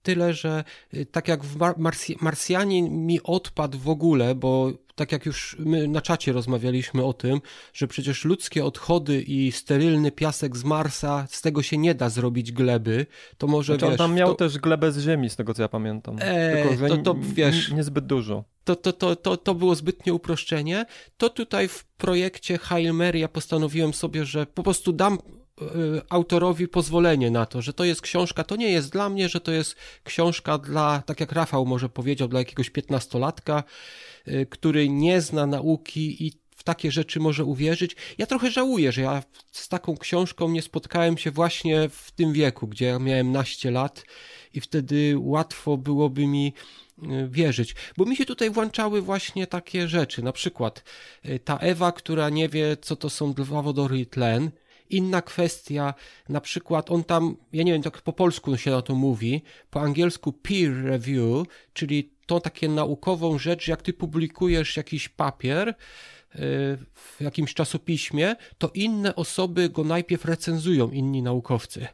tyle, 0.02 0.34
że 0.34 0.64
y, 0.94 1.06
tak 1.06 1.28
jak 1.28 1.44
w 1.44 1.56
Mar 1.56 1.74
Marsjanin 2.20 3.06
mi 3.06 3.22
odpadł 3.22 3.78
w 3.78 3.88
ogóle, 3.88 4.34
bo 4.34 4.72
tak 4.94 5.12
jak 5.12 5.26
już 5.26 5.56
my 5.58 5.88
na 5.88 6.00
czacie 6.00 6.32
rozmawialiśmy 6.32 7.04
o 7.04 7.12
tym, 7.12 7.40
że 7.72 7.86
przecież 7.86 8.24
ludzkie 8.24 8.64
odchody 8.64 9.22
i 9.22 9.52
sterylny 9.52 10.12
piasek 10.12 10.56
z 10.56 10.64
Marsa, 10.64 11.26
z 11.30 11.40
tego 11.40 11.62
się 11.62 11.78
nie 11.78 11.94
da 11.94 12.08
zrobić 12.08 12.52
gleby, 12.52 13.06
to 13.38 13.46
może 13.46 13.72
znaczy, 13.72 13.86
wiesz... 13.86 14.00
on 14.00 14.08
tam 14.08 14.16
miał 14.16 14.28
to... 14.28 14.34
też 14.34 14.58
glebę 14.58 14.92
z 14.92 14.98
ziemi, 14.98 15.30
z 15.30 15.36
tego 15.36 15.54
co 15.54 15.62
ja 15.62 15.68
pamiętam. 15.68 16.16
Eee, 16.20 16.68
Tylko, 16.68 16.76
że 16.76 16.88
to, 16.88 16.96
to 16.96 17.16
wiesz... 17.22 17.70
Niezbyt 17.70 18.06
dużo. 18.06 18.44
To, 18.64 18.76
to, 18.76 18.92
to, 18.92 19.16
to, 19.16 19.36
to 19.36 19.54
było 19.54 19.74
zbytnie 19.74 20.14
uproszczenie. 20.14 20.86
To 21.16 21.30
tutaj 21.30 21.68
w 21.68 21.84
projekcie 21.84 22.58
Hail 22.58 22.92
Mary 22.92 23.18
ja 23.18 23.28
postanowiłem 23.28 23.94
sobie, 23.94 24.24
że 24.24 24.46
po 24.46 24.62
prostu 24.62 24.92
dam 24.92 25.18
autorowi 26.08 26.68
pozwolenie 26.68 27.30
na 27.30 27.46
to, 27.46 27.62
że 27.62 27.72
to 27.72 27.84
jest 27.84 28.02
książka, 28.02 28.44
to 28.44 28.56
nie 28.56 28.72
jest 28.72 28.92
dla 28.92 29.08
mnie, 29.08 29.28
że 29.28 29.40
to 29.40 29.52
jest 29.52 29.76
książka 30.04 30.58
dla, 30.58 31.02
tak 31.06 31.20
jak 31.20 31.32
Rafał 31.32 31.66
może 31.66 31.88
powiedział, 31.88 32.28
dla 32.28 32.38
jakiegoś 32.38 32.70
piętnastolatka, 32.70 33.64
Y, 34.28 34.46
który 34.50 34.88
nie 34.88 35.20
zna 35.20 35.46
nauki 35.46 36.26
i 36.26 36.32
w 36.56 36.64
takie 36.64 36.92
rzeczy 36.92 37.20
może 37.20 37.44
uwierzyć. 37.44 37.96
Ja 38.18 38.26
trochę 38.26 38.50
żałuję, 38.50 38.92
że 38.92 39.02
ja 39.02 39.22
z 39.52 39.68
taką 39.68 39.96
książką 39.96 40.48
nie 40.48 40.62
spotkałem 40.62 41.18
się 41.18 41.30
właśnie 41.30 41.88
w 41.88 42.10
tym 42.10 42.32
wieku, 42.32 42.66
gdzie 42.66 42.86
ja 42.86 42.98
miałem 42.98 43.32
naście 43.32 43.70
lat 43.70 44.04
i 44.54 44.60
wtedy 44.60 45.14
łatwo 45.18 45.76
byłoby 45.76 46.26
mi 46.26 46.52
y, 47.02 47.28
wierzyć, 47.28 47.74
bo 47.96 48.04
mi 48.04 48.16
się 48.16 48.24
tutaj 48.26 48.50
włączały 48.50 49.02
właśnie 49.02 49.46
takie 49.46 49.88
rzeczy, 49.88 50.22
na 50.22 50.32
przykład 50.32 50.84
y, 51.26 51.38
ta 51.38 51.58
Ewa, 51.58 51.92
która 51.92 52.30
nie 52.30 52.48
wie, 52.48 52.76
co 52.80 52.96
to 52.96 53.10
są 53.10 53.32
dwa 53.32 53.62
wodory 53.62 54.00
i 54.00 54.06
tlen, 54.06 54.50
Inna 54.92 55.22
kwestia, 55.22 55.94
na 56.28 56.40
przykład 56.40 56.90
on 56.90 57.04
tam, 57.04 57.36
ja 57.52 57.62
nie 57.62 57.72
wiem, 57.72 57.82
tak 57.82 58.02
po 58.02 58.12
polsku 58.12 58.56
się 58.56 58.70
na 58.70 58.82
to 58.82 58.94
mówi, 58.94 59.42
po 59.70 59.80
angielsku 59.80 60.32
peer 60.32 60.84
review, 60.84 61.46
czyli 61.72 62.12
to 62.26 62.40
takie 62.40 62.68
naukową 62.68 63.38
rzecz, 63.38 63.68
jak 63.68 63.82
ty 63.82 63.92
publikujesz 63.92 64.76
jakiś 64.76 65.08
papier 65.08 65.68
y, 65.68 65.74
w 66.94 67.16
jakimś 67.20 67.54
czasopiśmie, 67.54 68.36
to 68.58 68.70
inne 68.74 69.16
osoby 69.16 69.68
go 69.68 69.84
najpierw 69.84 70.24
recenzują, 70.24 70.90
inni 70.90 71.22
naukowcy. 71.22 71.88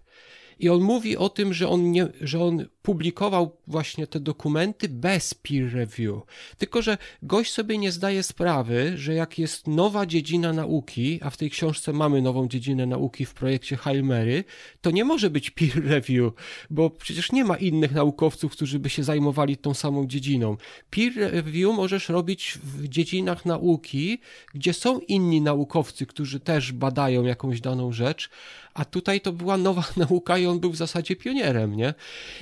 I 0.58 0.68
on 0.68 0.80
mówi 0.80 1.16
o 1.16 1.28
tym, 1.28 1.54
że 1.54 1.68
on, 1.68 1.90
nie, 1.90 2.08
że 2.20 2.40
on 2.44 2.66
publikował 2.82 3.56
właśnie 3.66 4.06
te 4.06 4.20
dokumenty 4.20 4.88
bez 4.88 5.34
peer 5.34 5.72
review. 5.72 6.22
Tylko, 6.58 6.82
że 6.82 6.98
gość 7.22 7.52
sobie 7.52 7.78
nie 7.78 7.92
zdaje 7.92 8.22
sprawy, 8.22 8.92
że 8.96 9.14
jak 9.14 9.38
jest 9.38 9.66
nowa 9.66 10.06
dziedzina 10.06 10.52
nauki, 10.52 11.18
a 11.22 11.30
w 11.30 11.36
tej 11.36 11.50
książce 11.50 11.92
mamy 11.92 12.22
nową 12.22 12.48
dziedzinę 12.48 12.86
nauki 12.86 13.24
w 13.24 13.34
projekcie 13.34 13.76
Hail 13.76 14.04
Mary, 14.04 14.44
to 14.80 14.90
nie 14.90 15.04
może 15.04 15.30
być 15.30 15.50
peer 15.50 15.84
review, 15.84 16.32
bo 16.70 16.90
przecież 16.90 17.32
nie 17.32 17.44
ma 17.44 17.56
innych 17.56 17.92
naukowców, 17.92 18.52
którzy 18.52 18.78
by 18.78 18.90
się 18.90 19.04
zajmowali 19.04 19.56
tą 19.56 19.74
samą 19.74 20.06
dziedziną. 20.06 20.56
Peer 20.90 21.12
review 21.14 21.76
możesz 21.76 22.08
robić 22.08 22.58
w 22.62 22.88
dziedzinach 22.88 23.46
nauki, 23.46 24.20
gdzie 24.54 24.72
są 24.72 24.98
inni 24.98 25.40
naukowcy, 25.40 26.06
którzy 26.06 26.40
też 26.40 26.72
badają 26.72 27.24
jakąś 27.24 27.60
daną 27.60 27.92
rzecz, 27.92 28.30
a 28.78 28.84
tutaj 28.84 29.20
to 29.20 29.32
była 29.32 29.56
nowa 29.56 29.84
nauka 29.96 30.38
i 30.38 30.46
on 30.46 30.60
był 30.60 30.70
w 30.70 30.76
zasadzie 30.76 31.16
pionierem, 31.16 31.76
nie? 31.76 31.94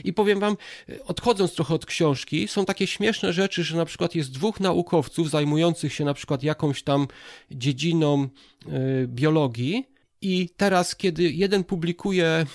I 0.05 0.12
powiem 0.12 0.41
wam, 0.41 0.57
odchodząc 1.05 1.55
trochę 1.55 1.74
od 1.74 1.87
książki, 1.87 2.49
są 2.49 2.64
takie 2.64 2.87
śmieszne 2.87 3.32
rzeczy, 3.32 3.64
że 3.64 3.76
na 3.76 3.84
przykład 3.84 4.14
jest 4.14 4.32
dwóch 4.32 4.61
naukowców 4.61 5.30
zajmujących 5.30 5.93
się 5.93 6.05
na 6.05 6.14
przykład 6.14 6.43
jakąś 6.43 6.82
tam 6.82 7.07
dziedziną 7.51 8.28
y, 8.66 9.09
biologii, 9.09 9.97
i 10.20 10.49
teraz, 10.57 10.97
kiedy 10.97 11.22
jeden 11.22 11.64
publikuje, 11.64 12.47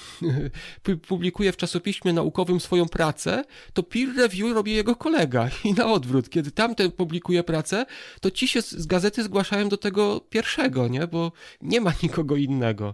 publikuje 1.07 1.51
w 1.51 1.57
czasopiśmie 1.57 2.13
naukowym 2.13 2.59
swoją 2.59 2.85
pracę, 2.85 3.43
to 3.73 3.83
peer 3.83 4.15
review 4.17 4.53
robi 4.53 4.71
jego 4.71 4.95
kolega. 4.95 5.49
I 5.65 5.73
na 5.73 5.85
odwrót, 5.85 6.29
kiedy 6.29 6.51
tamten 6.51 6.91
publikuje 6.91 7.43
pracę, 7.43 7.85
to 8.21 8.31
ci 8.31 8.47
się 8.47 8.61
z 8.61 8.85
gazety 8.85 9.23
zgłaszają 9.23 9.69
do 9.69 9.77
tego 9.77 10.21
pierwszego, 10.29 10.87
nie? 10.87 11.07
Bo 11.07 11.31
nie 11.61 11.81
ma 11.81 11.93
nikogo 12.03 12.35
innego. 12.35 12.93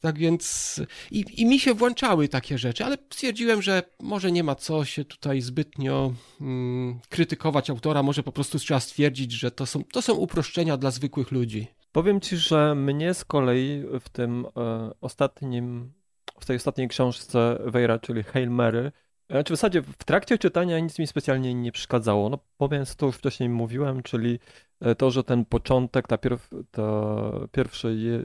Tak 0.00 0.18
więc 0.18 0.76
i, 1.10 1.24
i 1.36 1.46
mi 1.46 1.60
się 1.60 1.74
włączały 1.74 2.28
takie 2.28 2.58
rzeczy, 2.58 2.84
ale 2.84 2.96
stwierdziłem, 3.10 3.62
że 3.62 3.82
może 4.00 4.32
nie 4.32 4.44
ma 4.44 4.54
co 4.54 4.84
się 4.84 5.04
tutaj 5.04 5.40
zbytnio 5.40 6.14
mm, 6.40 7.00
krytykować 7.08 7.70
autora, 7.70 8.02
może 8.02 8.22
po 8.22 8.32
prostu 8.32 8.58
trzeba 8.58 8.80
stwierdzić, 8.80 9.32
że 9.32 9.50
to 9.50 9.66
są, 9.66 9.84
to 9.84 10.02
są 10.02 10.14
uproszczenia 10.14 10.76
dla 10.76 10.90
zwykłych 10.90 11.30
ludzi. 11.30 11.66
Powiem 11.92 12.20
ci, 12.20 12.36
że 12.36 12.74
mnie 12.74 13.14
z 13.14 13.24
kolei 13.24 13.84
w 14.00 14.08
tym 14.08 14.46
e, 14.56 14.90
ostatnim, 15.00 15.92
w 16.40 16.46
tej 16.46 16.56
ostatniej 16.56 16.88
książce 16.88 17.58
Wejra, 17.66 17.98
czyli 17.98 18.22
Hail 18.22 18.50
Mary, 18.50 18.92
znaczy 19.30 19.54
w 19.54 19.56
zasadzie 19.56 19.82
w 19.82 20.04
trakcie 20.04 20.38
czytania 20.38 20.80
nic 20.80 20.98
mi 20.98 21.06
specjalnie 21.06 21.54
nie 21.54 21.72
przeszkadzało. 21.72 22.28
No 22.28 22.38
powiem, 22.56 22.84
to 22.96 23.06
już 23.06 23.16
wcześniej 23.16 23.48
mówiłem, 23.48 24.02
czyli 24.02 24.38
E, 24.80 24.94
to, 24.94 25.10
że 25.10 25.24
ten 25.24 25.44
początek, 25.44 26.08
ta, 26.08 26.18
pierw, 26.18 26.50
ta 26.70 27.30
pierwsza 27.52 27.88
je, 27.88 28.22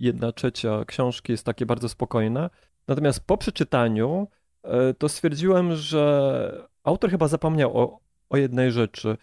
jedna 0.00 0.32
trzecia 0.32 0.84
książki 0.84 1.32
jest 1.32 1.46
takie 1.46 1.66
bardzo 1.66 1.88
spokojne. 1.88 2.50
Natomiast 2.88 3.26
po 3.26 3.36
przeczytaniu 3.36 4.28
e, 4.62 4.94
to 4.94 5.08
stwierdziłem, 5.08 5.76
że 5.76 6.68
autor 6.84 7.10
chyba 7.10 7.28
zapomniał 7.28 7.78
o, 7.78 8.00
o 8.30 8.36
jednej 8.36 8.72
rzeczy. 8.72 9.16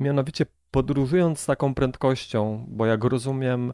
Mianowicie 0.00 0.46
podróżując 0.70 1.40
z 1.40 1.46
taką 1.46 1.74
prędkością, 1.74 2.66
bo 2.68 2.86
jak 2.86 3.04
rozumiem, 3.04 3.72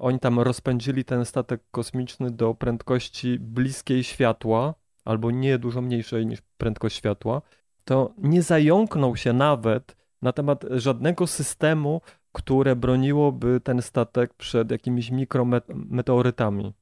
oni 0.00 0.20
tam 0.20 0.40
rozpędzili 0.40 1.04
ten 1.04 1.24
statek 1.24 1.62
kosmiczny 1.70 2.30
do 2.30 2.54
prędkości 2.54 3.38
bliskiej 3.38 4.04
światła, 4.04 4.74
albo 5.04 5.30
nie 5.30 5.58
dużo 5.58 5.80
mniejszej 5.80 6.26
niż 6.26 6.40
prędkość 6.58 6.96
światła, 6.96 7.42
to 7.84 8.14
nie 8.18 8.42
zająknął 8.42 9.16
się 9.16 9.32
nawet 9.32 9.96
na 10.22 10.32
temat 10.32 10.64
żadnego 10.70 11.26
systemu, 11.26 12.00
które 12.32 12.76
broniłoby 12.76 13.60
ten 13.64 13.82
statek 13.82 14.34
przed 14.34 14.70
jakimiś 14.70 15.10
mikrometeorytami. 15.10 16.72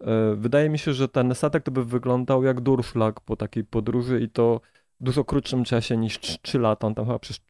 E, 0.00 0.34
wydaje 0.36 0.68
mi 0.68 0.78
się, 0.78 0.92
że 0.92 1.08
ten 1.08 1.34
statek 1.34 1.62
to 1.62 1.70
by 1.70 1.84
wyglądał 1.84 2.44
jak 2.44 2.60
durszlak 2.60 3.20
po 3.20 3.36
takiej 3.36 3.64
podróży 3.64 4.20
i 4.20 4.28
to 4.28 4.60
w 5.00 5.04
dużo 5.04 5.24
krótszym 5.24 5.64
czasie 5.64 5.96
niż 5.96 6.18
3 6.18 6.58
lata. 6.58 6.86
On 6.86 6.94
tam 6.94 7.04
chyba 7.04 7.18
przez 7.18 7.40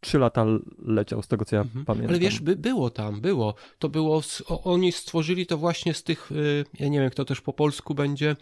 3 0.00 0.18
lata 0.18 0.46
leciał, 0.78 1.22
z 1.22 1.28
tego 1.28 1.44
co 1.44 1.56
ja 1.56 1.62
mhm. 1.62 1.84
pamiętam. 1.84 2.10
Ale 2.10 2.18
wiesz, 2.18 2.40
by, 2.40 2.56
było 2.56 2.90
tam, 2.90 3.20
było. 3.20 3.54
To 3.78 3.88
było, 3.88 4.22
oni 4.48 4.92
stworzyli 4.92 5.46
to 5.46 5.58
właśnie 5.58 5.94
z 5.94 6.02
tych, 6.02 6.32
y, 6.32 6.64
ja 6.80 6.88
nie 6.88 7.00
wiem, 7.00 7.10
kto 7.10 7.24
też 7.24 7.40
po 7.40 7.52
polsku 7.52 7.94
będzie, 7.94 8.36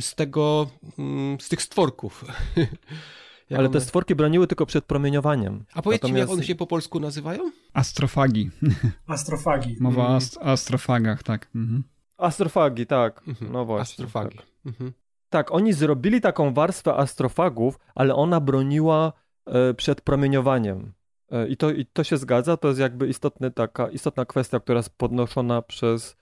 z 0.00 0.14
tego, 0.14 0.70
mm, 0.98 1.40
z 1.40 1.48
tych 1.48 1.62
stworków. 1.62 2.24
Ale 3.50 3.58
one... 3.58 3.68
te 3.68 3.80
stworki 3.80 4.14
broniły 4.14 4.46
tylko 4.46 4.66
przed 4.66 4.84
promieniowaniem. 4.84 5.64
A 5.74 5.82
powiedzcie 5.82 6.08
Natomiast... 6.08 6.14
mi, 6.14 6.20
jak 6.20 6.38
one 6.38 6.44
się 6.44 6.54
po 6.54 6.66
polsku 6.66 7.00
nazywają? 7.00 7.50
Astrofagi. 7.72 8.50
Astrofagi. 9.06 9.76
Mowa 9.80 10.02
o 10.02 10.16
ast 10.16 10.38
astrofagach, 10.42 11.22
tak. 11.22 11.48
Mhm. 11.54 11.82
Astrofagi, 12.18 12.86
tak. 12.86 13.22
Mhm. 13.28 13.52
No 13.52 13.64
właśnie. 13.64 14.04
Astrofagi. 14.04 14.36
Tak. 14.36 14.46
Mhm. 14.66 14.92
tak, 15.30 15.52
oni 15.52 15.72
zrobili 15.72 16.20
taką 16.20 16.54
warstwę 16.54 16.94
astrofagów, 16.94 17.78
ale 17.94 18.14
ona 18.14 18.40
broniła 18.40 19.12
e, 19.46 19.74
przed 19.74 20.00
promieniowaniem. 20.00 20.92
E, 21.30 21.48
I 21.48 21.56
to, 21.56 21.70
I 21.70 21.86
to 21.86 22.04
się 22.04 22.16
zgadza, 22.16 22.56
to 22.56 22.68
jest 22.68 22.80
jakby 22.80 23.08
istotny, 23.08 23.50
taka, 23.50 23.88
istotna 23.88 24.24
kwestia, 24.24 24.60
która 24.60 24.76
jest 24.76 24.98
podnoszona 24.98 25.62
przez 25.62 26.16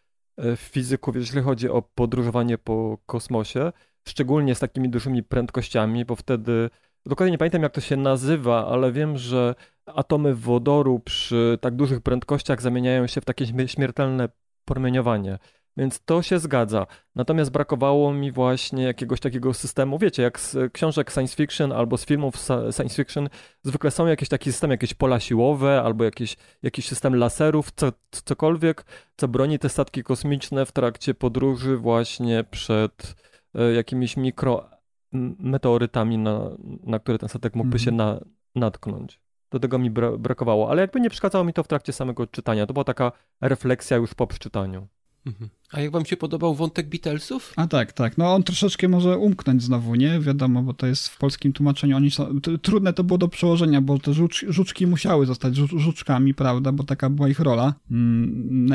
fizyków, 0.57 1.17
jeśli 1.17 1.43
chodzi 1.43 1.69
o 1.69 1.83
podróżowanie 1.83 2.59
po 2.59 2.99
kosmosie, 3.07 3.73
szczególnie 4.09 4.55
z 4.55 4.59
takimi 4.59 4.89
dużymi 4.89 5.23
prędkościami, 5.23 6.05
bo 6.05 6.17
wtedy, 6.17 6.71
dokładnie 7.07 7.33
nie 7.33 7.39
pamiętam 7.39 7.63
jak 7.63 7.73
to 7.73 7.81
się 7.81 7.97
nazywa, 7.97 8.69
ale 8.69 8.93
wiem, 8.93 9.17
że 9.17 9.55
atomy 9.87 10.35
wodoru 10.35 11.01
przy 11.01 11.59
tak 11.61 11.77
dużych 11.77 12.01
prędkościach 12.01 12.63
zamieniają 12.63 13.07
się 13.07 13.21
w 13.21 13.25
takie 13.25 13.47
śmiertelne 13.67 14.29
promieniowanie. 14.65 15.39
Więc 15.77 16.05
to 16.05 16.23
się 16.23 16.39
zgadza. 16.39 16.87
Natomiast 17.15 17.51
brakowało 17.51 18.13
mi 18.13 18.33
właśnie 18.33 18.85
jakiegoś 18.85 19.21
takiego 19.21 19.55
systemu, 19.55 19.99
wiecie, 19.99 20.23
jak 20.23 20.41
z 20.41 20.73
książek 20.73 21.11
science 21.11 21.37
fiction 21.37 21.73
albo 21.73 21.97
z 21.97 22.07
filmów 22.07 22.37
science 22.73 22.89
fiction, 22.89 23.29
zwykle 23.63 23.91
są 23.91 24.07
jakieś 24.07 24.29
taki 24.29 24.53
system, 24.53 24.71
jakieś 24.71 24.95
pola 24.95 25.21
siłowe 25.21 25.83
albo 25.83 26.05
jakiś, 26.05 26.37
jakiś 26.63 26.89
system 26.89 27.17
laserów, 27.17 27.71
co, 27.77 27.93
cokolwiek, 28.11 28.85
co 29.17 29.29
broni 29.29 29.59
te 29.59 29.69
statki 29.69 30.03
kosmiczne 30.03 30.67
w 30.67 30.73
trakcie 30.73 31.15
podróży 31.15 31.77
właśnie 31.77 32.45
przed 32.51 33.15
e, 33.55 33.73
jakimiś 33.73 34.17
mikrometeorytami, 34.17 36.19
na, 36.19 36.51
na 36.83 36.99
które 36.99 37.19
ten 37.19 37.29
statek 37.29 37.55
mógłby 37.55 37.79
się 37.79 37.91
mhm. 37.91 38.11
na, 38.11 38.21
natknąć. 38.55 39.21
Do 39.51 39.61
tego 39.61 39.79
mi 39.79 39.91
bra 39.91 40.13
brakowało, 40.13 40.71
ale 40.71 40.83
jakby 40.83 41.01
nie 41.01 41.11
przeszkadzało 41.11 41.45
mi 41.45 41.53
to 41.53 41.63
w 41.63 41.69
trakcie 41.69 41.93
samego 41.93 42.27
czytania. 42.27 42.67
To 42.67 42.73
była 42.73 42.85
taka 42.85 43.13
refleksja 43.41 43.97
już 43.97 44.15
po 44.15 44.27
przeczytaniu. 44.27 44.89
Mhm. 45.27 45.51
A 45.73 45.81
jak 45.81 45.91
wam 45.91 46.05
się 46.05 46.17
podobał 46.17 46.55
wątek 46.55 46.89
Beatlesów? 46.89 47.53
A 47.57 47.67
tak, 47.67 47.93
tak. 47.93 48.19
No 48.19 48.35
on 48.35 48.43
troszeczkę 48.43 48.89
może 48.89 49.19
umknąć 49.19 49.63
znowu, 49.63 49.95
nie? 49.95 50.21
Wiadomo, 50.21 50.63
bo 50.63 50.75
to 50.75 50.87
jest 50.87 51.09
w 51.09 51.19
polskim 51.19 51.53
tłumaczeniu. 51.53 51.97
Oni 51.97 52.11
są, 52.11 52.41
trudne 52.63 52.93
to 52.93 53.05
było 53.05 53.19
do 53.19 53.29
przełożenia, 53.29 53.81
bo 53.81 53.99
te 53.99 54.15
żucz, 54.15 54.45
żuczki 54.49 54.87
musiały 54.87 55.27
zostać 55.27 55.57
żu, 55.57 55.79
żuczkami, 55.79 56.35
prawda? 56.35 56.73
Bo 56.73 56.85
taka 56.85 57.11
była 57.11 57.29
ich 57.29 57.41
rola. 57.41 57.75
Mm, 57.91 58.67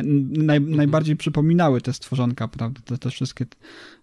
naj, 0.46 0.58
mhm. 0.58 0.76
Najbardziej 0.76 1.16
przypominały 1.16 1.82
te 1.82 1.94
stworzonka, 1.94 2.48
prawda? 2.48 2.82
Te, 2.86 2.98
te 2.98 3.10
wszystkie 3.10 3.46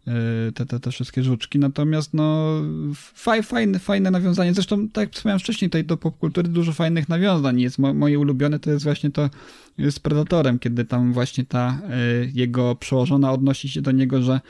e, 0.07 0.53
te, 0.53 0.66
te, 0.66 0.80
te 0.80 0.91
wszystkie 0.91 1.22
żuczki. 1.22 1.59
Natomiast 1.59 2.14
no 2.14 2.61
faj, 2.95 3.43
fajne, 3.43 3.78
fajne 3.78 4.11
nawiązanie. 4.11 4.55
Zresztą, 4.55 4.89
tak 4.89 5.03
jak 5.03 5.14
wspomniałem 5.14 5.41
wcześniej, 5.41 5.70
tutaj 5.70 5.84
do 5.84 5.97
popkultury 5.97 6.49
dużo 6.49 6.72
fajnych 6.72 7.09
nawiązań 7.09 7.61
jest. 7.61 7.78
Mo, 7.78 7.95
moje 7.95 8.18
ulubione 8.18 8.59
to 8.59 8.70
jest 8.70 8.84
właśnie 8.84 9.11
to 9.11 9.30
z 9.78 9.99
Predatorem, 9.99 10.59
kiedy 10.59 10.84
tam 10.84 11.12
właśnie 11.12 11.45
ta 11.45 11.78
e, 11.91 11.99
jego 12.34 12.74
przełożona 12.79 13.33
odnosi 13.33 13.68
się 13.68 13.83
do 13.83 13.93
niego, 13.93 14.22
że 14.22 14.41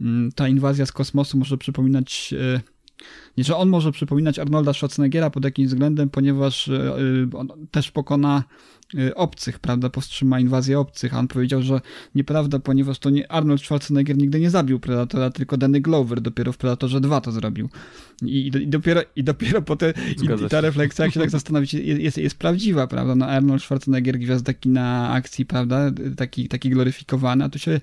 mm, 0.00 0.32
ta 0.32 0.48
inwazja 0.48 0.86
z 0.86 0.92
kosmosu 0.92 1.38
może 1.38 1.58
przypominać 1.58 2.34
e, 3.30 3.32
nie, 3.38 3.44
że 3.44 3.56
on 3.56 3.68
może 3.68 3.92
przypominać 3.92 4.38
Arnolda 4.38 4.72
Schwarzeneggera 4.72 5.30
pod 5.30 5.44
jakimś 5.44 5.68
względem, 5.68 6.08
ponieważ 6.08 6.68
e, 6.68 6.96
on 7.34 7.48
też 7.70 7.90
pokona 7.90 8.44
Y, 8.94 9.14
obcych, 9.14 9.58
prawda, 9.58 9.90
powstrzyma 9.90 10.40
inwazję 10.40 10.78
obcych, 10.78 11.14
a 11.14 11.18
on 11.18 11.28
powiedział, 11.28 11.62
że 11.62 11.80
nieprawda, 12.14 12.58
ponieważ 12.58 12.98
to 12.98 13.10
nie 13.10 13.32
Arnold 13.32 13.60
Schwarzenegger 13.60 14.16
nigdy 14.16 14.40
nie 14.40 14.50
zabił 14.50 14.80
Predatora, 14.80 15.30
tylko 15.30 15.56
Danny 15.56 15.80
Glover 15.80 16.20
dopiero 16.20 16.52
w 16.52 16.56
Predatorze 16.58 17.00
2 17.00 17.20
to 17.20 17.32
zrobił. 17.32 17.68
I, 18.22 18.46
i, 18.46 18.66
dopiero, 18.66 19.00
i 19.16 19.24
dopiero 19.24 19.62
po 19.62 19.76
te, 19.76 19.92
i, 20.22 20.44
i, 20.44 20.48
ta 20.48 20.60
refleksja, 20.60 21.04
jak 21.04 21.14
się 21.14 21.20
tak 21.20 21.30
zastanowić, 21.30 21.74
jest, 21.74 22.18
jest, 22.18 22.38
prawdziwa, 22.38 22.86
prawda, 22.86 23.14
no 23.14 23.26
Arnold 23.26 23.62
Schwarzenegger, 23.62 24.18
gwiazda 24.18 24.54
kina 24.54 25.10
akcji, 25.10 25.46
prawda, 25.46 25.90
taki, 26.16 26.48
taki 26.48 26.70
gloryfikowany, 26.70 27.44
a 27.44 27.48
tu 27.48 27.58
się 27.58 27.80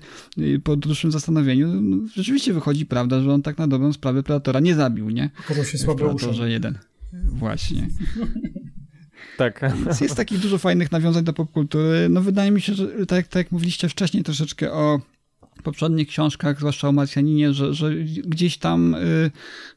po 0.64 0.76
dłuższym 0.76 1.12
zastanowieniu 1.12 1.80
no, 1.80 1.96
rzeczywiście 2.14 2.52
wychodzi 2.52 2.86
prawda, 2.86 3.20
że 3.20 3.32
on 3.32 3.42
tak 3.42 3.58
na 3.58 3.68
dobrą 3.68 3.92
sprawę 3.92 4.22
Predatora 4.22 4.60
nie 4.60 4.74
zabił, 4.74 5.10
nie? 5.10 5.30
Okazał 5.40 5.64
się 5.64 5.78
Predatorze 5.78 6.50
1. 6.50 6.78
Właśnie. 7.12 7.88
Tak. 9.36 9.74
Jest, 9.86 10.00
jest 10.00 10.16
takich 10.16 10.38
dużo 10.38 10.58
fajnych 10.58 10.92
nawiązań 10.92 11.24
do 11.24 11.32
popkultury. 11.32 12.08
No 12.10 12.20
wydaje 12.20 12.50
mi 12.50 12.60
się, 12.60 12.74
że 12.74 13.06
tak, 13.06 13.26
tak 13.26 13.34
jak 13.34 13.52
mówiliście 13.52 13.88
wcześniej 13.88 14.22
troszeczkę 14.24 14.72
o 14.72 15.00
poprzednich 15.62 16.08
książkach, 16.08 16.58
zwłaszcza 16.58 16.88
o 16.88 16.92
Marsjaninie, 16.92 17.52
że, 17.52 17.74
że 17.74 17.94
gdzieś 18.24 18.58
tam 18.58 18.94
y, 18.94 19.30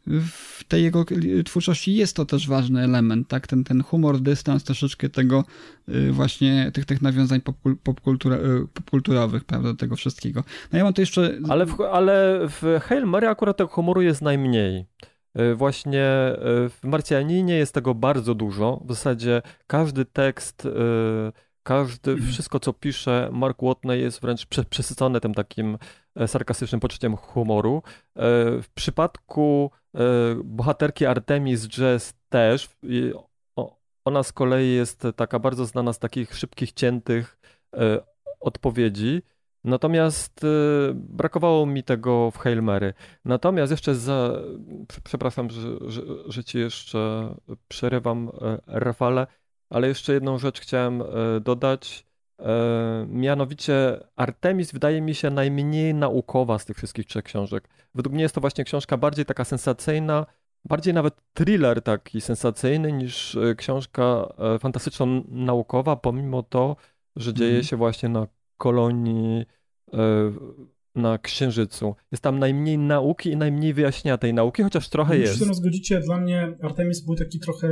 w 0.08 0.64
tej 0.68 0.84
jego 0.84 1.06
twórczości 1.46 1.96
jest 1.96 2.16
to 2.16 2.26
też 2.26 2.48
ważny 2.48 2.84
element, 2.84 3.28
tak? 3.28 3.48
Ten, 3.48 3.64
ten 3.64 3.84
humor, 3.84 4.20
dystans, 4.20 4.64
troszeczkę 4.64 5.10
tego 5.10 5.44
y, 5.90 6.12
właśnie, 6.12 6.72
tych, 6.74 6.86
tych 6.86 7.02
nawiązań 7.02 7.42
popkultura, 7.84 8.36
y, 8.36 8.68
popkulturowych, 8.74 9.44
prawda, 9.44 9.70
do 9.70 9.78
tego 9.78 9.96
wszystkiego. 9.96 10.44
No 10.72 10.78
ja 10.78 10.84
mam 10.84 10.94
to 10.94 11.02
jeszcze... 11.02 11.40
Ale 11.50 11.66
w, 11.66 11.82
ale 11.82 12.40
w 12.48 12.80
Hail 12.82 13.06
Mary 13.06 13.28
akurat 13.28 13.58
tego 13.58 13.70
humoru 13.70 14.02
jest 14.02 14.22
najmniej. 14.22 14.86
E, 15.36 15.56
właśnie 15.56 16.04
e, 16.04 16.36
w 16.70 16.80
Marcianinie 16.84 17.56
jest 17.56 17.74
tego 17.74 17.96
bardzo 17.96 18.36
dużo. 18.36 18.82
W 18.86 18.90
zasadzie 18.90 19.42
każdy 19.68 20.06
tekst, 20.06 20.66
e, 20.66 20.70
każdy, 21.64 22.12
mhm. 22.12 22.32
wszystko 22.32 22.60
co 22.60 22.74
pisze 22.74 23.30
Mark 23.32 23.58
Watney 23.62 24.02
jest 24.02 24.22
wręcz 24.22 24.46
przesycone 24.70 25.20
tym 25.20 25.34
takim 25.34 25.78
sarkastycznym 26.28 26.82
poczuciem 26.82 27.18
humoru. 27.18 27.84
W 28.62 28.66
przypadku 28.74 29.72
bohaterki 30.44 31.06
Artemis 31.06 31.68
Jazz 31.68 32.14
też, 32.30 32.70
ona 34.06 34.24
z 34.24 34.34
kolei 34.34 34.74
jest 34.74 35.04
taka 35.16 35.40
bardzo 35.40 35.66
znana 35.66 35.94
z 35.94 36.00
takich 36.00 36.36
szybkich, 36.36 36.72
ciętych 36.74 37.38
odpowiedzi. 38.40 39.22
Natomiast 39.64 40.44
y, 40.44 40.48
brakowało 40.94 41.66
mi 41.66 41.84
tego 41.84 42.32
w 42.32 42.38
Hail 42.38 42.64
Mary. 42.64 42.94
Natomiast 43.26 43.72
jeszcze 43.72 43.96
za, 43.96 44.32
przepraszam, 45.04 45.50
że, 45.50 45.90
że, 45.90 46.02
że 46.26 46.44
ci 46.44 46.60
jeszcze 46.60 47.34
przerywam, 47.68 48.32
e, 48.42 48.58
Rafale, 48.68 49.28
ale 49.70 49.88
jeszcze 49.88 50.14
jedną 50.14 50.38
rzecz 50.38 50.60
chciałem 50.60 51.02
e, 51.02 51.06
dodać. 51.42 52.06
E, 52.40 53.06
mianowicie 53.10 54.00
Artemis 54.16 54.72
wydaje 54.72 55.02
mi 55.02 55.16
się 55.16 55.30
najmniej 55.30 55.94
naukowa 55.94 56.60
z 56.60 56.66
tych 56.66 56.78
wszystkich 56.78 57.06
trzech 57.06 57.24
książek. 57.24 57.70
Według 57.96 58.14
mnie 58.14 58.24
jest 58.24 58.36
to 58.36 58.42
właśnie 58.42 58.64
książka 58.64 58.98
bardziej 58.98 59.26
taka 59.26 59.46
sensacyjna, 59.46 60.26
bardziej 60.66 60.94
nawet 60.94 61.16
thriller 61.34 61.82
taki 61.82 62.22
sensacyjny 62.22 62.92
niż 62.92 63.38
książka 63.58 64.34
fantastyczno-naukowa, 64.60 65.96
pomimo 65.96 66.44
to, 66.44 66.76
że 67.16 67.34
dzieje 67.34 67.52
mm. 67.52 67.64
się 67.64 67.78
właśnie 67.78 68.10
na 68.10 68.28
kolonii 68.62 69.46
e, 69.94 69.98
na 70.96 71.18
Księżycu. 71.18 71.96
Jest 72.12 72.24
tam 72.24 72.40
najmniej 72.40 72.78
nauki 72.78 73.30
i 73.32 73.38
najmniej 73.38 73.74
wyjaśnienia 73.74 74.18
tej 74.18 74.34
nauki, 74.34 74.64
chociaż 74.64 74.90
trochę 74.90 75.18
jest. 75.18 75.40
Jeśli 75.40 75.56
zgodzicie, 75.56 76.00
dla 76.00 76.18
mnie 76.18 76.58
Artemis 76.62 77.06
był 77.06 77.16
taki 77.16 77.40
trochę 77.40 77.68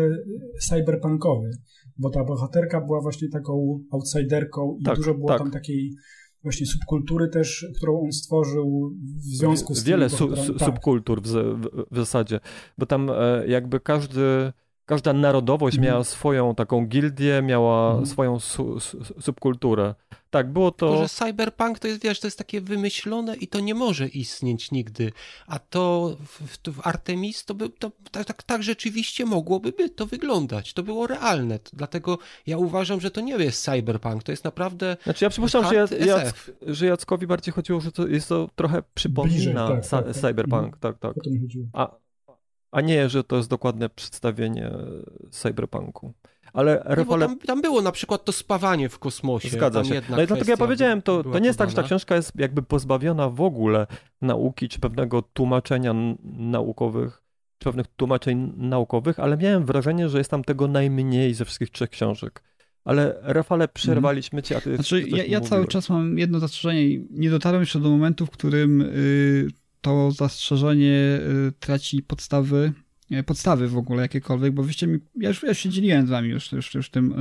cyberpunkowy, 0.60 1.52
bo 1.98 2.10
ta 2.10 2.24
bohaterka 2.24 2.82
była 2.82 3.02
właśnie 3.02 3.30
taką 3.30 3.84
outsiderką 3.92 4.78
i 4.80 4.84
tak, 4.84 4.96
dużo 4.96 5.14
było 5.14 5.28
tak. 5.28 5.38
tam 5.38 5.52
takiej 5.52 5.96
właśnie 6.44 6.66
subkultury 6.66 7.28
też, 7.28 7.68
którą 7.78 8.02
on 8.02 8.12
stworzył 8.12 8.96
w 9.16 9.38
związku 9.38 9.76
z 9.76 9.84
Wiele 9.84 10.10
su, 10.10 10.36
su, 10.36 10.54
tak. 10.54 10.68
subkultur 10.68 11.22
w, 11.22 11.28
w, 11.28 11.68
w, 11.92 11.98
zasadzie, 11.98 12.40
bo 12.78 12.86
tam 12.86 13.10
e, 13.10 13.48
jakby 13.48 13.80
każdy 13.80 14.54
każda 14.90 15.14
narodowość 15.14 15.78
mm. 15.78 15.90
miała 15.90 16.04
swoją 16.04 16.56
taką 16.56 16.86
gildię, 16.86 17.42
miała 17.42 17.94
mm. 17.94 18.06
swoją 18.06 18.40
su, 18.40 18.80
su, 18.80 19.04
subkulturę. 19.22 19.96
Tak, 20.30 20.52
było 20.54 20.72
to... 20.72 20.90
Tylko, 20.90 21.04
że 21.04 21.10
cyberpunk 21.10 21.80
to 21.80 21.88
jest, 21.88 22.04
wiesz, 22.04 22.20
to 22.20 22.28
jest 22.28 22.38
takie 22.38 22.62
wymyślone 22.62 23.36
i 23.36 23.48
to 23.48 23.60
nie 23.60 23.76
może 23.76 24.08
istnieć 24.08 24.72
nigdy. 24.72 25.12
A 25.48 25.60
to 25.60 26.16
w, 26.26 26.72
w 26.72 26.88
Artemis 26.88 27.46
to 27.46 27.54
by, 27.54 27.70
to, 27.70 27.92
tak, 28.12 28.26
tak, 28.26 28.44
tak 28.44 28.64
rzeczywiście 28.64 29.26
mogłoby 29.26 29.72
by 29.72 29.90
to 29.90 30.06
wyglądać. 30.06 30.74
To 30.74 30.84
było 30.84 31.08
realne. 31.08 31.60
Dlatego 31.74 32.18
ja 32.48 32.58
uważam, 32.58 33.02
że 33.02 33.12
to 33.12 33.22
nie 33.22 33.34
jest 33.34 33.64
cyberpunk, 33.64 34.24
to 34.24 34.32
jest 34.32 34.44
naprawdę 34.44 34.98
Znaczy 35.04 35.26
ja 35.26 35.30
przypuszczam, 35.30 35.68
że, 35.68 35.76
Jac, 35.76 35.92
Jac, 35.92 36.52
że 36.68 36.86
Jackowi 36.86 37.28
bardziej 37.28 37.54
chodziło, 37.54 37.82
że 37.82 37.92
to 37.92 38.08
jest 38.08 38.30
to 38.30 38.50
trochę 38.56 38.84
przypomina 38.94 39.36
Bliżej, 39.36 39.54
tak, 39.54 39.88
tak, 39.88 40.06
tak, 40.06 40.16
cyberpunk. 40.16 40.76
Mhm. 40.76 40.80
Tak, 40.80 41.00
tak. 41.00 41.14
A, 41.74 41.96
a 42.72 42.82
nie, 42.82 43.10
że 43.10 43.24
to 43.24 43.38
jest 43.38 43.50
dokładne 43.50 43.90
przedstawienie 43.90 44.72
cyberpunku. 45.32 46.14
Ale 46.54 46.82
Rafale... 46.86 47.28
tam, 47.28 47.40
tam, 47.40 47.62
było 47.62 47.82
na 47.82 47.92
przykład 47.92 48.26
to 48.26 48.32
spawanie 48.32 48.90
w 48.90 49.00
kosmosie. 49.00 49.50
Zgadza 49.50 49.84
się. 49.84 50.02
No 50.10 50.22
i 50.22 50.28
dlatego 50.28 50.52
ja 50.52 50.58
powiedziałem, 50.58 51.02
to, 51.02 51.24
to 51.24 51.40
nie 51.40 51.48
jest 51.48 51.60
tak, 51.60 51.70
że 51.70 51.76
ta 51.76 51.84
książka 51.84 52.16
jest 52.16 52.32
jakby 52.36 52.62
pozbawiona 52.64 53.30
w 53.30 53.42
ogóle 53.42 53.88
nauki, 54.22 54.70
czy 54.70 54.80
pewnego 54.80 55.22
tłumaczenia 55.22 55.94
naukowych, 56.24 57.22
czy 57.58 57.66
pewnych 57.66 57.88
tłumaczeń 57.88 58.54
naukowych, 58.58 59.20
ale 59.20 59.38
miałem 59.38 59.66
wrażenie, 59.66 60.10
że 60.10 60.18
jest 60.18 60.32
tam 60.32 60.44
tego 60.44 60.68
najmniej 60.68 61.34
ze 61.34 61.46
wszystkich 61.46 61.70
trzech 61.70 61.90
książek. 61.90 62.44
Ale 62.84 63.20
Rafale, 63.22 63.68
przerwaliśmy 63.68 64.44
cię, 64.44 64.58
a 64.58 64.62
ty 64.62 64.76
Znaczy, 64.76 65.02
ja, 65.02 65.24
ja 65.26 65.42
cały 65.42 65.68
czas 65.68 65.90
mam 65.90 66.18
jedno 66.18 66.40
zastrzeżenie 66.40 67.00
nie 67.12 67.30
dotarłem 67.30 67.62
jeszcze 67.62 67.80
do 67.80 67.90
momentu, 67.90 68.26
w 68.26 68.30
którym 68.30 68.82
y, 68.82 69.48
to 69.82 70.12
zastrzeżenie 70.12 71.20
y, 71.48 71.52
traci 71.60 72.04
podstawy 72.04 72.74
e, 73.12 73.24
podstawy 73.24 73.68
w 73.68 73.78
ogóle 73.78 74.02
jakiekolwiek, 74.02 74.54
bo 74.54 74.64
wyście 74.64 74.88
mi, 74.88 75.00
ja 75.16 75.30
już, 75.30 75.44
ja 75.44 75.54
się 75.54 75.70
dzieliłem 75.70 76.08
z 76.08 76.10
wami 76.10 76.30
już, 76.30 76.52
już, 76.52 76.74
już 76.74 76.90
tym 76.90 77.14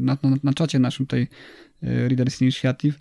na, 0.00 0.18
na, 0.22 0.36
na 0.42 0.52
czacie 0.52 0.78
naszym 0.78 1.06
tej 1.06 1.28
Readers 1.82 2.40
Initiative. 2.40 2.98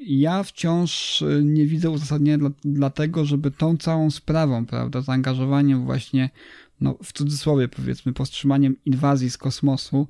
Ja 0.00 0.42
wciąż 0.42 1.24
nie 1.42 1.66
widzę 1.66 1.90
uzasadnienia 1.90 2.38
dla, 2.38 2.50
dlatego, 2.64 3.24
żeby 3.24 3.50
tą 3.50 3.76
całą 3.76 4.10
sprawą, 4.10 4.66
prawda, 4.66 5.00
zaangażowaniem 5.00 5.84
właśnie 5.84 6.30
no, 6.82 6.98
w 7.02 7.12
cudzysłowie 7.12 7.68
powiedzmy, 7.68 8.12
powstrzymaniem 8.12 8.76
inwazji 8.84 9.30
z 9.30 9.38
kosmosu, 9.38 10.08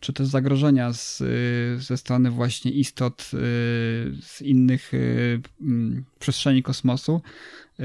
czy 0.00 0.12
też 0.12 0.26
zagrożenia 0.26 0.92
z, 0.92 1.20
y, 1.20 1.82
ze 1.82 1.96
strony 1.96 2.30
właśnie 2.30 2.70
istot 2.70 3.22
y, 3.22 3.26
z 4.22 4.42
innych 4.42 4.94
y, 4.94 5.40
mm, 5.60 6.04
przestrzeni 6.18 6.62
kosmosu, 6.62 7.20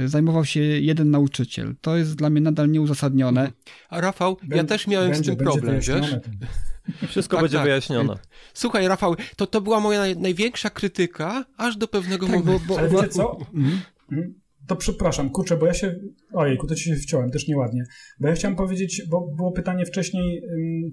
zajmował 0.05 0.45
się 0.45 0.59
jeden 0.59 1.11
nauczyciel. 1.11 1.75
To 1.81 1.97
jest 1.97 2.15
dla 2.15 2.29
mnie 2.29 2.41
nadal 2.41 2.71
nieuzasadnione. 2.71 3.51
A 3.89 4.01
Rafał, 4.01 4.37
ja 4.49 4.63
też 4.63 4.87
miałem 4.87 5.11
będzie, 5.11 5.33
z 5.33 5.37
tym 5.37 5.45
problem, 5.45 5.75
wiesz? 5.75 6.15
Wszystko 7.09 7.37
tak, 7.37 7.43
będzie 7.43 7.57
tak. 7.57 7.65
wyjaśnione. 7.65 8.17
Słuchaj, 8.53 8.87
Rafał, 8.87 9.15
to, 9.35 9.47
to 9.47 9.61
była 9.61 9.79
moja 9.79 9.99
naj, 9.99 10.17
największa 10.17 10.69
krytyka, 10.69 11.45
aż 11.57 11.77
do 11.77 11.87
pewnego 11.87 12.27
tak, 12.27 12.35
momentu. 12.35 12.65
Bo, 12.67 12.73
bo, 12.73 12.79
Ale 12.79 12.89
wiecie 12.89 13.09
co? 13.09 13.37
Mhm. 13.53 14.35
To 14.67 14.75
przepraszam, 14.75 15.29
kurczę, 15.29 15.57
bo 15.57 15.65
ja 15.65 15.73
się. 15.73 15.95
Ojejku, 16.33 16.67
to 16.67 16.75
ci 16.75 16.83
się 16.83 16.95
wciąłem, 16.95 17.31
też 17.31 17.47
nieładnie. 17.47 17.83
Bo 18.19 18.27
ja 18.27 18.33
chciałem 18.33 18.57
powiedzieć, 18.57 19.03
bo 19.11 19.27
było 19.37 19.51
pytanie 19.51 19.85
wcześniej, 19.85 20.41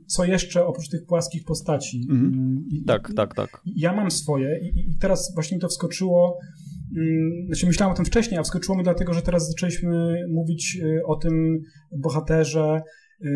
co 0.07 0.25
jeszcze 0.25 0.67
oprócz 0.67 0.89
tych 0.89 1.07
płaskich 1.07 1.45
postaci. 1.45 2.07
Mhm. 2.11 2.65
I, 2.71 2.85
tak, 2.85 3.11
tak, 3.17 3.35
tak. 3.35 3.63
Ja 3.77 3.93
mam 3.93 4.11
swoje 4.11 4.59
i, 4.63 4.91
i 4.91 4.97
teraz 4.97 5.35
właśnie 5.35 5.57
mi 5.57 5.61
to 5.61 5.69
wskoczyło. 5.69 6.39
Znaczy 7.47 7.67
myślałem 7.67 7.93
o 7.93 7.97
tym 7.97 8.05
wcześniej, 8.05 8.41
a 8.41 8.43
wskoczyło 8.43 8.79
mi 8.79 8.85
dlatego, 8.85 9.13
że 9.13 9.23
teraz 9.23 9.49
zaczęliśmy 9.49 10.17
mówić 10.29 10.79
y, 10.83 11.01
o 11.07 11.17
tym 11.17 11.59
bohaterze, 11.99 12.83
y, 13.25 13.29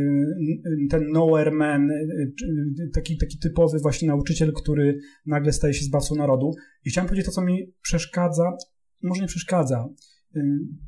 ten 0.91 1.11
nowhere 1.11 1.51
man, 1.51 1.91
y, 1.91 2.35
taki, 2.95 3.19
taki 3.19 3.39
typowy 3.39 3.79
właśnie 3.79 4.09
nauczyciel, 4.09 4.53
który 4.53 4.99
nagle 5.27 5.53
staje 5.53 5.75
się 5.75 5.85
zbawcą 5.85 6.15
narodu. 6.15 6.51
I 6.85 6.91
chciałem 6.91 7.09
powiedzieć 7.09 7.27
to, 7.27 7.33
co 7.33 7.45
mi 7.45 7.73
przeszkadza, 7.83 8.53
może 9.03 9.21
nie 9.21 9.29
przeszkadza, 9.29 9.89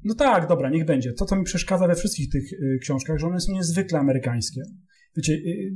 no 0.05 0.15
tak, 0.15 0.49
dobra, 0.49 0.71
niech 0.71 0.85
będzie. 0.85 1.13
To, 1.13 1.25
co 1.25 1.37
mi 1.37 1.45
przeszkadza 1.45 1.87
we 1.87 1.95
wszystkich 1.95 2.29
tych 2.31 2.53
y, 2.53 2.79
książkach, 2.83 3.19
że 3.19 3.27
one 3.27 3.41
są 3.41 3.53
niezwykle 3.53 3.99
amerykańskie. 3.99 4.63
Wiecie, 5.17 5.33
y, 5.33 5.73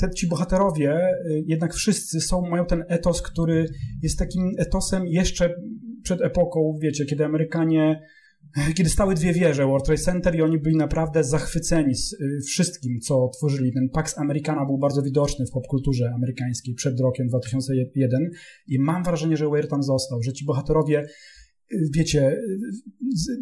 te, 0.00 0.10
ci 0.10 0.28
bohaterowie, 0.28 1.00
jednak 1.46 1.74
wszyscy 1.74 2.20
są, 2.20 2.42
mają 2.50 2.66
ten 2.66 2.84
etos, 2.88 3.22
który 3.22 3.66
jest 4.02 4.18
takim 4.18 4.52
etosem 4.58 5.06
jeszcze 5.06 5.54
przed 6.02 6.22
epoką, 6.22 6.78
wiecie, 6.82 7.04
kiedy 7.04 7.24
Amerykanie, 7.24 8.00
kiedy 8.76 8.90
stały 8.90 9.14
dwie 9.14 9.32
wieże, 9.32 9.66
World 9.66 9.84
Trade 9.84 10.02
Center 10.02 10.34
i 10.34 10.42
oni 10.42 10.58
byli 10.58 10.76
naprawdę 10.76 11.24
zachwyceni 11.24 11.94
z 11.94 12.16
wszystkim, 12.46 13.00
co 13.00 13.28
tworzyli. 13.38 13.72
Ten 13.72 13.88
Pax 13.88 14.18
Americana 14.18 14.66
był 14.66 14.78
bardzo 14.78 15.02
widoczny 15.02 15.46
w 15.46 15.50
popkulturze 15.50 16.10
amerykańskiej 16.14 16.74
przed 16.74 17.00
rokiem 17.00 17.28
2001 17.28 18.30
i 18.66 18.78
mam 18.78 19.04
wrażenie, 19.04 19.36
że 19.36 19.48
Weir 19.48 19.68
tam 19.68 19.82
został, 19.82 20.22
że 20.22 20.32
ci 20.32 20.44
bohaterowie 20.44 21.06
wiecie, 21.94 22.36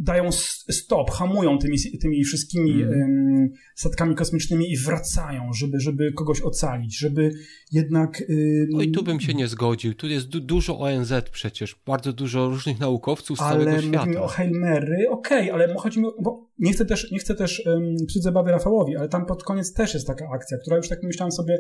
dają 0.01 0.33
stop, 0.71 1.11
hamują 1.11 1.59
tymi, 1.59 1.77
tymi 2.01 2.25
wszystkimi 2.25 2.83
mm. 2.83 3.49
statkami 3.77 4.15
kosmicznymi 4.15 4.73
i 4.73 4.77
wracają, 4.77 5.53
żeby, 5.53 5.81
żeby 5.81 6.13
kogoś 6.13 6.41
ocalić, 6.41 6.99
żeby 6.99 7.31
jednak... 7.73 8.23
No 8.71 8.83
i 8.83 8.91
tu 8.91 9.03
bym 9.03 9.21
się 9.21 9.35
nie 9.35 9.49
zgodził. 9.49 9.95
Tu 9.95 10.09
jest 10.09 10.29
du 10.29 10.41
dużo 10.41 10.79
ONZ 10.79 11.13
przecież, 11.33 11.77
bardzo 11.87 12.13
dużo 12.13 12.49
różnych 12.49 12.81
naukowców 12.81 13.39
z 13.39 13.43
ale 13.43 13.65
całego 13.65 13.83
świata. 13.83 13.99
Ale 13.99 14.07
mówimy 14.07 14.25
o 14.25 14.29
Hail 14.29 14.51
Mary, 14.51 15.09
okej, 15.11 15.51
okay, 15.51 15.53
ale 15.53 15.75
chodzi 15.75 16.01
mi 16.01 16.07
o... 16.07 16.15
Bo 16.23 16.53
nie 16.59 16.73
chcę 16.73 16.87
też, 16.87 17.11
nie 17.11 17.19
chcę 17.19 17.35
też 17.35 17.67
um, 17.67 17.97
psuć 18.09 18.23
zabawy 18.23 18.51
Rafałowi, 18.51 18.97
ale 18.97 19.09
tam 19.09 19.27
pod 19.27 19.45
koniec 19.45 19.73
też 19.73 19.95
jest 19.95 20.07
taka 20.07 20.29
akcja, 20.35 20.59
która 20.59 20.77
już 20.77 20.89
tak 20.89 21.03
myślałem 21.03 21.33
sobie, 21.33 21.59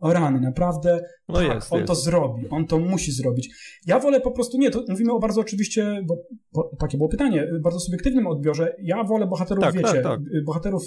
o 0.00 0.12
rany, 0.12 0.40
naprawdę 0.40 1.00
no 1.28 1.34
tak, 1.34 1.54
jest, 1.54 1.72
on 1.72 1.78
jest. 1.78 1.88
to 1.88 1.94
zrobi, 1.94 2.48
on 2.50 2.66
to 2.66 2.78
musi 2.78 3.12
zrobić. 3.12 3.48
Ja 3.86 3.98
wolę 3.98 4.20
po 4.20 4.30
prostu, 4.30 4.58
nie, 4.58 4.70
to 4.70 4.84
mówimy 4.88 5.12
o 5.12 5.18
bardzo 5.18 5.40
oczywiście, 5.40 6.02
bo, 6.52 6.70
bo 6.70 6.76
takie 6.78 6.96
było 6.96 7.08
pytanie, 7.08 7.48
bardzo 7.62 7.80
subiektywnym 7.80 8.26
odbiorze, 8.26 8.76
ja 8.82 9.04
wolę 9.04 9.26
bohaterów, 9.26 9.64
tak, 9.64 9.74
wiecie, 9.74 9.92
tak, 9.92 10.02
tak. 10.02 10.20
bohaterów 10.46 10.82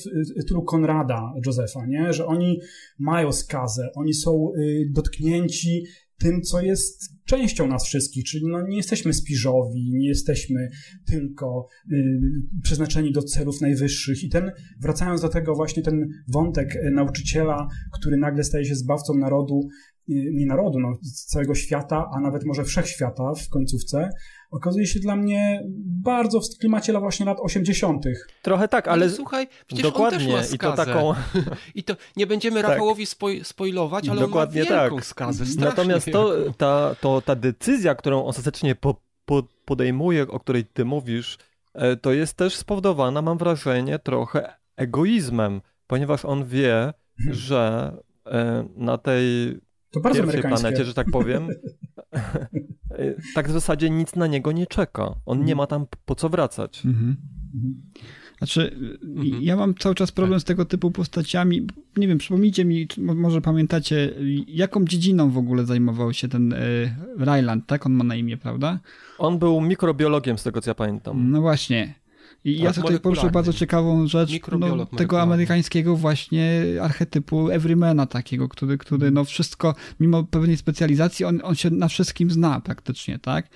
tylu 0.47 0.63
Konrada 0.63 1.34
Josefa, 1.45 1.86
nie, 1.88 2.13
że 2.13 2.26
oni 2.26 2.59
mają 2.99 3.32
skazę, 3.32 3.89
oni 3.95 4.13
są 4.13 4.51
y, 4.57 4.91
dotknięci 4.91 5.84
tym, 6.24 6.41
co 6.41 6.61
jest 6.61 7.13
częścią 7.26 7.67
nas 7.67 7.86
wszystkich, 7.86 8.24
czyli 8.24 8.45
no 8.47 8.67
nie 8.67 8.78
jesteśmy 8.78 9.13
spiżowi, 9.13 9.91
nie 9.93 10.07
jesteśmy 10.07 10.69
tylko 11.05 11.67
y, 11.91 12.19
przeznaczeni 12.63 13.11
do 13.11 13.21
celów 13.21 13.61
najwyższych. 13.61 14.24
I 14.24 14.30
ten, 14.30 14.51
wracając 14.82 15.21
do 15.21 15.30
tego 15.30 15.55
właśnie 15.55 15.84
ten 15.84 16.07
wątek 16.28 16.76
y, 16.76 16.91
nauczyciela, 16.91 17.67
który 17.99 18.17
nagle 18.17 18.43
staje 18.43 18.65
się 18.65 18.76
zbawcą 18.76 19.13
narodu, 19.13 19.67
y, 20.09 20.13
nie 20.34 20.45
narodu, 20.45 20.80
no, 20.80 20.93
całego 21.28 21.55
świata, 21.55 22.09
a 22.15 22.19
nawet 22.19 22.45
może 22.45 22.63
wszechświata 22.63 23.34
w 23.34 23.49
końcówce, 23.49 24.09
okazuje 24.54 24.88
się 24.88 24.99
dla 24.99 25.16
mnie 25.16 25.64
bardzo 26.04 26.39
w 26.41 26.58
klimacie 26.60 26.93
właśnie 26.93 27.26
lat 27.26 27.38
80. 27.41 28.06
Trochę 28.41 28.68
tak, 28.68 28.88
ale, 28.88 29.06
ale 29.06 29.10
słuchaj, 29.12 29.47
przecież 29.68 29.84
dokładnie 29.84 30.36
on 30.36 30.41
też 30.41 30.49
ma 30.49 30.56
i 30.56 30.60
to 30.60 30.74
taką 30.74 31.14
I 31.76 31.84
to 31.84 31.95
nie 32.16 32.28
będziemy 32.28 32.62
tak. 32.62 32.72
Rafałowi 32.72 33.06
spoj 33.06 33.43
spoilować, 33.43 34.10
ale 34.10 34.22
dokładnie 34.22 34.62
on 34.62 34.70
ma 34.70 34.82
wielką 34.82 34.95
tak. 34.95 35.06
skazę. 35.06 35.45
Natomiast 35.66 36.12
to, 36.12 36.36
ta, 36.58 36.95
to, 37.01 37.22
ta 37.22 37.36
decyzja, 37.36 37.95
którą 37.95 38.26
ostatecznie 38.26 38.76
po, 38.76 39.01
po, 39.26 39.43
podejmuje, 39.66 40.28
o 40.28 40.39
której 40.39 40.66
ty 40.66 40.86
mówisz, 40.86 41.38
e, 41.74 41.95
to 41.95 42.14
jest 42.14 42.38
też 42.38 42.56
spowodowana, 42.56 43.22
mam 43.22 43.38
wrażenie, 43.38 43.99
trochę 43.99 44.54
egoizmem, 44.76 45.62
ponieważ 45.88 46.26
on 46.26 46.45
wie, 46.45 46.93
że 47.32 47.93
e, 48.26 48.68
na 48.76 48.97
tej 48.97 49.58
pierwszej 50.02 50.41
planecie, 50.41 50.86
że 50.86 50.94
tak 50.94 51.08
powiem, 51.12 51.48
tak 53.36 53.50
w 53.50 53.52
zasadzie 53.52 53.89
nic 53.89 54.16
na 54.16 54.28
niego 54.28 54.52
nie 54.52 54.68
czeka. 54.68 55.16
On 55.26 55.38
nie 55.38 55.41
mhm. 55.41 55.58
ma 55.58 55.68
tam 55.68 55.86
po 56.06 56.16
co 56.16 56.30
wracać. 56.30 56.86
Mhm. 56.86 57.16
Znaczy, 58.38 58.80
mhm. 59.04 59.44
ja 59.44 59.56
mam 59.56 59.76
cały 59.76 59.96
czas 59.96 60.12
problem 60.12 60.39
z 60.39 60.44
tego 60.44 60.66
typu 60.66 60.91
postaciami. 60.91 61.68
Nie 61.98 62.08
wiem, 62.08 62.18
przypomnijcie 62.18 62.66
mi, 62.66 62.88
może 62.98 63.41
pamiętacie, 63.41 64.14
jaką 64.48 64.86
dziedziną 64.86 65.30
w 65.30 65.38
ogóle 65.38 65.66
zajmował 65.66 66.14
się 66.14 66.28
ten 66.28 66.54
e, 66.54 66.58
Ryland, 67.18 67.68
tak? 67.68 67.86
On 67.86 67.94
ma 67.94 68.04
na 68.04 68.16
imię, 68.16 68.38
prawda? 68.38 68.80
On 69.18 69.39
był 69.39 69.62
mikrobiologiem, 69.62 70.38
z 70.38 70.44
tego 70.44 70.62
co 70.62 70.70
ja 70.70 70.76
pamiętam. 70.76 71.32
No 71.32 71.41
właśnie. 71.41 72.03
I 72.46 72.58
ja 72.58 72.74
sobie 72.74 73.00
poruszył 73.00 73.32
bardzo 73.32 73.54
ciekawą 73.54 74.08
rzecz 74.08 74.32
no, 74.60 74.86
tego 74.86 75.22
amerykańskiego 75.22 75.96
właśnie 75.96 76.64
archetypu 76.82 77.50
everymana 77.50 78.06
takiego, 78.06 78.50
który, 78.50 78.78
który 78.78 79.12
no 79.12 79.26
wszystko, 79.26 79.76
mimo 80.00 80.24
pewnej 80.24 80.58
specjalizacji, 80.58 81.26
on, 81.26 81.39
on 81.44 81.56
się 81.56 81.70
na 81.70 81.88
wszystkim 81.88 82.32
zna 82.32 82.62
praktycznie, 82.62 83.20
tak? 83.20 83.50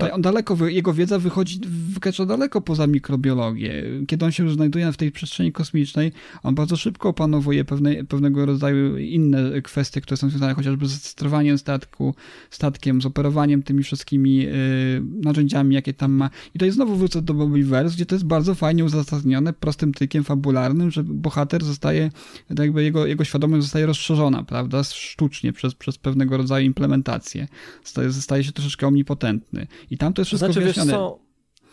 Tak. 0.00 0.14
On 0.14 0.22
daleko, 0.22 0.68
jego 0.68 0.94
wiedza 0.94 1.18
wychodzi, 1.18 1.60
wykracza 1.66 2.26
daleko 2.26 2.60
poza 2.60 2.86
mikrobiologię. 2.86 3.84
Kiedy 4.06 4.24
on 4.24 4.32
się 4.32 4.50
znajduje 4.50 4.92
w 4.92 4.96
tej 4.96 5.12
przestrzeni 5.12 5.52
kosmicznej, 5.52 6.12
on 6.42 6.54
bardzo 6.54 6.76
szybko 6.76 7.08
opanowuje 7.08 7.64
pewne, 7.64 8.04
pewnego 8.04 8.46
rodzaju 8.46 8.98
inne 8.98 9.62
kwestie, 9.62 10.00
które 10.00 10.16
są 10.16 10.30
związane 10.30 10.54
chociażby 10.54 10.86
z 10.86 11.04
sterowaniem 11.04 11.58
statku, 11.58 12.14
statkiem, 12.50 13.02
z 13.02 13.06
operowaniem 13.06 13.62
tymi 13.62 13.82
wszystkimi 13.82 14.46
y, 14.46 15.02
narzędziami, 15.22 15.74
jakie 15.74 15.94
tam 15.94 16.12
ma. 16.12 16.30
I 16.54 16.64
jest 16.64 16.74
znowu 16.74 16.96
wrócę 16.96 17.22
do 17.22 17.34
Bobbyverse, 17.34 17.94
gdzie 17.94 18.06
to 18.06 18.14
jest 18.14 18.26
bardzo 18.26 18.54
fajnie 18.54 18.84
uzasadnione 18.84 19.52
prostym 19.52 19.94
tykiem 19.94 20.24
fabularnym, 20.24 20.90
że 20.90 21.04
bohater 21.04 21.64
zostaje, 21.64 22.10
jakby 22.58 22.82
jego, 22.82 23.06
jego 23.06 23.24
świadomość 23.24 23.62
zostaje 23.62 23.86
rozszerzona, 23.86 24.42
prawda, 24.42 24.84
sztucznie 24.84 25.52
przez, 25.52 25.74
przez 25.74 25.98
pewnego 25.98 26.36
rodzaju 26.36 26.66
implementację. 26.66 27.48
Staje, 27.84 28.12
staje 28.12 28.44
się 28.44 28.52
troszeczkę 28.52 28.86
omnipotentny. 28.86 29.66
I 29.90 29.98
tam 29.98 30.12
to 30.12 30.22
jest 30.22 30.26
wszystko 30.26 30.46
znaczy, 30.46 30.60
wyjaśnione. 30.60 30.92
Co? 30.92 31.18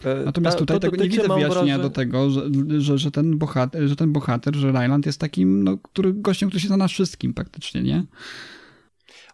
E, 0.05 0.26
Natomiast 0.26 0.57
tutaj 0.57 0.80
tego 0.80 0.95
nie 0.95 1.09
widzę 1.09 1.28
wyjaśnienia 1.28 1.80
do 1.80 1.89
tego, 1.89 2.30
że, 2.30 2.41
że, 2.78 2.97
że, 2.97 3.11
ten 3.11 3.38
bohater, 3.38 3.88
że 3.88 3.95
ten 3.95 4.13
bohater, 4.13 4.55
że 4.55 4.72
Ryland 4.72 5.05
jest 5.05 5.20
takim, 5.20 5.63
no, 5.63 5.78
który, 5.78 6.13
gościem, 6.13 6.49
który 6.49 6.61
się 6.61 6.68
zna 6.68 6.78
na 6.78 6.88
wszystkim 6.88 7.34
praktycznie, 7.34 7.84
nie? 7.84 8.03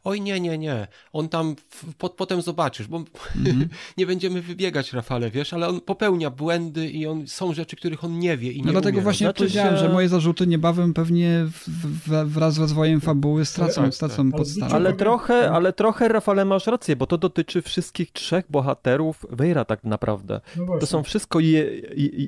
Oj 0.03 0.21
nie, 0.21 0.39
nie, 0.39 0.57
nie, 0.57 0.87
on 1.13 1.29
tam 1.29 1.55
pod, 1.97 2.13
potem 2.13 2.41
zobaczysz, 2.41 2.87
bo 2.87 2.99
mm-hmm. 2.99 3.65
nie 3.97 4.05
będziemy 4.05 4.41
wybiegać 4.41 4.93
Rafale, 4.93 5.31
wiesz, 5.31 5.53
ale 5.53 5.67
on 5.67 5.81
popełnia 5.81 6.29
błędy 6.29 6.89
i 6.89 7.07
on, 7.07 7.27
są 7.27 7.53
rzeczy, 7.53 7.75
których 7.75 8.03
on 8.03 8.19
nie 8.19 8.37
wie 8.37 8.51
i 8.51 8.59
nie 8.59 8.65
No 8.65 8.71
dlatego 8.71 8.97
umie. 8.97 9.03
właśnie 9.03 9.25
znaczy 9.25 9.37
powiedziałem, 9.37 9.73
się... 9.73 9.79
że 9.79 9.89
moje 9.89 10.09
zarzuty 10.09 10.47
niebawem 10.47 10.93
pewnie 10.93 11.45
w, 11.51 11.69
w, 12.07 12.33
wraz 12.33 12.53
z 12.53 12.57
rozwojem 12.57 13.01
fabuły 13.01 13.45
stracą, 13.45 13.81
ale, 13.81 13.91
stracą 13.91 14.21
ale, 14.21 14.31
podstawę. 14.31 14.75
Ale 14.75 14.93
trochę, 14.93 15.51
ale 15.51 15.73
trochę 15.73 16.07
Rafale 16.07 16.45
masz 16.45 16.67
rację, 16.67 16.95
bo 16.95 17.07
to 17.07 17.17
dotyczy 17.17 17.61
wszystkich 17.61 18.11
trzech 18.11 18.45
bohaterów 18.49 19.25
Wejra 19.29 19.65
tak 19.65 19.83
naprawdę. 19.83 20.41
No 20.57 20.79
to 20.79 20.85
są 20.85 21.03
wszystko 21.03 21.39
je, 21.39 21.81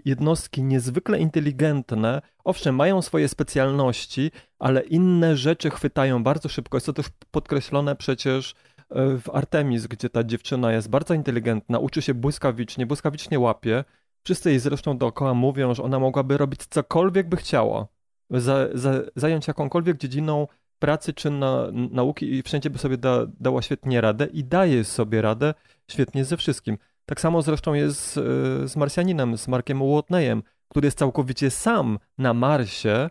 jednostki 0.05 0.63
niezwykle 0.63 1.19
inteligentne, 1.19 2.21
owszem, 2.43 2.75
mają 2.75 3.01
swoje 3.01 3.27
specjalności, 3.27 4.31
ale 4.59 4.81
inne 4.81 5.37
rzeczy 5.37 5.69
chwytają 5.69 6.23
bardzo 6.23 6.49
szybko. 6.49 6.77
Jest 6.77 6.85
to 6.85 6.93
też 6.93 7.05
podkreślone 7.31 7.95
przecież 7.95 8.53
e, 8.89 9.17
w 9.17 9.29
Artemis, 9.29 9.87
gdzie 9.87 10.09
ta 10.09 10.23
dziewczyna 10.23 10.73
jest 10.73 10.89
bardzo 10.89 11.13
inteligentna, 11.13 11.79
uczy 11.79 12.01
się 12.01 12.13
błyskawicznie, 12.13 12.85
błyskawicznie 12.85 13.39
łapie, 13.39 13.83
Wszyscy 14.23 14.49
jej 14.49 14.59
zresztą 14.59 14.97
dookoła 14.97 15.33
mówią, 15.33 15.73
że 15.73 15.83
ona 15.83 15.99
mogłaby 15.99 16.37
robić 16.37 16.65
cokolwiek 16.69 17.29
by 17.29 17.37
chciała. 17.37 17.87
Za, 18.29 18.67
za, 18.73 18.93
zająć 19.15 19.47
jakąkolwiek 19.47 19.97
dziedziną 19.97 20.47
pracy 20.79 21.13
czy 21.13 21.29
na, 21.29 21.67
nauki 21.71 22.33
i 22.33 22.43
wszędzie 22.43 22.69
by 22.69 22.77
sobie 22.77 22.97
da, 22.97 23.25
dała 23.39 23.61
świetnie 23.61 24.01
radę 24.01 24.25
i 24.25 24.43
daje 24.43 24.83
sobie 24.83 25.21
radę 25.21 25.53
świetnie 25.91 26.25
ze 26.25 26.37
wszystkim. 26.37 26.77
Tak 27.05 27.21
samo 27.21 27.41
zresztą 27.41 27.73
jest 27.73 28.13
z, 28.13 28.17
e, 28.17 28.21
z 28.67 28.75
Marsjaninem, 28.75 29.37
z 29.37 29.47
Markiem 29.47 29.79
Watneyem, 29.79 30.43
który 30.73 30.87
jest 30.87 30.97
całkowicie 30.97 31.49
sam 31.49 31.99
na 32.17 32.33
Marsie 32.33 33.09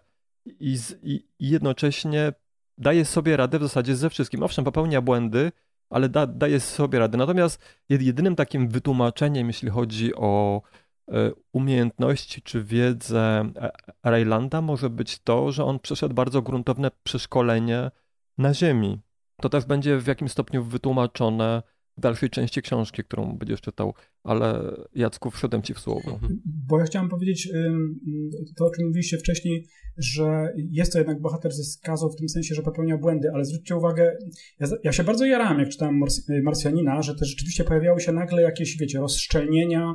i, 0.60 0.76
z, 0.76 0.98
i, 1.02 1.28
jednocześnie 1.40 2.32
daje 2.78 3.04
sobie 3.04 3.36
radę 3.36 3.58
w 3.58 3.62
zasadzie 3.62 3.96
ze 3.96 4.10
wszystkim. 4.10 4.42
Owszem, 4.42 4.64
popełnia 4.64 5.00
błędy, 5.00 5.52
ale 5.90 6.08
da, 6.08 6.26
daje 6.26 6.60
sobie 6.60 6.98
radę. 6.98 7.18
Natomiast 7.18 7.62
jedynym 7.88 8.36
takim 8.36 8.68
wytłumaczeniem, 8.68 9.46
jeśli 9.46 9.70
chodzi 9.70 10.14
o 10.14 10.62
e, 11.08 11.30
umiejętności 11.52 12.42
czy 12.42 12.64
wiedzę 12.64 13.52
e, 13.56 13.70
Raylanda, 14.02 14.60
może 14.60 14.90
być 14.90 15.18
to, 15.18 15.52
że 15.52 15.64
on 15.64 15.78
przeszedł 15.78 16.14
bardzo 16.14 16.42
gruntowne 16.42 16.90
przeszkolenie 17.02 17.90
na 18.38 18.54
Ziemi. 18.54 19.00
To 19.40 19.48
też 19.48 19.64
będzie 19.64 19.98
w 19.98 20.06
jakimś 20.06 20.30
stopniu 20.30 20.64
wytłumaczone 20.64 21.62
dalszej 21.98 22.30
części 22.30 22.62
książki, 22.62 23.04
którą 23.04 23.38
będziesz 23.38 23.60
czytał, 23.60 23.94
ale 24.24 24.76
Jacku, 24.94 25.30
wszedłem 25.30 25.62
ci 25.62 25.74
w 25.74 25.78
słowo. 25.78 26.10
Mhm. 26.10 26.40
Bo 26.44 26.78
ja 26.78 26.84
chciałem 26.84 27.08
powiedzieć 27.08 27.48
to, 28.56 28.66
o 28.66 28.70
czym 28.70 28.86
mówiliście 28.86 29.18
wcześniej, 29.18 29.66
że 29.98 30.52
jest 30.56 30.92
to 30.92 30.98
jednak 30.98 31.20
bohater 31.20 31.52
ze 31.52 31.64
skazą 31.64 32.08
w 32.08 32.16
tym 32.16 32.28
sensie, 32.28 32.54
że 32.54 32.62
popełnia 32.62 32.98
błędy, 32.98 33.30
ale 33.34 33.44
zwróćcie 33.44 33.76
uwagę, 33.76 34.16
ja, 34.84 34.92
się 34.92 35.04
bardzo 35.04 35.24
jarałem, 35.24 35.58
jak 35.58 35.68
czytałem 35.68 36.00
Marsjanina, 36.42 37.02
że 37.02 37.14
też 37.14 37.28
rzeczywiście 37.28 37.64
pojawiały 37.64 38.00
się 38.00 38.12
nagle 38.12 38.42
jakieś, 38.42 38.78
wiecie, 38.78 38.98
rozszczelnienia, 38.98 39.94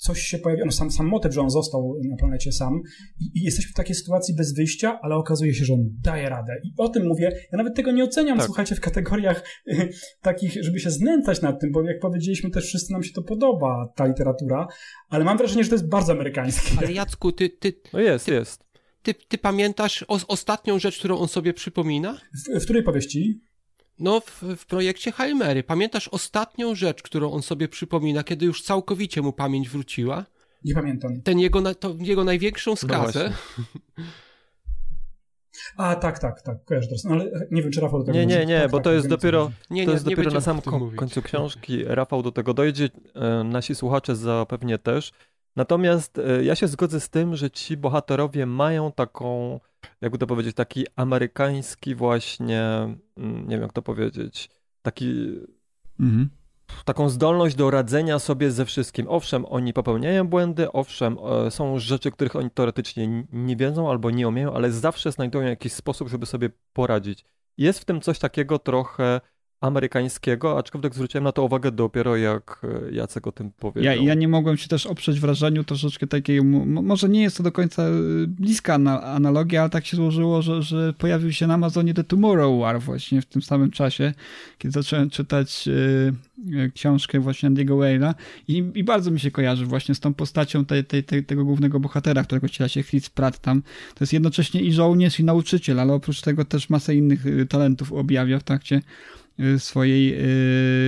coś 0.00 0.20
się 0.20 0.38
pojawia, 0.38 0.64
no 0.64 0.72
sam, 0.72 0.90
sam 0.90 1.06
motyw, 1.06 1.34
że 1.34 1.40
on 1.40 1.50
został 1.50 1.94
na 2.08 2.16
planecie 2.16 2.52
sam 2.52 2.80
i, 3.20 3.38
i, 3.38 3.42
jesteśmy 3.42 3.70
w 3.70 3.74
takiej 3.74 3.94
sytuacji 3.94 4.34
bez 4.34 4.54
wyjścia, 4.54 4.98
ale 5.02 5.16
okazuje 5.16 5.54
się, 5.54 5.64
że 5.64 5.74
on 5.74 5.80
daje 6.02 6.28
radę. 6.28 6.52
I 6.64 6.72
o 6.78 6.88
tym 6.88 7.06
mówię, 7.06 7.32
ja 7.52 7.58
nawet 7.58 7.74
tego 7.74 7.92
nie 7.92 8.04
oceniam, 8.04 8.38
tak. 8.38 8.46
słuchajcie, 8.46 8.74
w 8.74 8.80
kategoriach 8.80 9.44
y, 9.68 9.90
takich, 10.22 10.64
żeby 10.64 10.80
się 10.80 10.90
znęcać 10.90 11.42
nad 11.42 11.60
tym, 11.60 11.72
bo 11.72 11.82
jak 11.82 12.00
powiedzieliśmy, 12.00 12.50
też 12.50 12.66
wszyscy 12.66 12.92
nam 12.92 13.02
się 13.02 13.12
to 13.12 13.22
podoba, 13.22 13.92
ta 13.96 14.06
literatura, 14.06 14.66
ale 15.08 15.24
mam 15.24 15.38
wrażenie, 15.38 15.64
że 15.64 15.70
to 15.70 15.74
jest 15.74 15.88
bardzo 15.88 16.12
amerykańskie. 16.12 16.78
Ale 16.78 16.92
Jacku, 16.92 17.32
ty... 17.32 17.50
ty 17.50 17.72
no 17.92 18.00
jest, 18.00 18.26
ty, 18.26 18.34
jest. 18.34 18.64
Ty, 19.02 19.14
ty 19.14 19.38
pamiętasz 19.38 20.04
o, 20.08 20.18
ostatnią 20.28 20.78
rzecz, 20.78 20.98
którą 20.98 21.18
on 21.18 21.28
sobie 21.28 21.54
przypomina? 21.54 22.20
W, 22.34 22.60
w 22.60 22.64
której 22.64 22.82
powieści? 22.82 23.40
No, 24.00 24.20
w, 24.20 24.42
w 24.56 24.66
projekcie 24.66 25.12
Hail 25.12 25.36
Pamiętasz 25.66 26.08
ostatnią 26.08 26.74
rzecz, 26.74 27.02
którą 27.02 27.32
on 27.32 27.42
sobie 27.42 27.68
przypomina, 27.68 28.24
kiedy 28.24 28.46
już 28.46 28.62
całkowicie 28.62 29.22
mu 29.22 29.32
pamięć 29.32 29.68
wróciła? 29.68 30.24
Nie 30.64 30.74
pamiętam. 30.74 31.22
Ten 31.22 31.38
jego, 31.38 31.74
to, 31.74 31.94
jego 31.98 32.24
największą 32.24 32.70
no 32.70 32.76
skazę. 32.76 33.32
No 33.58 33.64
A, 35.76 35.96
tak, 35.96 36.18
tak, 36.18 36.42
tak, 36.42 36.64
kojarzę 36.64 36.88
teraz. 36.88 37.04
No, 37.04 37.10
ale 37.10 37.46
nie 37.50 37.62
wiem, 37.62 37.72
czy 37.72 37.80
Rafał 37.80 37.98
do 37.98 38.04
tego 38.04 38.18
Nie, 38.18 38.26
nie, 38.26 38.46
nie, 38.46 38.60
tak, 38.60 38.70
bo 38.70 38.76
tak, 38.76 38.84
to 38.84 38.92
jest 38.92 39.08
dopiero, 39.08 39.50
nie, 39.70 39.86
to 39.86 39.92
jest 39.92 40.06
nie, 40.06 40.16
dopiero 40.16 40.30
na 40.30 40.40
samym 40.40 40.62
końcu 40.96 41.22
książki. 41.22 41.84
Rafał 41.84 42.22
do 42.22 42.32
tego 42.32 42.54
dojdzie, 42.54 42.88
e, 43.14 43.44
nasi 43.44 43.74
słuchacze 43.74 44.16
zapewnie 44.16 44.78
też. 44.78 45.12
Natomiast 45.56 46.18
e, 46.18 46.44
ja 46.44 46.54
się 46.54 46.68
zgodzę 46.68 47.00
z 47.00 47.08
tym, 47.08 47.36
że 47.36 47.50
ci 47.50 47.76
bohaterowie 47.76 48.46
mają 48.46 48.92
taką, 48.92 49.60
jakby 50.00 50.18
to 50.18 50.26
powiedzieć, 50.26 50.56
taki 50.56 50.86
amerykański 50.96 51.94
właśnie, 51.94 52.62
mm, 53.16 53.42
nie 53.42 53.50
wiem 53.50 53.62
jak 53.62 53.72
to 53.72 53.82
powiedzieć, 53.82 54.50
taki... 54.82 55.38
Mhm. 56.00 56.30
Taką 56.84 57.08
zdolność 57.08 57.56
do 57.56 57.70
radzenia 57.70 58.18
sobie 58.18 58.50
ze 58.50 58.64
wszystkim. 58.64 59.06
Owszem, 59.08 59.46
oni 59.48 59.72
popełniają 59.72 60.28
błędy, 60.28 60.72
owszem, 60.72 61.16
e, 61.46 61.50
są 61.50 61.78
rzeczy, 61.78 62.10
których 62.10 62.36
oni 62.36 62.50
teoretycznie 62.50 63.24
nie 63.32 63.56
wiedzą 63.56 63.90
albo 63.90 64.10
nie 64.10 64.28
umieją, 64.28 64.54
ale 64.54 64.72
zawsze 64.72 65.12
znajdują 65.12 65.48
jakiś 65.48 65.72
sposób, 65.72 66.08
żeby 66.08 66.26
sobie 66.26 66.50
poradzić. 66.72 67.24
Jest 67.58 67.80
w 67.80 67.84
tym 67.84 68.00
coś 68.00 68.18
takiego 68.18 68.58
trochę 68.58 69.20
amerykańskiego, 69.60 70.58
aczkolwiek 70.58 70.94
zwróciłem 70.94 71.24
na 71.24 71.32
to 71.32 71.44
uwagę 71.44 71.72
dopiero 71.72 72.16
jak 72.16 72.62
e, 72.88 72.92
Jacek 72.92 73.26
o 73.26 73.32
tym 73.32 73.50
powiedział. 73.50 73.94
Ja, 73.94 74.02
ja 74.02 74.14
nie 74.14 74.28
mogłem 74.28 74.56
się 74.56 74.68
też 74.68 74.86
oprzeć 74.86 75.20
wrażeniu 75.20 75.64
troszeczkę 75.64 76.06
takiej, 76.06 76.42
może 76.66 77.08
nie 77.08 77.22
jest 77.22 77.36
to 77.36 77.42
do 77.42 77.52
końca 77.52 77.82
e, 77.82 77.92
bliska 78.26 78.74
analogia, 79.02 79.60
ale 79.60 79.70
tak 79.70 79.86
się 79.86 79.96
złożyło, 79.96 80.42
że, 80.42 80.62
że 80.62 80.92
pojawił 80.92 81.32
się 81.32 81.46
na 81.46 81.54
Amazonie 81.54 81.94
The 81.94 82.04
Tomorrow 82.04 82.60
War 82.60 82.80
właśnie 82.80 83.22
w 83.22 83.26
tym 83.26 83.42
samym 83.42 83.70
czasie, 83.70 84.12
kiedy 84.58 84.72
zacząłem 84.72 85.10
czytać 85.10 85.68
y, 85.68 86.70
książkę 86.74 87.20
właśnie 87.20 87.50
Andy'ego 87.50 87.78
Whale'a 87.78 88.14
i, 88.48 88.64
i 88.74 88.84
bardzo 88.84 89.10
mi 89.10 89.20
się 89.20 89.30
kojarzy 89.30 89.66
właśnie 89.66 89.94
z 89.94 90.00
tą 90.00 90.14
postacią 90.14 90.64
tej, 90.64 90.84
tej, 90.84 91.04
tej, 91.04 91.24
tego 91.24 91.44
głównego 91.44 91.80
bohatera, 91.80 92.24
którego 92.24 92.48
ściela 92.48 92.68
się 92.68 92.82
Fritz 92.82 93.10
Pratt 93.10 93.38
tam. 93.38 93.62
To 93.94 94.04
jest 94.04 94.12
jednocześnie 94.12 94.60
i 94.60 94.72
żołnierz 94.72 95.20
i 95.20 95.24
nauczyciel, 95.24 95.80
ale 95.80 95.92
oprócz 95.92 96.20
tego 96.20 96.44
też 96.44 96.70
masę 96.70 96.94
innych 96.94 97.24
talentów 97.48 97.92
objawia 97.92 98.38
w 98.38 98.42
trakcie 98.42 98.82
swojej 99.58 100.14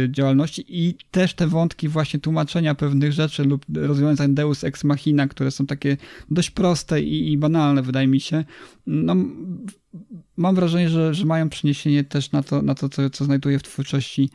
y, 0.04 0.10
działalności 0.10 0.64
i 0.68 0.94
też 1.10 1.34
te 1.34 1.46
wątki 1.46 1.88
właśnie 1.88 2.20
tłumaczenia 2.20 2.74
pewnych 2.74 3.12
rzeczy 3.12 3.44
lub 3.44 3.64
rozwiązań 3.74 4.34
Deus 4.34 4.64
Ex 4.64 4.84
Machina, 4.84 5.28
które 5.28 5.50
są 5.50 5.66
takie 5.66 5.96
dość 6.30 6.50
proste 6.50 7.02
i, 7.02 7.32
i 7.32 7.38
banalne, 7.38 7.82
wydaje 7.82 8.06
mi 8.06 8.20
się. 8.20 8.44
No, 8.86 9.16
mam 10.36 10.54
wrażenie, 10.54 10.88
że, 10.88 11.14
że 11.14 11.24
mają 11.24 11.48
przeniesienie 11.48 12.04
też 12.04 12.32
na 12.32 12.42
to, 12.42 12.62
na 12.62 12.74
to 12.74 12.88
co, 12.88 13.10
co 13.10 13.24
znajduje 13.24 13.58
w 13.58 13.62
twórczości 13.62 14.30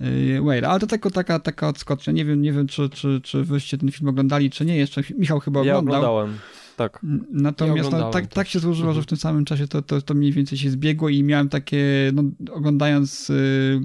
y, 0.00 0.40
Wayne. 0.42 0.68
Ale 0.68 0.80
to 0.80 0.86
tylko 0.86 1.10
taka, 1.10 1.38
taka 1.40 1.68
odskocznia. 1.68 2.12
Nie 2.12 2.24
wiem, 2.24 2.42
nie 2.42 2.52
wiem 2.52 2.66
czy, 2.66 2.88
czy, 2.88 3.20
czy 3.24 3.44
wyście 3.44 3.78
ten 3.78 3.92
film 3.92 4.08
oglądali, 4.08 4.50
czy 4.50 4.64
nie. 4.64 4.76
Jeszcze 4.76 5.02
Michał 5.18 5.40
chyba 5.40 5.60
oglądał. 5.60 5.92
Ja 5.92 5.98
oglądałem 5.98 6.38
tak. 6.78 7.00
Natomiast 7.30 7.92
ja 7.92 7.98
no, 7.98 8.10
tak, 8.10 8.26
tak 8.26 8.48
się 8.48 8.58
złożyło, 8.58 8.94
że 8.94 9.02
w 9.02 9.06
tym 9.06 9.18
samym 9.18 9.44
czasie 9.44 9.68
to, 9.68 9.82
to, 9.82 10.02
to 10.02 10.14
mniej 10.14 10.32
więcej 10.32 10.58
się 10.58 10.70
zbiegło 10.70 11.08
i 11.08 11.22
miałem 11.22 11.48
takie, 11.48 12.12
no, 12.14 12.22
oglądając 12.52 13.30
y, 13.30 13.80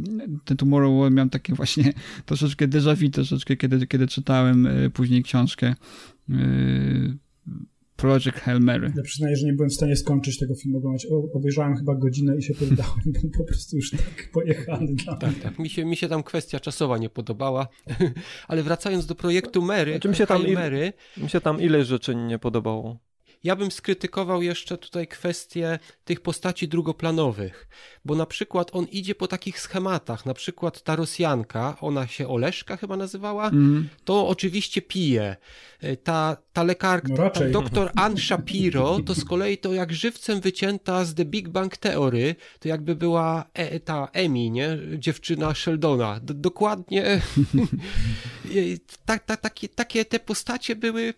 ten 0.46 0.58
Tomorrow 0.58 1.12
miałem 1.12 1.30
takie 1.30 1.54
właśnie 1.54 1.94
troszeczkę 2.26 2.68
déjà 2.68 2.96
vu, 2.96 3.10
troszeczkę 3.10 3.58
kiedy, 3.58 3.88
kiedy 3.88 4.08
czytałem 4.08 4.66
y, 4.66 4.90
później 4.90 5.24
książkę 5.24 5.76
y, 6.30 7.23
Project 7.96 8.40
Hail 8.40 8.60
Mary. 8.60 8.94
Ja 8.98 9.04
przyznaję, 9.04 9.36
że 9.36 9.46
nie 9.46 9.54
byłem 9.54 9.70
w 9.70 9.74
stanie 9.74 9.96
skończyć 9.96 10.40
tego 10.40 10.56
filmu 10.56 10.78
oglądać. 10.78 11.08
obejrzałem 11.34 11.76
chyba 11.78 11.96
godzinę 11.96 12.38
i 12.38 12.44
się 12.44 12.54
poddałem, 12.54 13.02
bo 13.14 13.38
po 13.38 13.44
prostu 13.44 13.76
już 13.76 13.92
tak 13.92 14.30
pojechany 14.34 14.94
dla 14.94 15.18
Tak, 15.18 15.40
tak. 15.40 15.60
Mi 15.60 15.70
się, 15.70 15.86
mi 15.86 15.96
się 15.96 16.08
tam 16.08 16.24
kwestia 16.24 16.60
czasowa 16.60 16.98
nie 16.98 17.10
podobała. 17.10 17.68
Ale 18.48 18.64
wracając 18.64 19.06
do 19.06 19.16
projektu 19.16 19.62
Mary, 19.62 19.92
znaczy, 19.92 20.10
mi 20.10 20.16
się 20.16 20.28
tam, 20.28 20.52
Mary, 20.54 20.94
mi 21.18 21.30
się 21.30 21.42
tam 21.42 21.62
ile 21.62 21.86
rzeczy 21.86 22.16
nie 22.16 22.40
podobało. 22.40 23.00
Ja 23.44 23.56
bym 23.56 23.72
skrytykował 23.72 24.42
jeszcze 24.42 24.78
tutaj 24.78 25.08
kwestię 25.08 25.80
tych 26.06 26.22
postaci 26.22 26.68
drugoplanowych, 26.68 27.68
bo 28.06 28.16
na 28.16 28.26
przykład 28.26 28.76
on 28.76 28.86
idzie 28.86 29.16
po 29.16 29.28
takich 29.28 29.60
schematach, 29.60 30.26
na 30.26 30.34
przykład 30.34 30.84
ta 30.84 30.96
Rosjanka, 30.96 31.78
ona 31.82 32.08
się 32.08 32.28
Oleszka 32.28 32.78
chyba 32.78 32.98
nazywała, 32.98 33.48
mm. 33.50 33.90
to 34.04 34.28
oczywiście 34.28 34.82
pije. 34.82 35.36
E, 35.82 35.98
ta, 35.98 36.38
ta 36.54 36.64
lekarka, 36.64 37.14
no 37.18 37.30
ta 37.30 37.50
doktor 37.50 37.92
Ann 37.96 38.18
Shapiro, 38.18 39.00
to 39.06 39.16
z 39.16 39.26
kolei 39.26 39.58
to 39.58 39.74
jak 39.74 39.94
żywcem 39.94 40.42
wycięta 40.42 41.06
z 41.06 41.16
The 41.16 41.26
Big 41.26 41.50
Bang 41.50 41.78
Theory, 41.78 42.36
to 42.60 42.68
jakby 42.68 42.96
była 42.96 43.46
e, 43.54 43.80
ta 43.80 44.08
Emi, 44.14 44.52
nie? 44.52 44.78
Dziewczyna 44.98 45.56
Sheldona. 45.56 46.20
D 46.20 46.34
dokładnie 46.34 47.06
e, 47.06 47.20
ta, 49.06 49.20
ta, 49.20 49.38
takie, 49.38 49.70
takie 49.70 50.06
te 50.06 50.20
postacie 50.20 50.76
były 50.76 51.14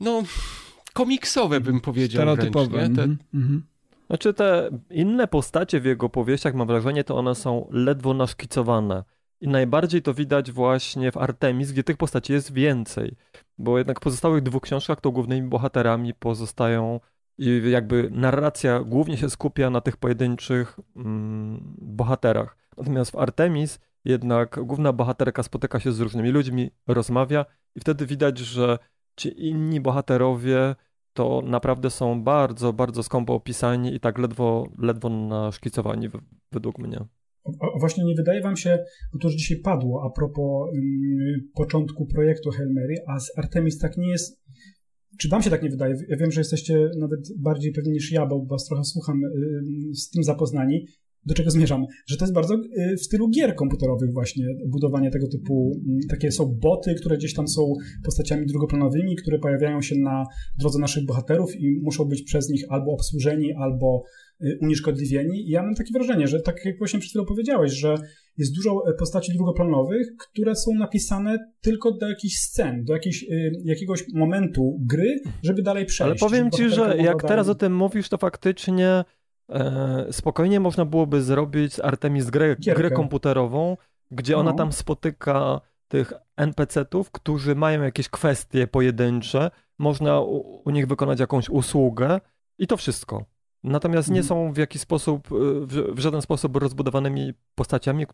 no 0.00 0.22
komiksowe, 0.94 1.60
bym 1.60 1.80
powiedział. 1.80 2.22
Stereotypowe. 2.22 2.68
Wręcz, 2.68 2.96
te... 2.96 3.06
mm-hmm. 3.34 3.60
Znaczy 4.06 4.34
te 4.34 4.70
inne 4.90 5.28
postacie 5.28 5.80
w 5.80 5.84
jego 5.84 6.08
powieściach, 6.08 6.54
mam 6.54 6.66
wrażenie, 6.66 7.04
to 7.04 7.16
one 7.16 7.34
są 7.34 7.68
ledwo 7.70 8.14
naszkicowane. 8.14 9.04
I 9.40 9.48
najbardziej 9.48 10.02
to 10.02 10.14
widać 10.14 10.52
właśnie 10.52 11.12
w 11.12 11.16
Artemis, 11.16 11.72
gdzie 11.72 11.84
tych 11.84 11.96
postaci 11.96 12.32
jest 12.32 12.52
więcej. 12.52 13.16
Bo 13.58 13.78
jednak 13.78 14.00
w 14.00 14.02
pozostałych 14.02 14.42
dwóch 14.42 14.62
książkach 14.62 15.00
to 15.00 15.10
głównymi 15.10 15.48
bohaterami 15.48 16.14
pozostają 16.14 17.00
i 17.38 17.62
jakby 17.70 18.08
narracja 18.12 18.80
głównie 18.80 19.16
się 19.16 19.30
skupia 19.30 19.70
na 19.70 19.80
tych 19.80 19.96
pojedynczych 19.96 20.76
mm, 20.96 21.74
bohaterach. 21.78 22.56
Natomiast 22.76 23.10
w 23.10 23.16
Artemis 23.16 23.78
jednak 24.04 24.60
główna 24.64 24.92
bohaterka 24.92 25.42
spotyka 25.42 25.80
się 25.80 25.92
z 25.92 26.00
różnymi 26.00 26.30
ludźmi, 26.30 26.70
rozmawia 26.86 27.44
i 27.74 27.80
wtedy 27.80 28.06
widać, 28.06 28.38
że 28.38 28.78
ci 29.20 29.48
inni 29.48 29.80
bohaterowie 29.80 30.74
to 31.12 31.42
naprawdę 31.46 31.90
są 31.90 32.22
bardzo, 32.22 32.72
bardzo 32.72 33.02
skąpo 33.02 33.34
opisani 33.34 33.94
i 33.94 34.00
tak 34.00 34.18
ledwo, 34.18 34.66
ledwo 34.78 35.08
naszkicowani 35.08 36.08
według 36.52 36.78
mnie. 36.78 37.04
Właśnie 37.80 38.04
nie 38.04 38.14
wydaje 38.14 38.40
wam 38.40 38.56
się, 38.56 38.78
bo 39.12 39.18
to 39.18 39.28
już 39.28 39.36
dzisiaj 39.36 39.58
padło 39.58 40.02
a 40.06 40.10
propos 40.18 40.68
um, 40.72 41.50
początku 41.54 42.06
projektu 42.06 42.50
Hail 42.50 42.72
Mary, 42.72 42.94
a 43.06 43.20
z 43.20 43.38
Artemis 43.38 43.78
tak 43.78 43.96
nie 43.96 44.08
jest. 44.08 44.42
Czy 45.18 45.28
wam 45.28 45.42
się 45.42 45.50
tak 45.50 45.62
nie 45.62 45.70
wydaje? 45.70 45.94
Ja 46.08 46.16
wiem, 46.16 46.30
że 46.30 46.40
jesteście 46.40 46.90
nawet 46.98 47.20
bardziej 47.38 47.72
pewni 47.72 47.92
niż 47.92 48.12
ja, 48.12 48.26
bo 48.26 48.46
was 48.46 48.64
trochę 48.64 48.84
słucham 48.84 49.20
um, 49.22 49.94
z 49.94 50.10
tym 50.10 50.22
zapoznani. 50.22 50.86
Do 51.26 51.34
czego 51.34 51.50
zmierzam? 51.50 51.86
Że 52.06 52.16
to 52.16 52.24
jest 52.24 52.34
bardzo 52.34 52.54
y, 52.54 52.96
w 52.96 53.02
stylu 53.02 53.28
gier 53.28 53.54
komputerowych 53.54 54.12
właśnie 54.12 54.44
budowanie 54.66 55.10
tego 55.10 55.28
typu, 55.28 55.72
mm, 55.86 56.00
takie 56.08 56.32
są 56.32 56.58
boty, 56.60 56.94
które 56.94 57.16
gdzieś 57.16 57.34
tam 57.34 57.48
są 57.48 57.74
postaciami 58.04 58.46
drugoplanowymi, 58.46 59.16
które 59.16 59.38
pojawiają 59.38 59.82
się 59.82 59.94
na 59.98 60.24
drodze 60.58 60.78
naszych 60.78 61.06
bohaterów 61.06 61.56
i 61.56 61.80
muszą 61.82 62.04
być 62.04 62.22
przez 62.22 62.48
nich 62.48 62.64
albo 62.68 62.92
obsłużeni, 62.92 63.52
albo 63.54 64.02
y, 64.44 64.58
unieszkodliwieni. 64.60 65.48
I 65.48 65.50
ja 65.50 65.62
mam 65.62 65.74
takie 65.74 65.92
wrażenie, 65.92 66.28
że 66.28 66.40
tak 66.40 66.64
jak 66.64 66.78
właśnie 66.78 66.98
przed 66.98 67.10
chwilą 67.10 67.24
powiedziałeś, 67.24 67.72
że 67.72 67.94
jest 68.38 68.54
dużo 68.54 68.82
e, 68.88 68.94
postaci 68.94 69.32
drugoplanowych, 69.32 70.06
które 70.18 70.56
są 70.56 70.74
napisane 70.74 71.38
tylko 71.60 71.92
do 71.92 72.08
jakichś 72.08 72.36
scen, 72.36 72.84
do 72.84 72.92
jakiejś, 72.92 73.22
y, 73.22 73.52
jakiegoś 73.64 74.04
momentu 74.14 74.78
gry, 74.80 75.20
żeby 75.42 75.62
dalej 75.62 75.86
przejść. 75.86 76.22
Ale 76.22 76.30
powiem 76.30 76.50
ci, 76.50 76.68
że 76.68 76.96
jak 76.96 77.22
teraz 77.22 77.48
o 77.48 77.54
tym 77.54 77.76
mówisz, 77.76 78.08
to 78.08 78.18
faktycznie 78.18 79.04
spokojnie 80.10 80.60
można 80.60 80.84
byłoby 80.84 81.22
zrobić 81.22 81.74
z 81.74 81.80
Artemis 81.80 82.30
grę, 82.30 82.56
grę 82.56 82.90
komputerową, 82.90 83.76
gdzie 84.10 84.36
ona 84.36 84.50
no. 84.50 84.56
tam 84.56 84.72
spotyka 84.72 85.60
tych 85.88 86.12
NPC-ów, 86.36 87.10
którzy 87.10 87.54
mają 87.54 87.82
jakieś 87.82 88.08
kwestie 88.08 88.66
pojedyncze, 88.66 89.50
można 89.78 90.20
u, 90.20 90.62
u 90.64 90.70
nich 90.70 90.86
wykonać 90.86 91.20
jakąś 91.20 91.48
usługę 91.48 92.20
i 92.58 92.66
to 92.66 92.76
wszystko. 92.76 93.24
Natomiast 93.64 94.08
nie 94.08 94.20
mhm. 94.20 94.28
są 94.28 94.52
w 94.52 94.56
jakiś 94.56 94.82
sposób, 94.82 95.26
e, 95.26 95.34
w, 95.66 95.94
w 95.94 95.98
żaden 95.98 96.22
sposób 96.22 96.56
rozbudowanymi 96.56 97.32
postaciami, 97.54 98.06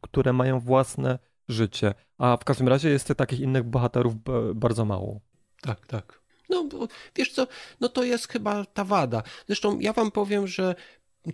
które 0.00 0.32
mają 0.32 0.60
własne 0.60 1.18
życie. 1.48 1.94
A 2.18 2.36
w 2.36 2.44
każdym 2.44 2.68
razie 2.68 2.90
jest 2.90 3.14
takich 3.16 3.40
innych 3.40 3.62
bohaterów 3.62 4.14
bardzo 4.54 4.84
mało. 4.84 5.20
Tak, 5.62 5.86
tak. 5.86 6.23
No, 6.54 6.88
wiesz 7.16 7.32
co, 7.32 7.46
no 7.80 7.88
to 7.88 8.04
jest 8.04 8.28
chyba 8.28 8.64
ta 8.64 8.84
wada. 8.84 9.22
Zresztą 9.46 9.80
ja 9.80 9.92
wam 9.92 10.10
powiem, 10.10 10.46
że 10.46 10.74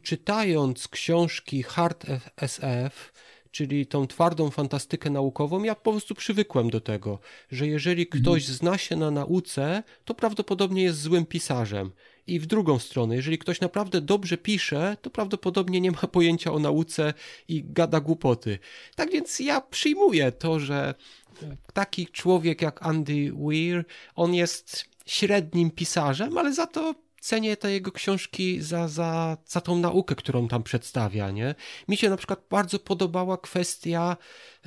czytając 0.03 0.89
książki 0.89 1.63
Hard 1.63 2.07
SF, 2.37 3.13
czyli 3.51 3.87
tą 3.87 4.07
twardą 4.07 4.51
fantastykę 4.51 5.11
naukową, 5.11 5.63
ja 5.63 5.75
po 5.75 5.91
prostu 5.91 6.15
przywykłem 6.15 6.71
do 6.71 6.81
tego, 6.81 7.19
że 7.51 7.67
jeżeli 7.67 8.03
mhm. 8.03 8.23
ktoś 8.23 8.47
zna 8.47 8.79
się 8.79 8.97
na 8.97 9.11
nauce, 9.11 9.83
to 10.05 10.15
prawdopodobnie 10.15 10.83
jest 10.83 11.01
złym 11.01 11.27
pisarzem. 11.27 11.93
I 12.27 12.41
w 12.41 12.47
drugą 12.47 12.79
stronę, 12.79 13.17
jeżeli 13.17 13.39
ktoś 13.39 13.61
naprawdę 13.61 14.01
dobrze 14.01 14.39
pisze, 14.39 14.97
to 15.03 15.11
prawdopodobnie 15.11 15.81
nie 15.81 15.91
ma 15.91 15.99
pojęcia 15.99 16.53
o 16.53 16.59
nauce 16.59 17.15
i 17.49 17.65
gada 17.65 18.01
głupoty. 18.01 18.59
Tak 18.95 19.11
więc 19.13 19.41
ja 19.41 19.61
przyjmuję 19.61 20.33
to, 20.33 20.61
że 20.61 20.95
taki 21.73 22.07
człowiek 22.07 22.63
jak 22.63 22.87
Andy 22.87 23.33
Weir, 23.33 23.85
on 24.15 24.35
jest 24.35 24.90
średnim 25.11 25.71
pisarzem, 25.71 26.39
ale 26.39 26.53
za 26.53 26.67
to 26.67 26.95
cenię 27.21 27.57
te 27.57 27.73
jego 27.73 27.93
książki 27.93 28.63
za, 28.63 28.89
za, 28.89 29.37
za 29.47 29.61
tą 29.61 29.79
naukę, 29.79 30.15
którą 30.15 30.49
tam 30.49 30.63
przedstawia, 30.63 31.31
nie? 31.31 31.55
Mi 31.89 31.97
się 31.97 32.11
na 32.11 32.17
przykład 32.17 32.45
bardzo 32.51 32.79
podobała 32.79 33.39
kwestia 33.39 34.17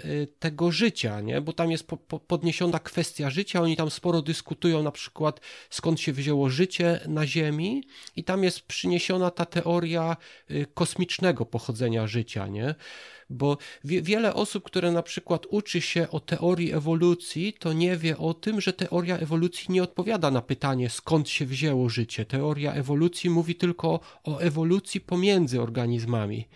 y, 0.06 0.28
tego 0.40 0.72
życia, 0.72 1.22
nie? 1.22 1.42
Bo 1.42 1.54
tam 1.54 1.72
jest 1.72 1.88
po, 1.88 1.98
po, 1.98 2.20
podniesiona 2.20 2.80
kwestia 2.80 3.30
życia, 3.30 3.62
oni 3.62 3.76
tam 3.78 3.92
sporo 3.92 4.22
dyskutują 4.22 4.84
na 4.84 4.92
przykład 4.92 5.40
skąd 5.70 6.00
się 6.00 6.14
wzięło 6.14 6.50
życie 6.50 7.00
na 7.08 7.28
Ziemi 7.28 7.84
i 8.16 8.24
tam 8.24 8.44
jest 8.44 8.62
przyniesiona 8.62 9.32
ta 9.32 9.46
teoria 9.46 10.18
y, 10.52 10.66
kosmicznego 10.74 11.46
pochodzenia 11.46 12.08
życia, 12.08 12.48
nie? 12.48 12.76
Bo 13.34 13.58
wie, 13.84 14.02
wiele 14.02 14.34
osób, 14.34 14.64
które 14.64 14.92
na 14.92 15.04
przykład 15.04 15.46
uczy 15.50 15.82
się 15.82 16.10
o 16.10 16.20
teorii 16.20 16.74
ewolucji, 16.74 17.54
to 17.60 17.74
nie 17.74 17.98
wie 17.98 18.18
o 18.18 18.34
tym, 18.34 18.62
że 18.62 18.74
teoria 18.74 19.18
ewolucji 19.18 19.66
nie 19.70 19.84
odpowiada 19.84 20.32
na 20.32 20.42
pytanie, 20.42 20.90
skąd 20.90 21.30
się 21.30 21.46
wzięło 21.46 21.90
życie. 21.90 22.26
Teoria 22.26 22.74
ewolucji 22.74 23.30
mówi 23.30 23.56
tylko 23.56 24.00
o 24.24 24.40
ewolucji 24.40 25.02
pomiędzy 25.02 25.62
organizmami. 25.62 26.48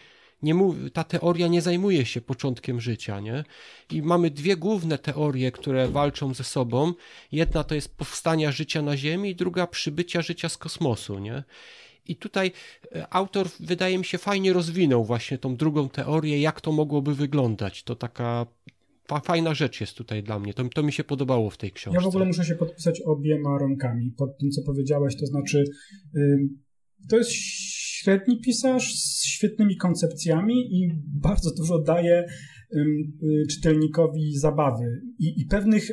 Nie 0.41 0.55
ta 0.93 1.03
teoria 1.03 1.47
nie 1.47 1.61
zajmuje 1.61 2.05
się 2.05 2.21
początkiem 2.21 2.81
życia, 2.81 3.19
nie? 3.19 3.43
I 3.91 4.01
mamy 4.01 4.31
dwie 4.31 4.57
główne 4.57 4.97
teorie, 4.97 5.51
które 5.51 5.87
walczą 5.87 6.33
ze 6.33 6.43
sobą. 6.43 6.93
Jedna 7.31 7.63
to 7.63 7.75
jest 7.75 7.97
powstania 7.97 8.51
życia 8.51 8.81
na 8.81 8.97
Ziemi, 8.97 9.35
druga 9.35 9.67
przybycia 9.67 10.21
życia 10.21 10.49
z 10.49 10.57
kosmosu, 10.57 11.19
nie? 11.19 11.43
I 12.09 12.15
tutaj 12.15 12.51
e, 12.95 13.13
autor, 13.13 13.47
wydaje 13.59 13.97
mi 13.97 14.05
się, 14.05 14.17
fajnie 14.17 14.53
rozwinął 14.53 15.05
właśnie 15.05 15.37
tą 15.37 15.55
drugą 15.55 15.89
teorię, 15.89 16.41
jak 16.41 16.61
to 16.61 16.71
mogłoby 16.71 17.15
wyglądać. 17.15 17.83
To 17.83 17.95
taka 17.95 18.45
fajna 19.23 19.53
rzecz 19.53 19.81
jest 19.81 19.97
tutaj 19.97 20.23
dla 20.23 20.39
mnie. 20.39 20.53
To, 20.53 20.69
to 20.69 20.83
mi 20.83 20.93
się 20.93 21.03
podobało 21.03 21.49
w 21.49 21.57
tej 21.57 21.71
książce. 21.71 21.97
Ja 21.97 22.03
w 22.03 22.07
ogóle 22.07 22.25
muszę 22.25 22.45
się 22.45 22.55
podpisać 22.55 23.01
obiema 23.01 23.57
rękami 23.59 24.11
pod 24.17 24.37
tym, 24.37 24.51
co 24.51 24.61
powiedziałeś. 24.65 25.15
To 25.19 25.25
znaczy, 25.25 25.63
to 27.09 27.17
jest 27.17 27.31
średni 27.31 28.41
pisarz 28.41 28.95
z 28.95 29.25
świetnymi 29.25 29.77
koncepcjami 29.77 30.55
i 30.55 30.89
bardzo 31.21 31.55
dużo 31.57 31.79
daje 31.79 32.25
y, 32.73 33.47
czytelnikowi 33.49 34.37
zabawy 34.37 35.01
i, 35.19 35.41
i 35.41 35.45
pewnych 35.45 35.89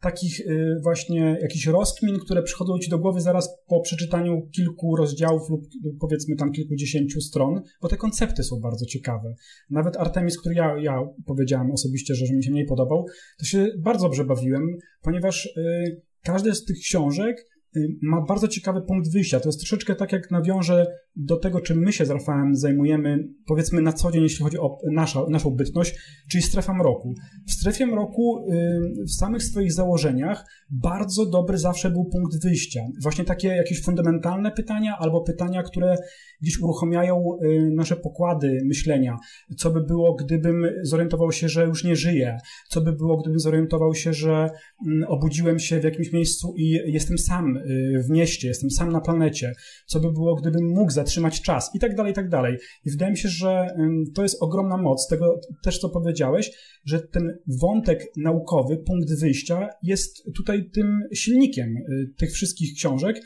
takich 0.00 0.40
y, 0.40 0.80
właśnie 0.82 1.38
jakichś 1.42 1.66
rozkmin, 1.66 2.18
które 2.18 2.42
przychodzą 2.42 2.78
ci 2.78 2.90
do 2.90 2.98
głowy 2.98 3.20
zaraz 3.20 3.48
po 3.66 3.80
przeczytaniu 3.80 4.48
kilku 4.56 4.96
rozdziałów 4.96 5.50
lub 5.50 5.60
powiedzmy 6.00 6.36
tam 6.36 6.52
kilkudziesięciu 6.52 7.20
stron, 7.20 7.62
bo 7.82 7.88
te 7.88 7.96
koncepty 7.96 8.42
są 8.42 8.60
bardzo 8.60 8.86
ciekawe. 8.86 9.34
Nawet 9.70 9.96
Artemis, 9.96 10.38
który 10.40 10.54
ja, 10.54 10.76
ja 10.80 11.00
powiedziałem 11.26 11.70
osobiście, 11.70 12.14
że, 12.14 12.26
że 12.26 12.34
mi 12.34 12.44
się 12.44 12.50
mniej 12.50 12.66
podobał, 12.66 13.04
to 13.38 13.44
się 13.44 13.66
bardzo 13.78 14.06
dobrze 14.06 14.24
bawiłem, 14.24 14.62
ponieważ 15.02 15.46
y, 15.46 16.02
każdy 16.22 16.54
z 16.54 16.64
tych 16.64 16.76
książek 16.78 17.36
Y, 17.36 17.55
ma 18.02 18.24
bardzo 18.28 18.48
ciekawy 18.48 18.82
punkt 18.82 19.12
wyjścia. 19.12 19.40
To 19.40 19.48
jest 19.48 19.58
troszeczkę 19.58 19.94
tak, 19.94 20.12
jak 20.12 20.30
nawiążę 20.30 20.86
do 21.16 21.36
tego, 21.36 21.60
czym 21.60 21.78
my 21.78 21.92
się 21.92 22.06
z 22.06 22.10
Rafałem 22.10 22.56
zajmujemy, 22.56 23.28
powiedzmy 23.46 23.82
na 23.82 23.92
co 23.92 24.10
dzień, 24.10 24.22
jeśli 24.22 24.44
chodzi 24.44 24.58
o 24.58 24.78
nasza, 24.92 25.20
naszą 25.28 25.50
bytność, 25.50 25.98
czyli 26.30 26.42
strefa 26.42 26.74
mroku. 26.74 27.14
W 27.48 27.52
strefie 27.52 27.86
mroku, 27.86 28.46
y, 28.52 29.04
w 29.08 29.14
samych 29.14 29.42
swoich 29.42 29.72
założeniach, 29.72 30.44
bardzo 30.70 31.26
dobry 31.26 31.58
zawsze 31.58 31.90
był 31.90 32.04
punkt 32.04 32.42
wyjścia. 32.42 32.80
Właśnie 33.02 33.24
takie 33.24 33.48
jakieś 33.48 33.82
fundamentalne 33.82 34.50
pytania, 34.50 34.96
albo 34.98 35.20
pytania, 35.20 35.62
które 35.62 35.96
gdzieś 36.42 36.60
uruchamiają 36.60 37.22
y, 37.42 37.70
nasze 37.74 37.96
pokłady 37.96 38.60
myślenia. 38.64 39.16
Co 39.56 39.70
by 39.70 39.80
było, 39.80 40.14
gdybym 40.14 40.66
zorientował 40.82 41.32
się, 41.32 41.48
że 41.48 41.66
już 41.66 41.84
nie 41.84 41.96
żyję? 41.96 42.38
Co 42.68 42.80
by 42.80 42.92
było, 42.92 43.16
gdybym 43.16 43.38
zorientował 43.38 43.94
się, 43.94 44.12
że 44.12 44.50
mm, 44.86 45.08
obudziłem 45.08 45.58
się 45.58 45.80
w 45.80 45.84
jakimś 45.84 46.12
miejscu 46.12 46.54
i 46.56 46.70
jestem 46.86 47.18
sam 47.18 47.56
y, 47.56 47.62
w 48.04 48.10
mieście, 48.10 48.48
jestem 48.48 48.70
sam 48.70 48.92
na 48.92 49.00
planecie? 49.00 49.52
Co 49.86 50.00
by 50.00 50.12
było, 50.12 50.34
gdybym 50.34 50.68
mógł 50.68 50.92
zatrzymać 50.92 51.42
czas? 51.42 51.70
I 51.74 51.78
tak 51.78 51.94
dalej, 51.94 52.12
i 52.12 52.14
tak 52.14 52.28
dalej. 52.28 52.56
I 52.84 52.90
wydaje 52.90 53.10
mi 53.10 53.18
się, 53.18 53.28
że 53.28 53.66
to 54.14 54.22
jest 54.22 54.42
ogromna 54.42 54.76
moc 54.76 55.08
tego 55.08 55.40
też, 55.62 55.78
co 55.78 55.88
powiedziałeś, 55.88 56.50
że 56.84 57.00
ten 57.00 57.38
wątek 57.60 58.06
naukowy, 58.16 58.76
punkt 58.76 59.20
wyjścia 59.20 59.68
jest 59.82 60.24
tutaj 60.36 60.70
tym 60.70 61.02
silnikiem 61.14 61.76
y, 61.76 62.12
tych 62.16 62.32
wszystkich 62.32 62.74
książek 62.76 63.16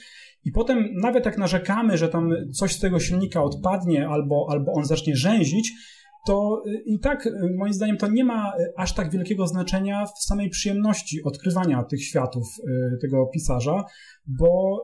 i 0.45 0.53
potem, 0.53 0.95
nawet 0.95 1.27
jak 1.27 1.39
narzekamy, 1.39 1.99
że 1.99 2.09
tam 2.09 2.31
coś 2.53 2.73
z 2.73 2.81
tego 2.81 3.01
silnika 3.01 3.43
odpadnie 3.43 4.09
albo, 4.09 4.47
albo 4.51 4.73
on 4.73 4.85
zacznie 4.85 5.17
rzęzić, 5.17 5.73
to 6.27 6.63
y, 6.67 6.83
i 6.87 6.99
tak 6.99 7.27
y, 7.27 7.33
moim 7.59 7.73
zdaniem 7.73 7.97
to 7.97 8.09
nie 8.09 8.25
ma 8.25 8.53
y, 8.61 8.73
aż 8.77 8.95
tak 8.95 9.11
wielkiego 9.11 9.47
znaczenia 9.47 10.07
w 10.07 10.25
samej 10.25 10.51
przyjemności 10.51 11.23
odkrywania 11.23 11.85
tych 11.85 12.05
światów 12.05 12.47
tego 13.01 13.27
pisarza, 13.27 13.85
bo 14.27 14.83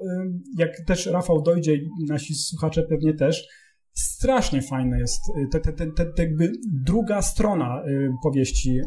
jak 0.58 0.70
też 0.86 1.06
Rafał 1.06 1.42
dojdzie 1.42 1.78
nasi 2.08 2.34
słuchacze 2.34 2.82
pewnie 2.82 3.14
też, 3.14 3.48
strasznie 3.92 4.62
fajna 4.62 4.98
jest 4.98 5.20
te, 5.52 5.60
te, 5.60 5.72
te, 5.72 5.86
te, 5.86 6.22
jakby 6.22 6.52
druga 6.72 7.22
strona 7.22 7.82
powieści 8.22 8.80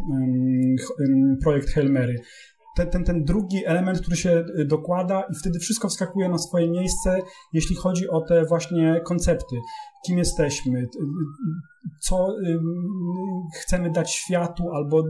projekt 1.44 1.70
Hail 1.70 1.92
Mary 1.92 2.16
ten, 2.78 2.90
ten, 2.90 3.04
ten 3.04 3.24
drugi 3.24 3.66
element, 3.66 4.02
który 4.02 4.18
się 4.18 4.46
y, 4.60 4.66
dokłada 4.66 5.24
i 5.32 5.36
wtedy 5.36 5.60
wszystko 5.60 5.88
wskakuje 5.88 6.30
na 6.30 6.38
swoje 6.38 6.70
miejsce, 6.70 7.20
jeśli 7.54 7.76
chodzi 7.76 8.10
o 8.10 8.22
te 8.22 8.46
właśnie 8.46 9.02
koncepty. 9.06 9.56
Kim 10.06 10.18
jesteśmy, 10.18 10.88
co 12.02 12.28
chcemy 13.62 13.92
dać 13.92 14.12
światu, 14.12 14.64
albo 14.74 15.04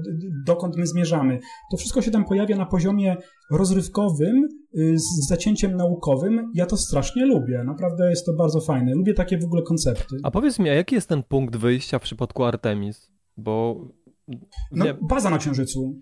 dokąd 0.46 0.78
my 0.78 0.88
zmierzamy. 0.88 1.40
To 1.72 1.78
wszystko 1.78 2.02
się 2.02 2.12
tam 2.12 2.26
pojawia 2.26 2.58
na 2.58 2.66
poziomie 2.66 3.18
rozrywkowym, 3.52 4.48
y, 4.78 5.00
z 5.00 5.28
zacięciem 5.28 5.76
naukowym. 5.76 6.52
Ja 6.54 6.66
to 6.66 6.78
strasznie 6.78 7.26
lubię. 7.26 7.64
Naprawdę 7.64 8.10
jest 8.10 8.26
to 8.26 8.34
bardzo 8.34 8.62
fajne. 8.62 8.96
Lubię 8.96 9.14
takie 9.14 9.38
w 9.38 9.44
ogóle 9.44 9.62
koncepty. 9.62 10.16
A 10.24 10.32
powiedz 10.32 10.60
mi, 10.60 10.70
a 10.70 10.74
jaki 10.74 10.96
jest 10.96 11.10
ten 11.10 11.24
punkt 11.24 11.56
wyjścia 11.56 12.00
w 12.00 12.02
przypadku 12.02 12.44
Artemis? 12.44 13.12
Bo 13.38 13.88
no, 14.72 14.86
baza 15.02 15.30
na 15.30 15.38
Księżycu. 15.38 16.02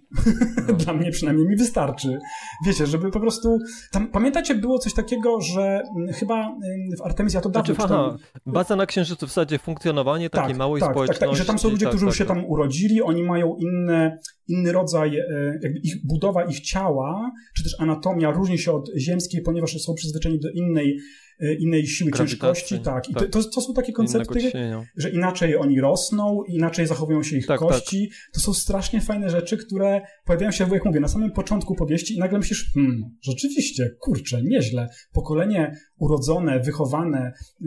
No. 0.68 0.74
Dla 0.86 0.94
mnie 0.94 1.12
przynajmniej 1.12 1.48
mi 1.48 1.56
wystarczy. 1.56 2.20
Wiecie, 2.66 2.88
żeby 2.88 3.12
po 3.12 3.20
prostu... 3.20 3.58
Tam, 3.92 4.08
pamiętacie, 4.08 4.56
było 4.56 4.80
coś 4.80 4.94
takiego, 4.94 5.42
że 5.42 5.82
mm, 5.98 6.14
chyba 6.14 6.56
w 6.98 7.02
Artemis, 7.02 7.34
ja 7.34 7.42
to 7.42 7.50
dawno 7.50 7.74
znaczy. 7.74 8.24
Baza 8.46 8.76
na 8.76 8.86
Księżycu 8.86 9.26
w 9.26 9.30
zasadzie 9.30 9.60
funkcjonowanie 9.60 10.30
takiej 10.30 10.50
tak, 10.50 10.58
małej 10.58 10.82
tak, 10.82 10.92
społeczności. 10.92 11.20
Tak, 11.20 11.30
tak, 11.30 11.38
że 11.38 11.46
tam 11.46 11.60
są 11.60 11.70
ludzie, 11.70 11.86
tak, 11.86 11.92
którzy 11.92 12.06
już 12.06 12.18
tak, 12.18 12.20
się 12.20 12.26
tam 12.26 12.42
tak. 12.42 12.50
urodzili, 12.50 13.02
oni 13.02 13.24
mają 13.24 13.56
inne, 13.56 14.20
inny 14.48 14.72
rodzaj, 14.72 15.18
e, 15.18 15.60
jakby 15.64 15.80
ich 15.84 16.08
budowa 16.08 16.46
ich 16.46 16.60
ciała, 16.60 17.32
czy 17.56 17.64
też 17.64 17.76
anatomia 17.80 18.32
różni 18.32 18.58
się 18.58 18.72
od 18.72 18.90
ziemskiej, 18.98 19.42
ponieważ 19.42 19.82
są 19.82 19.94
przyzwyczajeni 19.94 20.42
do 20.42 20.50
innej 20.50 21.00
innej 21.60 21.88
siły 21.88 22.12
ciężkości. 22.12 22.80
Tak, 22.80 23.10
i 23.10 23.14
tak. 23.14 23.30
To, 23.30 23.44
to, 23.44 23.62
są 23.62 23.74
takie 23.74 23.94
koncepty, 23.94 24.52
że 24.96 25.10
inaczej 25.10 25.58
oni 25.58 25.82
rosną, 25.82 26.44
inaczej 26.48 26.88
zachowują 26.88 27.24
się 27.24 27.38
ich 27.38 27.48
Tak, 27.48 27.60
kości. 27.60 28.10
To 28.34 28.40
są 28.40 28.54
strasznie 28.54 29.02
fajne 29.02 29.30
rzeczy, 29.30 29.58
które 29.58 30.02
pojawiają 30.26 30.52
się, 30.52 30.68
jak 30.74 30.86
mówię, 30.86 31.00
na 31.00 31.08
samym 31.08 31.32
początku 31.32 31.76
powieści 31.76 32.16
i 32.16 32.20
nagle 32.20 32.38
myślisz, 32.38 32.72
hmm, 32.74 33.04
rzeczywiście, 33.22 33.90
kurczę, 34.00 34.44
nieźle. 34.44 34.88
Pokolenie 35.14 35.76
urodzone, 35.98 36.60
wychowane 36.60 37.32
y, 37.62 37.66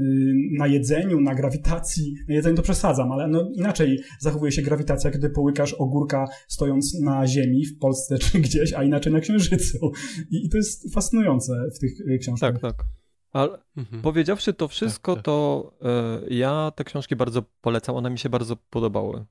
na 0.59 0.67
jedzeniu, 0.67 1.21
na 1.21 1.35
grawitacji, 1.35 2.15
na 2.29 2.35
jedzeniu 2.35 2.57
to 2.57 2.63
przesadzam, 2.63 3.13
ale 3.13 3.29
no 3.29 3.51
inaczej 3.55 4.01
zachowuje 4.21 4.53
się 4.53 4.63
grawitacja, 4.63 5.11
kiedy 5.11 5.31
połykasz 5.31 5.75
ogórka 5.75 6.27
stojąc 6.49 7.01
na 7.01 7.27
ziemi 7.27 7.67
w 7.67 7.79
Polsce 7.79 8.19
czy 8.19 8.41
gdzieś, 8.41 8.73
a 8.73 8.85
inaczej 8.85 9.13
na 9.13 9.21
Księżycu. 9.21 9.93
I, 10.31 10.47
i 10.47 10.49
to 10.49 10.57
jest 10.57 10.95
fascynujące 10.95 11.53
w 11.77 11.79
tych 11.79 12.01
y, 12.01 12.19
książkach. 12.19 12.53
Tak, 12.53 12.77
tak. 12.77 13.00
Ale 13.33 13.59
Mhm. 13.77 14.03
powiedziawszy 14.03 14.53
to 14.53 14.69
wszystko, 14.69 15.15
tak. 15.15 15.25
to 15.25 15.73
e, 15.83 16.35
ja 16.35 16.73
te 16.75 16.85
książki 16.85 17.17
bardzo 17.17 17.43
polecam, 17.61 17.97
one 17.97 18.11
mi 18.11 18.19
się 18.19 18.29
bardzo 18.29 18.57
podobały. 18.57 19.25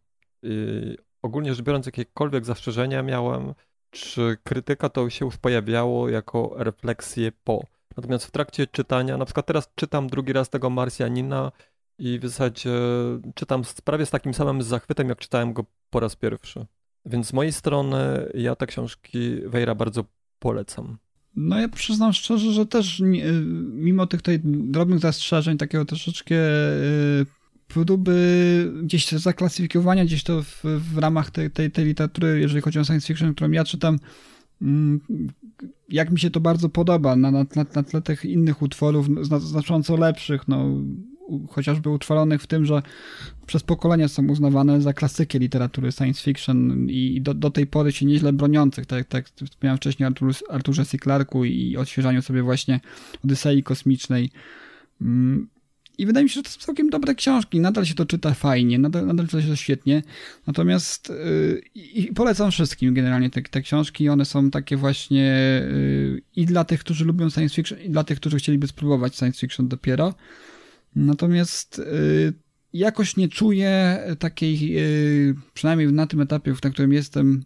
Ogólnie 1.22 1.54
rzecz 1.56 1.66
biorąc, 1.66 1.86
jakiekolwiek 1.86 2.46
zastrzeżenia 2.46 3.04
miałem, 3.04 3.54
czy 3.90 4.38
krytyka, 4.44 4.90
to 4.90 5.10
się 5.10 5.26
już 5.26 5.38
pojawiało 5.38 6.10
jako 6.10 6.54
refleksje 6.56 7.32
po. 7.44 7.64
Natomiast 7.98 8.26
w 8.26 8.32
trakcie 8.32 8.68
czytania, 8.68 9.18
na 9.18 9.26
przykład 9.26 9.46
teraz 9.46 9.70
czytam 9.76 10.08
drugi 10.08 10.34
raz 10.34 10.50
tego 10.50 10.70
Marsjanina 10.70 11.52
i 11.98 12.20
w 12.20 12.28
zasadzie 12.28 12.72
czytam 13.36 13.66
z, 13.66 13.82
prawie 13.82 14.06
z 14.06 14.10
takim 14.10 14.34
samym 14.34 14.62
zachwytem, 14.62 15.10
jak 15.10 15.18
czytałem 15.18 15.54
go 15.54 15.66
po 15.90 16.00
raz 16.00 16.16
pierwszy. 16.16 16.66
Więc 17.06 17.28
z 17.28 17.34
mojej 17.34 17.52
strony 17.54 18.30
ja 18.34 18.56
te 18.56 18.68
książki 18.68 19.42
Wejra 19.46 19.76
bardzo 19.76 20.04
polecam. 20.40 20.98
No 21.42 21.60
ja 21.60 21.70
przyznam 21.70 22.14
szczerze, 22.14 22.52
że 22.52 22.66
też 22.66 23.00
y, 23.00 23.04
mimo 23.74 24.08
tych 24.08 24.22
tutaj 24.22 24.40
drobnych 24.44 25.00
zastrzeżeń, 25.00 25.58
takiego 25.58 25.86
troszeczkę 25.86 26.36
y, 26.36 27.26
próby 27.68 28.72
gdzieś 28.84 29.08
zaklasyfikowania 29.12 30.06
gdzieś 30.06 30.24
to 30.24 30.44
w, 30.44 30.64
w 30.64 30.98
ramach 30.98 31.32
tej, 31.32 31.52
tej, 31.52 31.72
tej 31.72 31.86
literatury, 31.86 32.40
jeżeli 32.40 32.62
chodzi 32.62 32.80
o 32.80 32.84
science 32.84 33.08
fiction, 33.08 33.34
którą 33.34 33.52
ja 33.52 33.64
czytam, 33.64 34.00
mm, 34.62 35.00
jak 35.90 36.12
mi 36.12 36.20
się 36.20 36.32
to 36.32 36.40
bardzo 36.40 36.70
podoba 36.70 37.16
na, 37.16 37.32
na, 37.32 37.46
na, 37.76 37.84
tle 37.84 38.02
tych 38.02 38.26
innych 38.26 38.62
utworów, 38.62 39.08
zna, 39.22 39.40
znacząco 39.40 39.98
lepszych, 39.98 40.48
no 40.48 40.66
chociażby 41.50 41.90
utrwalonych 41.90 42.42
w 42.42 42.48
tym, 42.48 42.66
że 42.66 42.82
przez 43.50 43.64
pokolenia 43.64 44.08
są 44.08 44.28
uznawane 44.28 44.82
za 44.82 44.94
klasyki 44.94 45.40
literatury 45.40 45.92
science 45.92 46.24
fiction 46.24 46.90
i 46.90 47.22
do, 47.22 47.34
do 47.34 47.50
tej 47.50 47.68
pory 47.68 47.92
się 47.92 48.06
nieźle 48.06 48.34
broniących, 48.34 48.86
tak 48.86 49.08
tak 49.08 49.26
jak 49.42 49.50
wspomniałem 49.50 49.78
wcześniej 49.78 50.06
o 50.06 50.08
Artur, 50.08 50.34
Arturze 50.50 50.86
C. 50.86 50.98
Clarku 50.98 51.46
i 51.46 51.78
odświeżaniu 51.78 52.22
sobie 52.22 52.44
właśnie 52.44 52.80
Odysei 53.24 53.64
Kosmicznej. 53.64 54.32
Mm, 55.02 55.48
I 55.98 56.06
wydaje 56.06 56.24
mi 56.24 56.30
się, 56.30 56.34
że 56.34 56.44
to 56.44 56.50
są 56.50 56.60
całkiem 56.60 56.90
dobre 56.90 57.16
książki. 57.16 57.60
Nadal 57.60 57.86
się 57.86 57.96
to 57.96 58.06
czyta 58.06 58.34
fajnie, 58.34 58.80
nadal, 58.80 59.08
nadal 59.08 59.28
czyta 59.28 59.42
się 59.42 59.48
to 59.48 59.56
świetnie. 59.56 60.04
Natomiast 60.48 61.10
yy, 61.10 61.62
i 61.76 62.14
polecam 62.14 62.52
wszystkim 62.52 62.94
generalnie 62.94 63.30
te, 63.30 63.42
te 63.42 63.62
książki. 63.62 64.10
One 64.10 64.26
są 64.26 64.52
takie 64.52 64.78
właśnie 64.78 65.62
yy, 65.72 66.22
i 66.36 66.46
dla 66.46 66.64
tych, 66.64 66.80
którzy 66.80 67.06
lubią 67.06 67.30
science 67.30 67.56
fiction, 67.56 67.80
i 67.80 67.90
dla 67.90 68.04
tych, 68.04 68.20
którzy 68.20 68.38
chcieliby 68.38 68.68
spróbować 68.68 69.16
science 69.16 69.40
fiction 69.40 69.68
dopiero. 69.68 70.14
Natomiast 70.96 71.78
yy, 71.78 72.34
jakoś 72.74 73.18
nie 73.18 73.28
czuję 73.28 74.00
takiej, 74.20 74.70
yy, 74.70 75.36
przynajmniej 75.54 75.94
na 75.94 76.08
tym 76.08 76.22
etapie, 76.22 76.54
na 76.64 76.70
którym 76.70 76.94
jestem, 76.94 77.44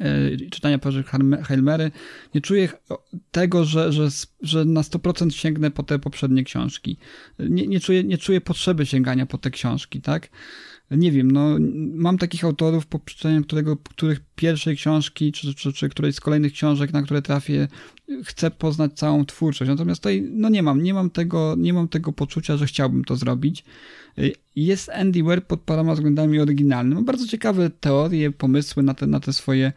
yy, 0.00 0.50
czytania 0.50 0.78
Project 0.78 1.08
Hail 1.42 1.62
Mary, 1.62 1.90
nie 2.34 2.40
czuję 2.40 2.68
tego, 3.30 3.64
że, 3.64 3.92
że, 3.92 4.08
że 4.42 4.64
na 4.64 4.80
100% 4.80 5.30
sięgnę 5.30 5.70
po 5.70 5.82
te 5.82 5.98
poprzednie 5.98 6.44
książki. 6.44 6.96
Nie, 7.38 7.66
nie, 7.66 7.80
czuję, 7.80 8.04
nie 8.04 8.18
czuję 8.18 8.40
potrzeby 8.40 8.86
sięgania 8.86 9.26
po 9.26 9.38
te 9.38 9.50
książki, 9.50 10.00
tak? 10.00 10.28
Nie 10.90 11.12
wiem, 11.12 11.30
no 11.30 11.56
mam 11.94 12.18
takich 12.18 12.44
autorów, 12.44 12.86
po 12.86 12.98
przeczytaniu 12.98 13.42
którego, 13.42 13.76
których 13.76 14.20
pierwszej 14.36 14.76
książki, 14.76 15.32
czy, 15.32 15.54
czy, 15.54 15.72
czy 15.72 15.88
którejś 15.88 16.14
z 16.14 16.20
kolejnych 16.20 16.52
książek, 16.52 16.92
na 16.92 17.02
które 17.02 17.22
trafię, 17.22 17.68
chcę 18.24 18.50
poznać 18.50 18.92
całą 18.92 19.24
twórczość. 19.24 19.68
Natomiast 19.68 20.00
tutaj, 20.00 20.28
no 20.30 20.48
nie 20.48 20.62
mam, 20.62 20.82
nie 20.82 20.94
mam 20.94 21.10
tego, 21.10 21.54
nie 21.58 21.72
mam 21.72 21.88
tego 21.88 22.12
poczucia, 22.12 22.56
że 22.56 22.66
chciałbym 22.66 23.04
to 23.04 23.16
zrobić. 23.16 23.64
Jest 24.56 24.88
Andy 24.88 25.22
Weir 25.22 25.46
pod 25.46 25.60
paroma 25.60 25.94
względami 25.94 26.40
oryginalny. 26.40 26.94
Ma 26.94 27.02
bardzo 27.02 27.26
ciekawe 27.26 27.70
teorie, 27.70 28.30
pomysły 28.30 28.82
na 28.82 28.94
te, 28.94 29.06
na 29.06 29.20
te 29.20 29.32
swoje 29.32 29.72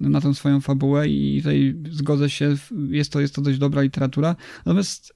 na 0.00 0.20
tę 0.20 0.34
swoją 0.34 0.60
fabułę 0.60 1.08
i 1.08 1.38
tutaj 1.38 1.74
zgodzę 1.90 2.30
się, 2.30 2.56
jest 2.90 3.12
to, 3.12 3.20
jest 3.20 3.34
to 3.34 3.42
dość 3.42 3.58
dobra 3.58 3.82
literatura. 3.82 4.36
Natomiast 4.66 5.14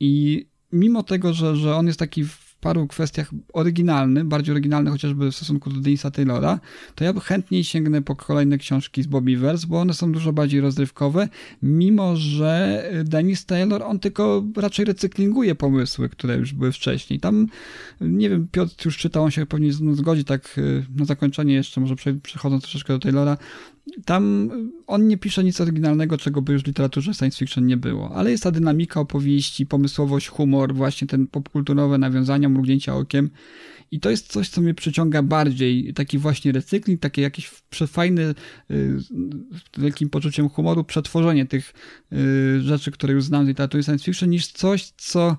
i 0.00 0.46
mimo 0.72 1.02
tego, 1.02 1.32
że, 1.34 1.56
że 1.56 1.76
on 1.76 1.86
jest 1.86 1.98
taki 1.98 2.24
paru 2.60 2.86
kwestiach 2.86 3.30
oryginalny, 3.52 4.24
bardziej 4.24 4.52
oryginalny 4.52 4.90
chociażby 4.90 5.30
w 5.30 5.36
stosunku 5.36 5.70
do 5.70 5.80
Denisa 5.80 6.10
Taylora, 6.10 6.60
to 6.94 7.04
ja 7.04 7.12
chętniej 7.20 7.64
sięgnę 7.64 8.02
po 8.02 8.16
kolejne 8.16 8.58
książki 8.58 9.02
z 9.02 9.06
Bobbyverse, 9.06 9.66
bo 9.66 9.80
one 9.80 9.94
są 9.94 10.12
dużo 10.12 10.32
bardziej 10.32 10.60
rozrywkowe, 10.60 11.28
mimo 11.62 12.16
że 12.16 12.84
Denis 13.04 13.46
Taylor, 13.46 13.82
on 13.82 13.98
tylko 13.98 14.44
raczej 14.56 14.84
recyklinguje 14.84 15.54
pomysły, 15.54 16.08
które 16.08 16.36
już 16.36 16.52
były 16.52 16.72
wcześniej. 16.72 17.20
Tam, 17.20 17.46
nie 18.00 18.30
wiem, 18.30 18.48
Piotr 18.52 18.74
już 18.84 18.98
czytał, 18.98 19.24
on 19.24 19.30
się 19.30 19.46
pewnie 19.46 19.72
zgodzi, 19.72 20.24
tak 20.24 20.60
na 20.96 21.04
zakończenie 21.04 21.54
jeszcze, 21.54 21.80
może 21.80 21.94
przechodząc 22.22 22.62
troszeczkę 22.62 22.92
do 22.92 22.98
Taylora, 22.98 23.36
tam 24.04 24.50
on 24.86 25.08
nie 25.08 25.18
pisze 25.18 25.44
nic 25.44 25.60
oryginalnego, 25.60 26.18
czego 26.18 26.42
by 26.42 26.52
już 26.52 26.62
w 26.62 26.66
literaturze 26.66 27.14
science 27.14 27.38
fiction 27.38 27.66
nie 27.66 27.76
było, 27.76 28.14
ale 28.14 28.30
jest 28.30 28.42
ta 28.42 28.50
dynamika 28.50 29.00
opowieści, 29.00 29.66
pomysłowość, 29.66 30.28
humor, 30.28 30.74
właśnie 30.74 31.08
ten 31.08 31.26
popkulturowe 31.26 31.98
nawiązania, 31.98 32.48
mrugnięcia 32.48 32.96
okiem 32.96 33.30
i 33.90 34.00
to 34.00 34.10
jest 34.10 34.32
coś, 34.32 34.48
co 34.48 34.60
mnie 34.60 34.74
przyciąga 34.74 35.22
bardziej, 35.22 35.94
taki 35.94 36.18
właśnie 36.18 36.52
recykling, 36.52 37.00
takie 37.00 37.22
jakieś 37.22 37.50
fajne, 37.88 38.34
z 38.68 39.08
wielkim 39.78 40.10
poczuciem 40.10 40.48
humoru, 40.48 40.84
przetworzenie 40.84 41.46
tych 41.46 41.72
rzeczy, 42.60 42.90
które 42.90 43.14
już 43.14 43.24
znam 43.24 43.44
z 43.44 43.48
literatury 43.48 43.82
science 43.82 44.04
fiction, 44.04 44.30
niż 44.30 44.46
coś, 44.46 44.92
co 44.96 45.36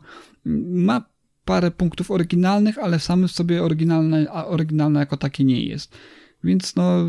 ma 0.66 1.12
parę 1.46 1.72
punktów 1.72 2.12
oryginalnych, 2.12 2.78
ale 2.78 3.00
w 3.00 3.04
samym 3.04 3.28
sobie 3.28 3.64
oryginalne, 3.64 4.26
a 4.32 4.46
oryginalne 4.46 5.00
jako 5.00 5.18
takie 5.18 5.44
nie 5.44 5.66
jest. 5.66 5.98
Więc 6.44 6.76
no, 6.76 7.06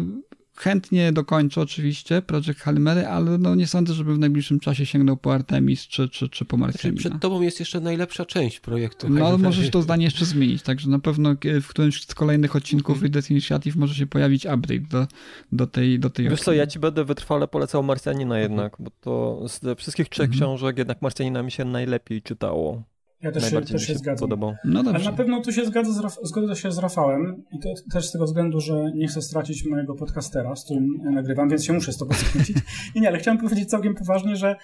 chętnie 0.56 1.12
dokończę 1.12 1.60
oczywiście 1.60 2.22
Project 2.22 2.60
Halmery, 2.60 3.06
ale 3.06 3.38
no 3.38 3.54
nie 3.54 3.66
sądzę, 3.66 3.94
żeby 3.94 4.14
w 4.14 4.18
najbliższym 4.18 4.60
czasie 4.60 4.86
sięgnął 4.86 5.16
po 5.16 5.34
Artemis 5.34 5.86
czy, 5.86 6.08
czy, 6.08 6.28
czy 6.28 6.44
po 6.44 6.56
Marcianina. 6.56 7.00
Znaczy, 7.00 7.10
przed 7.10 7.22
tobą 7.22 7.40
jest 7.42 7.60
jeszcze 7.60 7.80
najlepsza 7.80 8.26
część 8.26 8.60
projektu. 8.60 9.08
No 9.08 9.26
ale 9.26 9.38
możesz 9.38 9.70
to 9.70 9.82
zdanie 9.82 10.04
jeszcze 10.04 10.24
zmienić, 10.24 10.62
także 10.62 10.90
na 10.90 10.98
pewno 10.98 11.34
w 11.62 11.68
którymś 11.68 12.02
z 12.02 12.14
kolejnych 12.14 12.56
odcinków 12.56 12.94
Mhm. 12.96 13.02
Readers 13.02 13.30
Initiative 13.30 13.76
może 13.76 13.94
się 13.94 14.06
pojawić 14.06 14.44
update 14.46 14.80
do, 14.90 15.06
do 15.52 15.66
tej 15.66 15.98
do 15.98 16.10
tej 16.10 16.28
Wiesz 16.28 16.40
co, 16.42 16.52
ja 16.52 16.66
ci 16.66 16.78
będę 16.78 17.04
wytrwale 17.04 17.48
polecał 17.48 17.82
Marsjanina 17.82 18.38
jednak, 18.38 18.76
bo 18.78 18.90
to 19.00 19.44
z 19.48 19.78
wszystkich 19.78 20.08
trzech 20.08 20.24
Mhm. 20.30 20.40
książek 20.40 20.78
jednak 20.78 21.02
Marsjanina 21.02 21.42
mi 21.42 21.50
się 21.50 21.64
najlepiej 21.64 22.22
czytało. 22.22 22.82
Ja 23.22 23.32
też 23.32 23.42
Najbardziej 23.42 23.72
też 23.72 23.86
się 23.86 23.92
się 23.92 23.98
zgadzam. 23.98 24.28
podobał. 24.28 24.54
No 24.64 24.80
Ale 24.80 24.92
dobrze. 24.92 25.10
na 25.10 25.16
pewno 25.16 25.40
tu 25.42 25.52
się 25.52 25.64
zgodzę 25.64 25.92
z, 25.92 26.28
zgodzę 26.28 26.56
się 26.56 26.72
z 26.72 26.78
Rafałem 26.78 27.42
i 27.52 27.58
to 27.58 27.68
też 27.92 28.06
z 28.06 28.12
tego 28.12 28.24
względu, 28.24 28.60
że 28.60 28.92
nie 28.94 29.06
chcę 29.08 29.22
stracić 29.22 29.64
mojego 29.66 29.94
podcastera, 29.94 30.56
z 30.56 30.64
którym 30.64 30.86
nagrywam, 31.02 31.48
więc 31.48 31.64
się 31.64 31.72
muszę 31.72 31.92
z 31.92 31.96
tobą 31.98 32.14
skręcić. 32.14 32.56
I 32.94 33.00
nie, 33.00 33.08
ale 33.08 33.18
chciałem 33.18 33.40
powiedzieć 33.40 33.68
całkiem 33.70 33.94
poważnie, 33.94 34.36
że 34.36 34.56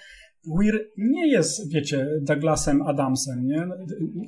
Weir 0.59 0.79
nie 0.97 1.27
jest, 1.31 1.71
wiecie, 1.73 2.07
Douglasem 2.21 2.81
Adamsem, 2.81 3.45
nie? 3.47 3.67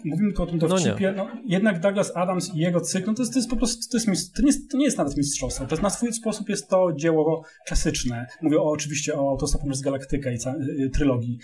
Mówimy 0.05 0.27
tylko 0.29 0.43
o 0.43 0.47
tym 0.47 0.59
dowcipie. 0.59 1.13
No, 1.17 1.27
jednak 1.45 1.79
Douglas 1.79 2.11
Adams 2.15 2.55
i 2.55 2.57
jego 2.59 2.82
cykl, 2.82 3.07
no 3.07 3.13
to 3.13 3.21
jest, 3.21 3.34
to 3.34 3.39
jest 3.39 3.49
po 3.49 3.55
prostu, 3.55 3.91
to, 3.91 3.97
jest, 4.11 4.34
to, 4.36 4.41
nie 4.41 4.47
jest, 4.47 4.71
to 4.71 4.77
nie 4.77 4.86
jest 4.86 4.97
nawet 4.97 5.17
mistrzostwo. 5.17 5.65
To 5.65 5.71
jest 5.71 5.84
na 5.84 5.89
swój 5.89 6.13
sposób 6.13 6.49
jest 6.49 6.69
to 6.69 6.93
dzieło 6.95 7.43
klasyczne. 7.67 8.27
Mówię 8.41 8.59
o, 8.59 8.71
oczywiście 8.71 9.13
o 9.19 9.29
Autostopem 9.29 9.73
z 9.75 9.82
Galaktykę 9.82 10.34
i 10.34 10.38
ca- 10.38 10.55
y, 10.86 10.89
trylogii. 10.89 11.39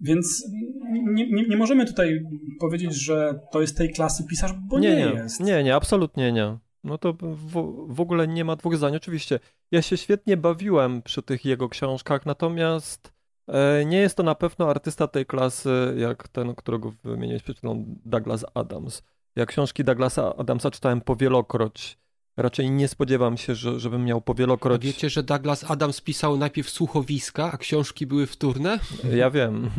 Więc 0.00 0.48
nie, 0.92 1.30
nie, 1.30 1.48
nie 1.48 1.56
możemy 1.56 1.86
tutaj 1.86 2.20
powiedzieć, 2.60 2.94
że 3.04 3.40
to 3.52 3.60
jest 3.60 3.76
tej 3.76 3.92
klasy 3.92 4.24
pisarz, 4.24 4.52
bo 4.68 4.78
nie, 4.78 4.96
nie, 4.96 4.96
nie, 4.96 5.12
jest. 5.12 5.40
nie, 5.40 5.64
nie, 5.64 5.74
absolutnie 5.74 6.32
nie. 6.32 6.58
No 6.84 6.98
to 6.98 7.12
w, 7.12 7.86
w 7.88 8.00
ogóle 8.00 8.28
nie 8.28 8.44
ma 8.44 8.56
dwóch 8.56 8.76
zdań. 8.76 8.96
Oczywiście, 8.96 9.40
ja 9.70 9.82
się 9.82 9.96
świetnie 9.96 10.36
bawiłem 10.36 11.02
przy 11.02 11.22
tych 11.22 11.44
jego 11.44 11.68
książkach, 11.68 12.26
natomiast 12.26 13.12
e, 13.48 13.84
nie 13.84 13.98
jest 13.98 14.16
to 14.16 14.22
na 14.22 14.34
pewno 14.34 14.70
artysta 14.70 15.08
tej 15.08 15.26
klasy, 15.26 15.94
jak 15.98 16.28
ten, 16.28 16.54
którego 16.54 16.92
wymieniłeś 17.04 17.42
przed 17.42 17.58
chwilą, 17.58 17.84
Douglas 18.04 18.44
Adams. 18.54 19.02
Ja 19.36 19.46
książki 19.46 19.84
Douglasa 19.84 20.36
Adamsa 20.36 20.70
czytałem 20.70 21.00
powielokroć. 21.00 21.98
Raczej 22.36 22.70
nie 22.70 22.88
spodziewam 22.88 23.36
się, 23.36 23.54
że, 23.54 23.80
żebym 23.80 24.04
miał 24.04 24.18
A 24.18 24.20
powielokroć. 24.20 24.82
wiecie, 24.82 25.10
że 25.10 25.22
Douglas 25.22 25.64
Adams 25.70 26.00
pisał 26.00 26.36
najpierw 26.38 26.70
słuchowiska, 26.70 27.52
a 27.52 27.58
książki 27.58 28.06
były 28.06 28.26
wtórne? 28.26 28.78
Ja 29.16 29.30
wiem. 29.30 29.70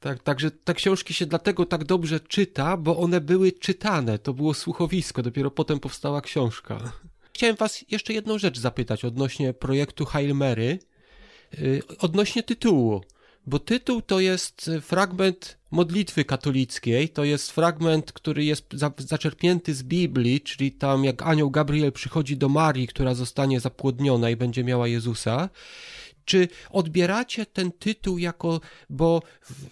Tak, 0.00 0.22
także 0.22 0.50
te 0.50 0.74
książki 0.74 1.14
się 1.14 1.26
dlatego 1.26 1.66
tak 1.66 1.84
dobrze 1.84 2.20
czyta, 2.20 2.76
bo 2.76 2.98
one 2.98 3.20
były 3.20 3.52
czytane. 3.52 4.18
To 4.18 4.34
było 4.34 4.54
słuchowisko, 4.54 5.22
dopiero 5.22 5.50
potem 5.50 5.80
powstała 5.80 6.20
książka. 6.20 6.92
Chciałem 7.32 7.56
was 7.56 7.84
jeszcze 7.90 8.12
jedną 8.12 8.38
rzecz 8.38 8.58
zapytać 8.58 9.04
odnośnie 9.04 9.54
projektu 9.54 10.04
Hail 10.04 10.34
Mary, 10.34 10.78
yy, 11.58 11.82
odnośnie 11.98 12.42
tytułu. 12.42 13.00
Bo 13.46 13.58
tytuł 13.58 14.02
to 14.02 14.20
jest 14.20 14.70
fragment 14.82 15.58
modlitwy 15.70 16.24
katolickiej, 16.24 17.08
to 17.08 17.24
jest 17.24 17.50
fragment, 17.50 18.12
który 18.12 18.44
jest 18.44 18.66
za, 18.72 18.92
zaczerpnięty 18.98 19.74
z 19.74 19.82
Biblii, 19.82 20.40
czyli 20.40 20.72
tam 20.72 21.04
jak 21.04 21.22
anioł 21.22 21.50
Gabriel 21.50 21.92
przychodzi 21.92 22.36
do 22.36 22.48
Marii, 22.48 22.86
która 22.86 23.14
zostanie 23.14 23.60
zapłodniona 23.60 24.30
i 24.30 24.36
będzie 24.36 24.64
miała 24.64 24.88
Jezusa. 24.88 25.48
Czy 26.24 26.48
odbieracie 26.70 27.46
ten 27.46 27.72
tytuł 27.72 28.18
jako, 28.18 28.60
bo 28.90 29.22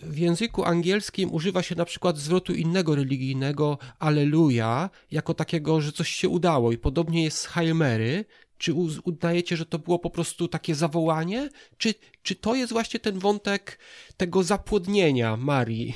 w, 0.03 0.19
języku 0.19 0.65
angielskim 0.65 1.32
używa 1.32 1.62
się 1.62 1.74
na 1.74 1.85
przykład 1.85 2.19
zwrotu 2.19 2.55
innego 2.55 2.94
religijnego, 2.94 3.78
Alleluja, 3.99 4.90
jako 5.11 5.35
takiego, 5.35 5.81
że 5.81 5.93
coś 5.93 6.09
się 6.09 6.28
udało. 6.28 6.73
I 6.73 6.78
podobnie 6.78 7.24
jest 7.24 7.39
z 7.39 7.47
Hail 7.47 7.74
Mary, 7.74 8.24
czy 8.63 8.75
udajecie, 9.05 9.57
że 9.57 9.67
to 9.67 9.79
było 9.79 9.99
po 9.99 10.11
prostu 10.11 10.49
takie 10.49 10.75
zawołanie? 10.75 11.49
Czy, 11.79 11.95
czy 12.23 12.35
to 12.35 12.55
jest 12.55 12.73
właśnie 12.73 13.01
ten 13.01 13.19
wątek 13.19 13.79
tego 14.17 14.43
zapłodnienia 14.43 15.37
Marii 15.37 15.95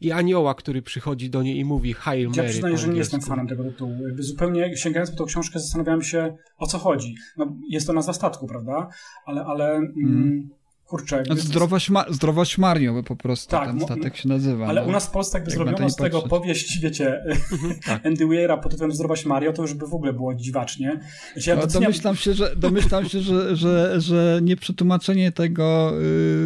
i 0.00 0.12
anioła, 0.12 0.54
który 0.54 0.82
przychodzi 0.82 1.30
do 1.30 1.42
niej 1.42 1.58
i 1.58 1.64
mówi 1.64 1.92
Hail 1.92 2.28
Mary? 2.28 2.42
Ja 2.42 2.48
przyznaję, 2.48 2.78
że 2.78 2.88
nie 2.88 2.98
jestem 2.98 3.20
fanem 3.20 3.48
tego 3.48 3.64
tytułu. 3.64 3.92
Jakby 4.06 4.22
zupełnie 4.22 4.76
sięgając 4.76 5.10
po 5.10 5.16
tą 5.16 5.24
książkę 5.24 5.60
zastanawiałem 5.60 6.02
się, 6.02 6.36
o 6.58 6.66
co 6.66 6.78
chodzi. 6.78 7.14
No, 7.36 7.56
jest 7.68 7.86
to 7.86 7.92
nazwa 7.92 8.12
statku, 8.12 8.46
prawda? 8.46 8.88
Ale, 9.26 9.44
ale 9.44 9.74
mm. 9.74 9.92
Mm, 9.96 10.50
kurczę... 10.94 11.22
No, 11.28 11.36
zdrowość, 11.36 11.90
ma 11.90 12.04
zdrowość 12.10 12.58
Mario 12.58 13.02
po 13.02 13.16
prostu 13.16 13.50
tak, 13.50 13.68
ten 13.68 13.80
statek 13.80 14.16
się 14.16 14.28
nazywa. 14.28 14.66
Ale 14.66 14.82
no. 14.82 14.88
u 14.88 14.92
nas 14.92 15.06
w 15.06 15.10
Polsce 15.10 15.38
jakby 15.38 15.50
jak 15.50 15.58
zrobiono 15.58 15.90
z 15.90 15.96
tego 15.96 16.22
powieść, 16.22 16.80
wiecie, 16.80 17.22
mhm, 17.52 17.74
tak. 17.86 18.06
Andy 18.06 18.26
Weira 18.26 18.56
pod 18.56 18.72
tytułem 18.72 18.92
Zdrowość 18.92 19.26
Mario, 19.26 19.52
to 19.52 19.62
już 19.62 19.74
by 19.74 19.86
w 19.86 19.94
ogóle 19.94 20.12
było 20.12 20.34
dziwacznie. 20.34 21.00
Ja 21.46 21.56
no, 21.56 21.66
domyślam 21.66 22.16
się, 22.16 22.34
że, 22.34 22.56
domyślam 22.56 23.08
się 23.08 23.20
że, 23.20 23.56
że, 23.56 24.00
że 24.00 24.40
nieprzetłumaczenie 24.42 25.32
tego 25.32 25.92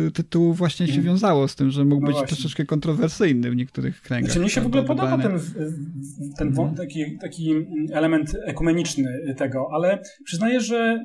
y, 0.07 0.11
tytułu 0.11 0.55
właśnie 0.55 0.87
się 0.87 0.93
mm. 0.93 1.05
wiązało 1.05 1.49
z 1.49 1.57
tym, 1.57 1.71
że 1.71 1.85
mógł 1.85 2.01
no 2.01 2.07
być 2.07 2.17
właśnie. 2.17 2.37
troszeczkę 2.37 2.67
kontrowersyjny 2.67 3.51
w 3.51 3.57
niektórych 3.57 4.03
kręgach. 4.03 4.31
Znaczy, 4.31 4.41
mnie 4.41 4.51
się 4.51 4.61
w 4.61 4.67
ogóle 4.67 4.83
podoba 4.83 5.19
ten, 5.19 5.41
ten 6.39 6.49
mm. 6.49 6.75
taki, 6.75 7.19
taki 7.19 7.55
element 7.93 8.37
ekumeniczny 8.45 9.35
tego, 9.37 9.69
ale 9.73 10.03
przyznaję, 10.25 10.61
że 10.61 11.05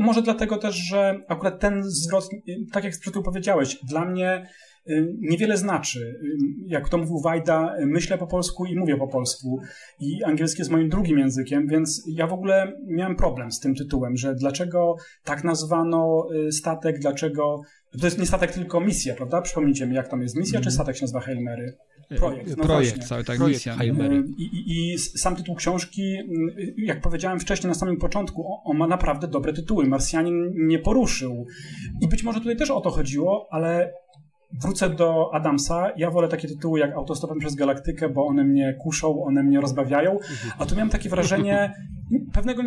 może 0.00 0.22
dlatego 0.22 0.56
też, 0.56 0.74
że 0.74 1.20
akurat 1.28 1.60
ten 1.60 1.82
zwrot 1.82 2.28
tak 2.72 2.83
jak 2.84 3.00
przed 3.00 3.14
powiedziałeś, 3.24 3.78
dla 3.88 4.04
mnie 4.04 4.46
y, 4.88 5.14
niewiele 5.20 5.56
znaczy. 5.56 6.00
Y, 6.00 6.36
jak 6.66 6.88
to 6.88 6.98
mówił 6.98 7.20
Wajda, 7.20 7.74
myślę 7.86 8.18
po 8.18 8.26
polsku 8.26 8.66
i 8.66 8.76
mówię 8.76 8.96
po 8.96 9.08
polsku. 9.08 9.60
I 10.00 10.24
angielski 10.24 10.60
jest 10.60 10.70
moim 10.70 10.88
drugim 10.88 11.18
językiem, 11.18 11.66
więc 11.68 12.04
ja 12.06 12.26
w 12.26 12.32
ogóle 12.32 12.72
miałem 12.86 13.16
problem 13.16 13.52
z 13.52 13.60
tym 13.60 13.74
tytułem, 13.74 14.16
że 14.16 14.34
dlaczego 14.34 14.96
tak 15.24 15.44
nazwano 15.44 16.26
y, 16.48 16.52
statek, 16.52 16.98
dlaczego. 16.98 17.60
To 18.00 18.06
jest 18.06 18.18
nie 18.18 18.26
statek, 18.26 18.52
tylko 18.52 18.80
misja, 18.80 19.14
prawda? 19.14 19.42
Przypomnijcie 19.42 19.86
mi, 19.86 19.94
jak 19.94 20.08
tam 20.08 20.22
jest 20.22 20.36
misja, 20.36 20.58
mm. 20.58 20.62
czy 20.62 20.68
mhm. 20.68 20.74
statek 20.74 20.96
się 20.96 21.02
nazywa 21.02 21.20
Hail 21.20 21.42
Mary? 21.42 21.76
Projekt. 22.08 22.56
No 22.56 22.64
projekt, 22.64 23.04
cały 23.04 23.24
tak, 23.24 23.36
projekt 23.36 23.66
misja. 23.66 23.84
I, 23.84 24.42
i, 24.42 24.92
I, 24.94 24.98
sam 24.98 25.36
tytuł 25.36 25.54
książki, 25.54 26.16
jak 26.76 27.00
powiedziałem 27.00 27.40
wcześniej 27.40 27.68
na 27.68 27.74
samym 27.74 27.96
początku, 27.96 28.60
on 28.64 28.76
ma 28.76 28.86
naprawdę 28.86 29.28
dobre 29.28 29.52
tytuły. 29.52 29.86
Marsjanin 29.86 30.52
nie 30.56 30.78
poruszył. 30.78 31.46
I 32.00 32.08
być 32.08 32.22
może 32.22 32.38
tutaj 32.38 32.56
też 32.56 32.70
o 32.70 32.80
to 32.80 32.90
chodziło, 32.90 33.48
ale 33.50 33.92
wrócę 34.62 34.90
do 34.90 35.30
Adamsa. 35.32 35.90
Ja 35.96 36.10
wolę 36.10 36.28
takie 36.28 36.48
tytuły 36.48 36.80
jak 36.80 36.96
Autostopem 36.96 37.38
przez 37.38 37.54
Galaktykę, 37.54 38.08
bo 38.08 38.26
one 38.26 38.44
mnie 38.44 38.74
kuszą, 38.80 39.24
one 39.24 39.42
mnie 39.42 39.60
rozbawiają. 39.60 40.18
A 40.58 40.66
tu 40.66 40.74
miałem 40.74 40.90
takie 40.90 41.08
wrażenie 41.08 41.74
pewnego 42.32 42.62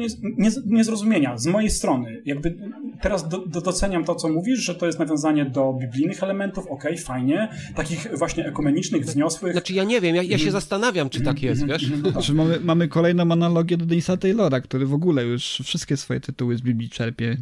niezrozumienia 0.65 1.37
z 1.37 1.45
mojej 1.45 1.69
strony. 1.69 2.21
Jakby 2.25 2.57
teraz 3.01 3.29
do, 3.29 3.45
do, 3.47 3.61
doceniam 3.61 4.03
to, 4.03 4.15
co 4.15 4.29
mówisz, 4.29 4.59
że 4.59 4.75
to 4.75 4.85
jest 4.85 4.99
nawiązanie 4.99 5.45
do 5.45 5.73
biblijnych 5.73 6.23
elementów, 6.23 6.67
okej, 6.67 6.91
okay, 6.91 7.03
fajnie, 7.03 7.49
takich 7.75 8.07
właśnie 8.17 8.45
ekumenicznych, 8.45 9.05
wzniosłych. 9.05 9.51
Znaczy 9.51 9.73
ja 9.73 9.83
nie 9.83 10.01
wiem, 10.01 10.15
ja, 10.15 10.23
ja 10.23 10.37
się 10.37 10.43
mm. 10.43 10.51
zastanawiam, 10.51 11.09
czy 11.09 11.21
tak 11.21 11.43
jest, 11.43 11.65
wiesz? 11.65 11.91
Znaczy 12.11 12.33
mamy, 12.33 12.59
mamy 12.59 12.87
kolejną 12.87 13.31
analogię 13.31 13.77
do 13.77 13.85
Denisa 13.85 14.17
Taylora, 14.17 14.61
który 14.61 14.85
w 14.85 14.93
ogóle 14.93 15.25
już 15.25 15.61
wszystkie 15.63 15.97
swoje 15.97 16.19
tytuły 16.19 16.57
z 16.57 16.61
Biblii 16.61 16.89
czerpie. 16.89 17.37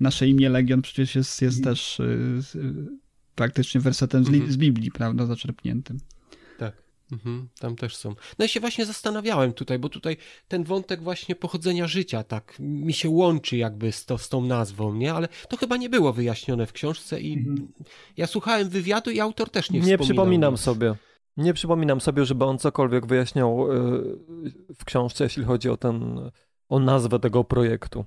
Nasze 0.00 0.28
imię 0.28 0.48
Legion 0.48 0.82
przecież 0.82 1.14
jest, 1.14 1.42
jest 1.42 1.64
też 1.64 2.00
y, 2.00 3.05
praktycznie 3.36 3.80
wersetem 3.80 4.24
z, 4.24 4.28
mhm. 4.28 4.52
z 4.52 4.56
Biblii, 4.56 4.90
prawda, 4.90 5.26
zaczerpniętym. 5.26 5.98
Tak. 6.58 6.86
Mhm, 7.12 7.48
tam 7.58 7.76
też 7.76 7.96
są. 7.96 8.08
No 8.08 8.44
ja 8.44 8.48
się 8.48 8.60
właśnie 8.60 8.86
zastanawiałem 8.86 9.52
tutaj, 9.52 9.78
bo 9.78 9.88
tutaj 9.88 10.16
ten 10.48 10.64
wątek 10.64 11.02
właśnie 11.02 11.34
pochodzenia 11.34 11.86
życia 11.86 12.24
tak 12.24 12.56
mi 12.58 12.92
się 12.92 13.08
łączy 13.08 13.56
jakby 13.56 13.92
z, 13.92 14.04
to, 14.04 14.18
z 14.18 14.28
tą 14.28 14.42
nazwą, 14.42 14.94
nie? 14.94 15.14
Ale 15.14 15.28
to 15.48 15.56
chyba 15.56 15.76
nie 15.76 15.88
było 15.88 16.12
wyjaśnione 16.12 16.66
w 16.66 16.72
książce 16.72 17.20
i 17.20 17.38
mhm. 17.38 17.68
ja 18.16 18.26
słuchałem 18.26 18.68
wywiadu 18.68 19.10
i 19.10 19.20
autor 19.20 19.50
też 19.50 19.70
nie 19.70 19.80
Nie 19.80 19.98
przypominam 19.98 20.56
sobie. 20.56 20.94
Nie 21.36 21.54
przypominam 21.54 22.00
sobie, 22.00 22.24
żeby 22.24 22.44
on 22.44 22.58
cokolwiek 22.58 23.06
wyjaśniał 23.06 23.72
y, 23.72 23.76
w 24.78 24.84
książce, 24.84 25.24
jeśli 25.24 25.44
chodzi 25.44 25.68
o 25.68 25.76
ten, 25.76 26.30
o 26.68 26.80
nazwę 26.80 27.18
tego 27.18 27.44
projektu. 27.44 28.04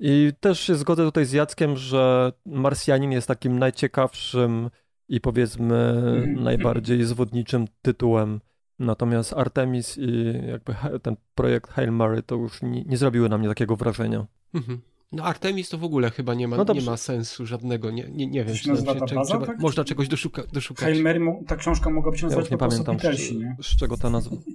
I 0.00 0.32
też 0.40 0.60
się 0.60 0.74
zgodzę 0.74 1.04
tutaj 1.04 1.24
z 1.24 1.32
Jackiem, 1.32 1.76
że 1.76 2.32
Marsjanin 2.46 3.12
jest 3.12 3.28
takim 3.28 3.58
najciekawszym 3.58 4.70
i 5.08 5.20
powiedzmy 5.20 5.76
mhm. 5.76 6.44
najbardziej 6.44 7.04
zwodniczym 7.04 7.66
tytułem. 7.82 8.40
Natomiast 8.78 9.32
Artemis 9.32 9.98
i 9.98 10.32
jakby 10.48 10.74
ten 11.02 11.16
projekt 11.34 11.70
Hail 11.70 11.92
Mary 11.92 12.22
to 12.22 12.34
już 12.34 12.62
nie, 12.62 12.84
nie 12.84 12.96
zrobiły 12.96 13.28
na 13.28 13.38
mnie 13.38 13.48
takiego 13.48 13.76
wrażenia. 13.76 14.26
Mhm. 14.54 14.80
No 15.12 15.24
Artemis 15.24 15.68
to 15.68 15.78
w 15.78 15.84
ogóle 15.84 16.10
chyba 16.10 16.34
nie 16.34 16.48
ma, 16.48 16.56
no 16.56 16.74
nie 16.74 16.80
ma 16.80 16.96
sensu 16.96 17.46
żadnego, 17.46 17.90
nie, 17.90 18.08
nie, 18.10 18.26
nie 18.26 18.44
wiem, 18.44 18.54
czy, 18.54 18.62
czy, 18.62 18.76
czy 19.08 19.14
trzeba, 19.26 19.46
tak? 19.46 19.60
można 19.60 19.84
czegoś 19.84 20.08
doszuka, 20.08 20.42
doszukać. 20.52 20.84
Hail 20.84 21.02
Mary, 21.02 21.20
ta 21.46 21.56
książka 21.56 21.90
mogłaby 21.90 22.18
się 22.18 22.26
nazywać 22.26 22.46
ja 22.50 22.50
nie 22.50 22.58
pamiętam, 22.58 22.98
z, 22.98 23.66
z, 23.66 23.76
czego 23.76 23.96
ta 23.96 24.10
nazwa. 24.10 24.36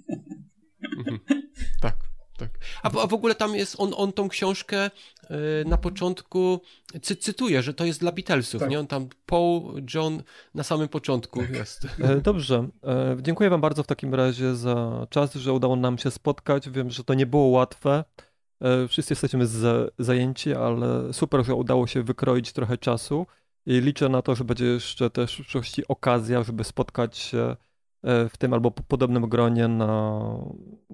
Tak. 2.40 2.50
A, 2.84 2.88
a 2.88 3.08
w 3.08 3.14
ogóle 3.14 3.36
tam 3.36 3.56
jest, 3.56 3.76
on, 3.78 3.94
on 3.98 4.14
tą 4.14 4.30
książkę 4.30 4.86
y, 4.86 5.30
na 5.66 5.78
początku 5.78 6.62
cy, 7.02 7.16
cytuje, 7.16 7.62
że 7.62 7.74
to 7.74 7.86
jest 7.86 8.00
dla 8.00 8.12
Beatlesów, 8.12 8.60
tak. 8.60 8.70
nie? 8.70 8.80
On 8.80 8.88
tam 8.88 9.10
Paul, 9.26 9.62
John 9.94 10.24
na 10.54 10.64
samym 10.64 10.88
początku 10.88 11.40
tak. 11.40 11.50
jest. 11.50 11.88
E, 12.00 12.22
dobrze. 12.22 12.68
E, 12.84 13.18
dziękuję 13.22 13.50
wam 13.50 13.62
bardzo 13.62 13.84
w 13.84 13.88
takim 13.88 14.16
razie 14.16 14.56
za 14.56 15.08
czas, 15.10 15.34
że 15.34 15.54
udało 15.54 15.76
nam 15.76 15.98
się 15.98 16.12
spotkać. 16.12 16.70
Wiem, 16.70 16.92
że 16.92 17.04
to 17.04 17.14
nie 17.14 17.26
było 17.26 17.48
łatwe. 17.48 18.04
E, 18.62 18.88
wszyscy 18.88 19.12
jesteśmy 19.12 19.48
z, 19.48 19.94
zajęci, 20.00 20.54
ale 20.54 21.14
super, 21.14 21.46
że 21.46 21.56
udało 21.56 21.88
się 21.88 22.04
wykroić 22.04 22.54
trochę 22.54 22.78
czasu 22.78 23.26
i 23.66 23.82
liczę 23.82 24.10
na 24.10 24.22
to, 24.22 24.36
że 24.36 24.44
będzie 24.44 24.66
jeszcze 24.66 25.10
też 25.10 25.36
w 25.36 25.42
przyszłości 25.42 25.88
okazja, 25.88 26.44
żeby 26.44 26.64
spotkać 26.64 27.18
się 27.18 27.56
w 28.04 28.38
tym 28.38 28.54
albo 28.54 28.72
podobnym 28.72 29.30
gronie 29.30 29.68
na, 29.68 30.22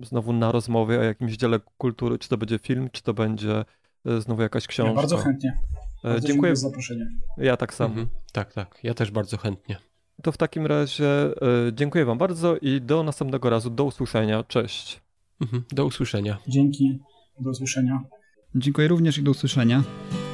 znowu 0.03 0.34
na 0.34 0.52
rozmowy 0.52 0.99
o 0.99 1.03
jakimś 1.03 1.38
dziele 1.38 1.60
kultury, 1.77 2.19
czy 2.19 2.30
to 2.30 2.38
będzie 2.38 2.60
film, 2.60 2.90
czy 2.91 3.03
to 3.03 3.14
będzie 3.14 3.65
e, 4.06 4.22
znowu 4.22 4.41
jakaś 4.41 4.68
książka. 4.68 4.90
Ja 4.90 4.95
bardzo 4.95 5.18
chętnie. 5.18 5.57
E, 6.03 6.10
bardzo 6.10 6.27
dziękuję 6.27 6.56
za 6.56 6.69
zaproszenie. 6.69 7.07
Ja 7.38 7.57
tak 7.57 7.73
samo. 7.73 7.90
Mhm. 7.90 8.07
Tak, 8.32 8.53
tak. 8.53 8.80
Ja 8.84 8.94
też 8.94 9.11
bardzo 9.11 9.38
chętnie. 9.38 9.77
To 10.23 10.32
w 10.32 10.38
takim 10.38 10.65
razie 10.65 11.06
dziękuję 11.73 12.06
Wam 12.06 12.18
bardzo 12.18 12.57
i 12.57 12.82
do 12.82 13.03
następnego 13.03 13.49
razu. 13.49 13.69
Do 13.69 13.84
usłyszenia. 13.84 14.44
Cześć. 14.44 15.02
Mhm. 15.41 15.64
Do 15.72 15.86
usłyszenia. 15.86 16.38
Dzięki. 16.48 16.99
Do 17.40 17.49
usłyszenia. 17.49 18.03
Dziękuję 18.56 18.88
również 18.88 19.18
i 19.18 19.23
do 19.23 19.32
usłyszenia. 19.32 19.84